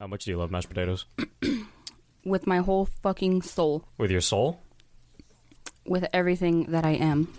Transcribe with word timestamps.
How 0.00 0.06
much 0.06 0.24
do 0.24 0.30
you 0.30 0.36
love 0.36 0.50
mashed 0.52 0.68
potatoes? 0.68 1.06
with 2.24 2.46
my 2.46 2.58
whole 2.58 2.86
fucking 3.02 3.42
soul, 3.42 3.84
With 3.98 4.10
your 4.12 4.20
soul? 4.20 4.62
with 5.84 6.06
everything 6.12 6.66
that 6.70 6.84
I 6.84 6.92
am. 6.92 7.32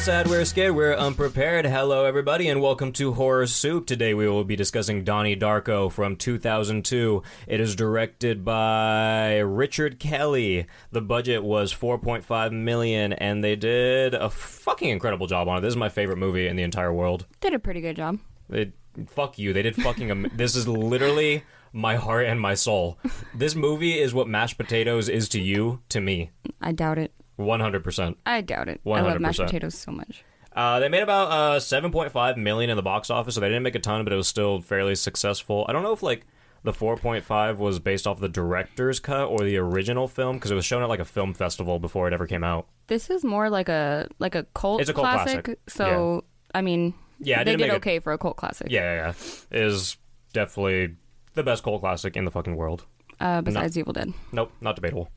Sad, 0.00 0.28
we're 0.28 0.46
scared, 0.46 0.74
we're 0.74 0.94
unprepared. 0.94 1.66
Hello, 1.66 2.06
everybody, 2.06 2.48
and 2.48 2.62
welcome 2.62 2.90
to 2.92 3.12
Horror 3.12 3.46
Soup. 3.46 3.86
Today 3.86 4.14
we 4.14 4.26
will 4.26 4.44
be 4.44 4.56
discussing 4.56 5.04
Donnie 5.04 5.36
Darko 5.36 5.92
from 5.92 6.16
2002. 6.16 7.22
It 7.46 7.60
is 7.60 7.76
directed 7.76 8.42
by 8.42 9.40
Richard 9.40 9.98
Kelly. 9.98 10.66
The 10.90 11.02
budget 11.02 11.44
was 11.44 11.74
4.5 11.74 12.52
million, 12.52 13.12
and 13.12 13.44
they 13.44 13.56
did 13.56 14.14
a 14.14 14.30
fucking 14.30 14.88
incredible 14.88 15.26
job 15.26 15.48
on 15.48 15.58
it. 15.58 15.60
This 15.60 15.72
is 15.72 15.76
my 15.76 15.90
favorite 15.90 16.16
movie 16.16 16.46
in 16.46 16.56
the 16.56 16.62
entire 16.62 16.94
world. 16.94 17.26
Did 17.42 17.52
a 17.52 17.58
pretty 17.58 17.82
good 17.82 17.96
job. 17.96 18.20
They, 18.48 18.72
fuck 19.06 19.38
you. 19.38 19.52
They 19.52 19.62
did 19.62 19.76
fucking. 19.76 20.10
Am- 20.10 20.30
this 20.34 20.56
is 20.56 20.66
literally 20.66 21.44
my 21.74 21.96
heart 21.96 22.24
and 22.24 22.40
my 22.40 22.54
soul. 22.54 22.98
This 23.34 23.54
movie 23.54 23.98
is 23.98 24.14
what 24.14 24.28
mashed 24.28 24.56
potatoes 24.56 25.10
is 25.10 25.28
to 25.28 25.40
you, 25.42 25.82
to 25.90 26.00
me. 26.00 26.30
I 26.58 26.72
doubt 26.72 26.96
it. 26.96 27.12
100%. 27.40 28.16
I 28.26 28.40
doubt 28.40 28.68
it. 28.68 28.80
I 28.86 29.00
love 29.00 29.20
mashed 29.20 29.40
potatoes 29.40 29.74
so 29.74 29.92
much. 29.92 30.24
Uh, 30.52 30.80
they 30.80 30.88
made 30.88 31.02
about 31.02 31.30
uh, 31.30 31.58
7.5 31.60 32.36
million 32.36 32.70
in 32.70 32.76
the 32.76 32.82
box 32.82 33.08
office, 33.08 33.34
so 33.36 33.40
they 33.40 33.48
didn't 33.48 33.62
make 33.62 33.76
a 33.76 33.78
ton, 33.80 34.04
but 34.04 34.12
it 34.12 34.16
was 34.16 34.26
still 34.28 34.60
fairly 34.60 34.94
successful. 34.96 35.64
I 35.68 35.72
don't 35.72 35.82
know 35.84 35.92
if 35.92 36.02
like 36.02 36.26
the 36.64 36.72
4.5 36.72 37.56
was 37.58 37.78
based 37.78 38.06
off 38.06 38.20
the 38.20 38.28
director's 38.28 38.98
cut 39.00 39.26
or 39.26 39.40
the 39.44 39.56
original 39.58 40.08
film 40.08 40.36
because 40.36 40.50
it 40.50 40.54
was 40.56 40.64
shown 40.64 40.82
at 40.82 40.88
like 40.88 41.00
a 41.00 41.04
film 41.04 41.34
festival 41.34 41.78
before 41.78 42.08
it 42.08 42.12
ever 42.12 42.26
came 42.26 42.44
out. 42.44 42.66
This 42.88 43.10
is 43.10 43.24
more 43.24 43.48
like 43.48 43.68
a 43.68 44.08
like 44.18 44.34
a 44.34 44.42
cult 44.54 44.80
It's 44.80 44.90
a 44.90 44.92
cult 44.92 45.06
classic. 45.06 45.44
classic. 45.44 45.60
So 45.68 46.24
I 46.54 46.62
mean, 46.62 46.94
Yeah, 47.20 47.44
they 47.44 47.56
did 47.56 47.70
okay 47.70 48.00
for 48.00 48.12
a 48.12 48.18
cult 48.18 48.36
classic. 48.36 48.66
Yeah, 48.70 48.80
yeah, 48.80 48.94
yeah. 49.06 49.58
It 49.58 49.64
is 49.66 49.96
definitely 50.32 50.96
the 51.34 51.42
best 51.44 51.62
cult 51.62 51.80
classic 51.80 52.16
in 52.16 52.24
the 52.24 52.30
fucking 52.30 52.56
world. 52.56 52.86
Uh, 53.20 53.40
besides 53.42 53.78
Evil 53.78 53.92
Dead, 53.92 54.12
Nope, 54.32 54.50
not 54.60 54.74
debatable. 54.74 55.10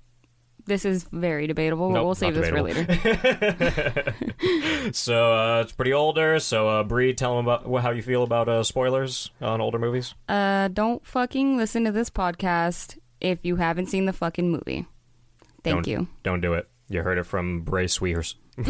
This 0.65 0.85
is 0.85 1.03
very 1.11 1.47
debatable. 1.47 1.89
but 1.89 1.95
Nope, 1.95 2.05
we'll 2.05 2.15
save 2.15 2.35
this 2.35 2.49
for 2.49 2.61
later. 2.61 4.13
So 4.91 5.33
uh, 5.33 5.61
it's 5.61 5.71
pretty 5.71 5.93
older. 5.93 6.39
So 6.39 6.67
uh, 6.67 6.83
Bree, 6.83 7.13
tell 7.13 7.37
them 7.37 7.47
about 7.47 7.81
how 7.81 7.91
you 7.91 8.01
feel 8.01 8.23
about 8.23 8.49
uh, 8.49 8.63
spoilers 8.63 9.31
on 9.41 9.61
older 9.61 9.79
movies. 9.79 10.13
uh, 10.29 10.67
don't 10.67 11.05
fucking 11.05 11.57
listen 11.57 11.85
to 11.85 11.91
this 11.91 12.09
podcast 12.09 12.97
if 13.21 13.39
you 13.43 13.55
haven't 13.55 13.87
seen 13.87 14.05
the 14.05 14.13
fucking 14.13 14.51
movie. 14.51 14.85
Thank 15.63 15.85
Don't- 15.85 15.87
you. 15.87 16.07
Don't 16.23 16.41
do 16.41 16.53
it. 16.53 16.67
You 16.89 17.01
heard 17.01 17.17
it 17.17 17.23
from 17.23 17.61
Bray 17.61 17.87
Sweers. 17.87 18.35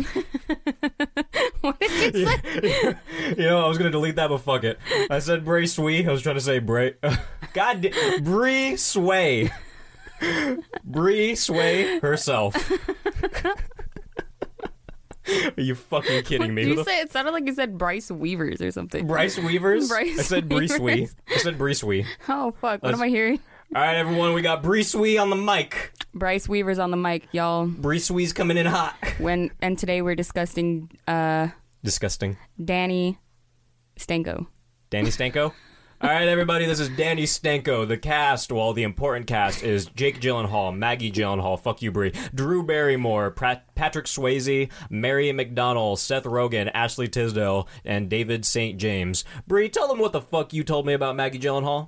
What 1.61 1.79
did 1.79 2.13
you 2.15 2.25
say? 2.27 2.97
You 3.37 3.45
know, 3.45 3.63
I 3.63 3.67
was 3.69 3.77
gonna 3.77 3.89
delete 3.89 4.17
that, 4.17 4.27
but 4.29 4.39
fuck 4.39 4.65
it. 4.65 4.77
I 5.09 5.19
said 5.19 5.45
Bray 5.45 5.65
Swee. 5.65 6.05
I 6.05 6.11
was 6.11 6.21
trying 6.21 6.35
to 6.35 6.41
say 6.41 6.59
Bray. 6.59 6.95
God, 7.53 7.87
Bree 8.21 8.75
Sway. 8.75 9.49
Bree 10.83 11.35
Sway 11.35 11.99
herself. 11.99 12.55
Are 15.57 15.61
you 15.61 15.73
fucking 15.75 16.23
kidding 16.23 16.53
me? 16.53 16.65
Did 16.65 16.77
you 16.79 16.83
say 16.83 16.99
it 16.99 17.11
sounded 17.11 17.31
like 17.31 17.45
you 17.45 17.53
said 17.53 17.77
Bryce 17.77 18.11
Weavers 18.11 18.61
or 18.61 18.71
something? 18.71 19.07
Bryce 19.07 19.37
Weavers? 19.39 19.87
Bryce 19.87 20.19
I 20.19 20.21
said 20.23 20.49
Bree 20.49 20.67
Swee. 20.67 20.79
Weavers. 20.95 21.15
I 21.29 21.37
said 21.37 21.57
Bree 21.57 21.73
Swee. 21.73 22.05
Oh 22.27 22.51
fuck! 22.59 22.83
What 22.83 22.83
Let's- 22.83 22.95
am 22.97 23.03
I 23.03 23.07
hearing? 23.07 23.39
All 23.75 23.81
right, 23.81 23.95
everyone, 23.95 24.33
we 24.33 24.41
got 24.43 24.61
Bree 24.61 24.83
Swee 24.83 25.17
on 25.17 25.29
the 25.31 25.35
mic. 25.35 25.93
Bryce 26.13 26.47
Weavers 26.47 26.77
on 26.77 26.91
the 26.91 26.97
mic, 26.97 27.27
y'all. 27.31 27.65
Bree 27.65 27.97
Swee's 27.99 28.31
coming 28.33 28.57
in 28.57 28.65
hot. 28.67 28.95
When 29.17 29.49
and 29.61 29.79
today 29.79 30.01
we're 30.01 30.13
discussing 30.15 30.91
uh 31.07 31.47
Disgusting. 31.83 32.37
Danny 32.63 33.17
Stanko. 33.97 34.45
Danny 34.89 35.09
Stanko. 35.09 35.53
All 36.03 36.09
right, 36.09 36.27
everybody, 36.27 36.65
this 36.65 36.81
is 36.81 36.89
Danny 36.89 37.23
Stenko. 37.23 37.87
The 37.87 37.97
cast, 37.97 38.51
well, 38.51 38.73
the 38.73 38.83
important 38.83 39.25
cast 39.25 39.63
is 39.63 39.85
Jake 39.85 40.19
Gyllenhaal, 40.19 40.75
Maggie 40.75 41.09
Gyllenhaal, 41.09 41.57
fuck 41.57 41.81
you, 41.81 41.93
Brie, 41.93 42.11
Drew 42.35 42.61
Barrymore, 42.61 43.31
Pat- 43.31 43.73
Patrick 43.73 44.05
Swayze, 44.07 44.69
Mary 44.89 45.27
McDonnell, 45.31 45.97
Seth 45.97 46.25
Rogen, 46.25 46.69
Ashley 46.73 47.07
Tisdale, 47.07 47.69
and 47.85 48.09
David 48.09 48.43
St. 48.43 48.77
James. 48.77 49.23
Brie, 49.47 49.69
tell 49.69 49.87
them 49.87 49.97
what 49.99 50.11
the 50.11 50.19
fuck 50.19 50.51
you 50.51 50.65
told 50.65 50.85
me 50.85 50.91
about 50.91 51.15
Maggie 51.15 51.39
Gyllenhaal. 51.39 51.87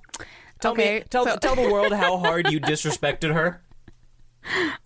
Tell 0.62 0.72
Okay, 0.72 1.00
me, 1.00 1.04
tell, 1.10 1.26
so- 1.26 1.36
tell 1.36 1.56
the 1.56 1.70
world 1.70 1.92
how 1.92 2.18
hard 2.20 2.50
you 2.50 2.62
disrespected 2.62 3.34
her. 3.34 3.64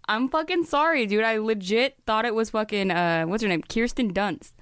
I'm 0.08 0.30
fucking 0.30 0.64
sorry, 0.64 1.06
dude. 1.06 1.24
I 1.24 1.38
legit 1.38 1.98
thought 2.08 2.26
it 2.26 2.34
was 2.34 2.50
fucking 2.50 2.90
uh 2.90 3.26
what's 3.26 3.44
her 3.44 3.50
name? 3.50 3.62
Kirsten 3.62 4.12
Dunst. 4.12 4.54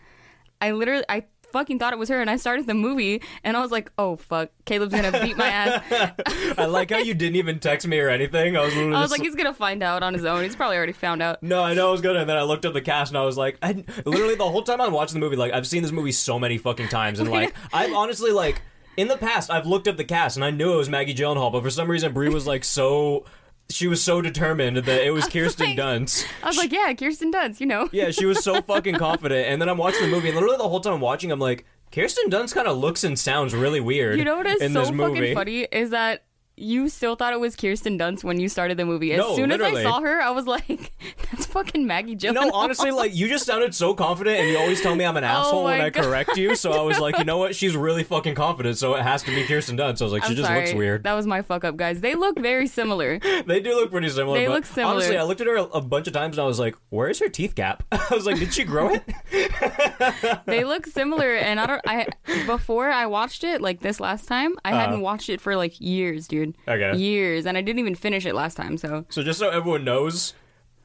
I 0.60 0.72
literally 0.72 1.06
I 1.08 1.26
fucking 1.58 1.80
thought 1.80 1.92
it 1.92 2.00
was 2.00 2.10
her 2.10 2.22
and 2.22 2.30
I 2.30 2.36
started 2.38 2.68
the 2.68 2.76
movie 2.76 3.22
and 3.44 3.58
I 3.58 3.62
was 3.62 3.72
like, 3.72 3.92
"Oh 3.98 4.16
fuck, 4.16 4.52
Caleb's 4.66 4.94
to 4.94 5.20
beat 5.24 5.38
my 5.38 5.48
ass." 5.48 5.84
I 6.58 6.66
like 6.66 6.92
how 6.92 7.00
you 7.00 7.14
didn't 7.14 7.38
even 7.38 7.60
text 7.60 7.88
me 7.88 8.00
or 8.00 8.10
anything. 8.10 8.56
I 8.56 8.62
was 8.64 8.76
I 8.76 8.86
was 8.86 9.00
just 9.00 9.12
like, 9.12 9.22
"He's 9.22 9.36
to 9.36 9.54
find 9.54 9.82
out 9.82 10.04
on 10.04 10.14
his 10.14 10.24
own. 10.26 10.44
He's 10.44 10.56
probably 10.56 10.78
already 10.78 10.94
found 10.94 11.22
out." 11.22 11.42
No, 11.42 11.64
I 11.64 11.74
know 11.74 11.90
I 11.90 11.92
was 11.92 12.02
gonna. 12.02 12.20
And 12.20 12.30
then 12.30 12.38
I 12.38 12.44
looked 12.44 12.66
up 12.66 12.74
the 12.74 12.82
cast 12.82 13.12
and 13.12 13.18
I 13.18 13.24
was 13.24 13.38
like, 13.38 13.58
I 13.62 13.84
literally 14.06 14.36
the 14.36 14.48
whole 14.48 14.64
time 14.64 14.82
I'm 14.82 14.94
watching 14.94 15.20
the 15.20 15.26
movie, 15.26 15.36
like 15.36 15.54
I've 15.54 15.68
seen 15.68 15.82
this 15.82 15.92
movie 15.92 16.12
so 16.12 16.38
many 16.38 16.58
fucking 16.58 16.90
times, 16.90 17.20
and 17.20 17.30
like 17.30 17.56
I've 17.74 17.94
honestly 17.94 18.32
like 18.32 18.62
in 18.98 19.08
the 19.08 19.18
past 19.18 19.50
I've 19.50 19.66
looked 19.66 19.88
up 19.88 19.98
the 19.98 20.04
cast 20.06 20.38
and 20.38 20.46
I 20.46 20.52
knew 20.52 20.74
it 20.74 20.78
was 20.78 20.90
Maggie 20.90 21.16
Gyllenhaal, 21.16 21.52
but 21.52 21.64
for 21.64 21.70
some 21.70 21.90
reason 21.90 22.14
Brie 22.14 22.30
was 22.30 22.46
like 22.46 22.64
so. 22.64 23.26
She 23.70 23.88
was 23.88 24.02
so 24.02 24.22
determined 24.22 24.78
that 24.78 25.04
it 25.06 25.12
was 25.14 25.28
Kirsten 25.28 25.68
like- 25.68 25.78
Dunst. 25.78 26.26
I 26.44 26.48
was 26.48 26.58
like, 26.58 26.72
"Yeah, 26.72 26.94
Kirsten 26.94 27.32
Dunst, 27.32 27.60
you 27.60 27.66
know." 27.66 27.90
Yeah, 27.92 28.12
she 28.12 28.26
was 28.26 28.44
so 28.44 28.62
fucking 28.68 28.96
confident. 28.96 29.48
And 29.48 29.62
then 29.62 29.70
I'm 29.70 29.78
watching 29.78 30.04
the 30.04 30.08
movie, 30.10 30.28
and 30.30 30.36
literally 30.36 30.58
the 30.58 30.68
whole 30.70 30.80
time 30.80 30.94
I'm 30.94 31.02
watching, 31.02 31.32
I'm 31.32 31.40
like, 31.40 31.66
Kirsten 31.92 32.30
Dunst 32.30 32.54
kind 32.54 32.68
of 32.68 32.78
looks 32.78 33.04
and 33.04 33.18
sounds 33.18 33.54
really 33.54 33.80
weird. 33.80 34.18
You 34.20 34.26
know 34.26 34.38
what 34.38 34.46
is 34.48 34.62
in 34.62 34.74
so 34.74 34.86
fucking 34.86 35.34
funny 35.34 35.62
is 35.72 35.90
that 35.92 36.24
you 36.58 36.90
still 36.90 37.16
thought 37.16 37.34
it 37.34 37.40
was 37.40 37.56
Kirsten 37.56 38.00
Dunst 38.00 38.24
when 38.24 38.40
you 38.40 38.50
started 38.50 38.78
the 38.78 38.86
movie. 38.86 39.14
As 39.14 39.20
No, 39.20 39.36
soon 39.36 39.52
literally. 39.52 39.82
as 39.82 39.86
I 39.86 39.90
saw 39.90 40.02
her, 40.02 40.20
I 40.20 40.32
was 40.32 40.48
like, 40.48 40.92
"That's 41.32 41.46
fucking 41.46 41.86
Maggie 41.86 42.16
Gyllenhaal." 42.16 42.34
No, 42.34 42.52
honestly, 42.52 42.90
like 42.90 43.16
you 43.16 43.28
just 43.28 43.46
sounded 43.46 43.76
so 43.76 43.94
confident, 43.94 44.40
and 44.40 44.50
you 44.50 44.58
always 44.58 44.82
tell 44.82 44.96
me 44.96 45.06
I'm 45.06 45.16
an 45.18 45.24
oh 45.24 45.28
asshole 45.28 45.64
when 45.66 45.76
Oh 45.76 45.78
my 45.78 45.86
I 45.86 45.90
God. 45.92 46.04
correct 46.04 46.36
you. 46.36 46.56
So 46.56 46.72
I 46.72 46.82
was 46.82 47.00
like, 47.00 47.20
you 47.20 47.26
know 47.26 47.38
what? 47.38 47.56
She's 47.56 47.76
really 47.76 48.04
fucking 48.04 48.34
confident, 48.36 48.78
so 48.78 48.96
it 48.96 49.04
has 49.04 49.22
to 49.24 49.34
be 49.34 49.46
Kirsten 49.46 49.78
Dunst. 49.78 50.00
So 50.00 50.06
I 50.06 50.08
was 50.08 50.14
like, 50.14 50.24
she 50.24 50.30
I'm 50.32 50.36
just 50.36 50.48
sorry. 50.48 50.62
looks 50.62 50.74
weird. 50.74 51.04
That 51.04 51.14
was 51.14 51.28
my 51.28 51.44
fuck 51.44 51.64
up, 51.64 51.78
guys. 51.78 52.02
They 52.02 52.16
look 52.16 52.40
very 52.40 52.68
similar. 52.68 53.20
They 53.48 53.60
do 53.60 53.76
look 53.76 53.92
pretty 53.92 54.10
similar. 54.10 54.38
They 54.38 54.48
look 54.50 54.66
similar. 54.66 54.96
Honestly, 54.96 55.18
I 55.18 55.24
looked 55.24 55.40
at 55.42 55.48
her 55.48 55.56
a, 55.56 55.64
a 55.66 55.82
bunch 55.82 56.08
of 56.08 56.14
times, 56.14 56.38
and 56.38 56.44
I 56.44 56.48
was 56.48 56.60
like, 56.60 56.76
where's 56.90 57.20
her 57.20 57.30
teeth 57.30 57.56
gap? 57.56 57.84
I 57.92 58.08
was 58.12 58.26
like, 58.26 58.40
did 58.40 58.54
she 58.54 58.64
grow 58.64 58.94
it? 58.94 60.46
they 60.46 60.64
look 60.64 60.86
similar, 60.86 61.36
and 61.36 61.60
I 61.60 61.66
don't. 61.66 61.82
I 61.88 62.08
before 62.46 62.90
I 62.90 63.06
watched 63.06 63.44
it 63.44 63.62
like 63.62 63.82
this 63.82 64.00
last 64.00 64.28
time, 64.28 64.56
I 64.66 64.72
hadn't 64.72 64.96
uh-huh. 64.96 65.04
watched 65.04 65.30
it 65.30 65.40
for 65.40 65.56
like 65.56 65.80
years, 65.80 66.28
dude. 66.28 66.47
Uh-huh. 66.68 66.76
Okay. 66.78 66.98
Years, 66.98 67.46
and 67.46 67.58
I 67.58 67.62
didn't 67.62 67.80
even 67.80 67.96
finish 67.96 68.26
it 68.26 68.36
last 68.36 68.56
time. 68.56 68.78
So 68.78 69.06
So 69.10 69.24
just 69.24 69.40
so 69.40 69.50
everyone 69.50 69.84
knows. 69.84 70.34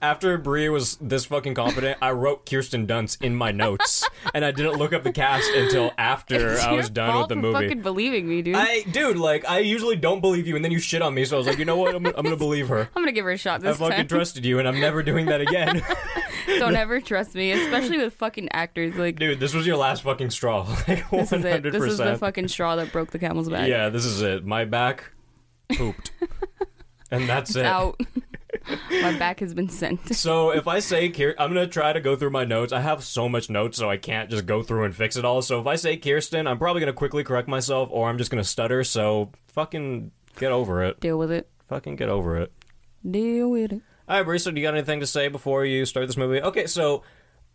After 0.00 0.36
Brie 0.36 0.68
was 0.68 0.96
this 0.96 1.26
fucking 1.26 1.54
confident, 1.54 1.96
I 2.02 2.10
wrote 2.10 2.44
Kirsten 2.44 2.88
Dunst 2.88 3.22
in 3.22 3.36
my 3.36 3.52
notes, 3.52 4.04
and 4.34 4.44
I 4.44 4.50
didn't 4.50 4.72
look 4.72 4.92
up 4.92 5.04
the 5.04 5.12
cast 5.12 5.48
until 5.54 5.92
after 5.96 6.58
I 6.58 6.72
was 6.72 6.90
done 6.90 7.16
with 7.20 7.28
the 7.28 7.36
movie. 7.36 7.68
Fucking 7.68 7.82
believing 7.82 8.28
me, 8.28 8.42
dude. 8.42 8.56
I, 8.56 8.82
dude, 8.82 9.16
like 9.16 9.48
I 9.48 9.60
usually 9.60 9.94
don't 9.94 10.20
believe 10.20 10.48
you, 10.48 10.56
and 10.56 10.64
then 10.64 10.72
you 10.72 10.80
shit 10.80 11.02
on 11.02 11.14
me. 11.14 11.24
So 11.24 11.36
I 11.36 11.38
was 11.38 11.46
like, 11.46 11.58
you 11.58 11.64
know 11.64 11.76
what? 11.76 11.94
I'm, 11.94 12.04
I'm 12.04 12.24
gonna 12.24 12.34
believe 12.36 12.66
her. 12.66 12.90
I'm 12.96 13.02
gonna 13.02 13.12
give 13.12 13.24
her 13.24 13.30
a 13.30 13.36
shot 13.36 13.60
I 13.60 13.68
this 13.68 13.78
fucking 13.78 13.96
time. 13.96 14.08
trusted 14.08 14.44
you, 14.44 14.58
and 14.58 14.66
I'm 14.66 14.80
never 14.80 15.04
doing 15.04 15.26
that 15.26 15.40
again. 15.40 15.84
Don't 16.58 16.74
ever 16.74 17.00
trust 17.00 17.36
me, 17.36 17.52
especially 17.52 17.98
with 17.98 18.12
fucking 18.14 18.48
actors. 18.52 18.96
Like 18.96 19.20
Dude, 19.20 19.38
this 19.38 19.54
was 19.54 19.68
your 19.68 19.76
last 19.76 20.02
fucking 20.02 20.30
straw. 20.30 20.66
Like, 20.88 21.08
this 21.10 21.32
is 21.32 21.44
it. 21.44 21.62
This 21.62 21.80
is 21.80 21.98
the 21.98 22.16
fucking 22.18 22.48
straw 22.48 22.74
that 22.74 22.90
broke 22.90 23.10
the 23.12 23.20
camel's 23.20 23.48
back. 23.48 23.68
Yeah, 23.68 23.88
this 23.88 24.04
is 24.04 24.20
it. 24.20 24.44
My 24.44 24.64
back 24.64 25.12
pooped. 25.76 26.10
and 27.10 27.28
that's 27.28 27.50
it's 27.50 27.58
it. 27.58 27.64
out. 27.66 28.00
my 29.02 29.16
back 29.18 29.40
has 29.40 29.54
been 29.54 29.68
sent. 29.68 30.00
So 30.14 30.50
if 30.50 30.68
I 30.68 30.78
say 30.78 31.08
Kirsten, 31.08 31.40
I'm 31.42 31.52
gonna 31.52 31.66
try 31.66 31.92
to 31.92 32.00
go 32.00 32.16
through 32.16 32.30
my 32.30 32.44
notes. 32.44 32.72
I 32.72 32.80
have 32.80 33.02
so 33.02 33.28
much 33.28 33.50
notes, 33.50 33.78
so 33.78 33.90
I 33.90 33.96
can't 33.96 34.30
just 34.30 34.46
go 34.46 34.62
through 34.62 34.84
and 34.84 34.94
fix 34.94 35.16
it 35.16 35.24
all. 35.24 35.42
So 35.42 35.60
if 35.60 35.66
I 35.66 35.76
say 35.76 35.96
Kirsten, 35.96 36.46
I'm 36.46 36.58
probably 36.58 36.80
gonna 36.80 36.92
quickly 36.92 37.24
correct 37.24 37.48
myself, 37.48 37.88
or 37.90 38.08
I'm 38.08 38.18
just 38.18 38.30
gonna 38.30 38.44
stutter. 38.44 38.84
So 38.84 39.32
fucking 39.48 40.12
get 40.38 40.52
over 40.52 40.82
it. 40.84 41.00
Deal 41.00 41.18
with 41.18 41.30
it. 41.32 41.48
Fucking 41.68 41.96
get 41.96 42.08
over 42.08 42.36
it. 42.36 42.52
Deal 43.08 43.50
with 43.50 43.72
it. 43.72 43.82
All 44.08 44.18
right, 44.18 44.26
Brisa, 44.26 44.54
do 44.54 44.60
you 44.60 44.66
got 44.66 44.74
anything 44.74 45.00
to 45.00 45.06
say 45.06 45.28
before 45.28 45.64
you 45.64 45.84
start 45.86 46.06
this 46.06 46.16
movie? 46.16 46.40
Okay, 46.42 46.66
so 46.66 47.02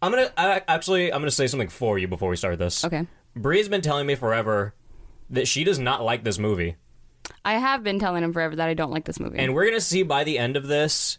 I'm 0.01 0.11
gonna 0.11 0.31
I, 0.37 0.61
actually 0.67 1.11
I'm 1.13 1.21
gonna 1.21 1.31
say 1.31 1.47
something 1.47 1.69
for 1.69 1.97
you 1.97 2.07
before 2.07 2.29
we 2.29 2.35
start 2.35 2.57
this. 2.59 2.83
Okay. 2.83 3.07
Bree's 3.35 3.69
been 3.69 3.81
telling 3.81 4.07
me 4.07 4.15
forever 4.15 4.73
that 5.29 5.47
she 5.47 5.63
does 5.63 5.79
not 5.79 6.03
like 6.03 6.23
this 6.23 6.39
movie. 6.39 6.75
I 7.45 7.53
have 7.53 7.83
been 7.83 7.99
telling 7.99 8.23
him 8.23 8.33
forever 8.33 8.55
that 8.55 8.67
I 8.67 8.73
don't 8.73 8.91
like 8.91 9.05
this 9.05 9.19
movie. 9.19 9.39
And 9.39 9.53
we're 9.53 9.65
gonna 9.65 9.79
see 9.81 10.03
by 10.03 10.23
the 10.23 10.37
end 10.37 10.57
of 10.57 10.67
this 10.67 11.17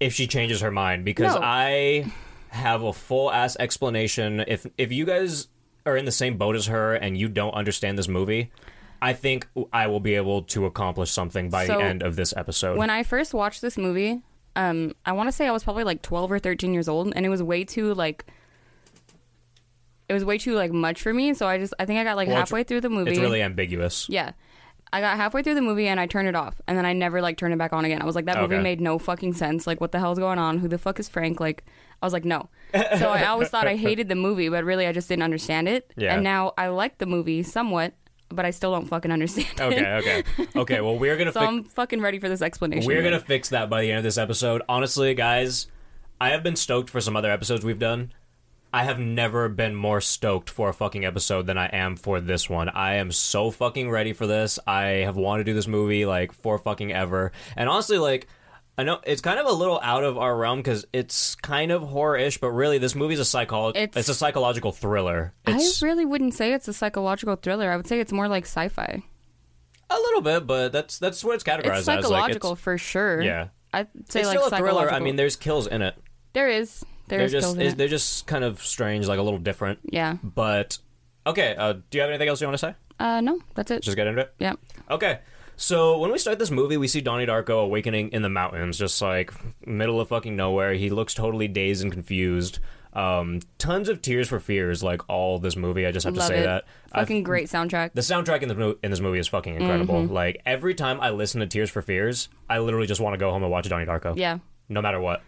if 0.00 0.12
she 0.14 0.26
changes 0.26 0.60
her 0.60 0.70
mind 0.70 1.04
because 1.04 1.34
No. 1.34 1.40
I 1.42 2.06
have 2.50 2.82
a 2.82 2.92
full 2.92 3.30
ass 3.32 3.56
explanation. 3.58 4.44
If 4.46 4.66
if 4.78 4.92
you 4.92 5.04
guys 5.04 5.48
are 5.84 5.96
in 5.96 6.04
the 6.04 6.12
same 6.12 6.36
boat 6.36 6.56
as 6.56 6.66
her 6.66 6.94
and 6.94 7.16
you 7.16 7.28
don't 7.28 7.52
understand 7.54 7.96
this 7.98 8.08
movie, 8.08 8.50
I 9.00 9.12
think 9.12 9.46
I 9.72 9.86
will 9.86 10.00
be 10.00 10.14
able 10.14 10.42
to 10.42 10.66
accomplish 10.66 11.10
something 11.10 11.48
by 11.50 11.66
So, 11.66 11.78
the 11.78 11.84
end 11.84 12.02
of 12.02 12.16
this 12.16 12.34
episode. 12.36 12.76
when 12.78 12.90
I 12.90 13.02
first 13.02 13.32
watched 13.34 13.62
this 13.62 13.76
movie, 13.78 14.20
um, 14.56 14.94
I 15.04 15.12
want 15.12 15.28
to 15.28 15.32
say 15.32 15.46
I 15.46 15.52
was 15.52 15.62
probably 15.64 15.84
like 15.84 16.02
12 16.02 16.32
or 16.32 16.38
13 16.38 16.72
years 16.74 16.88
old, 16.88 17.12
and 17.14 17.24
it 17.24 17.28
was 17.28 17.42
way 17.42 17.62
too 17.64 17.94
like. 17.94 18.24
It 20.08 20.12
was 20.12 20.24
way 20.24 20.38
too 20.38 20.54
like 20.54 20.72
much 20.72 21.02
for 21.02 21.12
me, 21.12 21.34
so 21.34 21.46
I 21.48 21.58
just 21.58 21.74
I 21.80 21.84
think 21.84 21.98
I 21.98 22.04
got 22.04 22.16
like 22.16 22.28
Well, 22.28 22.36
it's- 22.36 22.48
halfway 22.48 22.62
through 22.62 22.80
the 22.82 22.90
movie. 22.90 23.10
it's 23.10 23.20
really 23.20 23.42
ambiguous. 23.42 24.06
yeah, 24.08 24.32
I 24.96 25.00
got 25.00 25.16
halfway 25.16 25.42
through 25.42 25.54
the 25.56 25.60
movie 25.62 25.88
and 25.88 26.00
I 26.00 26.06
turned 26.06 26.26
it 26.26 26.34
off, 26.34 26.60
and 26.66 26.76
then 26.78 26.86
I 26.86 26.92
never 26.94 27.20
like 27.20 27.36
turned 27.36 27.52
it 27.52 27.58
back 27.58 27.72
on 27.72 27.84
again. 27.84 28.00
I 28.00 28.04
was 28.06 28.14
like, 28.16 28.24
that 28.24 28.40
movie 28.40 28.54
Okay. 28.54 28.62
made 28.62 28.80
no 28.80 28.98
fucking 28.98 29.34
sense. 29.34 29.66
Like, 29.66 29.80
what 29.80 29.92
the 29.92 29.98
hell's 29.98 30.18
going 30.18 30.38
on? 30.38 30.58
Who 30.58 30.68
the 30.68 30.78
fuck 30.78 30.98
is 30.98 31.08
Frank? 31.08 31.38
Like, 31.38 31.64
I 32.00 32.06
was 32.06 32.12
like, 32.14 32.24
no. 32.24 32.48
So 32.98 33.10
I 33.10 33.26
always 33.26 33.48
thought 33.48 33.66
I 33.66 33.76
hated 33.88 34.08
the 34.08 34.14
movie, 34.14 34.48
but 34.48 34.64
really 34.64 34.86
I 34.86 34.92
just 34.92 35.08
didn't 35.08 35.22
understand 35.22 35.68
it. 35.68 35.92
Yeah. 35.96 36.14
And 36.14 36.24
now 36.24 36.54
I 36.58 36.68
like 36.68 36.98
the 36.98 37.06
movie 37.06 37.42
somewhat, 37.42 37.92
but 38.30 38.44
I 38.46 38.50
still 38.50 38.72
don't 38.72 38.86
fucking 38.86 39.10
understand 39.12 39.48
it. 39.48 39.60
Okay, 39.60 39.92
okay, 39.94 40.46
okay. 40.56 40.80
Well, 40.80 40.98
we're 40.98 41.16
gonna 41.18 41.32
So 41.34 41.40
fix. 41.40 41.48
I'm 41.48 41.64
fucking 41.64 42.00
ready 42.00 42.18
for 42.18 42.28
this 42.30 42.40
explanation. 42.42 42.86
We're 42.86 43.02
gonna 43.02 43.20
fix 43.20 43.50
that 43.50 43.68
by 43.70 43.82
the 43.82 43.90
end 43.90 43.98
of 43.98 44.04
this 44.04 44.18
episode. 44.18 44.62
Honestly, 44.68 45.14
guys, 45.14 45.66
I 46.20 46.30
have 46.30 46.42
been 46.42 46.56
stoked 46.56 46.88
for 46.90 47.00
some 47.00 47.16
other 47.16 47.30
episodes 47.30 47.64
we've 47.64 47.78
done. 47.78 48.12
I 48.76 48.82
have 48.82 48.98
never 48.98 49.48
been 49.48 49.74
more 49.74 50.02
stoked 50.02 50.50
for 50.50 50.68
a 50.68 50.74
fucking 50.74 51.06
episode 51.06 51.46
than 51.46 51.56
I 51.56 51.64
am 51.68 51.96
for 51.96 52.20
this 52.20 52.50
one. 52.50 52.68
I 52.68 52.96
am 52.96 53.10
so 53.10 53.50
fucking 53.50 53.88
ready 53.88 54.12
for 54.12 54.26
this. 54.26 54.58
I 54.66 54.82
have 55.06 55.16
wanted 55.16 55.44
to 55.44 55.50
do 55.50 55.54
this 55.54 55.66
movie 55.66 56.04
like 56.04 56.32
for 56.32 56.58
fucking 56.58 56.92
ever. 56.92 57.32
And 57.56 57.70
honestly, 57.70 57.96
like 57.96 58.28
I 58.76 58.82
know 58.82 59.00
it's 59.06 59.22
kind 59.22 59.40
of 59.40 59.46
a 59.46 59.52
little 59.52 59.80
out 59.82 60.04
of 60.04 60.18
our 60.18 60.36
realm 60.36 60.58
because 60.58 60.84
it's 60.92 61.36
kind 61.36 61.72
of 61.72 61.84
horror-ish, 61.84 62.36
but 62.36 62.50
really 62.50 62.76
this 62.76 62.94
movie's 62.94 63.18
a 63.18 63.22
psycholo- 63.22 63.70
it's, 63.70 63.96
It's- 63.96 64.08
a 64.10 64.14
psychological 64.14 64.72
thriller. 64.72 65.32
I 65.46 65.58
really 65.80 66.04
wouldn't 66.04 66.34
say 66.34 66.52
it's 66.52 66.68
a 66.68 66.74
psychological 66.74 67.36
thriller. 67.36 67.70
I 67.70 67.78
would 67.78 67.86
say 67.86 67.98
it's 67.98 68.12
more 68.12 68.28
like 68.28 68.44
sci-fi. 68.44 69.02
a 69.88 69.94
little 69.94 70.20
bit, 70.20 70.46
but 70.46 70.72
that's 70.72 70.98
that's 70.98 71.24
what 71.24 71.36
it's 71.36 71.44
categorized 71.44 71.78
It's 71.78 71.78
as. 71.78 71.86
Like, 71.88 72.02
psychological 72.02 72.52
it's, 72.52 72.60
for 72.60 72.76
sure. 72.76 73.22
Yeah. 73.22 73.48
I'd 73.72 73.88
say 74.10 74.20
it's 74.20 74.28
like 74.28 74.38
still 74.38 74.52
a 74.52 74.58
thriller. 74.58 74.92
I 74.92 75.00
mean, 75.00 75.16
there's 75.16 75.36
kills 75.36 75.66
in 75.66 75.80
it. 75.80 75.94
there 76.34 76.50
is. 76.50 76.84
There 77.08 77.18
They're 77.20 77.28
just 77.40 77.56
it. 77.56 77.76
they're 77.78 77.88
just 77.88 78.26
kind 78.26 78.44
of 78.44 78.62
strange, 78.62 79.06
like 79.06 79.18
a 79.18 79.22
little 79.22 79.38
different. 79.38 79.78
Yeah. 79.84 80.16
But 80.22 80.78
okay, 81.26 81.54
uh, 81.56 81.74
do 81.74 81.82
you 81.98 82.00
have 82.00 82.10
anything 82.10 82.28
else 82.28 82.40
you 82.40 82.46
want 82.46 82.58
to 82.58 82.66
say? 82.66 82.74
Uh, 82.98 83.20
no, 83.20 83.40
that's 83.54 83.70
it. 83.70 83.82
Just 83.82 83.96
get 83.96 84.06
into 84.06 84.22
it. 84.22 84.34
yeah. 84.38 84.54
Okay. 84.90 85.20
So 85.58 85.98
when 85.98 86.12
we 86.12 86.18
start 86.18 86.38
this 86.38 86.50
movie, 86.50 86.76
we 86.76 86.86
see 86.88 87.00
Donnie 87.00 87.26
Darko 87.26 87.62
awakening 87.64 88.10
in 88.12 88.20
the 88.22 88.28
mountains, 88.28 88.76
just 88.78 89.00
like 89.00 89.32
middle 89.66 90.00
of 90.00 90.08
fucking 90.08 90.36
nowhere. 90.36 90.74
He 90.74 90.90
looks 90.90 91.14
totally 91.14 91.48
dazed 91.48 91.82
and 91.82 91.90
confused. 91.92 92.58
Um, 92.92 93.40
tons 93.58 93.88
of 93.90 94.00
tears 94.02 94.28
for 94.28 94.40
fears, 94.40 94.82
like 94.82 95.02
all 95.08 95.38
this 95.38 95.54
movie. 95.56 95.86
I 95.86 95.92
just 95.92 96.04
have 96.04 96.14
Love 96.16 96.28
to 96.28 96.34
say 96.34 96.40
it. 96.40 96.44
that. 96.44 96.64
Fucking 96.94 97.22
great 97.22 97.48
soundtrack. 97.48 97.92
the 97.94 98.00
soundtrack 98.00 98.42
in, 98.42 98.48
the, 98.48 98.54
mo- 98.54 98.76
in 98.82 98.90
this 98.90 99.00
movie 99.00 99.18
is 99.18 99.28
fucking 99.28 99.54
incredible. 99.54 99.96
Mm-hmm. 100.02 100.12
Like 100.14 100.40
every 100.46 100.74
time 100.74 101.00
I 101.00 101.10
listen 101.10 101.40
to 101.40 101.46
Tears 101.46 101.70
for 101.70 101.82
Fears, 101.82 102.28
I 102.48 102.58
literally 102.58 102.86
just 102.86 103.00
want 103.00 103.14
to 103.14 103.18
go 103.18 103.30
home 103.30 103.42
and 103.42 103.50
watch 103.52 103.68
Donnie 103.68 103.84
Darko. 103.86 104.16
yeah. 104.16 104.38
No 104.68 104.82
matter 104.82 104.98
what, 105.00 105.22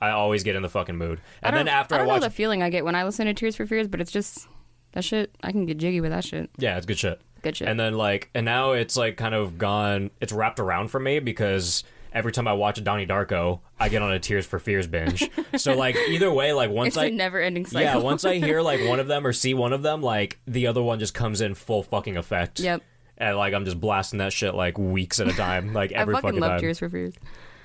I 0.00 0.10
always 0.10 0.42
get 0.42 0.56
in 0.56 0.62
the 0.62 0.68
fucking 0.68 0.96
mood. 0.96 1.20
And 1.42 1.56
then 1.56 1.68
after 1.68 1.94
I 1.94 1.98
I, 1.98 2.00
don't 2.00 2.08
watch, 2.08 2.20
know 2.20 2.26
the 2.28 2.34
feeling 2.34 2.62
I 2.62 2.70
get 2.70 2.84
when 2.84 2.94
I 2.94 3.04
listen 3.04 3.26
to 3.26 3.34
Tears 3.34 3.56
for 3.56 3.66
Fears, 3.66 3.88
but 3.88 4.00
it's 4.00 4.12
just 4.12 4.46
that 4.92 5.04
shit. 5.04 5.34
I 5.42 5.52
can 5.52 5.66
get 5.66 5.78
jiggy 5.78 6.00
with 6.00 6.10
that 6.10 6.24
shit. 6.24 6.50
yeah, 6.58 6.76
it's 6.76 6.86
good 6.86 6.98
shit. 6.98 7.20
Good 7.42 7.56
shit. 7.56 7.68
And 7.68 7.78
then 7.78 7.94
like, 7.94 8.30
and 8.34 8.44
now 8.44 8.72
it's 8.72 8.96
like 8.96 9.16
kind 9.16 9.34
of 9.34 9.58
gone. 9.58 10.10
It's 10.20 10.32
wrapped 10.32 10.58
around 10.60 10.88
for 10.88 10.98
me 10.98 11.18
because 11.20 11.84
every 12.12 12.32
time 12.32 12.48
I 12.48 12.54
watch 12.54 12.78
a 12.78 12.80
Donnie 12.80 13.06
Darko, 13.06 13.60
I 13.78 13.88
get 13.88 14.02
on 14.02 14.10
a 14.12 14.18
Tears 14.18 14.46
for 14.46 14.58
Fears 14.58 14.86
binge. 14.86 15.28
so 15.56 15.74
like 15.76 15.96
either 16.08 16.32
way, 16.32 16.52
like 16.52 16.70
once 16.70 16.88
it's 16.88 16.98
I 16.98 17.10
never-ending 17.10 17.66
cycle. 17.66 17.82
yeah, 17.82 17.96
once 17.96 18.24
I 18.24 18.36
hear 18.36 18.62
like 18.62 18.86
one 18.88 19.00
of 19.00 19.06
them 19.06 19.26
or 19.26 19.32
see 19.32 19.54
one 19.54 19.72
of 19.72 19.82
them, 19.82 20.02
like 20.02 20.38
the 20.46 20.66
other 20.66 20.82
one 20.82 20.98
just 20.98 21.14
comes 21.14 21.40
in 21.40 21.54
full 21.54 21.82
fucking 21.82 22.16
effect. 22.16 22.58
Yep. 22.60 22.82
And 23.18 23.36
like 23.36 23.54
I'm 23.54 23.64
just 23.64 23.80
blasting 23.80 24.18
that 24.18 24.32
shit 24.32 24.54
like 24.54 24.76
weeks 24.78 25.20
at 25.20 25.28
a 25.28 25.32
time, 25.32 25.72
like 25.72 25.92
I 25.94 25.96
every 25.96 26.14
fucking 26.14 26.40
love 26.40 26.52
time. 26.52 26.60
Tears 26.60 26.78
for 26.78 26.88
Fears. 26.90 27.14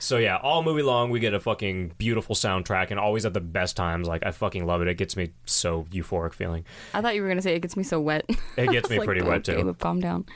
So 0.01 0.17
yeah, 0.17 0.37
all 0.37 0.63
movie 0.63 0.81
long 0.81 1.11
we 1.11 1.19
get 1.19 1.35
a 1.35 1.39
fucking 1.39 1.93
beautiful 1.99 2.33
soundtrack 2.33 2.89
and 2.89 2.99
always 2.99 3.23
at 3.23 3.35
the 3.35 3.39
best 3.39 3.77
times. 3.77 4.07
Like 4.07 4.25
I 4.25 4.31
fucking 4.31 4.65
love 4.65 4.81
it. 4.81 4.87
It 4.87 4.95
gets 4.95 5.15
me 5.15 5.29
so 5.45 5.85
euphoric 5.91 6.33
feeling. 6.33 6.65
I 6.91 7.01
thought 7.01 7.13
you 7.13 7.21
were 7.21 7.27
gonna 7.27 7.43
say 7.43 7.55
it 7.55 7.59
gets 7.59 7.77
me 7.77 7.83
so 7.83 8.01
wet. 8.01 8.25
It 8.57 8.71
gets 8.71 8.89
me 8.89 8.97
like, 8.97 9.05
pretty 9.05 9.21
"Oh, 9.21 9.29
wet 9.29 9.43
too. 9.43 9.75
Calm 9.79 9.99
down. 9.99 10.25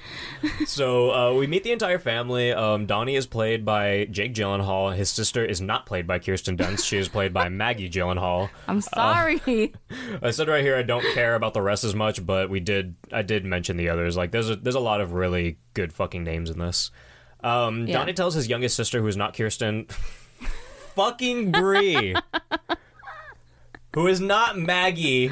So 0.67 1.11
uh, 1.11 1.33
we 1.33 1.47
meet 1.47 1.63
the 1.63 1.71
entire 1.71 1.99
family. 1.99 2.51
Um, 2.51 2.85
Donnie 2.85 3.15
is 3.15 3.25
played 3.27 3.65
by 3.65 4.05
Jake 4.05 4.33
Gyllenhaal. 4.33 4.95
His 4.95 5.09
sister 5.09 5.43
is 5.43 5.61
not 5.61 5.85
played 5.85 6.05
by 6.05 6.19
Kirsten 6.19 6.57
Dunst. 6.57 6.85
She 6.85 6.97
is 6.97 7.07
played 7.07 7.33
by 7.33 7.49
Maggie 7.49 7.89
Gyllenhaal. 7.89 8.49
I'm 8.67 8.81
sorry. 8.81 9.73
I 10.21 10.31
said 10.31 10.47
right 10.47 10.63
here 10.63 10.75
I 10.75 10.81
don't 10.83 11.05
care 11.13 11.35
about 11.35 11.53
the 11.53 11.61
rest 11.61 11.83
as 11.83 11.95
much, 11.95 12.25
but 12.25 12.49
we 12.49 12.59
did. 12.59 12.95
I 13.11 13.21
did 13.21 13.45
mention 13.45 13.77
the 13.77 13.89
others. 13.89 14.15
Like 14.15 14.31
there's 14.31 14.49
a, 14.49 14.55
there's 14.55 14.75
a 14.75 14.79
lot 14.79 15.01
of 15.01 15.13
really 15.13 15.57
good 15.73 15.91
fucking 15.91 16.23
names 16.23 16.49
in 16.49 16.59
this. 16.59 16.91
Um, 17.45 17.87
Yeah. 17.87 17.99
Donnie 17.99 18.13
tells 18.13 18.33
his 18.33 18.47
youngest 18.47 18.75
sister, 18.75 18.99
who 19.01 19.07
is 19.07 19.15
not 19.15 19.35
Kirsten, 19.35 19.85
fucking 20.95 21.51
Brie, 21.51 22.15
who 23.93 24.07
is 24.07 24.19
not 24.19 24.57
Maggie, 24.57 25.31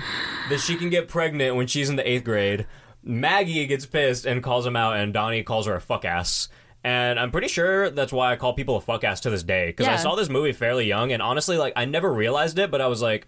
that 0.50 0.60
she 0.60 0.76
can 0.76 0.90
get 0.90 1.08
pregnant 1.08 1.56
when 1.56 1.68
she's 1.68 1.90
in 1.90 1.96
the 1.96 2.08
eighth 2.08 2.24
grade. 2.24 2.66
Maggie 3.04 3.66
gets 3.66 3.86
pissed 3.86 4.26
and 4.26 4.42
calls 4.42 4.66
him 4.66 4.76
out, 4.76 4.96
and 4.96 5.14
Donnie 5.14 5.44
calls 5.44 5.66
her 5.68 5.76
a 5.76 5.82
fuck 5.82 6.06
ass. 6.06 6.48
And 6.86 7.20
I'm 7.20 7.32
pretty 7.32 7.48
sure 7.48 7.90
that's 7.90 8.12
why 8.14 8.32
I 8.32 8.36
call 8.36 8.54
people 8.54 8.76
a 8.76 8.82
fuck 8.82 9.04
ass 9.04 9.22
to 9.22 9.30
this 9.30 9.44
day. 9.44 9.68
Because 9.68 9.88
I 9.88 9.96
saw 9.96 10.16
this 10.16 10.30
movie 10.30 10.52
fairly 10.52 10.86
young, 10.86 11.12
and 11.12 11.22
honestly, 11.22 11.58
like 11.58 11.74
I 11.76 11.86
never 11.86 12.14
realized 12.14 12.60
it, 12.60 12.72
but 12.72 12.80
I 12.82 12.88
was 12.88 13.02
like, 13.02 13.28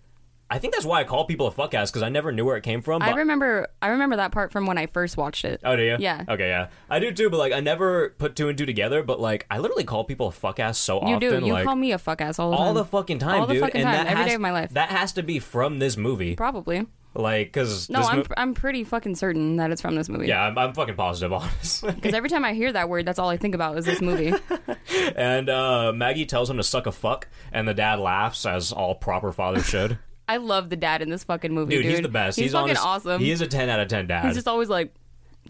I 0.50 0.59
think 0.59 0.74
that's 0.74 0.86
why 0.86 1.00
I 1.01 1.03
call 1.06 1.25
people 1.25 1.47
a 1.47 1.51
fuck 1.51 1.74
ass 1.74 1.89
because 1.89 2.03
I 2.03 2.09
never 2.09 2.31
knew 2.31 2.45
where 2.45 2.56
it 2.56 2.62
came 2.63 2.81
from. 2.81 3.01
I 3.01 3.12
remember. 3.13 3.68
I 3.81 3.88
remember 3.89 4.18
that 4.18 4.31
part 4.31 4.51
from 4.51 4.68
when 4.68 4.77
I 4.77 4.86
first 4.86 5.18
watched 5.18 5.44
it. 5.44 5.59
Oh, 5.63 5.75
do 5.75 5.81
you? 5.81 5.97
Yeah. 6.00 6.24
Okay, 6.30 6.47
yeah. 6.50 6.68
I 6.89 7.00
do 7.00 7.12
too, 7.12 7.30
but 7.31 7.38
like 7.38 7.51
I 7.51 7.62
never 7.62 8.09
put 8.19 8.36
two 8.36 8.47
and 8.50 8.57
two 8.57 8.65
together. 8.68 9.01
But 9.01 9.19
like 9.19 9.47
I 9.50 9.57
literally 9.57 9.86
call 9.86 10.03
people 10.03 10.27
a 10.27 10.31
fuck 10.31 10.59
ass 10.59 10.77
so 10.77 10.95
You 11.07 11.15
often. 11.15 11.19
do. 11.42 11.45
You 11.47 11.53
like 11.53 11.65
call 11.65 11.75
me 11.75 11.92
a 11.94 11.97
fuck 11.97 12.21
ass 12.21 12.38
all 12.38 12.51
the 12.51 12.57
all 12.57 12.65
time. 12.68 12.75
the 12.75 12.86
fucking 12.86 13.19
time, 13.19 13.42
All 13.42 13.47
the 13.47 13.53
dude. 13.56 13.63
fucking 13.63 13.81
and 13.81 13.89
time, 13.89 14.06
every 14.07 14.18
has, 14.18 14.27
day 14.27 14.36
of 14.36 14.42
my 14.42 14.51
life. 14.51 14.69
That 14.71 14.89
has 14.89 15.13
to 15.13 15.24
be 15.24 15.39
from 15.39 15.80
this 15.80 15.97
movie. 15.97 16.36
Probably. 16.36 16.86
Like, 17.18 17.48
because 17.48 17.89
No, 17.89 18.01
I'm. 18.01 18.18
mo- 18.19 18.24
I'm 18.36 18.53
pretty 18.53 18.83
fucking 18.83 19.15
certain 19.15 19.56
that 19.56 19.71
it's 19.71 19.81
from 19.81 19.95
this 19.95 20.09
movie. 20.09 20.27
yeah, 20.27 20.41
I'm, 20.44 20.57
I'm 20.57 20.74
fucking 20.74 20.95
positive, 20.95 21.31
honestly. 21.33 21.94
Because 21.94 22.13
every 22.13 22.30
time 22.30 22.44
I 22.44 22.53
hear 22.53 22.71
that 22.74 22.89
word, 22.89 23.06
that's 23.06 23.19
all 23.19 23.30
I 23.30 23.38
think 23.38 23.56
about 23.56 23.77
is 23.77 23.86
this 23.86 24.01
movie. 24.01 24.33
and 25.15 25.50
uh, 25.50 25.94
Maggie 25.95 26.25
tells 26.25 26.50
him 26.50 26.57
to 26.57 26.63
suck 26.63 26.88
a 26.88 26.91
fuck, 26.91 27.30
and 27.53 27.68
the 27.68 27.74
dad 27.74 28.00
laughs 28.00 28.45
as 28.45 28.71
all 28.74 28.95
proper 28.95 29.31
fathers 29.31 29.65
should. 29.65 29.98
I 30.27 30.38
love 30.38 30.69
the 30.69 30.75
dad 30.75 31.01
in 31.01 31.10
this 31.10 31.24
fucking 31.24 31.54
movie, 31.54 31.75
Dude, 31.75 31.84
dude. 31.84 31.91
he's 31.91 32.01
the 32.01 32.08
best. 32.10 32.39
He's, 32.39 32.51
fucking 32.53 32.70
honest- 32.77 32.86
awesome. 32.86 33.22
He 33.22 33.32
is 33.32 33.41
a 33.41 33.48
ten 33.48 33.70
out 33.70 33.79
of 33.79 33.88
ten 33.88 34.08
dad. 34.08 34.25
He's 34.25 34.36
just 34.36 34.48
always 34.48 34.70
like 34.70 34.94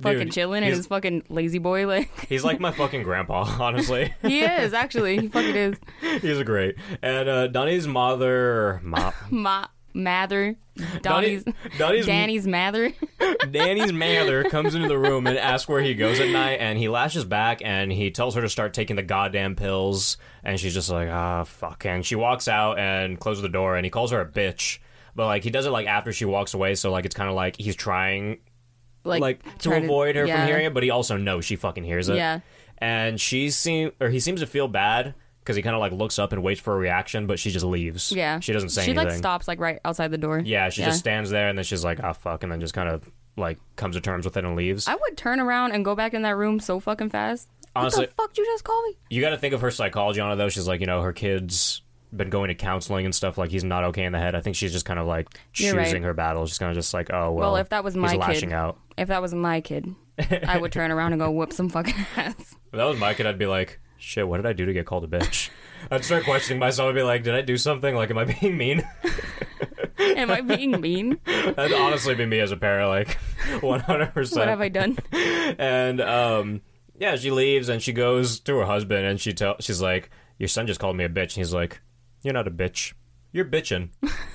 fucking 0.01 0.19
Dude, 0.25 0.31
chilling 0.33 0.57
and 0.57 0.65
he's- 0.65 0.77
his 0.77 0.87
fucking 0.87 1.23
La-Z-Boy. 1.29 1.87
Like 1.87 2.09
He's 2.27 2.43
like 2.43 2.59
my 2.59 2.71
fucking 2.71 3.03
grandpa, 3.03 3.43
honestly. 3.59 4.13
he 4.21 4.41
is 4.41 4.73
actually. 4.73 5.19
He 5.19 5.27
fucking 5.29 5.55
is. 5.55 5.77
He's 6.21 6.37
a 6.39 6.43
great. 6.43 6.75
And 7.01 7.29
uh, 7.29 7.47
Donnie's 7.47 7.87
mother, 7.87 8.81
ma- 8.83 9.13
Ma 9.29 9.67
Mather, 9.95 10.57
Donnie's, 11.01 11.45
Donnie's 11.77 12.05
Danny's 12.05 12.45
Mather. 12.45 12.91
Danny's 13.51 13.93
Mather 13.93 14.43
comes 14.43 14.75
into 14.75 14.89
the 14.89 14.97
room 14.97 15.25
and 15.25 15.37
asks 15.37 15.69
where 15.69 15.81
he 15.81 15.95
goes 15.95 16.19
at 16.19 16.27
night, 16.29 16.57
and 16.59 16.77
he 16.77 16.89
lashes 16.89 17.23
back 17.23 17.61
and 17.63 17.91
he 17.91 18.11
tells 18.11 18.35
her 18.35 18.41
to 18.41 18.49
start 18.49 18.73
taking 18.73 18.97
the 18.97 19.03
goddamn 19.03 19.55
pills, 19.55 20.17
and 20.43 20.59
she's 20.59 20.73
just 20.73 20.89
like, 20.89 21.07
ah, 21.09 21.45
fuck. 21.45 21.85
And 21.85 22.05
she 22.05 22.15
walks 22.15 22.49
out 22.49 22.77
and 22.77 23.17
closes 23.19 23.41
the 23.41 23.49
door, 23.49 23.77
and 23.77 23.85
he 23.85 23.89
calls 23.89 24.11
her 24.11 24.19
a 24.19 24.25
bitch. 24.25 24.79
But 25.15 25.27
like 25.27 25.43
he 25.43 25.49
does 25.49 25.65
it 25.65 25.71
like 25.71 25.87
after 25.87 26.11
she 26.11 26.25
walks 26.25 26.53
away, 26.53 26.75
so 26.75 26.91
like 26.91 27.05
it's 27.05 27.15
kind 27.15 27.29
of 27.29 27.35
like 27.35 27.55
he's 27.55 27.77
trying 27.77 28.39
like, 29.05 29.21
like, 29.21 29.57
to 29.59 29.71
avoid 29.71 30.17
her 30.17 30.25
yeah. 30.25 30.39
from 30.39 30.47
hearing 30.47 30.65
it, 30.65 30.73
but 30.73 30.83
he 30.83 30.89
also 30.89 31.15
knows 31.15 31.45
she 31.45 31.55
fucking 31.55 31.85
hears 31.85 32.09
it. 32.09 32.17
Yeah. 32.17 32.41
And 32.77 33.19
she 33.19 33.49
seem 33.49 33.93
or 34.01 34.09
he 34.09 34.19
seems 34.19 34.41
to 34.41 34.45
feel 34.45 34.67
bad 34.67 35.15
because 35.45 35.55
he 35.55 35.61
kind 35.61 35.75
of 35.75 35.79
like 35.79 35.91
looks 35.91 36.17
up 36.17 36.33
and 36.33 36.41
waits 36.41 36.59
for 36.59 36.73
a 36.73 36.77
reaction, 36.77 37.27
but 37.27 37.37
she 37.37 37.51
just 37.51 37.63
leaves. 37.63 38.11
Yeah, 38.11 38.39
she 38.39 38.51
doesn't 38.51 38.69
say 38.69 38.83
She 38.83 38.91
anything. 38.91 39.05
She 39.09 39.09
like 39.11 39.17
stops 39.17 39.47
like 39.47 39.59
right 39.59 39.79
outside 39.85 40.09
the 40.09 40.17
door. 40.17 40.39
Yeah, 40.39 40.69
she 40.69 40.81
just 40.81 40.97
stands 40.99 41.29
there 41.29 41.49
and 41.49 41.57
then 41.57 41.63
she's 41.63 41.83
like, 41.83 41.99
"Ah, 42.03 42.13
fuck," 42.13 42.41
and 42.41 42.51
then 42.51 42.59
just 42.59 42.73
kind 42.73 42.89
of 42.89 43.09
like 43.37 43.59
comes 43.75 43.95
to 43.95 44.01
terms 44.01 44.25
with 44.25 44.37
it 44.37 44.43
and 44.43 44.55
leaves. 44.55 44.87
I 44.87 44.95
would 44.95 45.17
turn 45.17 45.39
around 45.39 45.73
and 45.73 45.85
go 45.85 45.93
back 45.93 46.15
in 46.15 46.23
that 46.23 46.35
room 46.35 46.59
so 46.59 46.79
fucking 46.79 47.11
fast. 47.11 47.47
Honestly- 47.75 48.01
what 48.01 48.09
the 48.09 48.15
fuck 48.15 48.37
you 48.37 48.45
just 48.45 48.63
call 48.63 48.81
me? 48.83 48.97
you 49.09 49.21
got 49.21 49.31
to 49.31 49.37
think 49.37 49.53
of 49.53 49.61
her 49.61 49.69
psychology 49.69 50.19
on 50.19 50.31
it 50.31 50.37
though. 50.37 50.49
She's 50.49 50.67
like, 50.67 50.79
you 50.79 50.87
know, 50.87 51.01
her 51.01 51.13
kids 51.13 51.81
been 52.15 52.29
going 52.29 52.47
to 52.47 52.55
counseling 52.55 53.05
and 53.05 53.13
stuff. 53.13 53.37
Like 53.37 53.51
he's 53.51 53.63
not 53.63 53.83
okay 53.85 54.05
in 54.05 54.13
the 54.13 54.19
head. 54.19 54.35
I 54.35 54.41
think 54.41 54.55
she's 54.55 54.71
just 54.71 54.85
kind 54.85 54.99
of 54.99 55.05
like 55.05 55.27
choosing 55.53 55.77
right. 55.77 56.01
her 56.01 56.13
battles. 56.13 56.49
She's 56.49 56.57
kind 56.57 56.71
of 56.71 56.75
just 56.75 56.93
like, 56.93 57.11
oh 57.11 57.31
well. 57.31 57.51
Well, 57.51 57.55
if 57.57 57.69
that 57.69 57.83
was 57.83 57.93
he's 57.93 58.01
my 58.01 58.33
kid, 58.33 58.51
out. 58.51 58.79
if 58.97 59.09
that 59.09 59.21
was 59.21 59.33
my 59.33 59.61
kid, 59.61 59.93
I 60.47 60.57
would 60.57 60.71
turn 60.71 60.91
around 60.91 61.13
and 61.13 61.19
go 61.19 61.29
whoop 61.31 61.53
some 61.53 61.69
fucking 61.69 61.93
ass. 62.15 62.35
If 62.39 62.71
that 62.71 62.85
was 62.85 62.99
my 62.99 63.13
kid, 63.13 63.25
I'd 63.25 63.37
be 63.37 63.45
like, 63.45 63.79
shit, 63.97 64.27
what 64.27 64.37
did 64.37 64.45
I 64.45 64.53
do 64.53 64.65
to 64.65 64.73
get 64.73 64.85
called 64.85 65.03
a 65.03 65.07
bitch? 65.07 65.49
I'd 65.91 66.03
start 66.05 66.23
questioning 66.23 66.59
myself. 66.59 66.89
I'd 66.89 66.95
be 66.95 67.03
like, 67.03 67.23
did 67.23 67.35
I 67.35 67.41
do 67.41 67.57
something? 67.57 67.93
Like, 67.95 68.09
am 68.09 68.17
I 68.17 68.25
being 68.25 68.57
mean? 68.57 68.87
Am 69.97 70.29
I 70.29 70.41
being 70.41 70.79
mean? 70.81 71.19
That'd 71.25 71.73
honestly 71.73 72.15
be 72.15 72.25
me 72.25 72.39
as 72.39 72.51
a 72.51 72.57
parent, 72.57 72.89
like, 72.89 73.17
one 73.61 73.79
hundred 73.79 74.13
percent. 74.13 74.39
What 74.41 74.47
have 74.49 74.61
I 74.61 74.69
done? 74.69 74.97
and 75.57 76.01
um 76.01 76.61
yeah 76.97 77.15
she 77.15 77.31
leaves 77.31 77.69
and 77.69 77.81
she 77.81 77.91
goes 77.93 78.39
to 78.41 78.57
her 78.57 78.65
husband 78.65 79.05
and 79.05 79.19
she 79.19 79.33
tell 79.33 79.55
she's 79.59 79.81
like 79.81 80.09
your 80.37 80.47
son 80.47 80.67
just 80.67 80.79
called 80.79 80.95
me 80.97 81.03
a 81.05 81.09
bitch 81.09 81.21
and 81.23 81.33
he's 81.33 81.53
like 81.53 81.81
you're 82.23 82.33
not 82.33 82.47
a 82.47 82.51
bitch 82.51 82.93
you're 83.31 83.45
bitching 83.45 83.89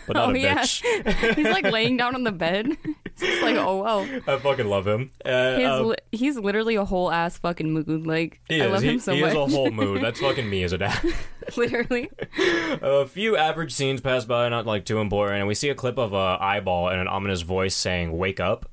but 0.07 0.15
not 0.15 0.31
oh 0.31 0.35
a 0.35 0.39
yeah, 0.39 0.59
bitch. 0.59 1.35
he's 1.35 1.47
like 1.49 1.65
laying 1.65 1.97
down 1.97 2.15
on 2.15 2.25
the 2.25 2.33
bed. 2.33 2.77
It's 3.23 3.43
like, 3.43 3.57
oh 3.57 3.77
wow, 3.77 4.01
I 4.27 4.39
fucking 4.39 4.67
love 4.67 4.87
him. 4.87 5.11
Uh, 5.25 5.57
his 5.57 5.69
um, 5.69 5.87
li- 5.89 5.97
he's 6.13 6.37
literally 6.39 6.77
a 6.77 6.85
whole 6.85 7.11
ass 7.11 7.39
fucking 7.39 7.71
mood. 7.73 8.07
Like 8.07 8.41
I 8.51 8.55
is. 8.55 8.73
love 8.73 8.83
he, 8.83 8.89
him 8.91 8.99
so 9.01 9.15
he 9.15 9.21
much. 9.21 9.31
is 9.31 9.35
a 9.37 9.47
whole 9.47 9.71
mood. 9.71 10.01
That's 10.03 10.21
fucking 10.21 10.49
me 10.49 10.63
as 10.65 10.73
a 10.73 10.79
dad. 10.79 11.01
literally. 11.57 12.11
a 12.83 13.07
few 13.07 13.37
average 13.37 13.73
scenes 13.73 14.01
pass 14.01 14.25
by, 14.25 14.49
not 14.49 14.67
like 14.67 14.85
too 14.85 14.99
important, 14.99 15.39
and 15.39 15.49
we 15.49 15.55
see 15.55 15.69
a 15.69 15.75
clip 15.75 15.99
of 15.99 16.13
a 16.13 16.39
eyeball 16.41 16.89
and 16.89 17.01
an 17.01 17.09
ominous 17.09 17.43
voice 17.43 17.75
saying 17.75 18.17
"Wake 18.17 18.41
up." 18.41 18.67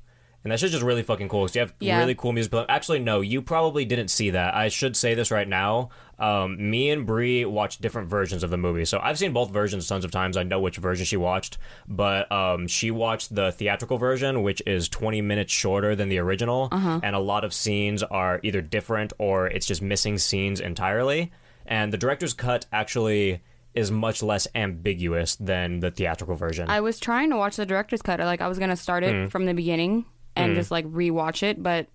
And 0.44 0.52
that 0.52 0.60
shit's 0.60 0.72
just 0.72 0.84
really 0.84 1.02
fucking 1.02 1.28
cool. 1.28 1.42
'cause 1.46 1.54
you 1.56 1.60
have 1.60 1.74
Yeah. 1.80 1.98
really 1.98 2.14
cool 2.14 2.32
music. 2.32 2.52
Actually, 2.68 3.00
no, 3.00 3.20
you 3.20 3.42
probably 3.42 3.84
didn't 3.84 4.08
see 4.08 4.30
that. 4.30 4.54
I 4.54 4.68
should 4.68 4.96
say 4.96 5.14
this 5.14 5.30
right 5.32 5.48
now. 5.48 5.90
Um, 6.18 6.70
me 6.70 6.90
and 6.90 7.06
Brie 7.06 7.44
watched 7.44 7.80
different 7.80 8.08
versions 8.08 8.42
of 8.42 8.50
the 8.50 8.56
movie, 8.56 8.84
so 8.84 8.98
I've 9.02 9.18
seen 9.18 9.32
both 9.32 9.50
versions 9.50 9.86
tons 9.86 10.04
of 10.04 10.10
times. 10.10 10.36
I 10.36 10.42
know 10.42 10.58
which 10.60 10.76
version 10.76 11.04
she 11.06 11.16
watched, 11.16 11.58
but 11.86 12.30
um, 12.32 12.66
she 12.66 12.90
watched 12.90 13.34
the 13.34 13.52
theatrical 13.52 13.98
version, 13.98 14.42
which 14.42 14.60
is 14.66 14.88
20 14.88 15.20
minutes 15.22 15.52
shorter 15.52 15.94
than 15.94 16.08
the 16.08 16.18
original, 16.18 16.68
and 16.72 17.14
a 17.14 17.20
lot 17.20 17.44
of 17.44 17.54
scenes 17.54 18.02
are 18.02 18.40
either 18.42 18.60
different 18.60 19.12
or 19.18 19.46
it's 19.46 19.66
just 19.66 19.80
missing 19.80 20.18
scenes 20.18 20.60
entirely. 20.60 21.30
And 21.66 21.92
the 21.92 21.98
director's 21.98 22.34
cut 22.34 22.66
actually 22.72 23.40
is 23.74 23.90
much 23.92 24.22
less 24.22 24.48
ambiguous 24.56 25.36
than 25.36 25.80
the 25.80 25.90
theatrical 25.90 26.34
version. 26.34 26.68
I 26.68 26.80
was 26.80 26.98
trying 26.98 27.30
to 27.30 27.36
watch 27.36 27.54
the 27.56 27.66
director's 27.66 28.02
cut. 28.02 28.18
Like 28.18 28.40
I 28.40 28.48
was 28.48 28.58
gonna 28.58 28.74
start 28.76 29.04
it 29.04 29.14
Hmm. 29.14 29.26
from 29.28 29.44
the 29.44 29.54
beginning 29.54 30.04
and 30.34 30.54
just 30.56 30.70
like 30.72 30.86
rewatch 30.86 31.42
it, 31.44 31.62
but 31.62 31.86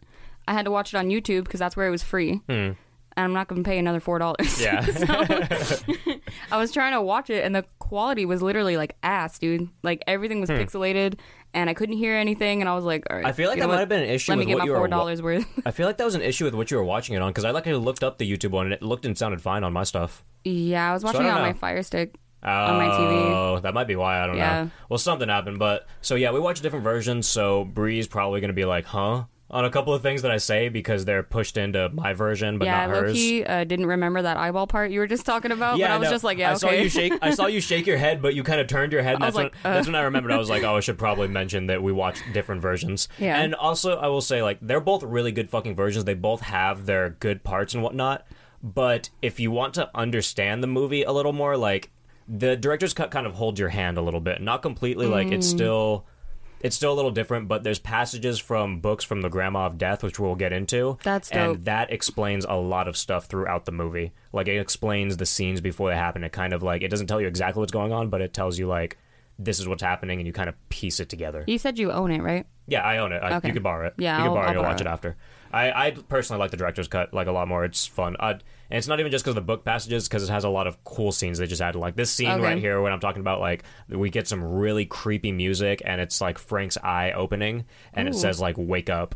I 0.47 0.53
had 0.53 0.65
to 0.65 0.71
watch 0.71 0.93
it 0.93 0.97
on 0.97 1.07
YouTube 1.09 1.43
because 1.45 1.59
that's 1.59 1.75
where 1.75 1.87
it 1.87 1.91
was 1.91 2.03
free. 2.03 2.41
And 3.15 3.23
I'm 3.25 3.33
not 3.33 3.47
gonna 3.47 3.63
pay 3.63 3.77
another 3.77 3.99
four 3.99 4.19
dollars. 4.19 4.57
Hmm. 4.57 4.63
yeah. 4.63 6.15
I 6.51 6.57
was 6.57 6.71
trying 6.71 6.93
to 6.93 7.01
watch 7.01 7.29
it, 7.29 7.43
and 7.43 7.55
the 7.55 7.63
quality 7.79 8.25
was 8.25 8.41
literally 8.41 8.77
like 8.77 8.95
ass, 9.03 9.37
dude. 9.39 9.69
Like 9.83 10.03
everything 10.07 10.41
was 10.41 10.49
pixelated, 10.49 11.19
and 11.53 11.69
I 11.69 11.73
couldn't 11.73 11.97
hear 11.97 12.15
anything. 12.15 12.61
And 12.61 12.69
I 12.69 12.75
was 12.75 12.85
like, 12.85 13.03
all 13.09 13.15
right. 13.17 13.23
Hmm. 13.23 13.27
I 13.29 13.31
feel 13.33 13.49
like 13.49 13.59
that 13.59 13.65
know 13.65 13.73
might 13.73 13.79
have 13.79 13.89
been 13.89 14.03
an 14.03 14.09
issue 14.09 14.31
Let 14.31 14.39
me 14.39 14.45
get 14.45 14.55
what 14.55 14.65
my 14.67 14.73
four 14.73 14.81
wa- 14.81 14.87
dollars 14.87 15.21
worth. 15.21 15.45
I 15.65 15.71
feel 15.71 15.85
like 15.87 15.97
that 15.97 16.05
was 16.05 16.15
an 16.15 16.21
issue 16.21 16.45
with 16.45 16.55
what 16.55 16.71
you 16.71 16.77
were 16.77 16.83
watching 16.83 17.15
it 17.15 17.21
on 17.21 17.29
because 17.31 17.45
I 17.45 17.51
like 17.51 17.65
looked 17.65 18.03
up 18.03 18.17
the 18.17 18.29
YouTube 18.31 18.51
one 18.51 18.65
and 18.65 18.73
it 18.73 18.81
looked 18.81 19.05
and 19.05 19.17
sounded 19.17 19.41
fine 19.41 19.63
on 19.63 19.73
my 19.73 19.83
stuff. 19.83 20.23
yeah, 20.43 20.89
I 20.89 20.93
was 20.93 21.03
watching 21.03 21.21
I 21.21 21.27
it 21.27 21.31
on 21.31 21.41
my. 21.41 21.53
Fire 21.53 21.83
Stick. 21.83 22.15
Oh, 22.45 22.49
On 22.49 22.77
my 22.77 22.89
TV. 22.89 23.31
Oh, 23.31 23.59
that 23.61 23.73
might 23.73 23.87
be 23.87 23.95
why. 23.95 24.21
I 24.21 24.27
don't 24.27 24.35
Yeah. 24.35 24.63
know. 24.63 24.71
Well, 24.89 24.97
something 24.97 25.29
happened, 25.29 25.59
but 25.59 25.87
so 26.01 26.15
yeah, 26.15 26.31
we 26.31 26.41
watched 26.41 26.61
different 26.61 26.83
versions. 26.83 27.25
So 27.25 27.63
Bree's 27.63 28.05
probably 28.05 28.41
going 28.41 28.49
to 28.49 28.53
be 28.53 28.65
like, 28.65 28.83
"Huh?" 28.85 29.25
On 29.53 29.65
a 29.65 29.69
couple 29.69 29.93
of 29.93 30.01
things 30.01 30.23
that 30.23 30.31
I 30.31 30.37
say 30.37 30.67
because 30.67 31.05
they're 31.05 31.21
pushed 31.21 31.57
into 31.57 31.87
my 31.89 32.13
version, 32.13 32.57
but 32.57 32.65
yeah, 32.65 32.87
not 32.87 32.95
hers. 32.95 33.09
Loki 33.11 33.45
uh, 33.45 33.63
didn't 33.63 33.85
remember 33.85 34.23
that 34.23 34.35
eyeball 34.35 34.65
part 34.65 34.89
you 34.89 34.99
were 34.99 35.05
just 35.07 35.27
talking 35.27 35.51
about, 35.51 35.79
but 35.79 35.91
I 35.91 35.97
was 35.97 36.07
no, 36.07 36.11
just 36.11 36.23
like, 36.23 36.39
yeah, 36.39 36.49
I 36.49 36.53
okay. 36.53 36.59
saw 36.59 36.71
you 36.71 36.89
shake. 36.89 37.13
I 37.21 37.35
saw 37.35 37.45
you 37.45 37.61
shake 37.69 37.85
your 37.85 37.97
head, 37.97 38.19
but 38.21 38.33
you 38.33 38.41
kind 38.41 38.59
of 38.59 38.65
turned 38.65 38.91
your 38.91 39.03
head. 39.03 39.15
And 39.15 39.23
I 39.23 39.27
that's 39.27 39.37
was 39.37 39.43
when 39.43 39.51
uh. 39.63 39.75
that's 39.75 39.87
when 39.87 39.95
I 39.95 40.01
remembered. 40.01 40.31
I 40.31 40.37
was 40.37 40.49
like, 40.49 40.63
oh, 40.63 40.75
I 40.75 40.79
should 40.79 40.97
probably 40.97 41.27
mention 41.27 41.67
that 41.67 41.83
we 41.83 41.91
watched 41.91 42.23
different 42.33 42.63
versions. 42.63 43.07
Yeah. 43.19 43.39
And 43.39 43.53
also, 43.53 43.95
I 43.95 44.07
will 44.07 44.21
say, 44.21 44.41
like, 44.41 44.57
they're 44.59 44.81
both 44.81 45.03
really 45.03 45.31
good 45.31 45.49
fucking 45.51 45.75
versions. 45.75 46.05
They 46.05 46.15
both 46.15 46.41
have 46.41 46.87
their 46.87 47.11
good 47.11 47.43
parts 47.43 47.75
and 47.75 47.83
whatnot. 47.83 48.25
But 48.63 49.11
if 49.21 49.39
you 49.39 49.51
want 49.51 49.75
to 49.75 49.89
understand 49.93 50.63
the 50.63 50.67
movie 50.67 51.03
a 51.03 51.11
little 51.11 51.33
more, 51.33 51.57
like 51.57 51.91
the 52.27 52.55
director's 52.55 52.93
cut 52.93 53.11
kind 53.11 53.27
of 53.27 53.33
holds 53.33 53.59
your 53.59 53.69
hand 53.69 53.97
a 53.97 54.01
little 54.01 54.21
bit. 54.21 54.41
Not 54.41 54.63
completely. 54.63 55.05
Like 55.05 55.27
it's 55.31 55.47
Mm. 55.47 55.51
still. 55.51 56.05
It's 56.63 56.75
still 56.75 56.91
a 56.91 56.95
little 56.95 57.11
different, 57.11 57.47
but 57.49 57.63
there's 57.63 57.77
passages 57.77 58.39
from 58.39 58.79
books 58.79 59.03
from 59.03 59.21
the 59.21 59.29
Grandma 59.29 59.65
of 59.67 59.77
Death, 59.77 60.01
which 60.01 60.17
we'll 60.19 60.35
get 60.35 60.53
into. 60.53 60.97
That's 61.03 61.29
and 61.29 61.65
that 61.65 61.91
explains 61.91 62.45
a 62.47 62.55
lot 62.55 62.87
of 62.87 62.95
stuff 62.97 63.25
throughout 63.25 63.65
the 63.65 63.71
movie. 63.73 64.13
Like 64.31 64.47
it 64.47 64.57
explains 64.59 65.17
the 65.17 65.25
scenes 65.25 65.59
before 65.61 65.89
they 65.89 65.97
happen. 65.97 66.23
It 66.23 66.31
kind 66.31 66.53
of 66.53 66.63
like 66.63 66.81
it 66.81 66.87
doesn't 66.87 67.07
tell 67.07 67.19
you 67.21 67.27
exactly 67.27 67.59
what's 67.59 67.73
going 67.73 67.91
on, 67.91 68.09
but 68.09 68.21
it 68.21 68.33
tells 68.33 68.57
you 68.57 68.65
like 68.67 68.97
this 69.37 69.59
is 69.59 69.67
what's 69.67 69.83
happening, 69.83 70.19
and 70.19 70.27
you 70.27 70.31
kind 70.31 70.47
of 70.47 70.55
piece 70.69 70.99
it 70.99 71.09
together. 71.09 71.43
You 71.47 71.57
said 71.57 71.77
you 71.77 71.91
own 71.91 72.11
it, 72.11 72.21
right? 72.21 72.45
Yeah, 72.67 72.81
I 72.81 72.99
own 72.99 73.11
it. 73.11 73.17
I, 73.21 73.35
Okay. 73.37 73.47
You 73.49 73.53
could 73.55 73.63
borrow 73.63 73.87
it. 73.87 73.95
Yeah, 73.97 74.19
you 74.19 74.23
I'll- 74.23 74.29
could 74.29 74.35
borrow 74.35 74.45
I'll 74.47 74.53
it 74.53 74.57
and 74.57 74.65
watch 74.67 74.81
it 74.81 74.87
it. 74.87 74.89
after. 74.89 75.17
I, 75.53 75.87
I 75.87 75.91
personally 75.91 76.39
like 76.39 76.51
the 76.51 76.57
director's 76.57 76.87
cut 76.87 77.13
like 77.13 77.27
a 77.27 77.31
lot 77.31 77.47
more. 77.47 77.63
It's 77.63 77.85
fun. 77.85 78.15
Uh, 78.19 78.39
and 78.69 78.77
it's 78.79 78.87
not 78.87 78.99
even 78.99 79.11
just 79.11 79.23
because 79.23 79.31
of 79.31 79.35
the 79.35 79.41
book 79.41 79.63
passages, 79.63 80.07
because 80.07 80.23
it 80.27 80.31
has 80.31 80.43
a 80.43 80.49
lot 80.49 80.65
of 80.65 80.83
cool 80.83 81.11
scenes 81.11 81.37
they 81.37 81.45
just 81.47 81.61
added. 81.61 81.77
Like 81.77 81.95
this 81.95 82.11
scene 82.11 82.31
Okay. 82.31 82.41
right 82.41 82.57
here, 82.57 82.81
when 82.81 82.91
I'm 82.91 82.99
talking 82.99 83.19
about 83.21 83.39
like 83.39 83.63
we 83.87 84.09
get 84.09 84.27
some 84.27 84.43
really 84.43 84.85
creepy 84.85 85.31
music, 85.31 85.81
and 85.85 86.01
it's 86.01 86.19
like 86.19 86.37
Frank's 86.39 86.77
eye 86.83 87.11
opening, 87.11 87.65
and 87.93 88.07
it 88.07 88.15
says 88.15 88.41
like 88.41 88.55
"Wake 88.57 88.89
up," 88.89 89.13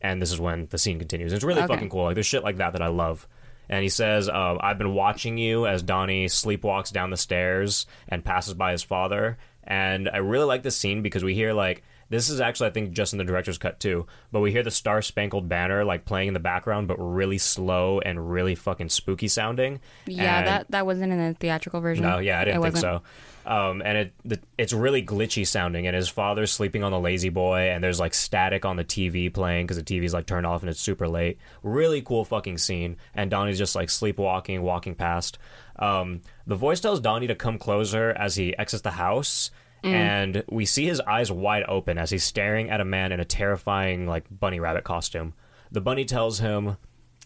and 0.00 0.20
this 0.22 0.32
is 0.32 0.40
when 0.40 0.66
the 0.70 0.78
scene 0.78 0.98
continues. 0.98 1.32
It's 1.32 1.44
really 1.44 1.60
Okay. 1.62 1.74
fucking 1.74 1.90
cool. 1.90 2.04
Like 2.04 2.14
there's 2.14 2.26
shit 2.26 2.42
like 2.44 2.56
that 2.56 2.72
that 2.72 2.82
I 2.82 2.88
love. 2.88 3.28
And 3.68 3.82
he 3.82 3.88
says, 3.88 4.28
um, 4.28 4.58
"I've 4.62 4.78
been 4.78 4.94
watching 4.94 5.36
you 5.36 5.66
as 5.66 5.82
Donnie 5.82 6.26
sleepwalks 6.26 6.92
down 6.92 7.10
the 7.10 7.16
stairs 7.16 7.84
and 8.08 8.24
passes 8.24 8.54
by 8.54 8.72
his 8.72 8.82
father." 8.82 9.36
And 9.64 10.08
I 10.08 10.18
really 10.18 10.44
like 10.44 10.62
this 10.62 10.76
scene 10.76 11.02
because 11.02 11.24
we 11.24 11.34
hear 11.34 11.52
like 11.52 11.82
this 12.08 12.28
is 12.28 12.40
actually 12.40 12.68
I 12.68 12.70
think 12.70 12.92
just 12.92 13.12
in 13.12 13.18
the 13.18 13.24
director's 13.24 13.58
cut 13.58 13.80
too, 13.80 14.06
but 14.32 14.40
we 14.40 14.52
hear 14.52 14.62
the 14.62 14.70
Star 14.70 15.02
Spangled 15.02 15.48
Banner 15.48 15.84
like 15.84 16.04
playing 16.04 16.28
in 16.28 16.34
the 16.34 16.40
background, 16.40 16.88
but 16.88 16.96
really 16.98 17.38
slow 17.38 18.00
and 18.00 18.30
really 18.30 18.54
fucking 18.54 18.88
spooky 18.90 19.28
sounding. 19.28 19.80
Yeah, 20.06 20.38
And- 20.38 20.46
that 20.46 20.70
that 20.70 20.86
wasn't 20.86 21.12
in 21.12 21.18
the 21.18 21.34
theatrical 21.34 21.80
version. 21.80 22.04
no, 22.04 22.18
yeah, 22.18 22.40
I 22.40 22.44
didn't 22.44 22.60
It 22.60 22.62
think 22.62 22.74
wasn't. 22.74 23.02
so. 23.02 23.02
Um, 23.48 23.80
and 23.84 23.96
it 23.98 24.12
the, 24.24 24.40
it's 24.58 24.72
really 24.72 25.04
glitchy 25.04 25.46
sounding, 25.46 25.86
and 25.86 25.94
his 25.94 26.08
father's 26.08 26.50
sleeping 26.50 26.82
on 26.82 26.90
the 26.90 26.98
La-Z-Boy, 26.98 27.70
and 27.70 27.82
there's 27.82 28.00
like 28.00 28.12
static 28.12 28.64
on 28.64 28.74
the 28.74 28.82
TV 28.84 29.32
playing 29.32 29.66
because 29.66 29.76
the 29.76 29.84
TV's 29.84 30.12
like 30.12 30.26
turned 30.26 30.44
off 30.46 30.62
and 30.62 30.70
it's 30.70 30.80
super 30.80 31.06
late. 31.06 31.38
Really 31.62 32.02
cool 32.02 32.24
fucking 32.24 32.58
scene, 32.58 32.96
and 33.14 33.30
Donnie's 33.30 33.56
just 33.58 33.76
like 33.76 33.88
sleepwalking, 33.88 34.62
walking 34.62 34.96
past. 34.96 35.38
Um, 35.78 36.22
the 36.46 36.56
voice 36.56 36.80
tells 36.80 36.98
Donnie 36.98 37.28
to 37.28 37.36
come 37.36 37.56
closer 37.58 38.10
as 38.10 38.34
he 38.34 38.56
exits 38.58 38.82
the 38.82 38.90
house. 38.90 39.52
And 39.94 40.44
we 40.48 40.64
see 40.64 40.86
his 40.86 41.00
eyes 41.00 41.30
wide 41.30 41.64
open 41.68 41.98
as 41.98 42.10
he's 42.10 42.24
staring 42.24 42.70
at 42.70 42.80
a 42.80 42.84
man 42.84 43.12
in 43.12 43.20
a 43.20 43.24
terrifying, 43.24 44.06
like, 44.06 44.24
bunny 44.30 44.60
rabbit 44.60 44.84
costume. 44.84 45.34
The 45.70 45.80
bunny 45.80 46.04
tells 46.04 46.38
him 46.40 46.76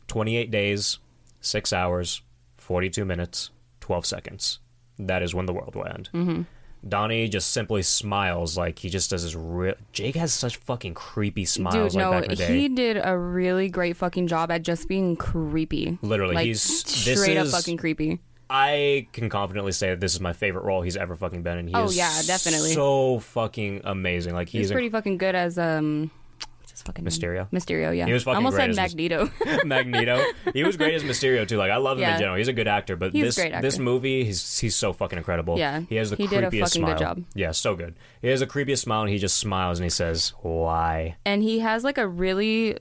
28 0.09 0.51
days, 0.51 0.99
6 1.41 1.73
hours, 1.73 2.23
42 2.57 3.05
minutes, 3.05 3.51
12 3.81 4.07
seconds. 4.07 4.59
That 4.99 5.23
is 5.23 5.35
when 5.35 5.47
the 5.47 5.53
world 5.53 5.75
will 5.75 5.87
end. 5.87 6.11
Mm-hmm. 6.13 6.43
Donnie 6.89 7.29
just 7.29 7.53
simply 7.53 7.83
smiles 7.83 8.57
like 8.57 8.79
he 8.79 8.89
just 8.89 9.11
does 9.11 9.23
his 9.23 9.37
real. 9.37 9.75
Jake 9.93 10.15
has 10.17 10.33
such 10.33 10.57
fucking 10.57 10.95
creepy 10.95 11.45
smiles 11.45 11.93
Dude, 11.93 12.01
like 12.01 12.05
no, 12.05 12.11
back 12.13 12.23
in 12.25 12.29
the 12.31 12.37
day. 12.37 12.59
he 12.59 12.69
did 12.71 12.99
a 13.03 13.17
really 13.19 13.69
great 13.69 13.97
fucking 13.99 14.29
job 14.29 14.51
at 14.51 14.63
just 14.63 14.89
being 14.89 15.15
creepy. 15.15 15.99
Literally, 16.01 16.35
like, 16.35 16.47
he's- 16.47 17.05
this 17.05 17.21
straight 17.21 17.37
up 17.37 17.47
is- 17.47 17.53
fucking 17.53 17.77
creepy. 17.77 18.21
I 18.51 19.07
can 19.13 19.29
confidently 19.29 19.73
say 19.73 19.91
that 19.91 20.01
this 20.01 20.13
is 20.15 20.21
my 20.21 20.33
favorite 20.33 20.65
role 20.65 20.83
he's 20.83 20.97
ever 20.97 21.15
fucking 21.15 21.43
been 21.45 21.59
in. 21.59 21.69
He 21.69 21.75
Oh, 21.75 21.85
is 21.85 21.97
yeah, 21.97 22.11
definitely. 22.27 22.73
so 22.73 23.21
fucking 23.21 23.83
amazing. 23.85 24.35
Like 24.35 24.49
He's 24.49 24.63
he's, 24.63 24.73
pretty 24.73 24.89
fucking 24.89 25.19
good 25.19 25.37
as 25.37 25.57
um, 25.57 26.11
what's 26.59 26.73
his 26.73 26.83
fucking 26.83 27.05
name? 27.05 27.11
Mysterio? 27.13 27.49
Mysterio, 27.53 27.97
yeah. 27.97 28.07
He 28.07 28.13
was 28.13 28.25
fucking 28.25 28.37
almost 28.37 28.57
great 28.57 28.75
said 28.75 28.85
as 28.85 28.95
Magneto. 28.97 29.31
Magneto. 29.65 30.25
He 30.53 30.65
was 30.65 30.77
great 30.77 30.95
as 30.95 31.05
Mysterio 31.05 31.47
too. 31.47 31.59
Like 31.59 31.71
I 31.71 31.77
love 31.77 31.99
him 31.99 32.11
in 32.11 32.19
general. 32.19 32.37
He's 32.37 32.49
a 32.49 32.53
good 32.53 32.67
actor, 32.67 32.97
but 32.97 33.13
He's 33.13 33.37
this 33.37 33.39
actor. 33.39 33.63
this 33.63 33.79
movie, 33.79 34.25
he's 34.25 34.59
he's 34.59 34.75
so 34.75 34.93
fucking 34.93 35.17
incredible. 35.19 35.57
Yeah, 35.57 35.83
he 35.89 35.95
has 35.95 36.11
the 36.11 36.17
he 36.17 36.27
creepiest 36.27 36.31
did 36.31 36.45
a 36.45 36.51
fucking 36.51 36.67
smile. 36.67 36.93
good 36.93 36.99
job. 36.99 37.25
Yeah, 37.35 37.53
so 37.53 37.77
good. 37.77 37.95
He 38.21 38.29
has 38.29 38.41
the 38.41 38.47
creepiest 38.49 38.79
smile, 38.81 39.03
and 39.03 39.11
he 39.11 39.19
just 39.19 39.37
smiles 39.39 39.79
and 39.79 39.85
he 39.85 39.91
says, 39.91 40.35
"Why?" 40.43 41.17
and 41.25 41.43
he 41.45 41.61
has 41.61 41.85
like 41.85 41.99
a 41.99 42.09
really, 42.09 42.79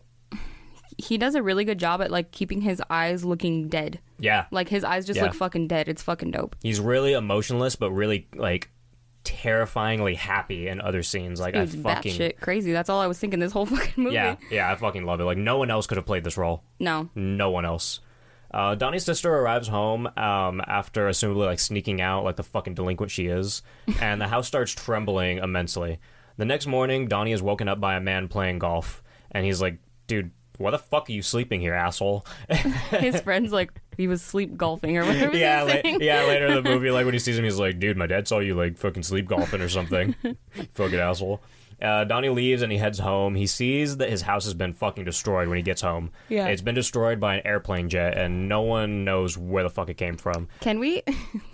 he 1.00 1.18
does 1.18 1.34
a 1.36 1.42
really 1.42 1.66
good 1.66 1.80
job 1.80 2.02
at 2.02 2.12
like 2.12 2.32
keeping 2.32 2.62
his 2.62 2.82
eyes 2.90 3.24
looking 3.26 3.68
dead. 3.70 4.00
Yeah, 4.20 4.46
Like 4.52 4.68
his 4.70 4.84
eyes 4.84 5.06
just 5.08 5.18
Yeah. 5.18 5.24
look 5.26 5.34
fucking 5.34 5.68
dead. 5.68 5.88
It's 5.88 6.02
fucking 6.04 6.32
dope. 6.32 6.56
he's 6.62 6.80
really 6.80 7.14
emotionless, 7.14 7.76
but 7.76 7.92
really 7.92 8.28
like 8.36 8.70
terrifyingly 9.24 10.16
happy 10.16 10.68
in 10.68 10.82
other 10.82 11.04
scenes. 11.04 11.40
Like 11.40 11.54
Dude, 11.54 11.64
I 11.64 11.66
fucking 11.96 12.14
shit 12.14 12.40
crazy. 12.42 12.72
That's 12.72 12.90
all 12.90 13.00
I 13.02 13.08
was 13.08 13.20
thinking 13.20 13.40
this 13.40 13.52
whole 13.52 13.66
fucking 13.76 14.04
movie. 14.04 14.16
yeah, 14.16 14.36
yeah, 14.52 14.72
I 14.72 14.76
fucking 14.76 15.06
love 15.06 15.20
it. 15.20 15.26
Like 15.26 15.38
no 15.38 15.58
one 15.58 15.70
else 15.72 15.88
could 15.88 15.98
have 15.98 16.06
played 16.06 16.24
this 16.24 16.38
role. 16.38 16.64
No. 16.80 17.10
No 17.16 17.50
one 17.52 17.66
else. 17.66 18.00
Uh, 18.52 18.74
Donnie's 18.74 19.06
sister 19.06 19.32
arrives 19.34 19.68
home 19.68 20.08
um, 20.18 20.60
after 20.66 21.08
assumably 21.08 21.46
like 21.46 21.60
sneaking 21.60 22.02
out 22.02 22.24
like 22.24 22.36
the 22.36 22.44
fucking 22.44 22.74
delinquent 22.74 23.12
she 23.12 23.28
is, 23.28 23.62
and 24.02 24.20
the 24.20 24.28
house 24.28 24.48
starts 24.48 24.72
trembling 24.72 25.38
immensely. 25.38 26.00
The 26.38 26.46
next 26.46 26.66
morning, 26.66 27.08
Donnie 27.08 27.34
is 27.34 27.42
woken 27.42 27.68
up 27.68 27.80
by 27.80 27.96
a 27.96 28.00
man 28.00 28.28
playing 28.28 28.60
golf, 28.60 29.04
and 29.32 29.46
he's 29.46 29.62
like, 29.62 29.78
"Dude, 30.08 30.32
why 30.60 30.72
the 30.72 30.78
fuck 30.78 31.10
are 31.10 31.12
you 31.12 31.22
sleeping 31.24 31.60
here, 31.62 31.74
asshole?" 31.74 32.26
His 32.92 33.20
friend's 33.22 33.52
like 33.52 33.72
he 33.98 34.08
was 34.08 34.22
sleep 34.22 34.56
golfing 34.56 34.98
or 34.98 35.06
whatever. 35.06 35.36
yeah, 35.36 35.64
la- 35.64 35.90
yeah. 36.00 36.24
Later 36.26 36.48
in 36.48 36.64
the 36.64 36.70
movie, 36.70 36.92
like 36.92 37.06
when 37.06 37.14
he 37.14 37.20
sees 37.20 37.38
him, 37.38 37.44
he's 37.46 37.60
like, 37.60 37.80
"Dude, 37.80 37.98
my 37.98 38.08
dad 38.08 38.28
saw 38.28 38.40
you 38.40 38.54
like 38.56 38.78
fucking 38.78 39.04
sleep 39.04 39.28
golfing 39.28 39.62
or 39.62 39.70
something." 39.70 40.16
fucking 40.74 41.00
asshole. 41.00 41.42
Uh, 41.82 42.04
Donnie 42.04 42.28
leaves 42.28 42.62
and 42.62 42.74
he 42.74 42.78
heads 42.78 43.00
home. 43.00 43.36
He 43.36 43.48
sees 43.48 43.98
that 43.98 44.10
his 44.10 44.22
house 44.22 44.44
has 44.44 44.54
been 44.54 44.74
fucking 44.74 45.06
destroyed 45.06 45.48
when 45.48 45.56
he 45.56 45.64
gets 45.64 45.82
home. 45.82 46.12
Yeah. 46.28 46.48
It's 46.48 46.62
been 46.62 46.76
destroyed 46.76 47.22
by 47.22 47.36
an 47.36 47.48
airplane 47.48 47.88
jet, 47.88 48.18
and 48.18 48.50
no 48.50 48.62
one 48.64 49.06
knows 49.06 49.38
where 49.38 49.64
the 49.64 49.70
fuck 49.70 49.90
it 49.90 49.94
came 49.94 50.18
from. 50.18 50.50
Can 50.60 50.80
we? 50.80 51.04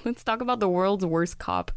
Let's 0.03 0.23
talk 0.23 0.41
about 0.41 0.59
the 0.59 0.67
world's 0.69 1.05
worst 1.05 1.37
cop. 1.37 1.71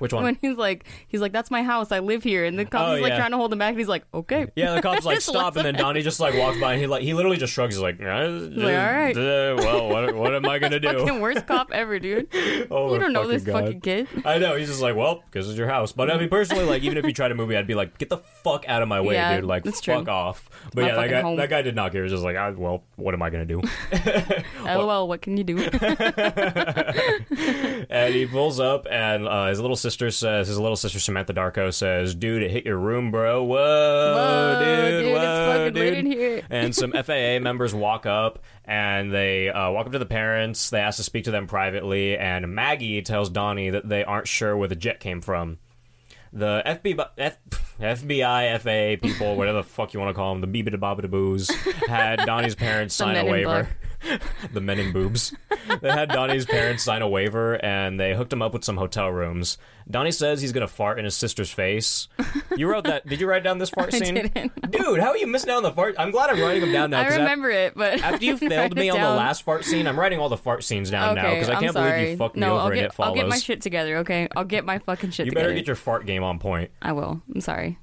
Which 0.00 0.12
one? 0.12 0.24
When 0.24 0.38
he's 0.42 0.56
like, 0.56 0.84
he's 1.06 1.20
like, 1.20 1.32
"That's 1.32 1.50
my 1.52 1.62
house. 1.62 1.92
I 1.92 2.00
live 2.00 2.22
here," 2.24 2.44
and 2.44 2.58
the 2.58 2.64
cop 2.64 2.88
Oh, 2.88 2.92
is 2.94 3.00
like 3.02 3.10
yeah. 3.10 3.16
trying 3.18 3.30
to 3.30 3.36
hold 3.36 3.52
him 3.52 3.60
back, 3.60 3.70
and 3.70 3.78
he's 3.78 3.86
like, 3.88 4.04
"Okay." 4.12 4.46
Yeah, 4.56 4.74
the 4.74 4.82
cops 4.82 5.04
like 5.04 5.16
Just 5.16 5.28
stop, 5.28 5.54
and 5.56 5.64
then. 5.64 5.74
Donnie 5.74 6.02
just 6.02 6.18
like 6.18 6.34
walks 6.36 6.58
by, 6.58 6.72
and 6.72 6.80
he 6.80 6.86
like 6.88 7.02
he 7.02 7.14
literally 7.14 7.36
just 7.36 7.52
shrugs. 7.52 7.76
He's 7.76 7.82
like, 7.82 8.00
like, 8.00 8.08
"All 8.08 8.14
right." 8.16 9.16
uh, 9.16 9.54
well, 9.58 9.88
what, 9.88 10.14
what 10.16 10.34
am 10.34 10.46
I 10.48 10.58
gonna 10.58 10.80
do? 10.80 10.98
Fucking 10.98 11.20
worst 11.20 11.46
cop 11.46 11.70
ever, 11.72 11.98
dude. 12.00 12.28
Oh, 12.70 12.86
you 12.88 12.92
my 12.94 12.98
don't 13.04 13.12
know 13.12 13.28
this 13.28 13.42
God. 13.44 13.64
fucking 13.64 13.80
kid. 13.82 14.08
I 14.24 14.38
know. 14.38 14.56
He's 14.56 14.68
just 14.68 14.80
like, 14.80 14.96
well, 14.96 15.22
because 15.30 15.48
it's 15.48 15.58
your 15.58 15.68
house. 15.68 15.92
But 15.92 16.10
I 16.10 16.18
mean, 16.18 16.28
personally, 16.28 16.64
like, 16.64 16.82
even 16.82 16.96
if 16.98 17.04
you 17.04 17.12
tried 17.12 17.28
to 17.28 17.34
move 17.34 17.48
me, 17.48 17.56
I'd 17.56 17.66
be 17.66 17.74
like, 17.74 17.98
get 17.98 18.08
the 18.08 18.16
fuck 18.18 18.64
out 18.68 18.82
of 18.82 18.88
my 18.88 19.00
way, 19.00 19.14
Yeah, 19.14 19.36
dude. 19.36 19.44
Like, 19.44 19.62
that's 19.64 19.84
fuck 19.84 20.04
true. 20.04 20.12
off. 20.12 20.48
But 20.74 20.82
my 20.82 20.82
yeah, 20.82 20.88
that 20.88 20.96
fucking 20.96 21.10
guy, 21.12 21.20
home. 21.20 21.36
that 21.36 21.50
guy 21.50 21.62
did 21.62 21.74
not 21.76 21.92
care. 21.92 22.00
He 22.00 22.04
was 22.04 22.12
just 22.12 22.24
like, 22.24 22.36
ah, 22.36 22.52
well, 22.56 22.82
what 22.96 23.14
am 23.14 23.22
I 23.22 23.30
gonna 23.30 23.44
do? 23.44 23.60
LOL. 24.64 25.06
What 25.08 25.20
can 25.22 25.36
you 25.36 25.44
do? 25.44 25.58
and 27.90 28.14
he 28.14 28.26
pulls 28.26 28.60
up, 28.60 28.86
and 28.90 29.26
uh, 29.28 29.46
his 29.48 29.60
little 29.60 29.76
sister 29.84 30.10
says, 30.10 30.48
his 30.48 30.58
little 30.58 30.76
sister 30.76 30.98
Samantha 30.98 31.34
Darko 31.34 31.72
says, 31.72 32.14
dude, 32.14 32.42
it 32.42 32.50
hit 32.50 32.64
your 32.64 32.78
room, 32.78 33.10
bro. 33.10 33.44
Whoa, 33.44 33.56
Whoa, 33.56 34.58
dude, 34.64 35.04
dude, 35.04 35.14
it's 35.14 35.22
whoa, 35.22 35.70
dude. 35.70 35.92
in 35.98 36.06
here. 36.06 36.42
and 36.48 36.74
some 36.74 36.92
FAA 37.04 37.38
members 37.40 37.74
walk 37.74 38.06
up 38.06 38.42
and 38.64 39.12
they 39.12 39.50
uh, 39.50 39.70
walk 39.70 39.86
up 39.86 39.92
to 39.92 39.98
the 39.98 40.06
parents. 40.06 40.70
They 40.70 40.80
ask 40.80 40.96
to 40.96 41.02
speak 41.02 41.24
to 41.24 41.30
them 41.30 41.46
privately, 41.46 42.16
and 42.16 42.54
Maggie 42.54 43.02
tells 43.02 43.28
Donnie 43.28 43.70
that 43.70 43.86
they 43.88 44.02
aren't 44.04 44.26
sure 44.26 44.56
where 44.56 44.68
the 44.68 44.76
jet 44.76 45.00
came 45.00 45.20
from. 45.20 45.58
The 46.32 46.62
FBI, 46.66 47.08
F, 47.16 47.36
FBI, 47.78 48.58
FAA 48.58 49.06
people, 49.06 49.36
whatever 49.36 49.58
the 49.58 49.62
fuck 49.64 49.94
you 49.94 50.00
want 50.00 50.10
to 50.10 50.14
call 50.14 50.34
them, 50.34 50.40
the 50.50 50.62
beebida 50.62 50.76
bobbida 50.80 51.08
boos, 51.10 51.48
had 51.86 52.16
Donnie's 52.26 52.54
parents 52.56 52.94
sign 52.96 53.16
a 53.16 53.24
waiver. 53.30 53.68
the 54.52 54.60
men 54.60 54.80
in 54.80 54.92
boobs. 54.92 55.32
They 55.80 55.90
had 55.90 56.08
Donnie's 56.08 56.44
parents 56.44 56.82
sign 56.82 57.02
a 57.02 57.08
waiver 57.08 57.54
and 57.64 58.00
they 58.00 58.14
hooked 58.16 58.32
him 58.32 58.42
up 58.42 58.52
with 58.52 58.64
some 58.64 58.76
hotel 58.76 59.08
rooms. 59.10 59.58
Donnie 59.90 60.12
says 60.12 60.40
he's 60.40 60.52
gonna 60.52 60.66
fart 60.68 60.98
in 60.98 61.04
his 61.04 61.14
sister's 61.16 61.50
face. 61.52 62.08
You 62.56 62.68
wrote 62.68 62.84
that? 62.84 63.06
Did 63.06 63.20
you 63.20 63.26
write 63.28 63.42
down 63.44 63.58
this 63.58 63.70
fart 63.76 63.92
I 63.94 63.98
scene? 63.98 64.14
didn't. 64.14 64.70
Dude, 64.70 65.00
how 65.00 65.08
are 65.10 65.16
you 65.16 65.26
missing 65.26 65.50
out 65.50 65.58
on 65.58 65.62
the 65.62 65.72
fart? 65.72 65.94
I'm 65.98 66.10
glad 66.10 66.30
I'm 66.30 66.40
writing 66.40 66.62
them 66.62 66.72
down 66.72 66.90
now. 66.90 67.00
I 67.02 67.06
remember 67.08 67.50
it, 67.50 67.74
but 67.76 68.00
After 68.02 68.24
you 68.24 68.36
failed 68.38 68.74
me 68.74 68.88
on 68.90 69.00
the 69.00 69.08
last 69.10 69.42
fart 69.42 69.64
scene, 69.64 69.86
I'm 69.86 69.98
writing 69.98 70.18
all 70.18 70.28
the 70.28 70.36
fart 70.36 70.64
scenes 70.64 70.90
down 70.90 71.14
now 71.16 71.30
because 71.34 71.48
I 71.50 71.54
I'm 71.54 71.60
can't 71.60 71.72
sorry. 71.74 71.92
believe 71.92 72.08
you 72.12 72.16
fucked 72.16 72.36
no, 72.36 72.46
me 72.46 72.52
over 72.52 72.60
I'll 72.60 72.66
and 72.68 72.74
get, 72.76 72.84
it 72.86 72.92
follows. 72.94 73.08
I'll 73.10 73.14
get 73.14 73.28
my 73.28 73.38
shit 73.38 73.60
together. 73.60 73.98
Okay, 73.98 74.28
I'll 74.34 74.44
get 74.44 74.64
my 74.64 74.78
fucking 74.78 75.10
shit 75.10 75.26
you 75.26 75.30
together. 75.32 75.48
better 75.48 75.54
get 75.56 75.66
your 75.66 75.76
fart 75.76 76.06
game 76.06 76.22
on 76.22 76.38
point. 76.38 76.70
I 76.80 76.92
will. 76.92 77.22
I'm 77.34 77.40
sorry. 77.40 77.78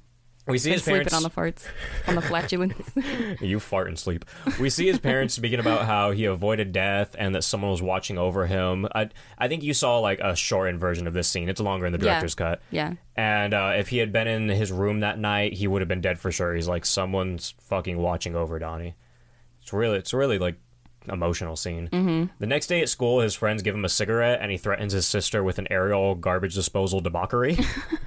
We 0.46 0.58
see 0.58 0.72
his 0.72 0.82
sleeping 0.82 1.08
parents. 1.08 1.14
on 1.14 1.22
the 1.22 1.30
farts, 1.30 1.64
on 2.08 2.16
the 2.16 2.20
flatulence. 2.20 2.90
you 3.40 3.60
fart 3.60 3.86
and 3.88 3.96
sleep. 3.98 4.24
We 4.60 4.70
see 4.70 4.86
his 4.88 4.98
parents 4.98 5.34
speaking 5.34 5.60
about 5.60 5.84
how 5.86 6.10
he 6.10 6.24
avoided 6.24 6.72
death 6.72 7.14
and 7.18 7.34
that 7.36 7.42
someone 7.42 7.70
was 7.70 7.80
watching 7.80 8.18
over 8.18 8.46
him. 8.46 8.86
I 8.94 9.10
I 9.38 9.46
think 9.46 9.62
you 9.62 9.72
saw 9.72 9.98
like 10.00 10.18
a 10.18 10.34
shortened 10.34 10.80
version 10.80 11.06
of 11.06 11.14
this 11.14 11.28
scene. 11.28 11.48
It's 11.48 11.60
longer 11.60 11.86
in 11.86 11.92
the 11.92 11.98
Yeah. 11.98 12.04
director's 12.14 12.34
cut. 12.34 12.60
yeah. 12.70 12.94
And 13.16 13.54
uh, 13.54 13.74
if 13.76 13.88
he 13.88 13.98
had 13.98 14.12
been 14.12 14.26
in 14.26 14.48
his 14.48 14.72
room 14.72 15.00
that 15.00 15.18
night, 15.18 15.52
he 15.52 15.68
would 15.68 15.80
have 15.80 15.88
been 15.88 16.00
dead 16.00 16.18
for 16.18 16.32
sure. 16.32 16.54
He's 16.54 16.66
like 16.68 16.84
someone's 16.84 17.54
fucking 17.60 17.98
watching 17.98 18.34
over 18.34 18.58
Donnie. 18.58 18.94
It's 19.62 19.72
really, 19.72 19.98
it's 19.98 20.12
really 20.12 20.38
like 20.38 20.56
emotional 21.08 21.56
scene. 21.56 21.88
Mm-hmm. 21.92 22.32
The 22.38 22.46
next 22.46 22.66
day 22.68 22.80
at 22.80 22.88
school, 22.88 23.20
his 23.20 23.34
friends 23.34 23.62
give 23.62 23.74
him 23.74 23.84
a 23.84 23.88
cigarette, 23.88 24.38
and 24.40 24.50
he 24.50 24.56
threatens 24.58 24.92
his 24.92 25.06
sister 25.06 25.42
with 25.42 25.58
an 25.58 25.66
Ariel 25.70 26.14
garbage 26.14 26.54
disposal 26.54 27.00
debauchery. 27.00 27.58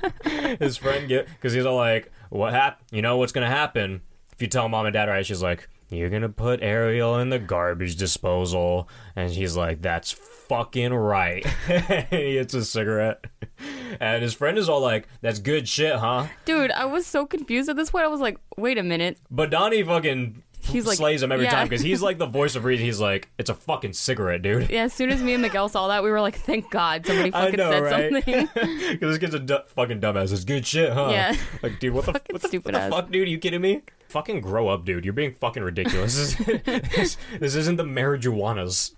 his 0.59 0.77
friend 0.77 1.07
get 1.07 1.27
because 1.27 1.53
he's 1.53 1.65
all 1.65 1.75
like, 1.77 2.11
"What 2.35 2.53
hap? 2.53 2.81
You 2.91 3.01
know 3.01 3.17
what's 3.17 3.31
gonna 3.31 3.47
happen 3.47 4.01
if 4.33 4.41
you 4.41 4.47
tell 4.47 4.69
mom 4.69 4.85
and 4.85 4.93
dad?" 4.93 5.09
Right? 5.09 5.25
She's 5.25 5.43
like. 5.43 5.69
You're 5.89 6.09
gonna 6.09 6.29
put 6.29 6.63
Ariel 6.63 7.19
in 7.19 7.29
the 7.29 7.37
garbage 7.37 7.95
disposal, 7.95 8.89
and 9.15 9.31
he's 9.31 9.55
like, 9.55 9.83
"That's 9.83 10.11
fucking 10.11 10.91
right." 10.91 11.45
he 12.09 12.39
a 12.39 12.49
cigarette, 12.49 13.23
and 13.99 14.23
his 14.23 14.33
friend 14.33 14.57
is 14.57 14.67
all 14.67 14.81
like, 14.81 15.07
"That's 15.21 15.37
good 15.37 15.69
shit, 15.69 15.97
huh?" 15.97 16.25
Dude, 16.43 16.71
I 16.71 16.85
was 16.85 17.05
so 17.05 17.27
confused 17.27 17.69
at 17.69 17.75
this 17.75 17.91
point. 17.91 18.03
I 18.03 18.07
was 18.07 18.19
like, 18.19 18.39
wait 18.57 18.79
a 18.79 18.83
minute. 18.83 19.19
But 19.29 19.51
Donnie 19.51 19.83
fucking 19.83 20.41
He's 20.65 20.85
like- 20.85 20.97
slays 20.97 21.21
him 21.23 21.31
every 21.31 21.45
yeah. 21.45 21.51
time 21.51 21.67
because 21.67 21.81
he's 21.81 22.01
like 22.01 22.17
the 22.17 22.25
voice 22.39 22.55
of 22.55 22.65
reason. 22.65 22.85
He's 22.85 22.99
like, 22.99 23.29
"It's 23.37 23.49
a 23.49 23.53
fucking 23.53 23.93
cigarette, 23.93 24.41
dude." 24.41 24.69
Yeah, 24.69 24.83
as 24.83 24.93
soon 24.93 25.09
as 25.09 25.21
me 25.21 25.33
and 25.33 25.41
Miguel 25.41 25.69
saw 25.69 25.87
that, 25.89 26.03
we 26.03 26.09
were 26.11 26.21
like, 26.21 26.35
thank 26.35 26.69
God 26.71 27.05
somebody 27.05 27.31
fucking 27.31 27.57
know, 27.57 27.71
said 27.71 27.83
right? 27.83 28.11
something. 28.25 28.49
Because 28.95 29.09
this 29.11 29.17
kid's 29.17 29.35
a 29.35 29.39
du- 29.39 29.63
fucking 29.75 29.99
dumbass. 30.01 30.31
It's 30.31 30.43
good 30.43 30.65
shit, 30.65 30.91
huh? 30.93 31.09
Yeah. 31.11 31.35
Like, 31.61 31.79
dude, 31.79 31.93
what 31.93 32.05
the, 32.05 32.13
Fucking 32.13 32.33
what 32.33 32.41
the, 32.41 32.47
stupid 32.47 32.73
what 32.73 32.83
the 32.83 32.89
fuck, 32.95 33.11
dude? 33.11 33.27
Are 33.27 33.31
you 33.31 33.37
kidding 33.37 33.61
me? 33.61 33.81
Fucking 34.09 34.41
grow 34.41 34.67
up, 34.67 34.85
dude. 34.85 35.03
You're 35.03 35.13
being 35.13 35.33
fucking 35.33 35.63
ridiculous. 35.63 36.35
this, 36.35 36.35
this, 36.65 37.17
this 37.39 37.55
isn't 37.55 37.75
the 37.75 37.83
marijuanas. 37.83 38.93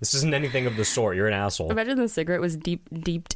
This 0.00 0.14
isn't 0.14 0.32
anything 0.32 0.66
of 0.66 0.76
the 0.76 0.84
sort. 0.84 1.16
You're 1.16 1.28
an 1.28 1.34
asshole. 1.34 1.70
Imagine 1.70 1.98
the 1.98 2.08
cigarette 2.08 2.40
was 2.40 2.56
deep, 2.56 2.88
deeped, 2.92 3.34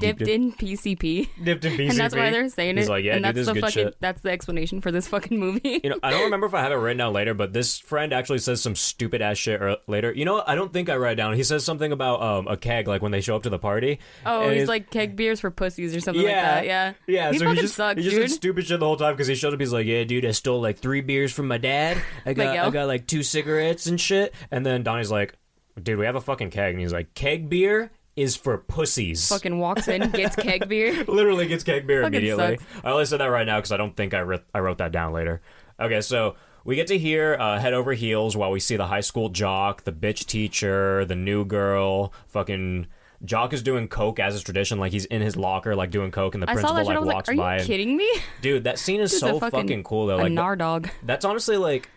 dipped 0.00 0.22
in- 0.22 0.52
PCP. 0.52 1.28
Dipped 1.42 1.64
in 1.64 1.72
PCP. 1.74 1.90
And 1.90 1.98
that's 1.98 2.14
why 2.14 2.30
they're 2.30 2.48
saying 2.48 2.76
He's 2.76 2.86
it. 2.86 2.90
like, 2.90 3.04
yeah, 3.04 3.16
and 3.16 3.24
dude, 3.24 3.24
that's 3.24 3.36
this 3.36 3.46
the 3.46 3.52
good 3.54 3.60
fucking 3.60 3.84
shit. 3.84 3.96
that's 4.00 4.22
the 4.22 4.30
explanation 4.30 4.80
for 4.80 4.90
this 4.90 5.08
fucking 5.08 5.38
movie. 5.38 5.80
You 5.82 5.90
know, 5.90 5.98
I 6.02 6.10
don't 6.10 6.24
remember 6.24 6.46
if 6.46 6.54
I 6.54 6.60
have 6.60 6.72
it 6.72 6.76
written 6.76 6.98
down 6.98 7.12
later, 7.12 7.34
but 7.34 7.52
this 7.52 7.78
friend 7.78 8.12
actually 8.12 8.38
says 8.38 8.60
some 8.60 8.74
stupid 8.74 9.22
ass 9.22 9.38
shit 9.38 9.60
er- 9.60 9.78
later. 9.86 10.12
You 10.12 10.24
know, 10.24 10.34
what? 10.34 10.48
I 10.48 10.54
don't 10.54 10.72
think 10.72 10.88
I 10.88 10.96
write 10.96 11.12
it 11.12 11.16
down. 11.16 11.34
He 11.34 11.42
says 11.42 11.64
something 11.64 11.92
about 11.92 12.22
um, 12.22 12.48
a 12.48 12.56
keg, 12.56 12.88
like 12.88 13.02
when 13.02 13.12
they 13.12 13.20
show 13.20 13.36
up 13.36 13.42
to 13.44 13.50
the 13.50 13.58
party. 13.58 13.98
oh, 14.26 14.42
and 14.42 14.58
he's 14.58 14.68
like 14.68 14.90
keg 14.90 15.16
beers 15.16 15.40
for 15.40 15.50
pussies 15.50 15.94
or 15.94 16.00
something 16.00 16.24
yeah, 16.24 16.28
like 16.28 16.44
that. 16.44 16.66
Yeah. 16.66 16.92
yeah. 17.06 17.32
He 17.32 17.38
so 17.38 17.44
fucking 17.44 17.56
he 17.56 17.62
just 17.62 17.74
sucks, 17.74 17.98
he 17.98 18.04
just 18.04 18.16
dude. 18.16 18.26
did 18.28 18.34
stupid 18.34 18.66
shit 18.66 18.80
the 18.80 18.86
whole 18.86 18.96
time 18.96 19.14
because 19.14 19.26
he 19.26 19.34
showed 19.34 19.54
up. 19.54 19.60
He's 19.60 19.72
like, 19.72 19.86
"Yeah, 19.86 20.04
dude, 20.04 20.24
I 20.24 20.30
stole 20.32 20.60
like 20.60 20.78
three 20.78 21.00
beers 21.00 21.32
from 21.32 21.48
my 21.48 21.58
dad. 21.58 22.02
I 22.26 22.32
got. 22.32 22.56
I 22.56 22.70
got 22.70 22.86
like 22.86 23.06
two 23.06 23.22
cigarettes 23.22 23.86
and 23.86 24.00
shit." 24.00 24.34
And 24.50 24.64
then 24.64 24.82
Donnie's 24.82 25.10
like, 25.10 25.34
"Dude, 25.80 25.98
we 25.98 26.06
have 26.06 26.16
a 26.16 26.20
fucking 26.20 26.50
keg," 26.50 26.72
and 26.74 26.80
he's 26.80 26.92
like, 26.92 27.14
"Keg 27.14 27.48
beer." 27.48 27.90
Is 28.16 28.36
for 28.36 28.58
pussies. 28.58 29.28
Fucking 29.28 29.58
walks 29.58 29.88
in, 29.88 30.10
gets 30.10 30.36
keg 30.36 30.68
beer. 30.68 31.04
literally 31.04 31.46
gets 31.46 31.64
keg 31.64 31.86
beer 31.86 32.02
Fucking 32.02 32.14
immediately. 32.16 32.58
sucks. 32.58 32.84
I 32.84 32.90
only 32.90 33.04
said 33.06 33.20
that 33.20 33.26
right 33.26 33.46
now 33.46 33.58
because 33.58 33.72
I 33.72 33.76
don't 33.76 33.96
think 33.96 34.12
I, 34.14 34.18
writ- 34.20 34.44
I 34.52 34.58
wrote 34.60 34.78
that 34.78 34.92
down 34.92 35.12
later. 35.12 35.40
Okay, 35.78 36.00
so 36.00 36.34
we 36.64 36.76
get 36.76 36.88
to 36.88 36.98
hear 36.98 37.36
uh, 37.40 37.58
head 37.58 37.72
over 37.72 37.92
heels 37.94 38.36
while 38.36 38.50
we 38.50 38.60
see 38.60 38.76
the 38.76 38.86
high 38.86 39.00
school 39.00 39.28
jock, 39.30 39.84
the 39.84 39.92
bitch 39.92 40.26
teacher, 40.26 41.04
the 41.06 41.14
new 41.14 41.44
girl, 41.44 42.12
fucking. 42.28 42.86
Jock 43.22 43.52
is 43.52 43.62
doing 43.62 43.86
coke 43.86 44.18
as 44.18 44.34
is 44.34 44.42
tradition, 44.42 44.78
like 44.78 44.92
he's 44.92 45.04
in 45.04 45.20
his 45.20 45.36
locker, 45.36 45.76
like 45.76 45.90
doing 45.90 46.10
coke, 46.10 46.34
and 46.34 46.42
the 46.42 46.48
I 46.50 46.54
saw 46.54 46.72
principal 46.72 46.84
like 46.86 46.98
was 47.00 47.06
like, 47.06 47.14
walks 47.16 47.28
"Are 47.28 47.34
by. 47.36 47.54
you 47.56 47.58
and- 47.60 47.66
kidding 47.66 47.96
me?" 47.96 48.10
Dude, 48.40 48.64
that 48.64 48.78
scene 48.78 48.98
is 49.00 49.18
so 49.18 49.36
a 49.36 49.40
fucking, 49.40 49.60
fucking 49.60 49.84
cool 49.84 50.06
though. 50.06 50.16
a 50.16 50.22
Like 50.22 50.32
nar 50.32 50.56
dog. 50.56 50.88
that's 51.02 51.24
honestly 51.26 51.58
like 51.58 51.90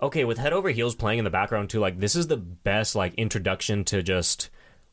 okay 0.00 0.24
with 0.24 0.38
head 0.38 0.54
over 0.54 0.70
heels 0.70 0.94
playing 0.94 1.18
in 1.18 1.24
the 1.24 1.30
background 1.30 1.68
too. 1.68 1.80
Like 1.80 2.00
this 2.00 2.16
is 2.16 2.28
the 2.28 2.38
best 2.38 2.94
like 2.96 3.12
introduction 3.14 3.84
to 3.84 4.02
just 4.02 4.48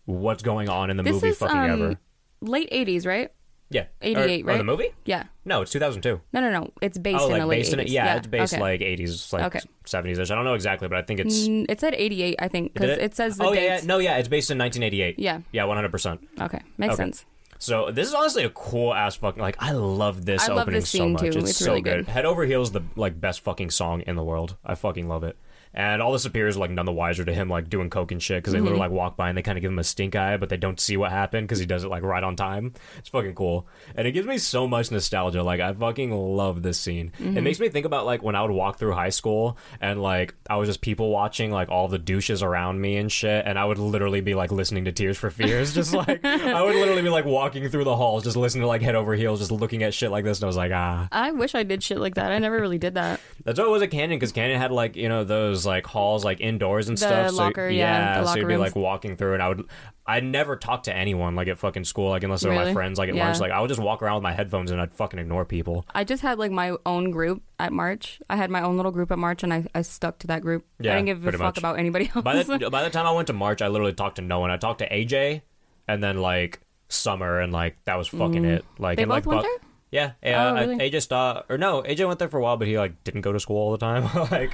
what's 0.07 0.41
going 0.41 0.69
on 0.69 0.89
in 0.89 0.97
the 0.97 1.03
This 1.03 1.13
movie 1.13 1.27
is 1.29 1.37
fucking 1.37 1.55
um, 1.55 1.69
ever. 1.69 1.99
late 2.41 2.69
'80s, 2.71 3.05
right? 3.05 3.31
Yeah, 3.69 3.87
88, 4.01 4.15
or, 4.17 4.45
or 4.45 4.47
right? 4.47 4.57
the 4.59 4.63
movie? 4.63 4.89
Yeah. 5.03 5.25
No, 5.43 5.61
it's 5.61 5.71
2002. 5.73 6.21
No, 6.31 6.39
no, 6.39 6.49
no. 6.49 6.71
It's 6.81 6.97
based 6.97 7.19
oh, 7.19 7.25
in 7.25 7.31
like 7.33 7.41
the 7.41 7.47
late 7.47 7.67
in 7.73 7.79
80s. 7.79 7.81
it. 7.81 7.87
Yeah, 7.89 8.15
it's 8.15 8.27
based 8.27 8.53
okay. 8.53 8.61
like 8.61 8.79
80s, 8.79 9.33
like 9.33 9.43
Okay. 9.43 9.59
70s 9.85 10.19
ish. 10.19 10.31
I 10.31 10.35
don't 10.35 10.45
know 10.45 10.53
exactly, 10.53 10.87
but 10.87 10.97
I 10.97 11.01
think 11.01 11.19
it's. 11.19 11.49
Mm, 11.49 11.65
It 11.67 11.81
said 11.81 11.93
'88, 11.93 12.37
I 12.39 12.47
think, 12.47 12.73
because 12.73 12.89
Did 12.91 12.99
it? 12.99 13.13
says 13.15 13.35
the 13.37 13.43
oh 13.43 13.51
yeah, 13.51 13.61
yeah, 13.61 13.81
no, 13.83 13.97
yeah, 13.99 14.15
it's 14.17 14.29
based 14.29 14.49
in 14.51 14.57
1988. 14.57 15.19
Yeah. 15.19 15.41
yeah, 15.51 15.65
100. 15.65 15.91
percent 15.91 16.25
Okay, 16.39 16.61
makes 16.77 16.93
Okay. 16.93 17.03
sense. 17.03 17.25
So 17.59 17.91
this 17.91 18.07
is 18.07 18.13
honestly 18.13 18.43
a 18.45 18.51
cool 18.51 18.93
ass 18.93 19.15
fucking 19.17 19.41
like 19.41 19.57
I 19.59 19.71
love 19.73 20.23
this 20.25 20.47
I 20.47 20.53
love 20.53 20.61
opening 20.61 20.79
this 20.81 20.89
so 20.89 21.09
much. 21.09 21.21
too. 21.21 21.27
It's, 21.27 21.35
It's 21.49 21.57
so 21.57 21.71
really 21.71 21.81
good. 21.81 22.05
good. 22.05 22.07
Head 22.07 22.25
over 22.25 22.45
heels 22.45 22.71
the 22.71 22.83
like 22.95 23.19
best 23.19 23.41
fucking 23.41 23.71
song 23.71 23.99
in 24.01 24.15
the 24.15 24.23
world. 24.23 24.55
I 24.63 24.75
fucking 24.75 25.09
love 25.09 25.23
it. 25.25 25.35
And 25.77 26.01
all 26.01 26.11
the 26.11 26.17
superiors 26.19 26.57
are 26.57 26.59
like 26.59 26.71
none 26.71 26.87
the 26.87 26.91
wiser 26.91 27.23
to 27.23 27.31
him 27.33 27.49
like 27.49 27.69
doing 27.69 27.89
coke 27.91 28.11
and 28.11 28.21
shit 28.21 28.39
because 28.39 28.51
they 28.51 28.57
Mm-hmm. 28.57 28.65
literally 28.65 28.79
like 28.79 28.91
walk 28.91 29.15
by 29.15 29.29
and 29.29 29.37
they 29.37 29.43
kind 29.43 29.57
of 29.59 29.61
give 29.61 29.71
him 29.71 29.77
a 29.77 29.83
stink 29.83 30.15
eye, 30.15 30.35
but 30.37 30.49
they 30.49 30.57
don't 30.57 30.79
see 30.79 30.97
what 30.97 31.11
happened 31.11 31.47
because 31.47 31.59
he 31.59 31.67
does 31.67 31.83
it 31.83 31.89
like 31.89 32.01
right 32.01 32.23
on 32.23 32.35
time. 32.35 32.73
It's 32.97 33.09
fucking 33.09 33.35
cool, 33.35 33.67
and 33.95 34.07
it 34.07 34.11
gives 34.13 34.25
me 34.27 34.39
so 34.39 34.67
much 34.67 34.89
nostalgia. 34.91 35.43
Like 35.43 35.59
I 35.61 35.71
fucking 35.73 36.11
love 36.11 36.63
this 36.63 36.79
scene. 36.79 37.11
Mm-hmm. 37.21 37.37
It 37.37 37.41
makes 37.41 37.59
me 37.59 37.69
think 37.69 37.85
about 37.85 38.07
like 38.07 38.23
when 38.23 38.35
I 38.35 38.41
would 38.41 38.49
walk 38.51 38.79
through 38.79 38.93
high 38.93 39.09
school 39.11 39.55
and 39.79 40.01
like 40.01 40.33
I 40.49 40.55
was 40.55 40.67
just 40.67 40.81
people 40.81 41.11
watching 41.11 41.51
like 41.51 41.69
all 41.69 41.87
the 41.87 41.99
douches 41.99 42.41
around 42.41 42.81
me 42.81 42.97
and 42.97 43.11
shit, 43.11 43.45
and 43.45 43.59
I 43.59 43.63
would 43.65 43.77
literally 43.77 44.21
be 44.21 44.33
like 44.33 44.51
listening 44.51 44.85
to 44.85 44.91
Tears 44.91 45.17
for 45.19 45.29
Fears, 45.29 45.75
just 45.75 45.93
like 46.07 46.25
I 46.25 46.63
would 46.63 46.75
literally 46.75 47.03
be 47.03 47.09
like 47.09 47.25
walking 47.25 47.69
through 47.69 47.83
the 47.83 47.95
halls, 47.95 48.23
just 48.23 48.35
listening 48.35 48.61
to 48.63 48.67
like 48.67 48.81
head 48.81 48.95
over 48.95 49.13
heels, 49.13 49.37
just 49.37 49.51
looking 49.51 49.83
at 49.83 49.93
shit 49.93 50.09
like 50.09 50.23
this, 50.23 50.39
and 50.39 50.45
I 50.45 50.47
was 50.47 50.57
like, 50.57 50.71
ah, 50.73 51.07
I 51.11 51.31
wish 51.33 51.53
I 51.53 51.61
did 51.61 51.83
shit 51.83 51.99
like 51.99 52.15
that. 52.15 52.31
I 52.31 52.39
never 52.39 52.59
really 52.59 52.79
did 52.79 52.95
that. 52.95 53.19
that's 53.45 53.59
what 53.59 53.67
it 53.67 53.71
was 53.71 53.83
at 53.83 53.91
Canyon 53.91 54.17
because 54.17 54.31
Canyon 54.31 54.59
had 54.59 54.71
like 54.71 54.95
you 54.95 55.07
know 55.07 55.23
those 55.23 55.66
like 55.67 55.85
halls 55.85 56.25
like 56.25 56.41
indoors 56.41 56.89
and 56.89 56.97
The 56.97 57.05
stuff. 57.05 57.29
so, 57.31 57.35
locker, 57.35 57.69
yeah, 57.69 58.21
the 58.21 58.27
so 58.27 58.35
you'd 58.37 58.47
be 58.47 58.55
rooms. 58.55 58.61
like 58.61 58.75
walking 58.75 59.15
through, 59.17 59.33
and 59.35 59.43
I 59.43 59.49
would. 59.49 59.65
I 60.09 60.21
never 60.21 60.55
talked 60.55 60.85
to 60.85 60.95
anyone 60.95 61.35
like 61.35 61.49
at 61.49 61.59
fucking 61.59 61.83
school, 61.83 62.09
like 62.09 62.23
unless 62.23 62.41
they 62.41 62.47
were 62.49 62.55
my 62.55 62.73
friends, 62.73 62.97
like 62.97 63.09
at 63.09 63.15
Yeah. 63.15 63.25
lunch. 63.25 63.39
Like 63.41 63.51
I 63.51 63.59
would 63.59 63.67
just 63.67 63.81
walk 63.81 64.01
around 64.01 64.15
with 64.15 64.23
my 64.23 64.31
headphones 64.33 64.71
and 64.71 64.79
I'd 64.79 64.93
fucking 64.93 65.19
ignore 65.19 65.43
people. 65.43 65.85
I 65.93 66.05
just 66.05 66.23
had 66.23 66.39
like 66.39 66.49
my 66.51 66.75
own 66.85 67.11
group 67.11 67.43
at 67.59 67.73
March. 67.73 68.21
I 68.29 68.37
had 68.37 68.49
my 68.49 68.61
own 68.61 68.77
little 68.77 68.93
group 68.93 69.11
at 69.11 69.19
March, 69.19 69.43
and 69.43 69.53
I, 69.53 69.65
I 69.75 69.81
stuck 69.81 70.19
to 70.19 70.27
that 70.27 70.41
group. 70.41 70.65
Yeah, 70.79 70.93
I 70.93 70.95
didn't 70.95 71.07
give 71.07 71.27
a 71.27 71.31
fuck 71.33 71.39
much. 71.41 71.57
about 71.57 71.77
anybody 71.77 72.09
else. 72.15 72.23
By 72.23 72.41
the 72.41 72.69
by 72.71 72.83
the 72.83 72.89
time 72.89 73.05
I 73.05 73.11
went 73.11 73.27
to 73.27 73.33
March, 73.33 73.61
I 73.61 73.67
literally 73.67 73.93
talked 73.93 74.15
to 74.15 74.21
no 74.21 74.39
one. 74.39 74.49
I 74.49 74.55
talked 74.57 74.79
to 74.79 74.89
AJ, 74.89 75.41
and 75.89 76.01
then 76.01 76.17
like 76.21 76.61
Summer, 76.89 77.41
and 77.41 77.51
like 77.51 77.75
that 77.83 77.97
was 77.97 78.07
fucking 78.07 78.45
it. 78.45 78.63
Like 78.79 78.93
Mm. 78.93 78.95
They 78.97 79.03
and, 79.03 79.09
both 79.09 79.25
like, 79.25 79.25
went 79.25 79.41
there? 79.43 79.66
Yeah, 79.91 80.11
yeah. 80.21 80.49
Oh, 80.49 80.53
really? 80.53 80.77
AJ 80.77 81.01
Star 81.03 81.45
or 81.49 81.57
no, 81.57 81.81
AJ 81.81 82.07
went 82.07 82.19
there 82.19 82.27
for 82.27 82.39
a 82.39 82.43
while, 82.43 82.57
but 82.57 82.67
he 82.67 82.77
like 82.77 83.03
didn't 83.03 83.21
go 83.21 83.31
to 83.31 83.39
school 83.39 83.57
all 83.57 83.71
the 83.71 83.77
time. 83.77 84.03
like 84.31 84.51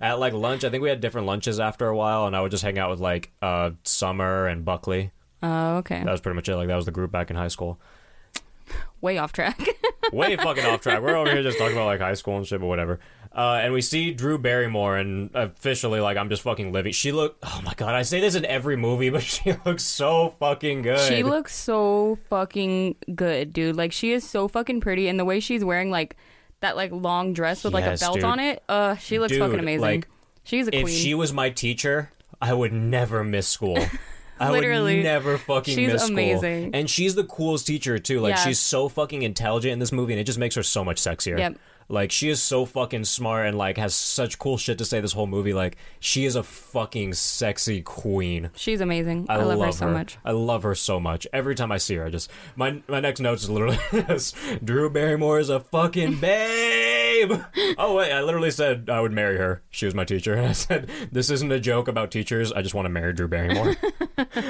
at 0.00 0.18
like 0.18 0.34
lunch, 0.34 0.64
I 0.64 0.70
think 0.70 0.82
we 0.82 0.88
had 0.88 1.00
different 1.00 1.26
lunches 1.26 1.58
after 1.58 1.88
a 1.88 1.96
while, 1.96 2.26
and 2.26 2.36
I 2.36 2.40
would 2.40 2.50
just 2.50 2.62
hang 2.62 2.78
out 2.78 2.90
with 2.90 3.00
like 3.00 3.32
uh 3.40 3.70
Summer 3.84 4.46
and 4.46 4.64
Buckley. 4.64 5.12
Oh, 5.42 5.76
okay. 5.76 6.02
That 6.02 6.10
was 6.10 6.20
pretty 6.20 6.36
much 6.36 6.48
it. 6.48 6.56
Like 6.56 6.68
that 6.68 6.76
was 6.76 6.84
the 6.84 6.90
group 6.90 7.10
back 7.10 7.30
in 7.30 7.36
high 7.36 7.48
school. 7.48 7.80
Way 9.00 9.18
off 9.18 9.32
track. 9.32 9.60
Way 10.12 10.36
fucking 10.36 10.64
off 10.64 10.80
track. 10.80 11.02
We're 11.02 11.16
over 11.16 11.30
here 11.30 11.42
just 11.42 11.58
talking 11.58 11.76
about 11.76 11.86
like 11.86 12.00
high 12.00 12.14
school 12.14 12.36
and 12.36 12.46
shit, 12.46 12.60
but 12.60 12.66
whatever. 12.66 13.00
Uh, 13.36 13.58
and 13.62 13.72
we 13.72 13.80
see 13.80 14.12
Drew 14.12 14.38
Barrymore, 14.38 14.96
and 14.96 15.28
officially, 15.34 15.98
like, 15.98 16.16
I'm 16.16 16.28
just 16.28 16.42
fucking 16.42 16.72
living. 16.72 16.92
She 16.92 17.10
look. 17.10 17.36
Oh 17.42 17.60
my 17.64 17.74
god, 17.74 17.94
I 17.94 18.02
say 18.02 18.20
this 18.20 18.36
in 18.36 18.44
every 18.44 18.76
movie, 18.76 19.10
but 19.10 19.22
she 19.24 19.54
looks 19.66 19.82
so 19.82 20.34
fucking 20.38 20.82
good. 20.82 21.00
she 21.00 21.22
looks 21.24 21.54
so 21.54 22.16
fucking 22.30 22.94
good, 23.14 23.52
dude. 23.52 23.74
Like 23.76 23.90
she 23.92 24.12
is 24.12 24.22
so 24.28 24.46
fucking 24.46 24.80
pretty, 24.80 25.08
and 25.08 25.18
the 25.18 25.24
way 25.24 25.40
she's 25.40 25.64
wearing 25.64 25.90
like 25.90 26.16
that 26.60 26.76
like 26.76 26.92
long 26.92 27.32
dress 27.32 27.64
with 27.64 27.74
like 27.74 27.84
a 27.84 27.88
Yes, 27.90 28.00
belt 28.00 28.14
dude. 28.14 28.24
on 28.24 28.38
it. 28.38 28.62
Uh, 28.68 28.94
she 28.96 29.18
looks 29.18 29.32
Dude, 29.32 29.40
fucking 29.40 29.58
amazing. 29.58 29.80
like, 29.80 30.08
she's 30.44 30.68
a 30.68 30.70
queen. 30.70 30.84
If 30.86 30.90
she 30.92 31.14
was 31.14 31.32
my 31.32 31.50
teacher, 31.50 32.10
I 32.40 32.54
would 32.54 32.72
never 32.72 33.24
miss 33.24 33.48
school. 33.48 33.78
I 34.40 34.50
Literally. 34.50 34.96
would 34.96 35.04
never 35.04 35.38
fucking 35.38 35.74
She's 35.76 35.92
miss 35.92 36.02
school. 36.02 36.14
amazing. 36.14 36.74
And 36.74 36.88
she's 36.90 37.14
the 37.14 37.22
coolest 37.24 37.66
teacher 37.68 37.98
too. 38.00 38.20
Like 38.20 38.30
Yeah. 38.36 38.44
she's 38.44 38.58
so 38.60 38.88
fucking 38.88 39.22
intelligent 39.22 39.72
in 39.72 39.78
this 39.78 39.92
movie, 39.92 40.12
and 40.12 40.20
it 40.20 40.24
just 40.24 40.38
makes 40.38 40.54
her 40.56 40.62
so 40.62 40.84
much 40.84 40.96
sexier. 41.00 41.38
Yep. 41.38 41.56
Like 41.88 42.10
she 42.10 42.28
is 42.28 42.42
so 42.42 42.64
fucking 42.64 43.04
smart 43.04 43.46
and 43.46 43.58
like 43.58 43.76
has 43.76 43.94
such 43.94 44.38
cool 44.38 44.56
shit 44.56 44.78
to 44.78 44.84
say 44.84 45.00
this 45.00 45.12
whole 45.12 45.26
movie. 45.26 45.52
Like 45.52 45.76
she 46.00 46.24
is 46.24 46.36
a 46.36 46.42
fucking 46.42 47.14
sexy 47.14 47.82
queen. 47.82 48.50
she's 48.54 48.80
amazing. 48.80 49.26
I, 49.28 49.34
I, 49.34 49.42
love, 49.42 49.60
her 49.60 49.72
so 49.72 49.88
much. 49.88 50.18
I 50.24 50.32
love 50.32 50.62
her 50.62 50.74
so 50.74 50.98
much. 50.98 51.26
Every 51.32 51.54
time 51.54 51.70
I 51.70 51.78
see 51.78 51.96
her, 51.96 52.06
I 52.06 52.10
just 52.10 52.30
my 52.56 52.82
my 52.88 53.00
next 53.00 53.20
notes 53.20 53.44
is 53.44 53.50
literally 53.50 53.78
this: 53.92 54.32
Drew 54.62 54.88
Barrymore 54.90 55.38
is 55.38 55.50
a 55.50 55.60
fucking 55.60 56.16
babe. 56.20 57.32
oh 57.78 57.94
wait, 57.94 58.12
I 58.12 58.22
literally 58.22 58.50
said 58.50 58.88
I 58.88 59.00
would 59.00 59.12
marry 59.12 59.36
her. 59.36 59.62
She 59.70 59.86
was 59.86 59.94
my 59.94 60.04
teacher, 60.04 60.34
and 60.34 60.46
I 60.48 60.52
said 60.52 60.90
this 61.12 61.30
isn't 61.30 61.52
a 61.52 61.60
joke 61.60 61.88
about 61.88 62.10
teachers. 62.10 62.52
I 62.52 62.62
just 62.62 62.74
want 62.74 62.86
to 62.86 62.90
marry 62.90 63.12
Drew 63.12 63.28
Barrymore. 63.28 63.76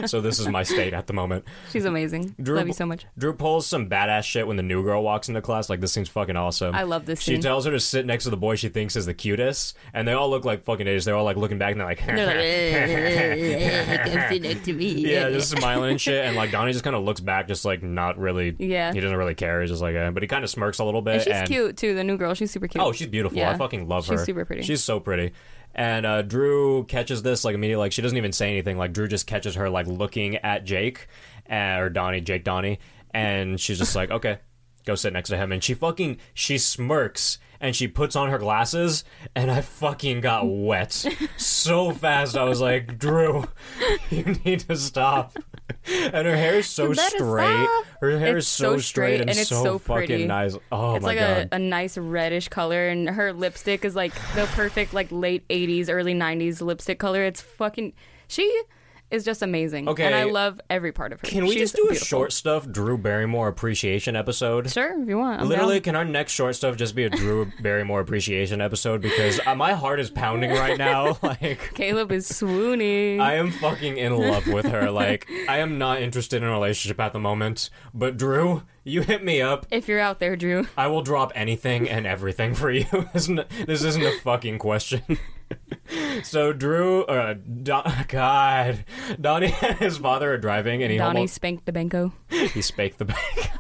so 0.06 0.20
this 0.20 0.38
is 0.38 0.48
my 0.48 0.62
state 0.62 0.94
at 0.94 1.06
the 1.06 1.12
moment. 1.12 1.44
She's 1.70 1.84
amazing. 1.84 2.34
Drew, 2.40 2.56
love 2.56 2.66
you 2.68 2.72
so 2.72 2.86
much. 2.86 3.06
Drew 3.18 3.32
pulls 3.32 3.66
some 3.66 3.88
badass 3.88 4.24
shit 4.24 4.46
when 4.46 4.56
the 4.56 4.62
new 4.62 4.82
girl 4.82 5.02
walks 5.02 5.28
into 5.28 5.42
class. 5.42 5.68
Like 5.68 5.80
this 5.80 5.92
seems 5.92 6.08
fucking 6.08 6.36
awesome. 6.36 6.74
I 6.74 6.84
love 6.84 7.06
this 7.06 7.23
She 7.24 7.38
tells 7.38 7.64
her 7.64 7.70
to 7.70 7.80
sit 7.80 8.06
next 8.06 8.24
to 8.24 8.30
the 8.30 8.36
boy 8.36 8.56
she 8.56 8.68
thinks 8.68 8.96
is 8.96 9.06
the 9.06 9.14
cutest, 9.14 9.76
and 9.92 10.06
they 10.06 10.12
all 10.12 10.28
look 10.30 10.44
like 10.44 10.64
fucking 10.64 10.86
idiots. 10.86 11.04
They're 11.04 11.16
all 11.16 11.24
like 11.24 11.36
looking 11.36 11.58
back 11.58 11.72
and 11.72 11.80
they're 11.80 11.86
like, 11.86 12.04
They're 12.04 12.26
like, 13.96 14.04
come 14.12 14.28
sit 14.28 14.42
next 14.42 14.64
to 14.66 14.72
me. 14.72 14.92
yeah, 14.92 15.30
just 15.30 15.50
smiling 15.50 15.92
and 15.92 16.00
shit. 16.00 16.24
And 16.24 16.36
like 16.36 16.50
Donnie 16.50 16.72
just 16.72 16.84
kind 16.84 16.96
of 16.96 17.02
looks 17.04 17.20
back, 17.20 17.48
just 17.48 17.64
like 17.64 17.82
not 17.82 18.18
really. 18.18 18.54
Yeah. 18.58 18.92
he 18.92 19.00
doesn't 19.00 19.16
really 19.16 19.34
care. 19.34 19.60
He's 19.60 19.70
just 19.70 19.82
like, 19.82 19.94
eh. 19.94 20.10
but 20.10 20.22
he 20.22 20.26
kind 20.26 20.44
of 20.44 20.50
smirks 20.50 20.78
a 20.78 20.84
little 20.84 21.02
bit. 21.02 21.14
And 21.14 21.22
she's 21.22 21.32
and- 21.32 21.48
cute 21.48 21.76
too. 21.76 21.94
The 21.94 22.04
new 22.04 22.16
girl, 22.16 22.34
she's 22.34 22.50
super 22.50 22.68
cute. 22.68 22.82
Oh, 22.82 22.92
she's 22.92 23.08
beautiful. 23.08 23.42
I 23.44 23.56
fucking 23.56 23.88
love 23.88 24.06
her. 24.08 24.16
She's 24.16 24.26
super 24.26 24.44
pretty. 24.44 24.62
She's 24.62 24.82
so 24.82 25.00
pretty. 25.00 25.32
And 25.74 26.06
uh, 26.06 26.22
Drew 26.22 26.84
catches 26.84 27.22
this 27.22 27.44
like 27.44 27.54
immediately. 27.54 27.80
Like 27.84 27.92
she 27.92 28.02
doesn't 28.02 28.16
even 28.16 28.32
say 28.32 28.50
anything. 28.50 28.78
Like 28.78 28.92
Drew 28.92 29.08
just 29.08 29.26
catches 29.26 29.56
her 29.56 29.68
like 29.68 29.86
looking 29.86 30.36
at 30.36 30.64
Jake 30.64 31.08
uh, 31.50 31.78
or 31.78 31.90
Donnie, 31.90 32.20
Jake 32.20 32.44
Donnie, 32.44 32.78
and 33.12 33.60
she's 33.60 33.78
just 33.78 33.96
like, 33.96 34.10
okay, 34.10 34.38
go 34.84 34.94
sit 34.94 35.12
next 35.12 35.30
to 35.30 35.36
him. 35.36 35.52
And 35.52 35.62
she 35.62 35.74
fucking 35.74 36.18
she 36.32 36.58
smirks 36.58 37.38
and 37.60 37.74
she 37.74 37.88
puts 37.88 38.14
on 38.14 38.28
her 38.28 38.36
glasses, 38.38 39.04
and 39.34 39.50
I 39.50 39.62
fucking 39.62 40.20
got 40.20 40.46
wet 40.46 40.92
so 41.38 41.92
fast. 41.92 42.36
I 42.36 42.44
was 42.44 42.60
like, 42.60 42.98
Drew, 42.98 43.44
you 44.10 44.36
need 44.44 44.60
to 44.60 44.76
stop. 44.76 45.34
And 45.86 46.26
her 46.26 46.36
hair 46.36 46.56
is 46.56 46.66
so 46.66 46.88
You 46.88 46.94
straight. 46.94 47.68
Her 48.00 48.18
hair 48.18 48.36
It's 48.36 48.46
is 48.46 48.52
so, 48.52 48.64
so 48.74 48.78
straight 48.78 48.82
straight 48.82 49.20
and, 49.22 49.30
and 49.30 49.38
it's 49.38 49.48
so, 49.48 49.62
so 49.62 49.78
fucking 49.78 50.06
pretty. 50.06 50.26
nice. 50.26 50.56
Oh 50.70 50.96
it's 50.96 51.02
my 51.02 51.08
like 51.08 51.18
god. 51.18 51.48
a, 51.52 51.54
a 51.54 51.58
nice 51.58 51.96
reddish 51.96 52.48
color, 52.48 52.88
and 52.88 53.08
her 53.08 53.32
lipstick 53.32 53.84
is 53.84 53.96
like 53.96 54.12
the 54.34 54.44
perfect 54.52 54.92
like 54.92 55.10
late 55.10 55.48
'80s, 55.48 55.88
early 55.88 56.14
'90s 56.14 56.60
lipstick 56.60 56.98
color. 56.98 57.24
It's 57.24 57.40
fucking. 57.40 57.94
She 58.28 58.62
is 59.14 59.24
just 59.24 59.40
amazing. 59.42 59.88
Okay. 59.88 60.04
and 60.04 60.14
I 60.14 60.24
love 60.24 60.60
every 60.68 60.92
part 60.92 61.12
of 61.12 61.20
her. 61.20 61.26
Can 61.26 61.44
we 61.44 61.52
She's 61.52 61.60
just 61.72 61.76
do 61.76 61.82
a 61.84 61.90
beautiful. 61.90 62.06
short 62.06 62.32
stuff 62.32 62.68
Drew 62.70 62.98
Barrymore 62.98 63.48
appreciation 63.48 64.16
episode? 64.16 64.70
Sure, 64.70 65.00
if 65.02 65.08
you 65.08 65.16
want. 65.18 65.40
I'm 65.40 65.48
Literally, 65.48 65.76
down. 65.76 65.82
can 65.82 65.96
our 65.96 66.04
next 66.04 66.32
short 66.32 66.56
stuff 66.56 66.76
just 66.76 66.94
be 66.94 67.04
a 67.04 67.10
Drew 67.10 67.50
Barrymore 67.62 68.00
appreciation 68.00 68.60
episode? 68.60 69.00
Because 69.00 69.40
uh, 69.46 69.54
my 69.54 69.72
heart 69.72 70.00
is 70.00 70.10
pounding 70.10 70.50
right 70.50 70.76
now. 70.78 71.18
Like, 71.24 71.72
Caleb 71.74 72.12
is 72.12 72.26
swooning. 72.26 73.20
I 73.20 73.34
am 73.34 73.50
fucking 73.50 73.96
in 73.96 74.16
love 74.16 74.46
with 74.46 74.66
her. 74.66 74.90
Like, 74.90 75.26
I 75.48 75.58
am 75.58 75.78
not 75.78 76.02
interested 76.02 76.42
in 76.42 76.48
a 76.48 76.52
relationship 76.52 77.00
at 77.00 77.12
the 77.12 77.18
moment. 77.18 77.70
But 77.94 78.16
Drew, 78.16 78.62
you 78.82 79.02
hit 79.02 79.24
me 79.24 79.40
up. 79.40 79.66
if 79.70 79.88
you're 79.88 80.00
out 80.00 80.18
there, 80.20 80.36
Drew. 80.36 80.66
I 80.76 80.88
will 80.88 81.02
drop 81.02 81.32
anything 81.34 81.88
and 81.88 82.06
everything 82.06 82.54
for 82.54 82.70
you. 82.70 82.84
this 83.12 83.24
isn't 83.24 83.48
this 83.66 83.82
isn't 83.84 84.02
a 84.02 84.18
fucking 84.20 84.58
question. 84.58 85.02
so 86.22 86.52
Drew, 86.52 87.04
uh, 87.04 87.34
Don, 87.62 87.84
God, 88.08 88.84
Donnie 89.20 89.54
and 89.62 89.78
his 89.78 89.98
father 89.98 90.32
are 90.32 90.38
driving, 90.38 90.82
and 90.82 90.90
he 90.92 90.98
Donnie 90.98 91.20
almost 91.20 91.34
spanked 91.34 91.66
the 91.66 91.72
Benko. 91.72 92.12
he 92.30 92.62
spanked 92.62 92.98
the 92.98 93.04
bank. 93.06 93.50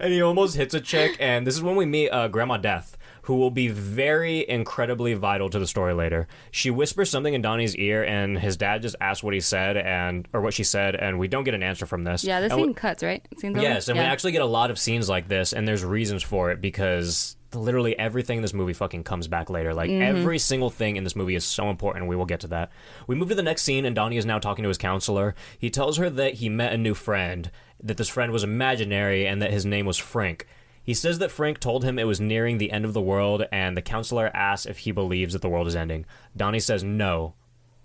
and 0.00 0.12
he 0.12 0.22
almost 0.22 0.56
hits 0.56 0.74
a 0.74 0.80
chick, 0.80 1.16
and 1.20 1.46
this 1.46 1.54
is 1.54 1.62
when 1.62 1.76
we 1.76 1.86
meet 1.86 2.10
uh, 2.10 2.28
Grandma 2.28 2.56
Death, 2.56 2.96
who 3.22 3.36
will 3.36 3.50
be 3.50 3.68
very 3.68 4.48
incredibly 4.48 5.14
vital 5.14 5.48
to 5.50 5.58
the 5.58 5.66
story 5.66 5.94
later. 5.94 6.26
She 6.50 6.70
whispers 6.70 7.10
something 7.10 7.32
in 7.34 7.42
Donnie's 7.42 7.74
ear, 7.76 8.04
and 8.04 8.38
his 8.38 8.56
dad 8.56 8.82
just 8.82 8.96
asks 9.00 9.22
what 9.22 9.34
he 9.34 9.40
said 9.40 9.76
and 9.76 10.28
or 10.32 10.40
what 10.40 10.54
she 10.54 10.64
said, 10.64 10.94
and 10.94 11.18
we 11.18 11.28
don't 11.28 11.44
get 11.44 11.54
an 11.54 11.62
answer 11.62 11.86
from 11.86 12.04
this. 12.04 12.24
Yeah, 12.24 12.40
this 12.40 12.52
And 12.52 12.60
we- 12.60 12.68
scene 12.68 12.74
cuts 12.74 13.02
right. 13.02 13.26
Yes, 13.42 13.88
and 13.88 13.96
yeah. 13.96 14.02
we 14.02 14.08
actually 14.08 14.32
get 14.32 14.42
a 14.42 14.46
lot 14.46 14.70
of 14.70 14.78
scenes 14.78 15.08
like 15.08 15.28
this, 15.28 15.52
and 15.52 15.66
there's 15.66 15.84
reasons 15.84 16.22
for 16.22 16.50
it 16.50 16.60
because 16.60 17.36
literally 17.54 17.98
everything 17.98 18.38
in 18.38 18.42
this 18.42 18.54
movie 18.54 18.72
fucking 18.72 19.04
comes 19.04 19.28
back 19.28 19.48
later. 19.50 19.72
Like 19.74 19.90
Mm-hmm. 19.90 20.16
every 20.18 20.38
single 20.38 20.70
thing 20.70 20.96
in 20.96 21.04
this 21.04 21.16
movie 21.16 21.34
is 21.34 21.44
so 21.44 21.70
important. 21.70 22.06
We 22.06 22.16
will 22.16 22.26
get 22.26 22.40
to 22.40 22.48
that. 22.48 22.70
We 23.06 23.14
move 23.14 23.28
to 23.30 23.34
the 23.34 23.42
next 23.42 23.62
scene, 23.62 23.84
and 23.84 23.94
Donnie 23.94 24.16
is 24.16 24.26
now 24.26 24.38
talking 24.38 24.62
to 24.62 24.68
his 24.68 24.78
counselor. 24.78 25.34
He 25.58 25.70
tells 25.70 25.96
her 25.98 26.08
that 26.10 26.34
he 26.34 26.48
met 26.48 26.72
a 26.72 26.78
new 26.78 26.94
friend, 26.94 27.50
that 27.82 27.96
this 27.96 28.08
friend 28.08 28.32
was 28.32 28.44
imaginary, 28.44 29.26
and 29.26 29.40
that 29.42 29.50
his 29.52 29.64
name 29.66 29.86
was 29.86 29.98
Frank. 29.98 30.46
He 30.82 30.92
says 30.94 31.18
that 31.18 31.30
Frank 31.30 31.60
told 31.60 31.82
him 31.84 31.98
it 31.98 32.04
was 32.06 32.20
nearing 32.20 32.58
the 32.58 32.70
end 32.70 32.84
of 32.84 32.92
the 32.92 33.00
world, 33.00 33.44
and 33.50 33.76
the 33.76 33.80
counselor 33.82 34.30
asks 34.34 34.66
if 34.66 34.78
he 34.78 34.92
believes 34.92 35.32
that 35.32 35.40
the 35.42 35.48
world 35.48 35.66
is 35.66 35.74
ending. 35.76 36.04
Donnie 36.36 36.60
says 36.60 36.84
no, 36.84 37.34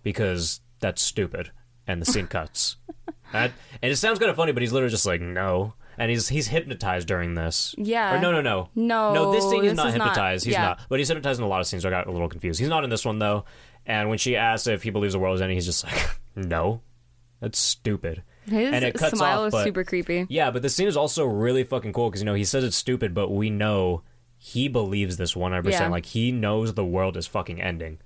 because 0.03 0.61
that's 0.79 1.01
stupid, 1.01 1.51
and 1.87 2.01
the 2.01 2.05
scene 2.05 2.27
cuts. 2.27 2.77
And 3.31 3.53
it 3.91 3.95
sounds 3.97 4.17
kind 4.17 4.31
of 4.31 4.35
funny, 4.35 4.51
but 4.53 4.61
he's 4.63 4.71
literally 4.73 4.89
just 4.91 5.05
like 5.05 5.21
no, 5.21 5.75
and 5.99 6.09
he's 6.09 6.27
he's 6.29 6.47
hypnotized 6.47 7.07
during 7.07 7.35
this. 7.35 7.75
Yeah. 7.77 8.15
Or 8.15 8.19
no, 8.19 8.31
no, 8.31 8.41
no, 8.41 8.69
No, 8.73 9.13
no. 9.13 9.31
This 9.31 9.43
scene 9.49 9.61
he's 9.61 9.71
this 9.71 9.77
not 9.77 9.87
is 9.89 9.95
not- 9.95 10.07
hypnotized. 10.07 10.45
he's 10.45 10.53
yeah. 10.53 10.61
not, 10.63 10.79
but 10.89 10.97
he's 10.99 11.07
hypnotized 11.09 11.39
in 11.39 11.45
a 11.45 11.47
lot 11.47 11.59
of 11.61 11.67
scenes. 11.67 11.83
So 11.83 11.89
I 11.89 11.91
got 11.91 12.07
a 12.07 12.11
little 12.11 12.29
confused. 12.29 12.59
He's 12.59 12.69
not 12.69 12.83
in 12.83 12.89
this 12.89 13.05
one 13.05 13.19
though. 13.19 13.45
And 13.85 14.09
when 14.09 14.17
she 14.17 14.35
asks 14.35 14.65
if 14.67 14.81
he 14.83 14.89
believes 14.89 15.13
the 15.13 15.19
world 15.19 15.35
is 15.35 15.41
ending, 15.41 15.57
he's 15.57 15.65
just 15.65 15.83
like 15.83 16.09
no, 16.35 16.81
that's 17.39 17.59
stupid. 17.59 18.23
His 18.45 18.73
and 18.73 18.83
it 18.83 18.95
cuts 18.95 19.15
smile 19.15 19.41
off, 19.41 19.47
is 19.49 19.51
but- 19.51 19.63
super 19.65 19.83
creepy. 19.83 20.25
Yeah, 20.29 20.49
but 20.49 20.61
the 20.63 20.69
scene 20.69 20.87
is 20.87 20.97
also 20.97 21.25
really 21.25 21.63
fucking 21.63 21.93
cool 21.93 22.09
because 22.09 22.21
you 22.21 22.25
know 22.25 22.33
he 22.33 22.45
says 22.45 22.63
it's 22.63 22.75
stupid, 22.75 23.13
but 23.13 23.29
we 23.29 23.49
know 23.51 24.01
he 24.37 24.67
believes 24.69 25.17
this 25.17 25.35
one 25.35 25.51
hundred 25.51 25.65
percent. 25.65 25.91
Like 25.91 26.05
he 26.07 26.31
knows 26.31 26.73
the 26.73 26.85
world 26.85 27.17
is 27.17 27.27
fucking 27.27 27.61
ending. 27.61 27.99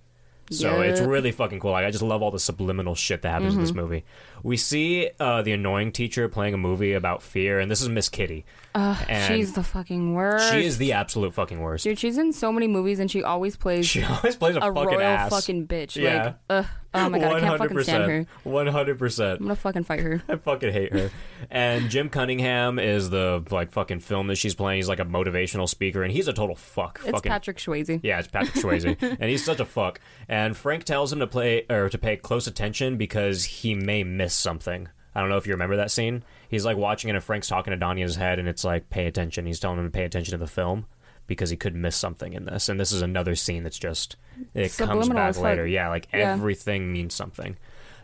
So 0.51 0.81
it's 0.81 0.99
really 0.99 1.31
fucking 1.31 1.61
cool. 1.61 1.71
Like 1.71 1.85
I 1.85 1.91
just 1.91 2.03
love 2.03 2.21
all 2.21 2.29
the 2.29 2.39
subliminal 2.39 2.95
shit 2.95 3.21
that 3.21 3.29
happens 3.29 3.53
in 3.53 3.59
Mm-hmm. 3.59 3.65
this 3.67 3.73
movie. 3.73 4.03
We 4.43 4.57
see 4.57 5.09
uh, 5.19 5.41
the 5.41 5.53
annoying 5.53 5.93
teacher 5.93 6.27
playing 6.27 6.53
a 6.53 6.57
movie 6.57 6.93
about 6.93 7.23
fear, 7.23 7.59
and 7.59 7.71
this 7.71 7.81
is 7.81 7.87
Miss 7.87 8.09
Kitty. 8.09 8.45
Ugh, 8.75 9.05
And 9.07 9.33
she's 9.33 9.53
the 9.53 9.63
fucking 9.63 10.13
worst. 10.13 10.51
She 10.51 10.65
is 10.65 10.77
the 10.77 10.93
absolute 10.93 11.33
fucking 11.33 11.59
worst. 11.61 11.83
Dude, 11.83 11.97
she's 11.99 12.17
in 12.17 12.33
so 12.33 12.51
many 12.51 12.67
movies 12.67 12.99
and 12.99 13.09
she 13.09 13.23
always 13.23 13.55
plays 13.55 13.85
She 13.87 14.03
always 14.03 14.35
plays 14.35 14.55
a, 14.55 14.59
a 14.59 14.73
fucking 14.73 14.97
royal 14.97 15.01
ass. 15.01 15.29
fucking 15.29 15.67
bitch. 15.67 15.95
Yeah. 15.95 16.23
Like, 16.25 16.35
ugh, 16.49 16.65
oh 16.95 17.09
my 17.09 17.19
god, 17.19 17.33
I 17.33 17.39
can't 17.39 17.57
fucking 17.59 17.83
stand 17.83 18.03
her. 18.11 18.25
One 18.43 18.65
hundred 18.65 18.97
percent. 18.97 19.39
I'm 19.41 19.45
gonna 19.45 19.55
fucking 19.55 19.83
fight 19.83 19.99
her. 19.99 20.23
I 20.29 20.37
fucking 20.37 20.73
hate 20.73 20.91
her. 20.91 21.11
And 21.51 21.91
Jim 21.91 22.09
Cunningham 22.09 22.79
is 22.79 23.11
the 23.11 23.43
like 23.51 23.71
fucking 23.71 23.99
film 23.99 24.25
that 24.27 24.37
she's 24.37 24.55
playing. 24.55 24.77
He's 24.77 24.89
like 24.89 24.99
a 24.99 25.05
motivational 25.05 25.69
speaker, 25.69 26.01
and 26.01 26.11
he's 26.11 26.27
a 26.27 26.33
total 26.33 26.55
fuck. 26.55 26.99
It's 27.03 27.11
fucking 27.11 27.31
Patrick 27.31 27.57
Swayze. 27.57 27.99
Yeah, 28.01 28.17
it's 28.17 28.27
Patrick 28.27 28.55
Swayze, 28.55 28.97
and 29.19 29.29
he's 29.29 29.45
such 29.45 29.59
a 29.59 29.65
fuck. 29.65 29.99
And 30.27 30.57
Frank 30.57 30.83
tells 30.85 31.13
him 31.13 31.19
to 31.19 31.27
play 31.27 31.65
or 31.69 31.89
to 31.89 31.97
pay 31.99 32.17
close 32.17 32.47
attention 32.47 32.97
because 32.97 33.43
he 33.43 33.75
may 33.75 34.03
miss 34.03 34.32
something. 34.35 34.87
I 35.15 35.19
don't 35.19 35.29
know 35.29 35.37
if 35.37 35.45
you 35.45 35.53
remember 35.53 35.77
that 35.77 35.91
scene. 35.91 36.23
He's 36.49 36.65
like 36.65 36.77
watching 36.77 37.09
it, 37.09 37.15
and 37.15 37.23
Frank's 37.23 37.47
talking 37.47 37.71
to 37.71 37.77
Donnie 37.77 38.01
in 38.01 38.07
his 38.07 38.15
head, 38.15 38.39
and 38.39 38.47
it's 38.47 38.63
like, 38.63 38.89
pay 38.89 39.05
attention. 39.05 39.45
He's 39.45 39.59
telling 39.59 39.77
him 39.79 39.85
to 39.85 39.91
pay 39.91 40.05
attention 40.05 40.31
to 40.31 40.37
the 40.37 40.47
film 40.47 40.85
because 41.27 41.49
he 41.49 41.55
could 41.57 41.75
miss 41.75 41.95
something 41.95 42.33
in 42.33 42.45
this. 42.45 42.67
And 42.67 42.79
this 42.79 42.91
is 42.91 43.01
another 43.01 43.35
scene 43.35 43.63
that's 43.63 43.77
just 43.79 44.15
it 44.53 44.75
comes 44.77 45.07
back 45.09 45.37
later. 45.37 45.65
Yeah, 45.67 45.89
like 45.89 46.07
Yeah. 46.13 46.33
everything 46.33 46.91
means 46.91 47.13
something. 47.13 47.57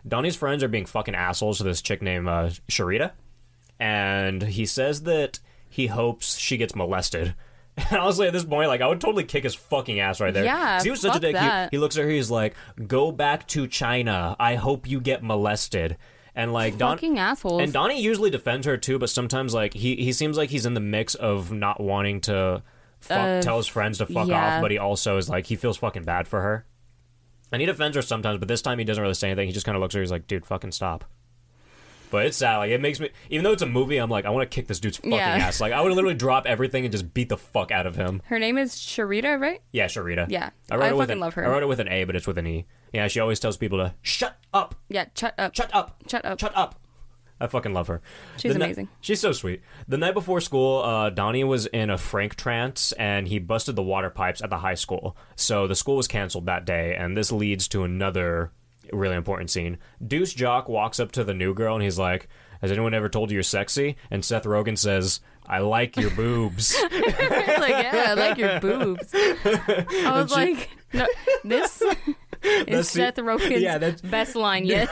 Donnie's 0.06 0.36
friends 0.36 0.62
are 0.62 0.68
being 0.68 0.86
fucking 0.86 1.14
assholes 1.14 1.58
to 1.58 1.64
this 1.64 1.82
chick 1.82 2.00
named 2.00 2.28
uh, 2.28 2.50
Cherita, 2.70 3.10
and 3.78 4.42
he 4.42 4.66
says 4.66 5.02
that 5.02 5.40
he 5.68 5.88
hopes 5.88 6.36
she 6.38 6.56
gets 6.56 6.74
molested. 6.74 7.34
And 7.76 7.98
honestly, 7.98 8.26
at 8.26 8.34
this 8.34 8.44
point, 8.44 8.68
like 8.68 8.82
I 8.82 8.86
would 8.88 9.00
totally 9.00 9.24
kick 9.24 9.44
his 9.44 9.54
fucking 9.54 10.00
ass 10.00 10.20
right 10.20 10.34
there. 10.34 10.44
Yeah, 10.44 10.82
he 10.82 10.90
was 10.90 11.00
such 11.00 11.16
a 11.16 11.20
dick. 11.20 11.34
He, 11.36 11.48
he 11.70 11.78
looks 11.78 11.96
at 11.96 12.04
her. 12.04 12.10
He's 12.10 12.30
like, 12.30 12.54
"Go 12.86 13.10
back 13.10 13.46
to 13.48 13.66
China. 13.68 14.36
I 14.38 14.56
hope 14.56 14.86
you 14.86 15.00
get 15.00 15.22
molested." 15.22 15.96
And 16.34 16.52
like 16.52 16.78
Don, 16.78 16.96
Fucking 16.96 17.18
assholes. 17.18 17.60
and 17.62 17.72
Donnie 17.72 18.00
usually 18.00 18.30
defends 18.30 18.66
her 18.66 18.76
too, 18.76 18.98
but 18.98 19.10
sometimes 19.10 19.52
like 19.52 19.74
he 19.74 19.96
he 19.96 20.12
seems 20.12 20.36
like 20.36 20.50
he's 20.50 20.64
in 20.66 20.74
the 20.74 20.80
mix 20.80 21.14
of 21.16 21.50
not 21.52 21.80
wanting 21.80 22.20
to 22.22 22.62
fuck, 23.00 23.18
Uh, 23.18 23.42
tell 23.42 23.56
his 23.56 23.66
friends 23.66 23.98
to 23.98 24.06
fuck 24.06 24.28
yeah. 24.28 24.56
off, 24.56 24.62
but 24.62 24.70
he 24.70 24.78
also 24.78 25.16
is 25.16 25.28
like 25.28 25.46
he 25.46 25.56
feels 25.56 25.76
fucking 25.78 26.04
bad 26.04 26.28
for 26.28 26.40
her. 26.40 26.64
And 27.52 27.60
he 27.60 27.66
defends 27.66 27.96
her 27.96 28.02
sometimes, 28.02 28.38
but 28.38 28.46
this 28.46 28.62
time 28.62 28.78
he 28.78 28.84
doesn't 28.84 29.02
really 29.02 29.14
say 29.14 29.28
anything. 29.28 29.48
He 29.48 29.52
just 29.52 29.66
kind 29.66 29.74
of 29.74 29.80
looks 29.82 29.94
at 29.94 29.98
her. 29.98 30.02
He's 30.02 30.12
like, 30.12 30.28
"Dude, 30.28 30.46
fucking 30.46 30.70
stop." 30.70 31.04
But 32.12 32.26
it's 32.26 32.36
sad. 32.36 32.56
Like 32.58 32.70
it 32.70 32.80
makes 32.80 32.98
me, 33.00 33.10
even 33.28 33.44
though 33.44 33.52
it's 33.52 33.62
a 33.62 33.66
movie, 33.66 33.96
I'm 33.96 34.10
like, 34.10 34.24
I 34.24 34.30
want 34.30 34.48
to 34.48 34.54
kick 34.54 34.66
this 34.66 34.80
dude's 34.80 34.96
fucking 34.98 35.12
Yeah. 35.12 35.18
ass. 35.36 35.60
Like 35.60 35.72
I 35.72 35.80
would 35.80 35.92
literally 35.92 36.14
drop 36.16 36.44
everything 36.46 36.84
and 36.84 36.90
just 36.92 37.12
beat 37.14 37.28
the 37.28 37.36
fuck 37.36 37.70
out 37.70 37.86
of 37.86 37.94
him. 37.96 38.20
Her 38.26 38.38
name 38.38 38.58
is 38.58 38.74
Cherita, 38.76 39.40
right? 39.40 39.60
Yeah, 39.72 39.86
Cherita. 39.86 40.26
Yeah. 40.28 40.50
I 40.70 40.76
wrote 40.76 40.82
I 40.84 40.88
it 40.88 40.96
with 40.96 41.02
fucking 41.08 41.12
an, 41.14 41.20
love 41.20 41.34
her. 41.34 41.44
I 41.46 41.48
wrote 41.50 41.62
it 41.62 41.66
with 41.66 41.78
an 41.80 41.88
A, 41.88 42.04
but 42.04 42.14
it's 42.16 42.26
with 42.26 42.38
an 42.38 42.46
E. 42.46 42.66
Yeah, 42.92 43.06
she 43.08 43.20
always 43.20 43.38
tells 43.40 43.56
people 43.56 43.78
to 43.78 43.94
shut 44.02 44.36
up, 44.52 44.74
Yeah, 44.88 45.06
shut 45.14 45.34
up. 45.38 45.54
shut 45.54 45.70
up, 45.74 46.02
Shut 46.08 46.24
up. 46.24 46.40
shut 46.40 46.56
up. 46.56 46.74
I 47.42 47.46
fucking 47.46 47.72
love 47.72 47.86
her. 47.86 48.02
She's 48.36 48.52
The 48.52 48.58
ni- 48.58 48.64
amazing. 48.66 48.88
she's 49.00 49.20
so 49.20 49.32
sweet. 49.32 49.62
The 49.88 49.96
night 49.96 50.12
before 50.12 50.40
school, 50.42 50.82
uh, 50.82 51.08
Donnie 51.10 51.44
was 51.44 51.64
in 51.66 51.88
a 51.88 51.96
Frank 51.96 52.34
trance 52.36 52.92
and 52.92 53.26
he 53.28 53.38
busted 53.38 53.76
the 53.76 53.82
water 53.82 54.10
pipes 54.10 54.42
at 54.42 54.50
the 54.50 54.58
high 54.58 54.74
school. 54.74 55.16
So 55.36 55.66
the 55.66 55.74
school 55.74 55.96
was 55.96 56.06
canceled 56.06 56.44
that 56.46 56.66
day, 56.66 56.94
and 56.94 57.16
this 57.16 57.32
leads 57.32 57.66
to 57.68 57.82
another 57.84 58.52
really 58.92 59.16
important 59.16 59.48
scene. 59.50 59.78
Deuce 60.06 60.34
Jock 60.34 60.68
walks 60.68 61.00
up 61.00 61.12
to 61.12 61.24
the 61.24 61.32
new 61.32 61.54
girl 61.54 61.74
and 61.76 61.82
he's 61.82 61.98
like, 61.98 62.28
Has 62.60 62.70
anyone 62.72 62.92
ever 62.92 63.08
told 63.08 63.30
you 63.30 63.34
you're 63.36 63.42
sexy? 63.42 63.96
And 64.10 64.22
Seth 64.22 64.44
Rogen 64.44 64.76
says, 64.76 65.20
I 65.46 65.60
like 65.60 65.96
your 65.96 66.10
boobs. 66.10 66.76
Like, 67.60 67.84
yeah, 67.84 68.04
I 68.08 68.14
like 68.14 68.36
your 68.38 68.58
boobs. 68.60 69.10
I 69.14 70.10
was 70.14 70.30
like, 70.32 70.68
no, 70.92 71.06
this 71.44 71.82
is 72.42 72.66
That's 72.66 72.90
Seth 72.90 73.16
Rogen's 73.16 73.60
yeah, 73.60 73.76
that's- 73.78 74.00
best 74.00 74.34
line 74.34 74.64
yet. 74.66 74.88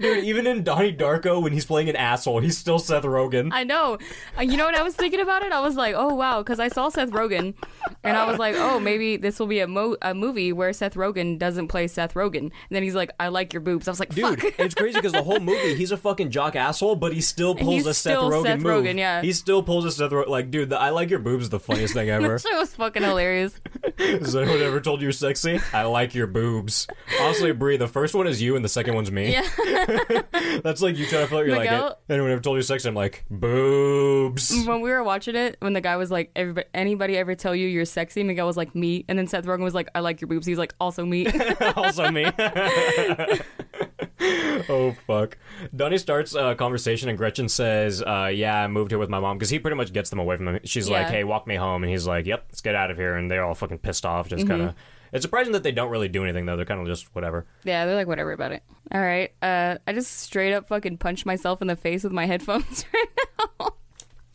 Dude, 0.00 0.24
even 0.24 0.46
in 0.46 0.64
Donnie 0.64 0.92
Darko, 0.94 1.40
when 1.42 1.52
he's 1.52 1.64
playing 1.64 1.88
an 1.88 1.94
asshole, 1.96 2.40
he's 2.40 2.58
still 2.58 2.78
Seth 2.80 3.04
Rogen. 3.04 3.50
I 3.52 3.62
know. 3.64 3.98
Uh, 4.36 4.42
You 4.42 4.56
know 4.56 4.64
what 4.66 4.74
I 4.74 4.82
was 4.82 4.94
thinking 4.96 5.20
about 5.20 5.42
it? 5.44 5.52
I 5.52 5.60
was 5.60 5.76
like, 5.76 5.94
oh 5.96 6.14
wow, 6.14 6.38
because 6.42 6.58
I 6.58 6.68
saw 6.68 6.88
Seth 6.88 7.10
Rogen, 7.10 7.54
and 8.02 8.16
I 8.16 8.28
was 8.28 8.38
like, 8.38 8.56
oh 8.58 8.80
maybe 8.80 9.16
this 9.16 9.38
will 9.38 9.46
be 9.46 9.60
a, 9.60 9.68
mo- 9.68 9.96
a 10.02 10.14
movie 10.14 10.52
where 10.52 10.72
Seth 10.72 10.94
Rogen 10.94 11.38
doesn't 11.38 11.68
play 11.68 11.86
Seth 11.86 12.14
Rogen. 12.14 12.38
And 12.38 12.52
then 12.70 12.82
he's 12.82 12.94
like, 12.96 13.12
I 13.20 13.28
like 13.28 13.52
your 13.52 13.60
boobs. 13.60 13.86
I 13.86 13.92
was 13.92 14.00
like, 14.00 14.12
Dude, 14.14 14.42
it's 14.58 14.74
crazy 14.74 14.98
because 14.98 15.12
the 15.12 15.22
whole 15.22 15.40
movie, 15.50 15.74
he's 15.76 15.92
a 15.92 15.96
fucking 15.96 16.30
jock 16.30 16.56
asshole, 16.56 16.96
but 16.96 17.12
he 17.12 17.20
still 17.20 17.54
pulls 17.54 17.74
He's 17.74 17.86
a 17.86 17.94
Seth 17.94 18.18
Rogen 18.18 18.42
Seth 18.42 18.60
move. 18.60 18.84
Rogen, 18.84 18.98
yeah. 18.98 19.22
He 19.22 19.32
still 19.32 19.62
pulls 19.62 19.84
a 19.84 19.92
Seth 19.92 20.10
Rogen. 20.10 20.26
Like, 20.28 20.50
dude, 20.50 20.70
the 20.70 20.78
I 20.80 20.90
like 20.90 21.08
your 21.08 21.20
boobs 21.20 21.44
is 21.44 21.50
the 21.50 21.60
funniest 21.60 21.94
thing 21.94 22.10
ever. 22.10 22.36
That 22.38 22.58
was 22.58 22.74
fucking 22.74 23.02
hilarious. 23.04 23.60
Has 23.98 24.34
anyone 24.34 24.60
ever 24.60 24.80
told 24.80 25.00
you 25.00 25.12
sexy? 25.18 25.60
I 25.72 25.82
like 25.84 26.14
your 26.14 26.26
boobs. 26.26 26.86
Honestly, 27.20 27.52
Brie, 27.52 27.76
the 27.76 27.88
first 27.88 28.14
one 28.14 28.26
is 28.26 28.40
you 28.42 28.56
and 28.56 28.64
the 28.64 28.68
second 28.68 28.94
one's 28.94 29.10
me. 29.10 29.32
Yeah. 29.32 30.22
That's 30.62 30.80
like 30.82 30.96
you 30.96 31.06
trying 31.06 31.22
to 31.22 31.26
flirt. 31.28 31.46
You're 31.46 31.56
like, 31.56 31.96
anyone 32.08 32.30
ever 32.30 32.40
told 32.40 32.56
you 32.56 32.62
sexy? 32.62 32.88
I'm 32.88 32.94
like, 32.94 33.24
boobs. 33.30 34.64
when 34.66 34.80
we 34.80 34.90
were 34.90 35.02
watching 35.02 35.34
it, 35.36 35.56
when 35.60 35.72
the 35.72 35.80
guy 35.80 35.96
was 35.96 36.10
like, 36.10 36.30
Everybody, 36.36 36.66
anybody 36.74 37.16
ever 37.16 37.34
tell 37.34 37.54
you 37.54 37.66
you're 37.68 37.84
sexy? 37.84 38.22
Miguel 38.22 38.46
was 38.46 38.56
like, 38.56 38.74
me. 38.74 39.04
And 39.08 39.18
then 39.18 39.26
Seth 39.26 39.44
Rogen 39.44 39.60
was 39.62 39.74
like, 39.74 39.88
I 39.94 40.00
like 40.00 40.20
your 40.20 40.28
boobs. 40.28 40.46
He's 40.46 40.58
like, 40.58 40.74
also 40.80 41.04
me. 41.04 41.26
also 41.76 42.10
me. 42.10 42.26
oh 44.68 44.94
fuck. 45.06 45.36
Donnie 45.74 45.98
starts 45.98 46.34
a 46.34 46.54
conversation 46.54 47.08
and 47.08 47.18
Gretchen 47.18 47.48
says, 47.48 48.02
uh, 48.02 48.30
"Yeah, 48.32 48.62
I 48.62 48.68
moved 48.68 48.90
here 48.90 48.98
with 48.98 49.10
my 49.10 49.20
mom 49.20 49.36
because 49.36 49.50
he 49.50 49.58
pretty 49.58 49.76
much 49.76 49.92
gets 49.92 50.10
them 50.10 50.18
away 50.18 50.36
from 50.36 50.48
him." 50.48 50.60
She's 50.64 50.88
like, 50.88 51.08
"Hey, 51.08 51.24
walk 51.24 51.46
me 51.46 51.56
home," 51.56 51.82
and 51.82 51.90
he's 51.90 52.06
like, 52.06 52.26
"Yep, 52.26 52.44
let's 52.48 52.60
get 52.60 52.74
out 52.74 52.90
of 52.90 52.96
here." 52.96 53.16
And 53.16 53.30
they're 53.30 53.44
all 53.44 53.54
fucking 53.54 53.78
pissed 53.78 54.06
off, 54.06 54.26
Mm-hmm. 54.28 54.36
just 54.36 54.48
kind 54.48 54.62
of. 54.62 54.74
It's 55.14 55.22
surprising 55.22 55.52
that 55.54 55.62
they 55.62 55.72
don't 55.72 55.90
really 55.90 56.08
do 56.08 56.22
anything 56.24 56.44
though. 56.44 56.56
They're 56.56 56.64
kind 56.66 56.80
of 56.80 56.86
just 56.86 57.14
whatever. 57.14 57.46
yeah, 57.64 57.86
they're 57.86 57.94
like, 57.94 58.06
whatever 58.08 58.32
about 58.32 58.52
it. 58.52 58.62
All 58.92 59.00
right. 59.00 59.32
Uh, 59.40 59.76
I 59.86 59.92
just 59.94 60.10
straight 60.18 60.52
up 60.52 60.66
fucking 60.68 60.98
punched 60.98 61.24
myself 61.24 61.62
in 61.62 61.68
the 61.68 61.76
face 61.76 62.02
with 62.04 62.12
my 62.12 62.26
headphones 62.26 62.84
right 62.92 63.06
now. 63.60 63.70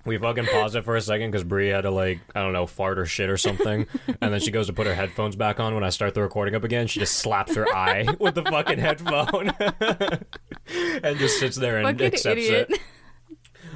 We 0.06 0.18
fucking 0.18 0.46
paused 0.46 0.76
it 0.78 0.86
for 0.86 0.96
a 0.96 1.02
second 1.02 1.30
because 1.30 1.44
Brie 1.44 1.68
had 1.68 1.82
to 1.82 1.92
like 1.92 2.20
I 2.34 2.42
don't 2.42 2.54
know 2.54 2.66
fart 2.66 2.98
or 2.98 3.06
shit 3.06 3.30
or 3.30 3.38
something, 3.38 3.86
and 4.22 4.34
then 4.34 4.40
she 4.40 4.50
goes 4.50 4.68
to 4.68 4.74
put 4.74 4.88
her 4.88 4.96
headphones 4.96 5.36
back 5.36 5.60
on. 5.60 5.76
When 5.76 5.84
I 5.84 5.90
start 5.90 6.14
the 6.16 6.22
recording 6.22 6.56
up 6.56 6.64
again, 6.64 6.88
she 6.88 7.02
just 7.02 7.16
slaps 7.16 7.54
her 7.56 7.68
eye 7.68 8.08
with 8.18 8.34
the 8.36 8.44
fucking 8.44 8.80
headphone, 8.80 9.52
and 11.04 11.18
just 11.20 11.38
sits 11.40 11.58
there 11.58 11.78
and 11.78 11.86
Fucking 11.88 12.14
accepts 12.14 12.42
idiot. 12.46 12.68
it. 12.72 12.80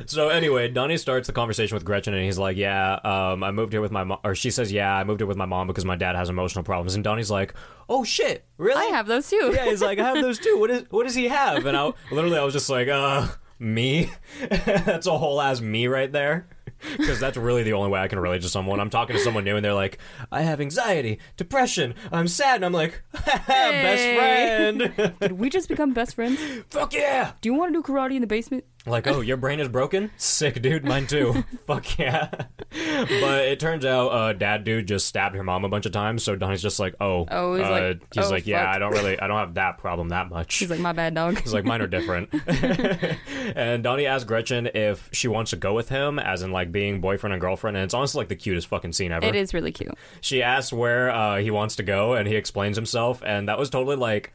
So 0.08 0.30
anyway, 0.30 0.68
Donnie 0.70 0.98
starts 0.98 1.28
the 1.28 1.34
conversation 1.34 1.76
with 1.76 1.86
Gretchen, 1.86 2.14
and 2.14 2.24
he's 2.24 2.38
like, 2.38 2.58
"Yeah, 2.58 2.96
um, 3.04 3.44
I 3.44 3.52
moved 3.52 3.74
here 3.74 3.82
with 3.82 3.92
my 3.92 4.04
mom," 4.04 4.20
or 4.24 4.36
she 4.36 4.50
says, 4.52 4.72
"Yeah, 4.72 4.94
I 4.96 5.04
moved 5.04 5.20
here 5.20 5.28
with 5.28 5.38
my 5.38 5.46
mom 5.46 5.68
because 5.68 5.86
my 5.86 5.96
dad 5.96 6.16
has 6.16 6.30
emotional 6.30 6.64
problems." 6.64 6.96
And 6.96 7.04
Donnie's 7.04 7.32
like, 7.32 7.54
"Oh 7.90 8.04
shit, 8.04 8.46
really?" 8.58 8.82
I 8.82 8.96
have 8.96 9.08
those 9.08 9.30
too. 9.30 9.52
Yeah, 9.54 9.66
he's 9.66 9.82
like, 9.82 10.00
"I 10.00 10.04
have 10.14 10.22
those 10.22 10.40
too. 10.40 10.58
What 10.60 10.70
is 10.72 10.84
what 10.90 11.04
does 11.06 11.16
he 11.16 11.28
have?" 11.28 11.66
And 11.66 11.76
I 11.78 11.92
literally, 12.12 12.38
I 12.38 12.44
was 12.44 12.54
just 12.54 12.70
like, 12.70 12.88
"Uh, 12.88 13.28
me." 13.60 14.10
that's 14.50 15.08
a 15.08 15.18
whole 15.18 15.42
ass 15.42 15.62
me 15.62 15.88
right 15.88 16.12
there. 16.12 16.48
Because 16.98 17.18
that's 17.18 17.38
really 17.38 17.64
the 17.64 17.72
only 17.72 17.90
way 17.90 18.02
I 18.02 18.10
can 18.10 18.20
relate 18.20 18.42
to 18.42 18.50
someone. 18.50 18.82
I'm 18.82 18.90
talking 18.90 19.16
to 19.16 19.22
someone 19.22 19.46
new, 19.46 19.56
and 19.56 19.64
they're 19.64 19.74
like, 19.74 20.00
"I 20.34 20.42
have 20.42 20.60
anxiety, 20.60 21.20
depression, 21.38 21.96
I'm 22.12 22.28
sad," 22.28 22.56
and 22.58 22.66
I'm 22.66 22.74
like, 22.74 23.02
Hey. 23.24 23.82
"Best 23.82 24.98
friend, 25.00 25.14
Did 25.22 25.32
we 25.32 25.50
just 25.50 25.70
become 25.70 25.94
best 25.94 26.14
friends? 26.16 26.42
fuck 26.70 26.94
yeah!" 26.94 27.32
Do 27.40 27.48
you 27.48 27.54
want 27.54 27.74
to 27.74 27.82
do 27.82 27.84
karate 27.90 28.16
in 28.16 28.22
the 28.22 28.28
basement? 28.28 28.66
Like, 28.86 29.08
oh, 29.08 29.22
your 29.22 29.38
brain 29.38 29.62
is 29.62 29.70
broken? 29.70 30.12
Sick, 30.18 30.62
dude. 30.62 30.84
Mine 30.84 31.08
too. 31.08 31.46
Fuck 31.68 31.98
yeah. 31.98 32.30
but 32.30 33.46
it 33.46 33.60
turns 33.60 33.86
out, 33.86 34.10
uh, 34.10 34.34
dad 34.34 34.66
dude 34.66 34.88
just 34.88 35.08
stabbed 35.08 35.36
her 35.36 35.44
mom 35.44 35.64
a 35.64 35.70
bunch 35.70 35.86
of 35.86 35.94
times. 35.94 36.24
So 36.24 36.36
Donnie's 36.36 36.62
just 36.62 36.80
like, 36.80 36.96
oh, 37.00 37.26
Oh, 37.32 37.56
he's 37.56 37.66
uh, 37.66 37.72
like, 37.72 38.04
he's 38.14 38.26
oh, 38.26 38.30
like, 38.30 38.46
yeah, 38.46 38.66
fuck. 38.66 38.76
I 38.76 38.80
don't 38.80 38.92
really, 38.92 39.18
I 39.18 39.28
don't 39.28 39.38
have 39.38 39.54
that 39.54 39.78
problem 39.78 40.10
that 40.10 40.30
much. 40.30 40.58
He's 40.58 40.70
like, 40.70 40.82
my 40.82 40.92
bad, 40.92 41.16
dog. 41.16 41.40
He's 41.40 41.54
like, 41.54 41.64
mine 41.64 41.82
are 41.82 41.88
different. 41.88 42.30
and 43.56 43.84
Donnie 43.84 44.06
asks 44.06 44.26
Gretchen 44.26 44.68
if 44.74 45.10
she 45.14 45.30
wants 45.30 45.52
to 45.52 45.58
go 45.58 45.74
with 45.74 45.88
him, 45.88 46.20
as 46.20 46.42
in 46.42 46.52
like 46.52 46.72
being 46.74 47.00
boyfriend 47.00 47.34
and 47.34 47.40
girlfriend. 47.40 47.78
And 47.78 47.86
it's 47.86 47.94
honestly 47.94 48.20
like 48.20 48.30
the 48.30 48.36
cutest 48.36 48.68
fucking 48.68 48.92
scene 48.92 49.14
ever. 49.14 49.26
It 49.26 49.36
is 49.36 49.54
really 49.54 49.72
cute. 49.72 49.94
She 50.20 50.44
asks 50.44 50.74
where 50.74 51.10
uh, 51.10 51.38
he 51.38 51.52
wants 51.52 51.78
to 51.78 51.84
go, 51.84 52.14
and 52.14 52.28
he 52.28 52.36
explains 52.36 52.76
himself. 52.76 53.24
And 53.26 53.48
that 53.48 53.58
was 53.58 53.70
totally 53.70 53.96
like, 53.96 54.34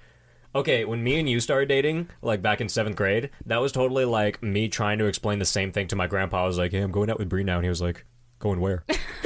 okay, 0.55 0.85
when 0.85 1.03
me 1.03 1.19
and 1.19 1.29
you 1.29 1.41
started 1.41 1.69
dating, 1.69 2.09
like 2.23 2.43
back 2.43 2.61
in 2.61 2.69
seventh 2.69 2.97
grade, 2.97 3.31
that 3.47 3.59
was 3.59 3.73
totally 3.73 4.05
like 4.05 4.43
me 4.43 4.69
trying 4.69 4.99
to 4.99 5.07
explain 5.07 5.39
the 5.39 5.45
same 5.45 5.73
thing 5.73 5.89
to 5.89 5.97
my 5.97 6.07
grandpa. 6.07 6.45
I 6.45 6.47
was 6.47 6.59
like, 6.59 6.73
hey, 6.73 6.81
I'm 6.81 6.91
going 6.91 7.11
out 7.11 7.19
with 7.19 7.29
Bree 7.29 7.45
now. 7.45 7.57
And 7.57 7.65
he 7.65 7.69
was 7.69 7.83
like, 7.83 8.05
going 8.39 8.61
where? 8.61 8.85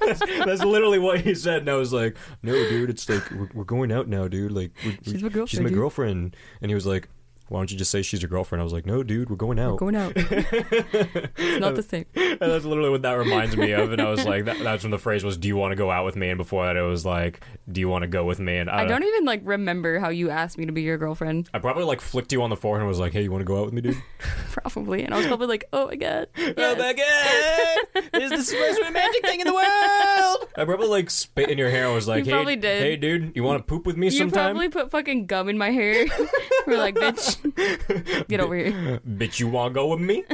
that's, 0.00 0.20
that's 0.20 0.64
literally 0.64 0.98
what 0.98 1.20
he 1.20 1.34
said. 1.34 1.60
And 1.60 1.70
I 1.70 1.74
was 1.74 1.92
like, 1.92 2.16
no, 2.42 2.52
dude, 2.52 2.90
it's 2.90 3.08
like, 3.08 3.30
we're, 3.30 3.48
we're 3.54 3.64
going 3.64 3.92
out 3.92 4.08
now, 4.08 4.28
dude. 4.28 4.52
Like, 4.52 4.72
we're, 4.84 4.96
She's 5.02 5.22
my 5.22 5.28
girlfriend. 5.28 5.48
She's 5.48 5.60
my 5.60 5.68
dude." 5.68 5.78
girlfriend. 5.78 6.36
And 6.60 6.70
he 6.70 6.74
was 6.74 6.86
like, 6.86 7.08
why 7.50 7.58
don't 7.60 7.70
you 7.70 7.76
just 7.76 7.90
say 7.90 8.00
she's 8.00 8.22
your 8.22 8.28
girlfriend? 8.30 8.60
I 8.60 8.64
was 8.64 8.72
like, 8.72 8.86
no, 8.86 9.02
dude, 9.02 9.28
we're 9.28 9.36
going 9.36 9.58
out. 9.58 9.72
We're 9.72 9.90
Going 9.90 9.96
out. 9.96 10.12
it's 10.16 11.60
not 11.60 11.74
the 11.74 11.82
same. 11.82 12.06
And 12.14 12.38
that's 12.40 12.64
literally 12.64 12.90
what 12.90 13.02
that 13.02 13.12
reminds 13.14 13.56
me 13.56 13.72
of. 13.72 13.92
And 13.92 14.00
I 14.00 14.08
was 14.08 14.24
like, 14.24 14.44
that, 14.44 14.58
that's 14.60 14.84
when 14.84 14.90
the 14.92 14.98
phrase 14.98 15.24
was, 15.24 15.36
"Do 15.36 15.48
you 15.48 15.56
want 15.56 15.72
to 15.72 15.76
go 15.76 15.90
out 15.90 16.04
with 16.04 16.16
me?" 16.16 16.28
And 16.30 16.38
before 16.38 16.64
that, 16.66 16.76
it 16.76 16.82
was 16.82 17.04
like, 17.04 17.40
"Do 17.70 17.80
you 17.80 17.88
want 17.88 18.02
to 18.02 18.08
go 18.08 18.24
with 18.24 18.38
me?" 18.38 18.56
And 18.58 18.70
I, 18.70 18.82
I 18.82 18.86
don't 18.86 19.02
even 19.02 19.24
like 19.24 19.42
remember 19.44 19.98
how 19.98 20.08
you 20.10 20.30
asked 20.30 20.58
me 20.58 20.66
to 20.66 20.72
be 20.72 20.82
your 20.82 20.96
girlfriend. 20.96 21.50
I 21.52 21.58
probably 21.58 21.84
like 21.84 22.00
flicked 22.00 22.32
you 22.32 22.42
on 22.42 22.50
the 22.50 22.56
forehead 22.56 22.82
and 22.82 22.88
was 22.88 23.00
like, 23.00 23.12
"Hey, 23.12 23.22
you 23.22 23.30
want 23.32 23.40
to 23.42 23.46
go 23.46 23.58
out 23.58 23.64
with 23.66 23.74
me, 23.74 23.80
dude?" 23.82 24.02
Probably. 24.52 25.02
And 25.02 25.12
I 25.12 25.18
was 25.18 25.26
probably 25.26 25.46
like, 25.48 25.64
oh 25.72 25.88
my 25.88 25.96
god. 25.96 26.28
Oh 26.38 26.76
my 26.76 26.92
god, 26.92 28.02
this 28.12 28.32
is 28.32 28.50
the 28.50 28.58
most 28.58 28.80
romantic 28.82 29.24
thing 29.26 29.40
in 29.40 29.46
the 29.46 29.54
world. 29.54 30.48
I 30.56 30.64
probably 30.64 30.88
like 30.88 31.10
spit 31.10 31.48
in 31.50 31.58
your 31.58 31.70
hair. 31.70 31.86
and 31.86 31.94
was 31.94 32.06
like, 32.08 32.20
You 32.20 32.24
"Hey, 32.26 32.30
probably 32.32 32.56
did. 32.56 32.82
hey, 32.82 32.96
dude, 32.96 33.32
you 33.34 33.42
want 33.42 33.58
to 33.58 33.64
poop 33.64 33.86
with 33.86 33.96
me 33.96 34.06
You 34.06 34.10
sometime?" 34.12 34.52
probably 34.52 34.68
put 34.68 34.90
fucking 34.90 35.26
gum 35.26 35.48
in 35.48 35.58
my 35.58 35.70
hair. 35.70 36.06
We're 36.66 36.78
like, 36.78 36.94
bitch, 36.96 37.39
get 38.28 38.40
over 38.40 38.54
here. 38.56 39.00
Bitch, 39.06 39.38
you 39.40 39.48
want 39.48 39.70
to 39.72 39.74
go 39.74 39.86
with 39.88 40.00
me? 40.00 40.24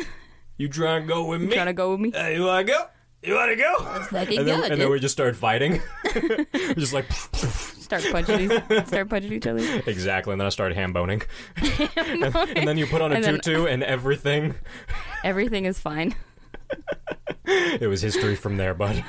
You 0.59 0.69
trying 0.69 1.03
to 1.03 1.09
go 1.09 1.25
with 1.27 1.41
me? 1.41 1.49
You 1.49 1.53
Trying 1.55 1.67
to 1.67 1.73
go 1.73 1.91
with 1.93 2.01
me? 2.01 2.11
Hey, 2.13 2.37
you 2.37 2.45
want 2.45 2.67
to 2.67 2.73
go? 2.73 2.87
You 3.23 3.35
want 3.35 3.51
to 3.51 3.57
go? 3.57 3.75
fucking 4.11 4.39
and 4.39 4.49
then, 4.49 4.61
go. 4.61 4.67
and 4.67 4.81
then 4.81 4.91
we 4.91 5.01
just 5.01 5.13
started 5.13 5.37
fighting. 5.37 5.81
just 6.77 6.93
like 6.93 7.11
Start 7.13 8.05
punching 8.11 8.41
each, 8.51 8.87
start 8.87 9.09
punching 9.09 9.33
each 9.33 9.47
other. 9.47 9.61
exactly, 9.87 10.33
and 10.33 10.41
then 10.41 10.47
I 10.47 10.51
started 10.51 10.77
ham 10.77 10.93
boning. 10.93 11.23
and, 11.97 12.35
and 12.37 12.69
then 12.69 12.77
you 12.79 12.87
put 12.87 13.01
on 13.03 13.13
a 13.13 13.15
And 13.17 13.25
then- 13.25 13.35
tutu, 13.41 13.67
and 13.67 13.83
everything. 13.85 14.55
Everything 15.25 15.65
is 15.67 15.79
fine. 15.79 16.15
It 17.49 17.87
was 17.89 18.03
history 18.03 18.35
from 18.35 18.57
there, 18.57 18.75
bud. 18.75 19.05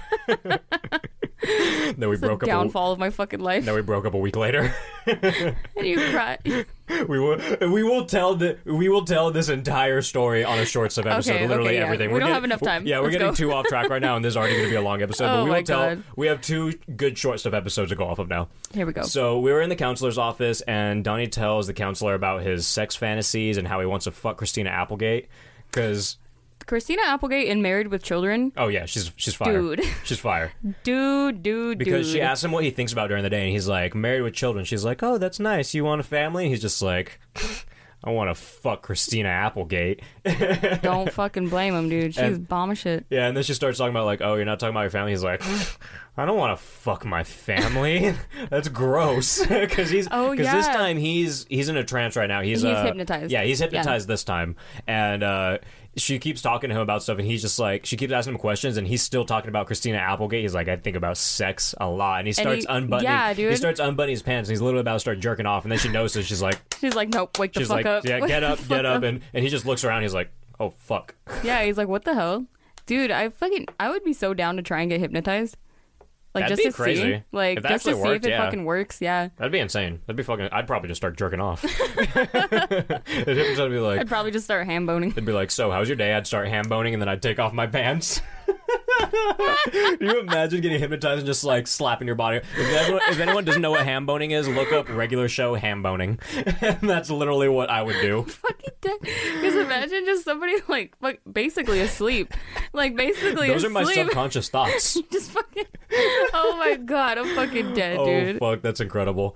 then 1.98 2.10
we 2.10 2.16
The 2.16 2.28
broke 2.28 2.44
up. 2.44 2.48
A, 2.50 2.52
downfall 2.52 2.92
of 2.94 3.00
my 3.00 3.10
fucking 3.10 3.40
life. 3.40 3.66
then 3.66 3.76
we 3.76 3.82
broke 3.82 4.06
up 4.06 4.14
a 4.14 4.18
week 4.18 4.36
later. 4.36 4.74
And 5.08 5.88
you 5.88 5.98
cry. 6.10 6.38
we 7.08 7.18
will. 7.18 7.40
We 7.62 7.82
will 7.82 8.06
tell 8.06 8.36
the. 8.36 8.58
We 8.66 8.90
will 8.90 9.06
tell 9.06 9.32
this 9.32 9.48
entire 9.48 10.02
story 10.02 10.44
on 10.44 10.60
a 10.60 10.66
short 10.66 10.92
sub 10.92 11.08
episode. 11.08 11.32
Okay, 11.36 11.48
literally 11.48 11.70
okay, 11.70 11.78
yeah. 11.78 11.86
everything. 11.86 12.10
We 12.10 12.16
We're 12.16 12.20
don't 12.20 12.30
get- 12.30 12.34
have 12.34 12.44
enough 12.44 12.60
time. 12.62 12.86
Yeah, 12.86 12.98
we're 12.98 13.04
Let's 13.06 13.14
getting 13.14 13.28
go. 13.30 13.34
too 13.36 13.54
off 13.54 13.68
track 13.68 13.90
right 13.90 14.02
now, 14.02 14.18
and 14.18 14.26
this 14.26 14.32
is 14.34 14.38
already 14.38 14.56
going 14.56 14.66
to 14.66 14.70
be 14.72 14.76
a 14.76 14.82
long 14.82 15.02
episode. 15.02 15.26
Oh 15.28 15.38
but 15.38 15.44
we 15.46 15.50
will 15.52 15.64
tell. 15.64 15.80
God. 15.96 16.04
We 16.18 16.28
have 16.28 16.42
two 16.42 16.74
good 16.98 17.18
short 17.18 17.40
stuff 17.40 17.54
episodes 17.54 17.92
to 17.92 17.96
go 17.96 18.06
off 18.06 18.20
of 18.20 18.28
now. 18.28 18.50
Here 18.74 18.86
we 18.86 18.92
go. 18.92 19.04
So 19.04 19.40
we 19.40 19.52
were 19.54 19.62
in 19.62 19.70
the 19.70 19.78
counselor's 19.78 20.18
office, 20.18 20.60
and 20.62 21.06
Donnie 21.06 21.28
tells 21.28 21.68
the 21.68 21.74
counselor 21.74 22.16
about 22.16 22.42
his 22.42 22.68
sex 22.68 22.98
fantasies 22.98 23.56
and 23.56 23.66
how 23.66 23.80
he 23.80 23.86
wants 23.86 24.04
to 24.06 24.12
fuck 24.12 24.36
Christina 24.38 24.72
Applegate. 24.72 25.30
Because 25.72 26.18
Christina 26.68 27.02
Applegate 27.06 27.48
in 27.48 27.62
Married 27.62 27.88
with 27.88 28.04
Children. 28.04 28.52
oh 28.58 28.68
yeah, 28.68 28.86
she's 28.86 29.12
she's 29.16 29.34
fire. 29.34 29.60
Dude. 29.60 29.84
she's 30.04 30.20
fire. 30.20 30.52
Dude, 30.84 31.42
dude, 31.42 31.44
dude. 31.44 31.78
Because 31.80 32.06
dude. 32.08 32.14
she 32.16 32.22
asks 32.22 32.44
him 32.44 32.52
what 32.52 32.64
he 32.64 32.70
thinks 32.72 32.92
about 32.94 33.08
during 33.08 33.24
the 33.24 33.30
day, 33.30 33.44
and 33.44 33.52
he's 33.52 33.68
like, 33.68 33.96
married 33.96 34.22
with 34.22 34.34
children. 34.34 34.66
She's 34.66 34.86
like, 34.86 35.02
oh, 35.02 35.18
that's 35.18 35.40
nice. 35.40 35.74
You 35.74 35.84
want 35.84 36.02
a 36.02 36.04
family? 36.04 36.44
And 36.44 36.52
he's 36.52 36.62
just 36.62 36.82
like, 36.82 37.20
I 38.04 38.12
want 38.12 38.30
to 38.30 38.36
fuck 38.36 38.84
Christina 38.84 39.30
Applegate. 39.30 40.02
Don't 40.82 41.12
fucking 41.12 41.50
blame 41.50 41.74
him, 41.74 41.90
dude. 41.90 42.14
She's 42.14 42.24
And- 42.24 42.48
bomb 42.48 42.72
as 42.72 42.78
shit. 42.78 43.06
Yeah, 43.10 43.28
and 43.28 43.36
then 43.36 43.44
she 43.44 43.54
starts 43.54 43.78
talking 43.80 43.92
about 43.92 44.06
like, 44.06 44.22
oh, 44.22 44.36
you're 44.36 44.46
not 44.46 44.60
talking 44.60 44.74
about 44.74 44.82
your 44.82 44.92
family. 44.92 45.12
He's 45.12 45.24
like, 45.24 45.42
I 46.20 46.26
don't 46.26 46.38
want 46.38 46.58
to 46.58 46.64
fuck 46.64 47.06
my 47.06 47.24
family. 47.24 48.14
That's 48.50 48.70
gross. 48.70 49.46
Because 49.46 49.90
he's 49.90 50.08
Oh, 50.12 50.32
because 50.32 50.52
this 50.52 50.68
time 50.68 50.98
he's 50.98 51.46
he's 51.50 51.70
in 51.70 51.78
a 51.78 51.84
trance 51.84 52.16
right 52.16 52.28
now. 52.28 52.42
He's 52.42 52.62
He's 52.62 52.72
uh, 52.74 52.84
hypnotized. 52.86 53.32
Yeah, 53.32 53.44
he's 53.44 53.60
Yeah. 53.60 53.66
hypnotized 53.68 54.08
this 54.08 54.24
time, 54.24 54.56
and 54.88 55.22
uh, 55.24 55.58
she 55.98 56.20
keeps 56.20 56.42
talking 56.42 56.70
to 56.70 56.76
him 56.76 56.82
about 56.82 57.04
stuff, 57.04 57.18
and 57.18 57.28
he's 57.28 57.42
just 57.42 57.60
like, 57.60 57.86
she 57.86 57.98
keeps 57.98 58.14
asking 58.14 58.34
him 58.36 58.40
questions, 58.40 58.78
and 58.78 58.88
he's 58.88 59.02
still 59.02 59.26
talking 59.26 59.50
about 59.50 59.68
Christina 59.68 59.98
Applegate. 59.98 60.44
He's 60.44 60.54
like, 60.54 60.68
I 60.68 60.76
think 60.78 60.96
about 60.96 61.18
sex 61.18 61.74
a 61.80 61.90
lot, 61.90 62.20
and 62.20 62.28
he 62.28 62.34
starts 62.34 62.66
he- 62.66 62.68
unbuttoning. 62.70 63.04
yeah, 63.12 63.34
He 63.34 63.56
starts 63.56 63.80
unbuttoning 63.80 64.14
his 64.14 64.22
pants, 64.22 64.48
and 64.50 64.54
he's 64.54 64.62
literally 64.62 64.82
about 64.82 64.94
to 64.94 65.00
start 65.00 65.20
jerking 65.20 65.46
off, 65.46 65.64
and 65.66 65.72
then 65.72 65.80
she 65.80 65.90
notices. 65.90 66.26
She's 66.28 66.42
like, 66.42 66.60
She's 66.80 66.94
like, 66.96 67.10
nope, 67.10 67.38
wake 67.40 67.54
the 67.54 67.62
she's 67.62 67.68
fuck 67.68 67.78
like, 67.78 67.86
up. 67.86 68.06
yeah, 68.06 68.20
get 68.26 68.44
up, 68.44 68.60
get 68.68 68.86
up, 68.86 69.04
and 69.04 69.22
and 69.34 69.44
he 69.44 69.50
just 69.50 69.66
looks 69.66 69.84
around. 69.84 70.04
He's 70.04 70.14
like, 70.14 70.30
oh 70.60 70.70
fuck. 70.70 71.16
Yeah, 71.44 71.64
he's 71.64 71.78
like, 71.78 71.88
what 71.88 72.04
the 72.06 72.14
hell? 72.14 72.46
Dude, 72.86 73.12
I 73.12 73.30
fucking, 73.30 73.66
I 73.80 73.90
would 73.90 74.04
be 74.04 74.14
so 74.14 74.34
down 74.34 74.56
to 74.58 74.62
try 74.62 74.82
and 74.82 74.90
get 74.90 75.00
hypnotized. 75.00 75.58
Like, 76.38 76.50
That'd 76.50 76.58
just 76.58 76.68
be 76.68 76.72
to 76.72 76.76
crazy. 76.76 77.02
see. 77.02 77.24
Like, 77.32 77.58
If 77.58 77.64
just 77.64 77.86
to 77.86 77.90
actually 77.92 78.04
see 78.04 78.16
if 78.16 78.26
it 78.26 78.30
yeah. 78.30 78.44
fucking 78.46 78.66
works. 78.66 79.02
Yeah. 79.02 79.30
That'd 79.38 79.52
be 79.52 79.60
insane. 79.60 80.02
That'd 80.06 80.18
be 80.18 80.24
fucking. 80.24 80.50
I'd 80.52 80.68
probably 80.68 80.88
just 80.88 81.00
start 81.00 81.18
jerking 81.18 81.40
off. 81.40 81.64
would 83.68 83.72
be 83.72 83.80
like, 83.80 84.00
I'd 84.00 84.08
probably 84.08 84.32
just 84.32 84.46
start 84.46 84.66
hand 84.66 84.88
boning. 84.88 85.12
They'd 85.12 85.26
be 85.26 85.32
like, 85.32 85.52
"So, 85.52 85.72
how's 85.72 85.90
your 85.90 85.96
day?" 85.98 86.14
I'd 86.14 86.28
start 86.28 86.48
ham 86.48 86.68
boning, 86.68 86.94
and 86.94 87.02
then 87.02 87.10
I'd 87.10 87.22
take 87.22 87.40
off 87.40 87.54
my 87.54 87.68
pants. 87.68 88.22
Can 89.72 89.98
you 90.02 90.20
imagine 90.22 90.62
getting 90.62 90.80
hypnotized 90.80 91.20
and 91.20 91.26
just 91.26 91.44
like 91.44 91.68
slapping 91.68 92.08
your 92.08 92.16
body? 92.16 92.38
If 92.38 92.58
anyone, 92.58 93.02
if 93.10 93.20
anyone 93.20 93.46
doesn't 93.46 93.62
know 93.62 93.72
what 93.72 93.86
ham 93.86 94.06
boning 94.06 94.32
is, 94.32 94.48
look 94.48 94.72
up 94.72 94.90
regular 94.90 95.28
show 95.28 95.56
ham 95.56 95.84
boning, 95.84 96.20
and 96.62 96.80
that's 96.82 97.10
literally 97.10 97.50
what 97.50 97.70
I 97.70 97.84
would 97.84 98.00
do. 98.02 98.24
fucking 98.24 98.74
dead. 98.82 98.98
Because 99.02 99.56
imagine 99.56 100.06
just 100.06 100.26
somebody 100.26 100.56
like, 100.68 100.96
fuck, 101.00 101.18
basically 101.32 101.80
asleep. 101.82 102.34
Like, 102.74 102.96
basically 102.96 103.48
Those 103.50 103.66
are 103.66 103.70
my 103.70 103.84
subconscious 103.84 104.50
thoughts. 104.50 105.00
just 105.12 105.32
fucking, 105.32 105.66
oh 106.34 106.56
my 106.58 106.76
god, 106.76 107.18
I'm 107.18 107.36
fucking 107.36 107.74
dead, 107.74 107.98
dude. 107.98 108.08
oh 108.08 108.26
dude. 108.26 108.40
fuck, 108.40 108.62
that's 108.62 108.80
incredible. 108.80 109.36